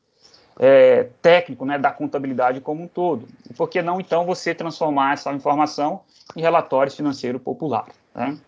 é, 0.58 1.08
técnico 1.20 1.64
né, 1.64 1.78
da 1.78 1.90
contabilidade 1.90 2.60
como 2.60 2.82
um 2.82 2.88
todo. 2.88 3.26
E 3.48 3.54
por 3.54 3.68
que 3.68 3.82
não, 3.82 4.00
então, 4.00 4.24
você 4.24 4.54
transformar 4.54 5.14
essa 5.14 5.32
informação 5.32 6.02
em 6.36 6.40
relatórios 6.40 6.96
financeiros 6.96 7.42
populares? 7.42 7.94
Né? 8.14 8.38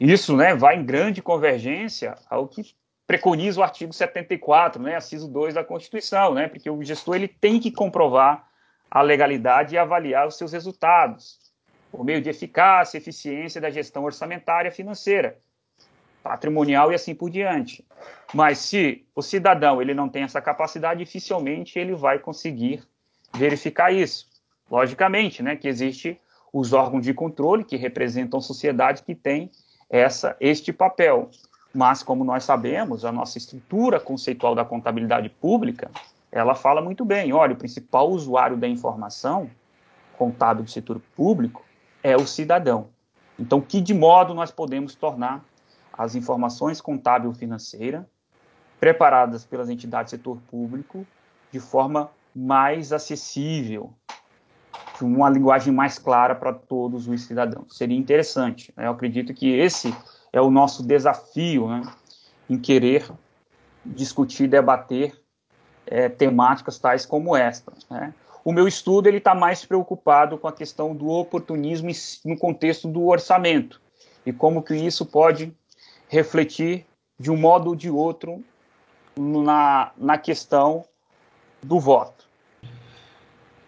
Isso 0.00 0.36
né, 0.36 0.54
vai 0.54 0.76
em 0.76 0.84
grande 0.84 1.22
convergência 1.22 2.16
ao 2.28 2.48
que 2.48 2.74
preconiza 3.06 3.60
o 3.60 3.62
artigo 3.62 3.92
74, 3.92 4.82
né, 4.82 4.96
aciso 4.96 5.28
2 5.28 5.54
da 5.54 5.64
Constituição, 5.64 6.34
né, 6.34 6.48
porque 6.48 6.70
o 6.70 6.82
gestor 6.82 7.16
ele 7.16 7.28
tem 7.28 7.60
que 7.60 7.70
comprovar 7.70 8.46
a 8.90 9.02
legalidade 9.02 9.74
e 9.74 9.78
avaliar 9.78 10.26
os 10.26 10.36
seus 10.36 10.52
resultados, 10.52 11.38
por 11.90 12.04
meio 12.04 12.22
de 12.22 12.30
eficácia 12.30 12.96
e 12.96 13.00
eficiência 13.00 13.60
da 13.60 13.70
gestão 13.70 14.04
orçamentária 14.04 14.70
financeira, 14.70 15.38
patrimonial 16.22 16.92
e 16.92 16.94
assim 16.94 17.14
por 17.14 17.30
diante. 17.30 17.84
Mas 18.32 18.58
se 18.58 19.04
o 19.14 19.22
cidadão 19.22 19.80
ele 19.80 19.94
não 19.94 20.08
tem 20.08 20.22
essa 20.22 20.40
capacidade, 20.40 21.04
dificilmente 21.04 21.78
ele 21.78 21.94
vai 21.94 22.18
conseguir 22.18 22.82
verificar 23.34 23.92
isso. 23.92 24.26
Logicamente, 24.70 25.42
né, 25.42 25.56
que 25.56 25.68
existe 25.68 26.18
os 26.52 26.72
órgãos 26.72 27.04
de 27.04 27.14
controle 27.14 27.64
que 27.64 27.76
representam 27.76 28.40
sociedades 28.40 29.02
que 29.02 29.14
têm 29.14 29.50
essa 29.88 30.36
este 30.40 30.72
papel. 30.72 31.30
Mas 31.74 32.02
como 32.02 32.24
nós 32.24 32.44
sabemos, 32.44 33.04
a 33.04 33.12
nossa 33.12 33.38
estrutura 33.38 33.98
conceitual 33.98 34.54
da 34.54 34.64
contabilidade 34.64 35.28
pública, 35.28 35.90
ela 36.30 36.54
fala 36.54 36.82
muito 36.82 37.04
bem, 37.04 37.32
olha, 37.32 37.54
o 37.54 37.56
principal 37.56 38.10
usuário 38.10 38.56
da 38.56 38.68
informação 38.68 39.50
contábil 40.18 40.64
do 40.64 40.70
setor 40.70 41.00
público 41.16 41.64
é 42.02 42.16
o 42.16 42.26
cidadão. 42.26 42.88
Então, 43.38 43.60
que 43.60 43.80
de 43.80 43.94
modo 43.94 44.34
nós 44.34 44.50
podemos 44.50 44.94
tornar 44.94 45.44
as 45.92 46.14
informações 46.14 46.80
contábil 46.80 47.32
financeira 47.32 48.08
preparadas 48.80 49.44
pelas 49.44 49.70
entidades 49.70 50.12
do 50.12 50.16
setor 50.16 50.38
público 50.50 51.06
de 51.52 51.60
forma 51.60 52.10
mais 52.34 52.92
acessível, 52.92 53.92
com 54.98 55.04
uma 55.04 55.28
linguagem 55.28 55.72
mais 55.72 55.98
clara 55.98 56.34
para 56.34 56.52
todos 56.52 57.06
os 57.06 57.22
cidadãos. 57.22 57.76
Seria 57.76 57.96
interessante. 57.96 58.72
Né? 58.76 58.86
Eu 58.86 58.92
acredito 58.92 59.34
que 59.34 59.50
esse 59.50 59.94
é 60.32 60.40
o 60.40 60.50
nosso 60.50 60.82
desafio 60.82 61.68
né? 61.68 61.82
em 62.48 62.58
querer 62.58 63.08
discutir, 63.84 64.48
debater 64.48 65.16
é, 65.86 66.08
temáticas 66.08 66.78
tais 66.78 67.04
como 67.04 67.36
esta. 67.36 67.72
Né? 67.90 68.14
O 68.44 68.52
meu 68.52 68.66
estudo 68.66 69.06
ele 69.06 69.18
está 69.18 69.34
mais 69.34 69.64
preocupado 69.64 70.38
com 70.38 70.48
a 70.48 70.52
questão 70.52 70.94
do 70.94 71.06
oportunismo 71.08 71.90
no 72.24 72.36
contexto 72.36 72.88
do 72.88 73.06
orçamento 73.06 73.80
e 74.26 74.32
como 74.32 74.62
que 74.62 74.74
isso 74.74 75.06
pode 75.06 75.54
refletir 76.12 76.84
de 77.18 77.30
um 77.30 77.36
modo 77.38 77.70
ou 77.70 77.74
de 77.74 77.88
outro 77.88 78.44
na, 79.18 79.92
na 79.96 80.18
questão 80.18 80.84
do 81.62 81.80
voto. 81.80 82.26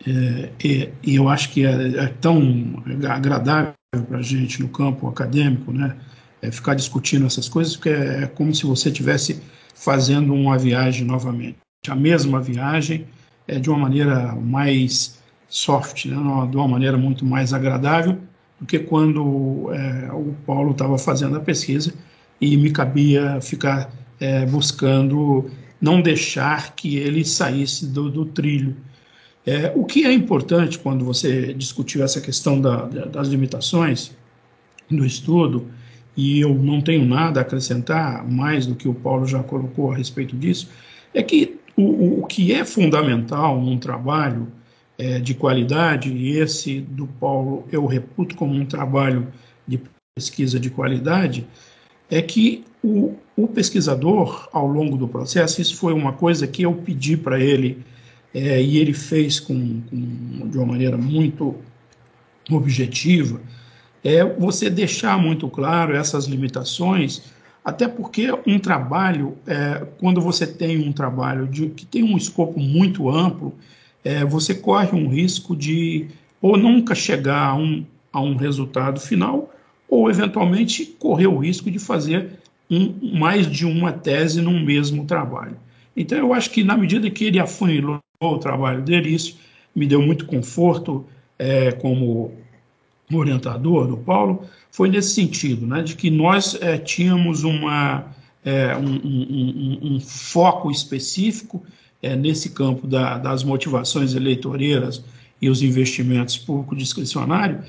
É, 0.06 0.50
e, 0.62 0.92
e, 1.02 1.14
eu 1.16 1.30
acho 1.30 1.50
que 1.50 1.64
é, 1.64 1.96
é 1.96 2.06
tão 2.20 2.82
agradável 3.08 3.72
para 4.08 4.18
a 4.18 4.22
gente 4.22 4.60
no 4.60 4.68
campo 4.68 5.08
acadêmico, 5.08 5.72
né, 5.72 5.96
é 6.42 6.50
ficar 6.50 6.74
discutindo 6.74 7.24
essas 7.24 7.48
coisas, 7.48 7.74
porque 7.76 7.88
é, 7.88 8.24
é 8.24 8.26
como 8.26 8.54
se 8.54 8.66
você 8.66 8.90
estivesse 8.90 9.40
fazendo 9.74 10.34
uma 10.34 10.58
viagem 10.58 11.06
novamente, 11.06 11.56
a 11.88 11.96
mesma 11.96 12.42
viagem, 12.42 13.06
é, 13.48 13.58
de 13.58 13.70
uma 13.70 13.78
maneira 13.78 14.34
mais 14.34 15.18
soft, 15.48 16.04
né, 16.04 16.16
de 16.50 16.56
uma 16.58 16.68
maneira 16.68 16.98
muito 16.98 17.24
mais 17.24 17.54
agradável 17.54 18.18
do 18.60 18.66
que 18.66 18.80
quando 18.80 19.72
é, 19.72 20.12
o 20.12 20.34
Paulo 20.44 20.72
estava 20.72 20.98
fazendo 20.98 21.36
a 21.36 21.40
pesquisa 21.40 21.94
e 22.44 22.56
me 22.58 22.70
cabia 22.70 23.40
ficar 23.40 23.90
é, 24.20 24.44
buscando 24.44 25.50
não 25.80 26.02
deixar 26.02 26.74
que 26.74 26.96
ele 26.96 27.24
saísse 27.24 27.86
do, 27.86 28.10
do 28.10 28.26
trilho. 28.26 28.76
É, 29.46 29.72
o 29.74 29.84
que 29.84 30.04
é 30.04 30.12
importante 30.12 30.78
quando 30.78 31.04
você 31.04 31.54
discutiu 31.54 32.04
essa 32.04 32.20
questão 32.20 32.60
da, 32.60 32.84
das 32.86 33.28
limitações 33.28 34.12
do 34.90 35.04
estudo, 35.04 35.66
e 36.16 36.40
eu 36.40 36.54
não 36.54 36.80
tenho 36.80 37.04
nada 37.04 37.40
a 37.40 37.42
acrescentar 37.42 38.26
mais 38.26 38.66
do 38.66 38.74
que 38.74 38.88
o 38.88 38.94
Paulo 38.94 39.26
já 39.26 39.42
colocou 39.42 39.90
a 39.90 39.96
respeito 39.96 40.36
disso, 40.36 40.68
é 41.12 41.22
que 41.22 41.58
o, 41.76 42.20
o 42.20 42.26
que 42.26 42.52
é 42.52 42.64
fundamental 42.64 43.60
num 43.60 43.78
trabalho 43.78 44.48
é, 44.96 45.18
de 45.18 45.34
qualidade, 45.34 46.12
e 46.12 46.38
esse 46.38 46.80
do 46.80 47.06
Paulo 47.06 47.66
eu 47.72 47.84
reputo 47.86 48.36
como 48.36 48.54
um 48.54 48.64
trabalho 48.64 49.28
de 49.66 49.80
pesquisa 50.14 50.60
de 50.60 50.70
qualidade, 50.70 51.46
é 52.14 52.22
que 52.22 52.64
o, 52.80 53.14
o, 53.36 53.48
pesquisador, 53.48 54.48
ao 54.52 54.68
longo 54.68 54.96
do 54.96 55.08
processo, 55.08 55.60
isso 55.60 55.76
foi 55.76 55.92
uma 55.92 56.12
coisa 56.12 56.46
que 56.46 56.62
eu 56.62 56.72
pedi 56.72 57.16
para 57.16 57.40
ele, 57.40 57.84
é, 58.32 58.62
e 58.62 58.78
ele 58.78 58.92
fez 58.92 59.40
com, 59.40 59.80
com, 59.90 60.48
de 60.48 60.56
uma 60.56 60.66
maneira 60.66 60.96
muito 60.96 61.56
objetiva, 62.48 63.40
é 64.04 64.24
você 64.24 64.70
deixar 64.70 65.18
muito 65.18 65.48
claro 65.48 65.96
essas 65.96 66.26
limitações, 66.26 67.22
até 67.64 67.88
porque 67.88 68.28
um 68.46 68.60
trabalho, 68.60 69.36
é, 69.44 69.84
quando 69.98 70.20
você 70.20 70.46
tem 70.46 70.86
um 70.86 70.92
trabalho 70.92 71.48
de, 71.48 71.70
que 71.70 71.84
tem 71.84 72.04
um 72.04 72.16
escopo 72.16 72.60
muito 72.60 73.10
amplo, 73.10 73.52
é, 74.04 74.24
você 74.24 74.54
corre 74.54 74.96
um 74.96 75.08
risco 75.08 75.56
de 75.56 76.06
ou 76.40 76.56
nunca 76.56 76.94
chegar 76.94 77.48
a 77.48 77.54
um, 77.56 77.84
a 78.12 78.20
um 78.20 78.36
resultado 78.36 79.00
final, 79.00 79.50
ou 79.94 80.10
eventualmente 80.10 80.84
correr 80.98 81.28
o 81.28 81.38
risco 81.38 81.70
de 81.70 81.78
fazer 81.78 82.40
um, 82.68 83.16
mais 83.16 83.48
de 83.48 83.64
uma 83.64 83.92
tese 83.92 84.42
num 84.42 84.60
mesmo 84.60 85.04
trabalho. 85.04 85.56
Então, 85.96 86.18
eu 86.18 86.34
acho 86.34 86.50
que 86.50 86.64
na 86.64 86.76
medida 86.76 87.08
que 87.08 87.24
ele 87.24 87.38
afunilou 87.38 88.00
o 88.20 88.38
trabalho 88.38 88.82
dele, 88.82 89.14
isso 89.14 89.38
me 89.74 89.86
deu 89.86 90.02
muito 90.02 90.26
conforto 90.26 91.04
é, 91.38 91.70
como 91.70 92.32
orientador 93.12 93.86
do 93.86 93.96
Paulo, 93.96 94.44
foi 94.72 94.88
nesse 94.88 95.14
sentido, 95.14 95.64
né, 95.64 95.80
de 95.82 95.94
que 95.94 96.10
nós 96.10 96.58
é, 96.60 96.76
tínhamos 96.76 97.44
uma, 97.44 98.06
é, 98.44 98.76
um, 98.76 98.94
um, 98.96 99.78
um, 99.82 100.00
foco 100.00 100.72
específico 100.72 101.62
é, 102.02 102.16
nesse 102.16 102.50
campo 102.50 102.88
da, 102.88 103.16
das 103.18 103.44
motivações 103.44 104.14
eleitoreiras 104.14 105.04
e 105.40 105.48
os 105.48 105.62
investimentos 105.62 106.36
público 106.36 106.74
discricionário, 106.74 107.62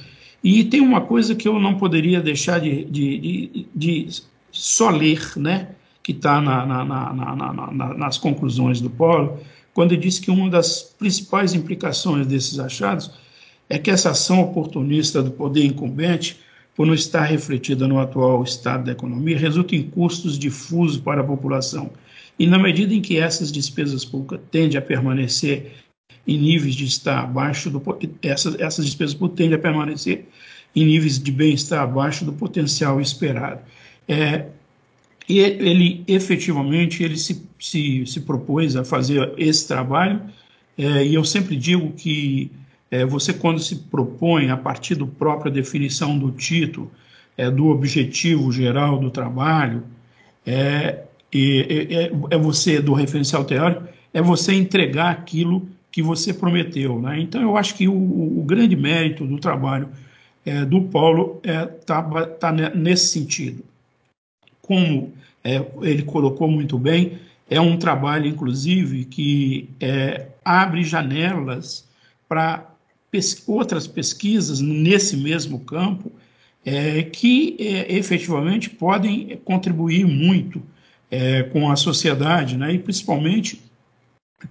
e 0.45 0.63
tem 0.63 0.80
uma 0.80 1.01
coisa 1.01 1.34
que 1.34 1.47
eu 1.47 1.59
não 1.59 1.76
poderia 1.76 2.22
deixar 2.22 2.59
de, 2.59 2.84
de, 2.85 3.17
de, 3.17 3.67
de 3.76 4.22
só 4.51 4.91
ler, 4.91 5.19
né, 5.35 5.69
que 6.03 6.11
está 6.11 6.39
na, 6.39 6.63
na, 6.63 6.85
na, 6.85 7.93
nas 7.95 8.19
conclusões 8.19 8.80
do 8.80 8.88
Polo, 8.88 9.39
quando 9.73 9.93
ele 9.93 10.01
diz 10.01 10.19
que 10.19 10.30
uma 10.30 10.47
das 10.47 10.84
principais 10.84 11.55
implicações 11.55 12.27
desses 12.27 12.59
achados 12.59 13.09
é 13.67 13.80
que 13.80 13.89
essa 13.89 14.11
ação 14.11 14.39
oportunista 14.39 15.23
do 15.23 15.31
poder 15.31 15.65
incumbente, 15.65 16.38
por 16.76 16.85
não 16.85 16.93
estar 16.93 17.23
refletida 17.23 17.88
no 17.88 17.97
atual 17.97 18.43
estado 18.43 18.85
da 18.85 18.91
economia, 18.91 19.39
resulta 19.39 19.76
em 19.76 19.81
custos 19.81 20.38
difusos 20.38 20.97
para 20.97 21.22
a 21.22 21.26
população. 21.26 21.89
E 22.38 22.45
na 22.45 22.59
medida 22.59 22.93
em 22.93 23.01
que 23.01 23.17
essas 23.17 23.51
despesas 23.51 24.05
públicas 24.05 24.41
tendem 24.51 24.77
a 24.77 24.81
permanecer 24.81 25.73
em 26.27 26.38
níveis 26.38 26.76
de 26.76 26.86
estar 26.86 27.19
abaixo 27.19 27.69
do 27.69 27.82
essas, 28.22 28.60
essas 28.60 28.86
despesas 28.86 29.15
tendem 29.36 29.56
a 29.56 29.60
permanecer 29.60 30.26
em 30.76 30.86
níveis 30.86 31.19
de 31.19 31.32
bem-estar 31.32 31.82
abaixo 31.84 32.26
do 32.26 32.34
potencial 32.34 32.99
esperado. 32.99 33.61
É, 34.07 34.45
E 35.27 35.40
ele 35.40 36.03
efetivamente 36.07 37.03
ele 37.03 37.18
se, 37.18 37.44
se, 37.60 38.06
se 38.06 38.22
propôs 38.22 38.76
a 38.76 38.84
fazer 38.84 39.34
esse 39.38 39.68
trabalho, 39.68 40.22
é, 40.77 41.06
e 41.06 41.15
eu 41.15 41.23
sempre 41.23 41.56
digo 41.56 41.91
que 41.94 42.52
é, 42.91 43.06
você, 43.06 43.34
quando 43.34 43.60
se 43.60 43.76
propõe, 43.77 44.49
a 44.52 44.57
partir 44.57 44.95
da 44.95 45.06
própria 45.06 45.52
definição 45.52 46.18
do 46.19 46.32
título, 46.32 46.91
é, 47.38 47.49
do 47.49 47.68
objetivo 47.68 48.52
geral 48.52 48.99
do 48.99 49.10
trabalho, 49.10 49.84
é, 50.45 51.03
é, 51.34 52.11
é, 52.32 52.38
você, 52.38 52.82
do 52.82 52.94
referencial 52.94 53.44
teórico, 53.45 53.84
é 54.14 54.22
você 54.22 54.53
entregar 54.53 55.11
aquilo 55.11 55.68
que 55.95 56.01
você 56.01 56.34
prometeu. 56.34 57.01
Né? 57.01 57.22
Então, 57.22 57.41
eu 57.41 57.55
acho 57.55 57.73
que 57.73 57.88
o, 57.88 57.93
o 57.93 58.43
grande 58.43 58.76
mérito 58.76 59.26
do 59.26 59.39
trabalho 59.39 59.88
é, 60.45 60.65
do 60.65 60.81
Paulo 60.81 61.39
está 61.41 62.05
é, 62.17 62.26
tá 62.26 62.51
nesse 62.51 63.07
sentido. 63.07 63.63
Como 64.61 65.13
é, 65.41 65.65
ele 65.84 66.03
colocou 66.03 66.49
muito 66.49 66.77
bem, 66.77 67.17
é 67.49 67.61
um 67.61 67.77
trabalho, 67.77 68.27
inclusive, 68.27 69.05
que 69.05 69.69
é, 69.80 70.27
abre 70.43 70.84
janelas 70.84 71.88
para 72.27 72.69
pes 73.09 73.41
outras 73.47 73.88
pesquisas 73.88 74.59
nesse 74.59 75.15
mesmo 75.15 75.61
campo 75.61 76.11
é, 76.65 77.03
que 77.03 77.55
é, 77.57 77.95
efetivamente 77.95 78.69
podem 78.69 79.39
contribuir 79.45 80.05
muito 80.05 80.61
é, 81.09 81.43
com 81.43 81.72
a 81.72 81.77
sociedade, 81.77 82.57
né, 82.57 82.73
e 82.73 82.80
principalmente 82.80 83.61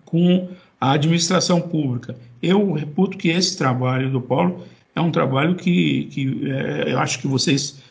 com 0.07 0.49
a 0.85 0.93
administração 0.93 1.63
pública. 1.63 2.15
Eu 2.43 2.73
reputo 2.75 3.17
que 3.17 3.31
esse 3.31 3.57
trabalho 3.57 4.11
do 4.11 4.21
Paulo 4.21 4.67
é 4.95 5.01
um 5.01 5.11
trabalho 5.11 5.55
que, 5.55 6.05
que 6.11 6.51
é, 6.51 6.93
eu 6.93 6.99
acho 6.99 7.21
que 7.21 7.27
vocês 7.27 7.83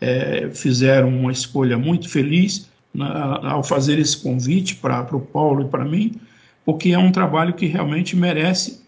é, 0.00 0.50
fizeram 0.52 1.08
uma 1.08 1.30
escolha 1.30 1.78
muito 1.78 2.08
feliz 2.08 2.68
na, 2.92 3.48
ao 3.48 3.62
fazer 3.62 3.96
esse 4.00 4.20
convite 4.20 4.74
para 4.74 5.16
o 5.16 5.20
Paulo 5.20 5.62
e 5.62 5.68
para 5.68 5.84
mim, 5.84 6.16
porque 6.64 6.90
é 6.90 6.98
um 6.98 7.12
trabalho 7.12 7.54
que 7.54 7.66
realmente 7.66 8.16
merece 8.16 8.82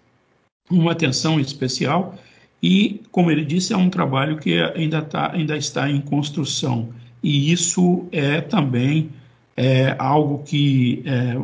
uma 0.68 0.90
atenção 0.90 1.38
especial 1.38 2.16
e, 2.60 3.02
como 3.12 3.30
ele 3.30 3.44
disse, 3.44 3.72
é 3.72 3.76
um 3.76 3.88
trabalho 3.88 4.36
que 4.36 4.60
ainda, 4.60 5.00
tá, 5.00 5.30
ainda 5.32 5.56
está 5.56 5.88
em 5.88 6.00
construção. 6.00 6.88
E 7.22 7.52
isso 7.52 8.08
é 8.10 8.40
também 8.40 9.10
é, 9.56 9.94
algo 9.96 10.42
que 10.42 11.04
é, 11.06 11.36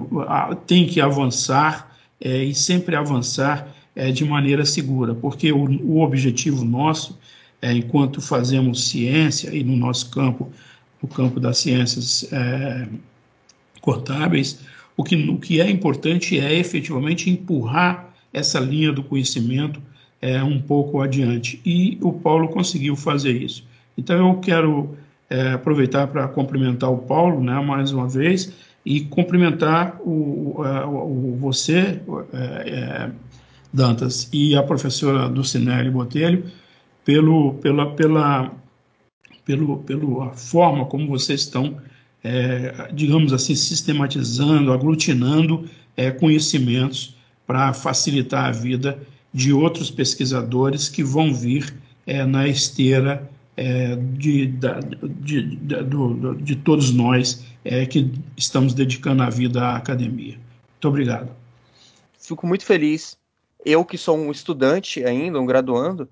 tem 0.67 0.89
que 0.89 1.01
avançar 1.01 1.90
é, 2.21 2.45
e 2.45 2.55
sempre 2.55 2.95
avançar 2.95 3.75
é, 3.95 4.11
de 4.11 4.25
maneira 4.25 4.65
segura, 4.65 5.15
porque 5.15 5.53
o, 5.53 5.65
o 5.83 6.01
objetivo 6.01 6.65
nosso, 6.65 7.19
é, 7.61 7.73
enquanto 7.73 8.21
fazemos 8.21 8.89
ciência 8.89 9.55
e 9.55 9.63
no 9.65 9.77
nosso 9.77 10.11
campo, 10.11 10.51
no 11.03 11.09
campo 11.09 11.41
das 11.41 11.59
ciências 11.59 12.31
é, 12.33 12.89
contábeis, 13.81 14.61
o 14.97 15.03
que, 15.03 15.17
o 15.17 15.39
que 15.39 15.61
é 15.61 15.71
importante 15.71 16.39
é 16.39 16.55
efetivamente 16.55 17.31
empurrar 17.31 18.11
essa 18.33 18.61
linha 18.61 18.93
do 18.93 19.03
conhecimento 19.03 19.81
é, 20.21 20.43
um 20.43 20.61
pouco 20.61 21.01
adiante. 21.01 21.61
E 21.65 21.99
o 22.03 22.13
Paulo 22.13 22.49
conseguiu 22.49 22.95
fazer 22.95 23.33
isso. 23.33 23.65
Então 23.97 24.29
eu 24.29 24.35
quero 24.41 24.97
é, 25.29 25.53
aproveitar 25.53 26.07
para 26.09 26.29
cumprimentar 26.29 26.91
o 26.91 26.99
Paulo, 26.99 27.43
né, 27.43 27.59
mais 27.61 27.93
uma 27.93 28.09
vez, 28.09 28.53
e 28.85 29.03
cumprimentar 29.03 30.01
o, 30.01 30.63
o, 30.63 31.33
o 31.33 31.37
você, 31.37 32.01
é, 32.33 32.37
é, 32.37 33.11
Dantas, 33.73 34.29
e 34.33 34.57
a 34.57 34.63
professora 34.63 35.29
Dulcinelli 35.29 35.91
Botelho, 35.91 36.45
pelo, 37.05 37.55
pela, 37.55 37.95
pela, 37.95 38.53
pelo, 39.45 39.79
pela 39.79 40.31
forma 40.33 40.87
como 40.87 41.07
vocês 41.09 41.43
estão, 41.43 41.77
é, 42.23 42.91
digamos 42.93 43.33
assim, 43.33 43.55
sistematizando, 43.55 44.73
aglutinando 44.73 45.69
é, 45.97 46.11
conhecimentos 46.11 47.17
para 47.47 47.73
facilitar 47.73 48.47
a 48.47 48.53
vida 48.53 48.99
de 49.33 49.53
outros 49.53 49.91
pesquisadores 49.91 50.89
que 50.89 51.05
vão 51.05 51.33
vir 51.33 51.75
é, 52.07 52.25
na 52.25 52.49
esteira 52.49 53.29
é, 53.57 53.97
de, 53.97 54.47
da, 54.47 54.81
de, 54.81 55.57
de, 55.57 55.83
do, 55.83 56.35
de, 56.37 56.57
todos 56.57 56.93
nós 56.93 57.45
é, 57.65 57.85
que 57.87 58.11
estamos 58.37 58.75
dedicando 58.75 59.23
a 59.23 59.31
vida 59.31 59.63
à 59.63 59.77
academia. 59.77 60.39
Muito 60.73 60.89
obrigado. 60.89 61.31
Fico 62.19 62.47
muito 62.47 62.65
feliz. 62.65 63.19
Eu 63.65 63.85
que 63.85 63.99
sou 63.99 64.17
um 64.17 64.31
estudante 64.31 65.05
ainda, 65.05 65.39
um 65.39 65.47
graduando, 65.47 66.09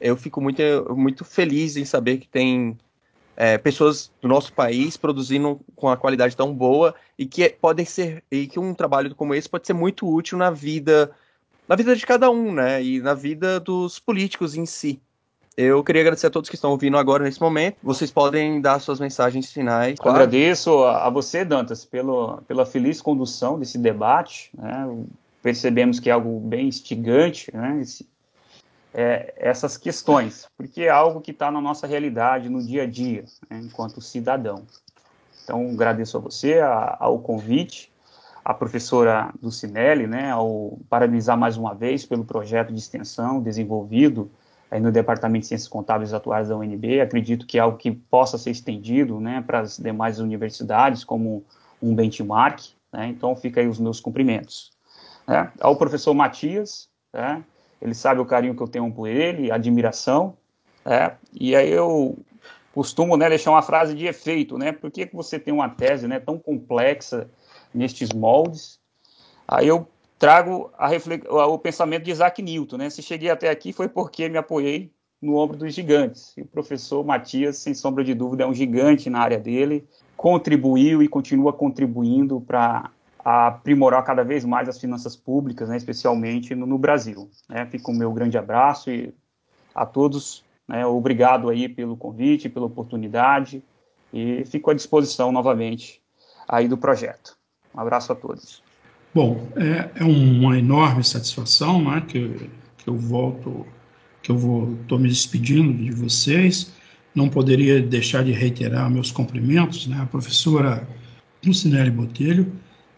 eu 0.00 0.16
fico 0.16 0.40
muito, 0.40 0.62
muito 0.96 1.24
feliz 1.24 1.76
em 1.76 1.84
saber 1.84 2.18
que 2.18 2.28
tem 2.28 2.76
é, 3.36 3.56
pessoas 3.56 4.10
do 4.20 4.28
nosso 4.28 4.52
país 4.52 4.96
produzindo 4.96 5.60
com 5.74 5.88
a 5.88 5.96
qualidade 5.96 6.36
tão 6.36 6.52
boa 6.54 6.94
e 7.18 7.24
que 7.24 7.48
podem 7.48 7.84
ser 7.84 8.22
e 8.30 8.46
que 8.46 8.58
um 8.58 8.74
trabalho 8.74 9.14
como 9.14 9.34
esse 9.34 9.48
pode 9.48 9.66
ser 9.66 9.72
muito 9.72 10.08
útil 10.12 10.36
na 10.36 10.50
vida 10.50 11.10
na 11.68 11.76
vida 11.76 11.94
de 11.94 12.04
cada 12.04 12.30
um, 12.30 12.52
né? 12.52 12.82
E 12.82 13.00
na 13.00 13.14
vida 13.14 13.58
dos 13.60 13.98
políticos 13.98 14.56
em 14.56 14.66
si. 14.66 15.00
Eu 15.56 15.84
queria 15.84 16.00
agradecer 16.02 16.26
a 16.26 16.30
todos 16.30 16.48
que 16.48 16.54
estão 16.54 16.70
ouvindo 16.70 16.96
agora 16.96 17.24
nesse 17.24 17.40
momento. 17.40 17.76
Vocês 17.82 18.10
podem 18.10 18.60
dar 18.60 18.80
suas 18.80 18.98
mensagens 18.98 19.52
finais. 19.52 19.98
Claro. 19.98 20.16
Agradeço 20.16 20.84
a 20.84 21.10
você, 21.10 21.44
Dantas, 21.44 21.84
pelo, 21.84 22.40
pela 22.48 22.64
feliz 22.64 23.02
condução 23.02 23.58
desse 23.58 23.76
debate. 23.76 24.50
Né? 24.56 25.04
Percebemos 25.42 26.00
que 26.00 26.08
é 26.08 26.12
algo 26.12 26.40
bem 26.40 26.68
instigante, 26.68 27.54
né? 27.54 27.80
Esse, 27.82 28.08
é, 28.94 29.34
essas 29.36 29.76
questões, 29.76 30.46
porque 30.56 30.82
é 30.82 30.90
algo 30.90 31.20
que 31.20 31.30
está 31.30 31.50
na 31.50 31.60
nossa 31.60 31.86
realidade, 31.86 32.48
no 32.48 32.62
dia 32.62 32.82
a 32.82 32.86
dia, 32.86 33.24
né? 33.48 33.60
enquanto 33.62 34.00
cidadão. 34.00 34.64
Então, 35.42 35.70
agradeço 35.70 36.16
a 36.16 36.20
você, 36.20 36.58
a, 36.58 36.96
ao 37.00 37.18
convite 37.18 37.92
a 38.44 38.52
professora 38.52 39.32
Lucinelli, 39.40 40.06
né, 40.06 40.30
ao 40.30 40.78
parabenizar 40.88 41.38
mais 41.38 41.56
uma 41.56 41.74
vez 41.74 42.04
pelo 42.04 42.24
projeto 42.24 42.72
de 42.72 42.78
extensão 42.78 43.40
desenvolvido 43.40 44.30
no 44.80 44.92
Departamento 44.92 45.42
de 45.42 45.48
Ciências 45.48 45.68
Contábeis 45.68 46.14
Atuais 46.14 46.48
da 46.48 46.56
UNB. 46.56 47.00
Acredito 47.00 47.46
que 47.46 47.58
é 47.58 47.60
algo 47.60 47.76
que 47.76 47.90
possa 47.90 48.38
ser 48.38 48.50
estendido 48.50 49.20
né, 49.20 49.42
para 49.46 49.60
as 49.60 49.78
demais 49.78 50.18
universidades 50.18 51.04
como 51.04 51.44
um 51.80 51.94
benchmark. 51.94 52.60
Né, 52.92 53.08
então, 53.08 53.34
fica 53.36 53.60
aí 53.60 53.66
os 53.66 53.78
meus 53.78 54.00
cumprimentos. 54.00 54.70
Né. 55.26 55.50
Ao 55.60 55.76
professor 55.76 56.14
Matias, 56.14 56.88
né, 57.12 57.44
ele 57.80 57.94
sabe 57.94 58.20
o 58.20 58.26
carinho 58.26 58.54
que 58.54 58.62
eu 58.62 58.68
tenho 58.68 58.90
por 58.92 59.06
ele, 59.06 59.50
admiração. 59.50 60.34
Né, 60.84 61.16
e 61.32 61.54
aí 61.54 61.70
eu 61.70 62.18
costumo 62.74 63.16
né, 63.16 63.28
deixar 63.28 63.50
uma 63.50 63.62
frase 63.62 63.94
de 63.94 64.06
efeito, 64.06 64.56
né? 64.56 64.72
Por 64.72 64.90
que, 64.90 65.06
que 65.06 65.14
você 65.14 65.38
tem 65.38 65.52
uma 65.52 65.68
tese 65.68 66.08
né, 66.08 66.18
tão 66.18 66.38
complexa 66.38 67.28
nestes 67.74 68.10
moldes. 68.12 68.78
Aí 69.46 69.68
eu 69.68 69.88
trago 70.22 70.70
o 71.28 71.58
pensamento 71.58 72.04
de 72.04 72.12
Isaac 72.12 72.40
Newton, 72.40 72.76
né? 72.76 72.88
Se 72.88 73.02
cheguei 73.02 73.28
até 73.28 73.50
aqui 73.50 73.72
foi 73.72 73.88
porque 73.88 74.28
me 74.28 74.38
apoiei 74.38 74.92
no 75.20 75.34
ombro 75.34 75.56
dos 75.56 75.74
gigantes. 75.74 76.32
E 76.36 76.42
o 76.42 76.46
professor 76.46 77.04
Matias, 77.04 77.58
sem 77.58 77.74
sombra 77.74 78.04
de 78.04 78.14
dúvida, 78.14 78.44
é 78.44 78.46
um 78.46 78.54
gigante 78.54 79.10
na 79.10 79.18
área 79.18 79.36
dele, 79.36 79.84
contribuiu 80.16 81.02
e 81.02 81.08
continua 81.08 81.52
contribuindo 81.52 82.40
para 82.40 82.92
aprimorar 83.18 84.04
cada 84.04 84.22
vez 84.22 84.44
mais 84.44 84.68
as 84.68 84.78
finanças 84.78 85.16
públicas, 85.16 85.68
né, 85.68 85.76
especialmente 85.76 86.54
no, 86.54 86.66
no 86.66 86.78
Brasil. 86.78 87.28
Né? 87.48 87.68
O 87.88 87.92
meu 87.92 88.12
grande 88.12 88.38
abraço 88.38 88.92
e 88.92 89.12
a 89.74 89.84
todos, 89.84 90.44
né, 90.68 90.86
obrigado 90.86 91.50
aí 91.50 91.68
pelo 91.68 91.96
convite, 91.96 92.48
pela 92.48 92.66
oportunidade 92.66 93.60
e 94.12 94.44
fico 94.44 94.70
à 94.70 94.74
disposição 94.74 95.32
novamente 95.32 96.00
aí 96.46 96.68
do 96.68 96.78
projeto. 96.78 97.36
Um 97.74 97.80
abraço 97.80 98.12
a 98.12 98.14
todos. 98.14 98.62
Bom, 99.14 99.46
é, 99.56 99.90
é 99.96 100.04
uma 100.04 100.58
enorme 100.58 101.04
satisfação 101.04 101.84
né, 101.84 102.02
que, 102.08 102.50
que 102.78 102.88
eu 102.88 102.96
volto, 102.96 103.66
que 104.22 104.30
eu 104.30 104.38
vou, 104.38 104.72
estou 104.80 104.98
me 104.98 105.08
despedindo 105.08 105.72
de 105.72 105.90
vocês. 105.90 106.72
Não 107.14 107.28
poderia 107.28 107.82
deixar 107.82 108.24
de 108.24 108.32
reiterar 108.32 108.88
meus 108.90 109.10
cumprimentos 109.10 109.86
né, 109.86 110.00
à 110.00 110.06
professora 110.06 110.88
Lucinelli 111.44 111.90
Botelho 111.90 112.50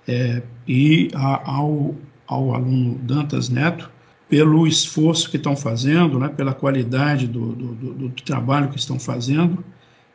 é, 0.07 0.41
e 0.69 1.11
a, 1.15 1.51
ao, 1.51 1.97
ao 2.29 2.55
aluno 2.55 2.97
Dantas 2.99 3.49
Neto 3.49 3.91
pelo 4.29 4.67
esforço 4.67 5.31
que 5.31 5.37
estão 5.37 5.57
fazendo, 5.57 6.19
né, 6.19 6.29
pela 6.29 6.55
qualidade 6.55 7.27
do, 7.27 7.53
do, 7.53 7.75
do, 7.75 7.95
do 7.95 8.11
trabalho 8.23 8.69
que 8.69 8.79
estão 8.79 8.99
fazendo, 8.99 9.65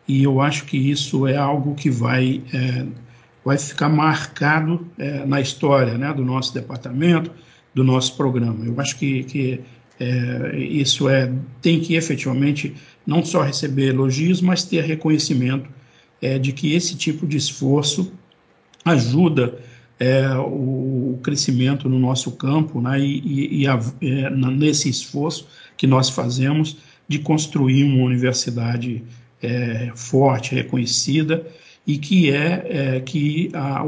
e 0.07 0.23
eu 0.23 0.41
acho 0.41 0.65
que 0.65 0.77
isso 0.77 1.27
é 1.27 1.37
algo 1.37 1.75
que 1.75 1.89
vai 1.89 2.41
é, 2.51 2.85
vai 3.43 3.57
ficar 3.57 3.89
marcado 3.89 4.85
é, 4.97 5.25
na 5.25 5.39
história 5.41 5.97
né, 5.97 6.13
do 6.13 6.23
nosso 6.23 6.53
departamento, 6.53 7.31
do 7.73 7.83
nosso 7.83 8.15
programa. 8.15 8.65
Eu 8.65 8.79
acho 8.79 8.97
que, 8.97 9.23
que 9.23 9.61
é, 9.99 10.57
isso 10.57 11.09
é, 11.09 11.31
tem 11.61 11.79
que 11.79 11.95
efetivamente 11.95 12.75
não 13.05 13.23
só 13.23 13.41
receber 13.41 13.89
elogios, 13.89 14.41
mas 14.41 14.63
ter 14.63 14.83
reconhecimento 14.83 15.69
é, 16.21 16.37
de 16.37 16.51
que 16.51 16.73
esse 16.73 16.95
tipo 16.95 17.25
de 17.25 17.37
esforço 17.37 18.11
ajuda 18.85 19.57
é, 19.99 20.29
o, 20.35 21.13
o, 21.13 21.19
crescimento 21.21 21.89
no 21.89 21.99
nosso 21.99 22.31
campo 22.31 22.79
né, 22.81 22.99
e, 22.99 23.63
e, 23.63 23.67
a, 23.67 23.79
é, 24.01 24.29
nesse 24.29 24.89
esforço 24.89 25.47
que 25.75 25.85
nós 25.85 26.09
fazemos 26.09 26.77
de 27.07 27.19
construir 27.19 27.83
uma 27.83 28.05
universidade 28.05 29.03
é, 29.41 29.91
forte, 29.95 30.55
reconhecida 30.55 31.45
e 31.89 31.97
que 31.97 32.29
é, 32.29 32.67
é 32.69 32.99
que 32.99 33.49
a, 33.51 33.81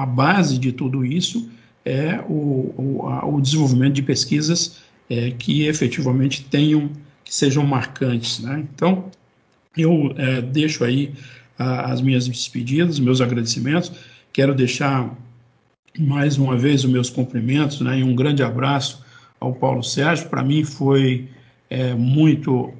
a, 0.00 0.06
base 0.06 0.56
de 0.56 0.70
tudo 0.70 1.04
isso 1.04 1.50
é 1.84 2.20
o, 2.28 2.72
o, 2.78 3.08
a, 3.08 3.26
o 3.26 3.40
desenvolvimento 3.40 3.94
de 3.94 4.02
pesquisas 4.02 4.76
é, 5.10 5.32
que 5.32 5.66
efetivamente 5.66 6.44
tenham, 6.44 6.92
que 7.24 7.34
sejam 7.34 7.66
marcantes. 7.66 8.38
Né? 8.38 8.64
Então, 8.72 9.06
eu 9.76 10.14
é, 10.16 10.40
deixo 10.40 10.84
aí 10.84 11.12
a, 11.58 11.90
as 11.90 12.00
minhas 12.00 12.28
despedidas, 12.28 13.00
meus 13.00 13.20
agradecimentos, 13.20 13.90
quero 14.32 14.54
deixar 14.54 15.12
mais 15.98 16.38
uma 16.38 16.56
vez 16.56 16.84
os 16.84 16.90
meus 16.92 17.10
cumprimentos 17.10 17.80
né, 17.80 17.98
e 17.98 18.04
um 18.04 18.14
grande 18.14 18.44
abraço 18.44 19.04
ao 19.40 19.52
Paulo 19.52 19.82
Sérgio. 19.82 20.28
Para 20.28 20.44
mim 20.44 20.62
foi 20.62 21.28
é, 21.68 21.94
muito 21.94 22.72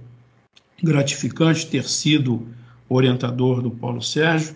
gratificante 0.80 1.66
ter 1.66 1.82
sido 1.82 2.46
orientador 2.90 3.62
do 3.62 3.70
Paulo 3.70 4.02
Sérgio. 4.02 4.54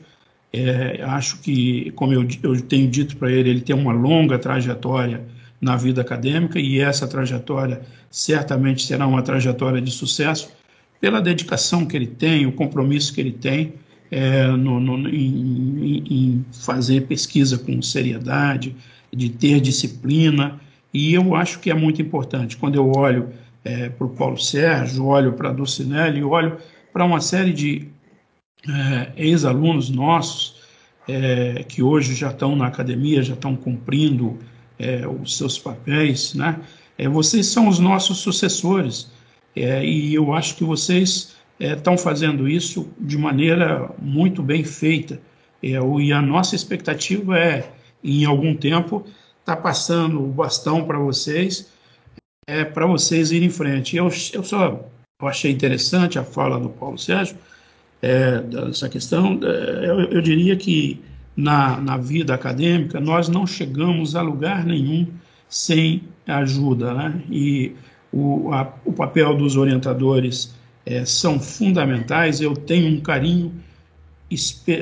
É, 0.53 1.03
acho 1.05 1.39
que, 1.41 1.91
como 1.93 2.13
eu, 2.13 2.27
eu 2.43 2.61
tenho 2.61 2.89
dito 2.89 3.17
para 3.17 3.33
ele, 3.33 3.49
ele 3.49 3.61
tem 3.61 3.75
uma 3.75 3.93
longa 3.93 4.39
trajetória 4.39 5.25
na 5.61 5.77
vida 5.77 6.03
acadêmica 6.03 6.61
e 6.61 6.81
essa 6.81 7.09
trajetória 7.09 7.81
certamente 8.11 8.85
será 8.85 9.07
uma 9.07 9.23
trajetória 9.23 9.81
de 9.81 9.91
sucesso 9.91 10.53
pela 11.01 11.21
dedicação 11.21 11.87
que 11.87 11.97
ele 11.97 12.07
tem, 12.07 12.47
o 12.47 12.53
compromisso 12.53 13.13
que 13.15 13.21
ele 13.21 13.33
tem 13.33 13.73
é, 14.11 14.47
no, 14.47 14.79
no, 14.79 15.09
em, 15.09 16.05
em, 16.09 16.45
fazer 16.53 17.07
pesquisa 17.07 17.59
com 17.59 17.81
seriedade, 17.83 18.77
de 19.13 19.29
ter 19.29 19.61
disciplina, 19.61 20.61
e 20.93 21.15
eu 21.15 21.35
acho 21.35 21.59
que 21.59 21.71
é 21.71 21.75
muito 21.75 22.01
importante. 22.01 22.57
Quando 22.57 22.77
eu 22.77 22.93
olho 22.93 23.31
é, 23.65 23.89
para 23.89 24.07
o 24.07 24.11
Paulo 24.11 24.39
Sérgio, 24.39 25.07
olho 25.07 25.33
para 25.33 25.51
a 25.51 25.53
Dulcinelli, 25.53 26.23
olho 26.23 26.57
para 26.93 27.05
uma 27.05 27.21
série 27.21 27.53
de 27.53 27.89
é, 28.69 29.13
ex-alunos 29.17 29.91
nossos 29.91 30.63
é, 31.07 31.65
que 31.65 31.83
hoje 31.83 32.15
já 32.15 32.31
estão 32.31 32.57
na 32.57 32.67
academia, 32.67 33.23
já 33.23 33.35
estão 33.35 33.55
cumprindo 33.55 34.39
é, 34.79 35.07
os 35.07 35.37
seus 35.37 35.59
papéis, 35.59 36.35
né? 36.35 36.61
É, 36.97 37.09
vocês 37.09 37.47
são 37.47 37.69
os 37.69 37.79
nossos 37.79 38.19
sucessores 38.19 39.11
e 39.57 40.15
eu 40.15 40.33
acho 40.33 40.57
que 40.57 40.65
vocês 40.65 41.37
estão 41.61 41.97
fazendo 41.97 42.49
isso 42.49 42.89
de 42.99 43.17
maneira 43.17 43.89
muito 44.01 44.43
bem 44.43 44.65
feita. 44.65 45.21
e 45.63 46.13
a 46.13 46.23
nossa 46.23 46.57
expectativa 46.57 47.39
é, 47.39 47.71
em 48.03 48.25
algum 48.25 48.55
tempo, 48.55 49.05
estar 49.41 49.57
tá 49.57 49.63
passando 49.63 50.23
o 50.23 50.29
bastão 50.29 50.85
para 50.85 50.99
vocês, 50.99 51.73
é, 52.47 52.65
para 52.65 52.87
vocês 52.87 53.33
irem 53.33 53.49
em 53.49 53.51
frente. 53.51 53.97
Eu, 53.97 54.09
eu 54.33 54.43
só 54.45 54.85
eu 55.23 55.29
achei 55.29 55.51
interessante 55.51 56.19
a 56.19 56.25
fala 56.25 56.59
do 56.59 56.69
Paulo 56.69 56.99
Sérgio, 56.99 57.39
é, 58.05 58.41
dessa 58.43 58.89
questão. 58.89 59.41
É, 59.43 59.89
eu, 59.89 60.01
eu, 60.11 60.21
diria 60.21 60.55
que 60.57 61.01
na, 61.35 61.81
na 61.81 61.97
vida 61.97 62.35
acadêmica 62.35 63.01
nós 63.01 63.29
não 63.29 63.47
chegamos 63.47 64.15
a 64.15 64.21
lugar 64.21 64.65
nenhum 64.67 65.07
sem 65.49 66.03
ajuda, 66.27 66.93
né? 66.93 67.23
E 67.31 67.73
o, 68.13 68.53
a, 68.53 68.71
o 68.85 68.93
papel 68.93 69.35
dos 69.37 69.57
orientadores 69.57 70.55
é, 70.85 71.05
são 71.07 71.41
fundamentais. 71.41 72.43
Eu 72.43 72.55
tenho 72.55 72.95
um 72.95 73.01
carinho 73.01 73.53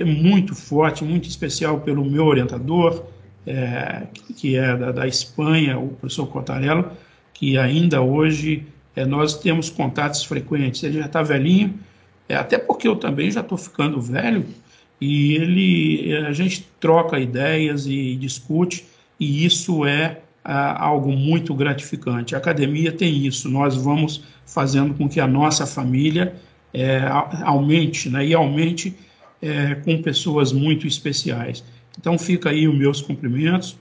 muito 0.05 0.55
forte, 0.55 1.05
muito 1.05 1.28
especial 1.28 1.81
pelo 1.81 2.05
meu 2.05 2.24
orientador, 2.24 3.05
é, 3.47 4.03
que 4.36 4.57
é 4.57 4.77
da, 4.77 4.90
da, 4.90 5.07
Espanha, 5.07 5.78
o 5.78 5.89
professor 5.89 6.27
Cotarello, 6.27 6.90
que 7.35 7.57
ainda 7.59 8.01
hoje 8.01 8.66
é, 8.97 9.05
nós 9.05 9.39
temos 9.39 9.70
contatos 9.70 10.24
frequentes. 10.24 10.82
Ele 10.82 10.99
já 10.99 11.07
está 11.07 11.23
velhinho, 11.23 11.78
é, 12.28 12.36
até 12.36 12.59
porque 12.59 12.86
eu 12.89 12.97
também 12.97 13.31
já 13.31 13.40
estou 13.40 13.59
ficando 13.59 14.01
velho, 14.01 14.44
e 15.01 15.35
ele, 15.35 16.16
a 16.16 16.32
gente 16.32 16.69
troca 16.78 17.19
ideias 17.19 17.86
e 17.86 18.15
discute, 18.16 18.86
e 19.19 19.44
isso 19.44 19.85
é 19.85 20.20
algo 20.44 21.12
muito 21.12 21.55
gratificante. 21.55 22.35
A 22.35 22.39
academia 22.39 22.93
tem 22.93 23.27
isso, 23.27 23.49
nós 23.49 23.77
vamos 23.77 24.24
fazendo 24.47 24.94
com 24.94 25.09
que 25.09 25.20
a 25.20 25.27
nossa 25.27 25.66
família 25.66 26.35
é, 26.73 27.01
aumente, 27.43 28.09
né, 28.09 28.27
e 28.27 28.35
aumente 28.35 28.97
é, 29.40 29.74
com 29.77 30.01
pessoas 30.01 30.53
muito 30.53 30.86
especiais. 30.86 31.65
Então 31.99 32.19
fica 32.19 32.51
aí 32.51 32.66
os 32.66 32.77
meus 32.77 33.01
cumprimentos 33.01 33.77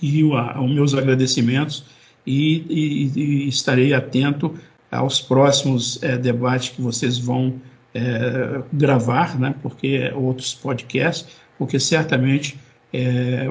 e 0.00 0.24
os 0.24 0.70
meus 0.70 0.94
agradecimentos 0.94 1.84
e, 2.26 2.64
e, 2.68 3.12
e, 3.16 3.48
estarei 3.48 3.94
atento 3.94 4.54
aos 4.92 5.20
próximos 5.20 6.00
é, 6.02 6.16
debates 6.18 6.68
que 6.68 6.82
vocês 6.82 7.18
vão 7.18 7.54
é, 7.94 8.62
gravar, 8.72 9.38
né, 9.38 9.54
porque 9.62 10.12
outros 10.14 10.54
podcasts, 10.54 11.26
porque 11.58 11.80
certamente 11.80 12.58
é, 12.92 13.46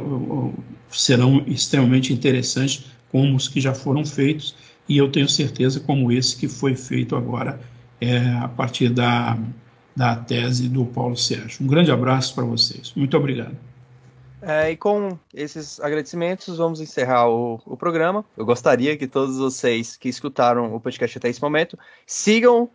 serão 0.90 1.44
extremamente 1.48 2.14
interessantes 2.14 2.86
como 3.12 3.36
os 3.36 3.48
que 3.48 3.60
já 3.60 3.74
foram 3.74 4.06
feitos 4.06 4.56
e 4.88 4.98
eu 4.98 5.10
tenho 5.10 5.28
certeza 5.28 5.80
como 5.80 6.12
esse 6.12 6.38
que 6.38 6.48
foi 6.48 6.76
feito 6.76 7.16
agora 7.16 7.60
é, 8.00 8.20
a 8.36 8.48
partir 8.48 8.90
da, 8.90 9.38
da 9.96 10.16
tese 10.16 10.70
do 10.70 10.86
Paulo 10.86 11.18
Sérgio. 11.18 11.64
Um 11.64 11.68
grande 11.68 11.92
abraço 11.92 12.36
para 12.36 12.44
vocês. 12.44 12.94
Muito 12.96 13.18
obrigado. 13.18 13.71
É, 14.42 14.72
e 14.72 14.78
com 14.78 15.18
esses 15.34 15.80
agradecimentos, 15.80 16.58
vamos 16.58 16.82
encerrar 16.82 17.30
o, 17.30 17.62
o, 17.66 17.78
programa. 17.78 18.26
Eu 18.36 18.46
gostaria 18.46 18.98
que 18.98 19.08
todos 19.08 19.38
vocês 19.38 19.96
que 19.96 20.10
escutaram 20.10 20.74
o 20.74 20.80
podcast 20.80 21.18
até 21.18 21.30
esse 21.30 21.42
momento 21.42 21.78
sigam 22.08 22.64
uh, 22.64 22.70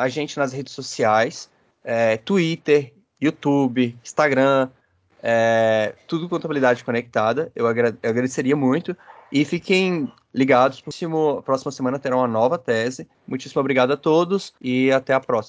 a 0.00 0.08
gente 0.08 0.36
nas 0.36 0.52
redes 0.52 0.72
sociais: 0.72 1.48
é, 1.84 2.16
Twitter, 2.16 2.92
YouTube, 3.20 3.96
Instagram, 4.02 4.68
é, 5.22 5.94
tudo 6.08 6.28
contabilidade 6.28 6.82
conectada. 6.82 7.52
Eu, 7.54 7.66
agra 7.66 7.96
eu, 8.02 8.10
agradeceria 8.10 8.56
muito. 8.56 8.96
E 9.30 9.44
fiquem 9.44 10.12
ligados, 10.34 10.80
próximo, 10.80 11.42
próxima 11.42 11.70
semana 11.70 11.98
terá 11.98 12.16
uma 12.16 12.26
nova 12.26 12.58
tese. 12.58 13.08
Muitíssimo 13.26 13.60
obrigado 13.60 13.92
a 13.92 13.96
todos 13.96 14.52
e 14.60 14.90
até 14.90 15.14
a 15.14 15.20
próxima. 15.20 15.48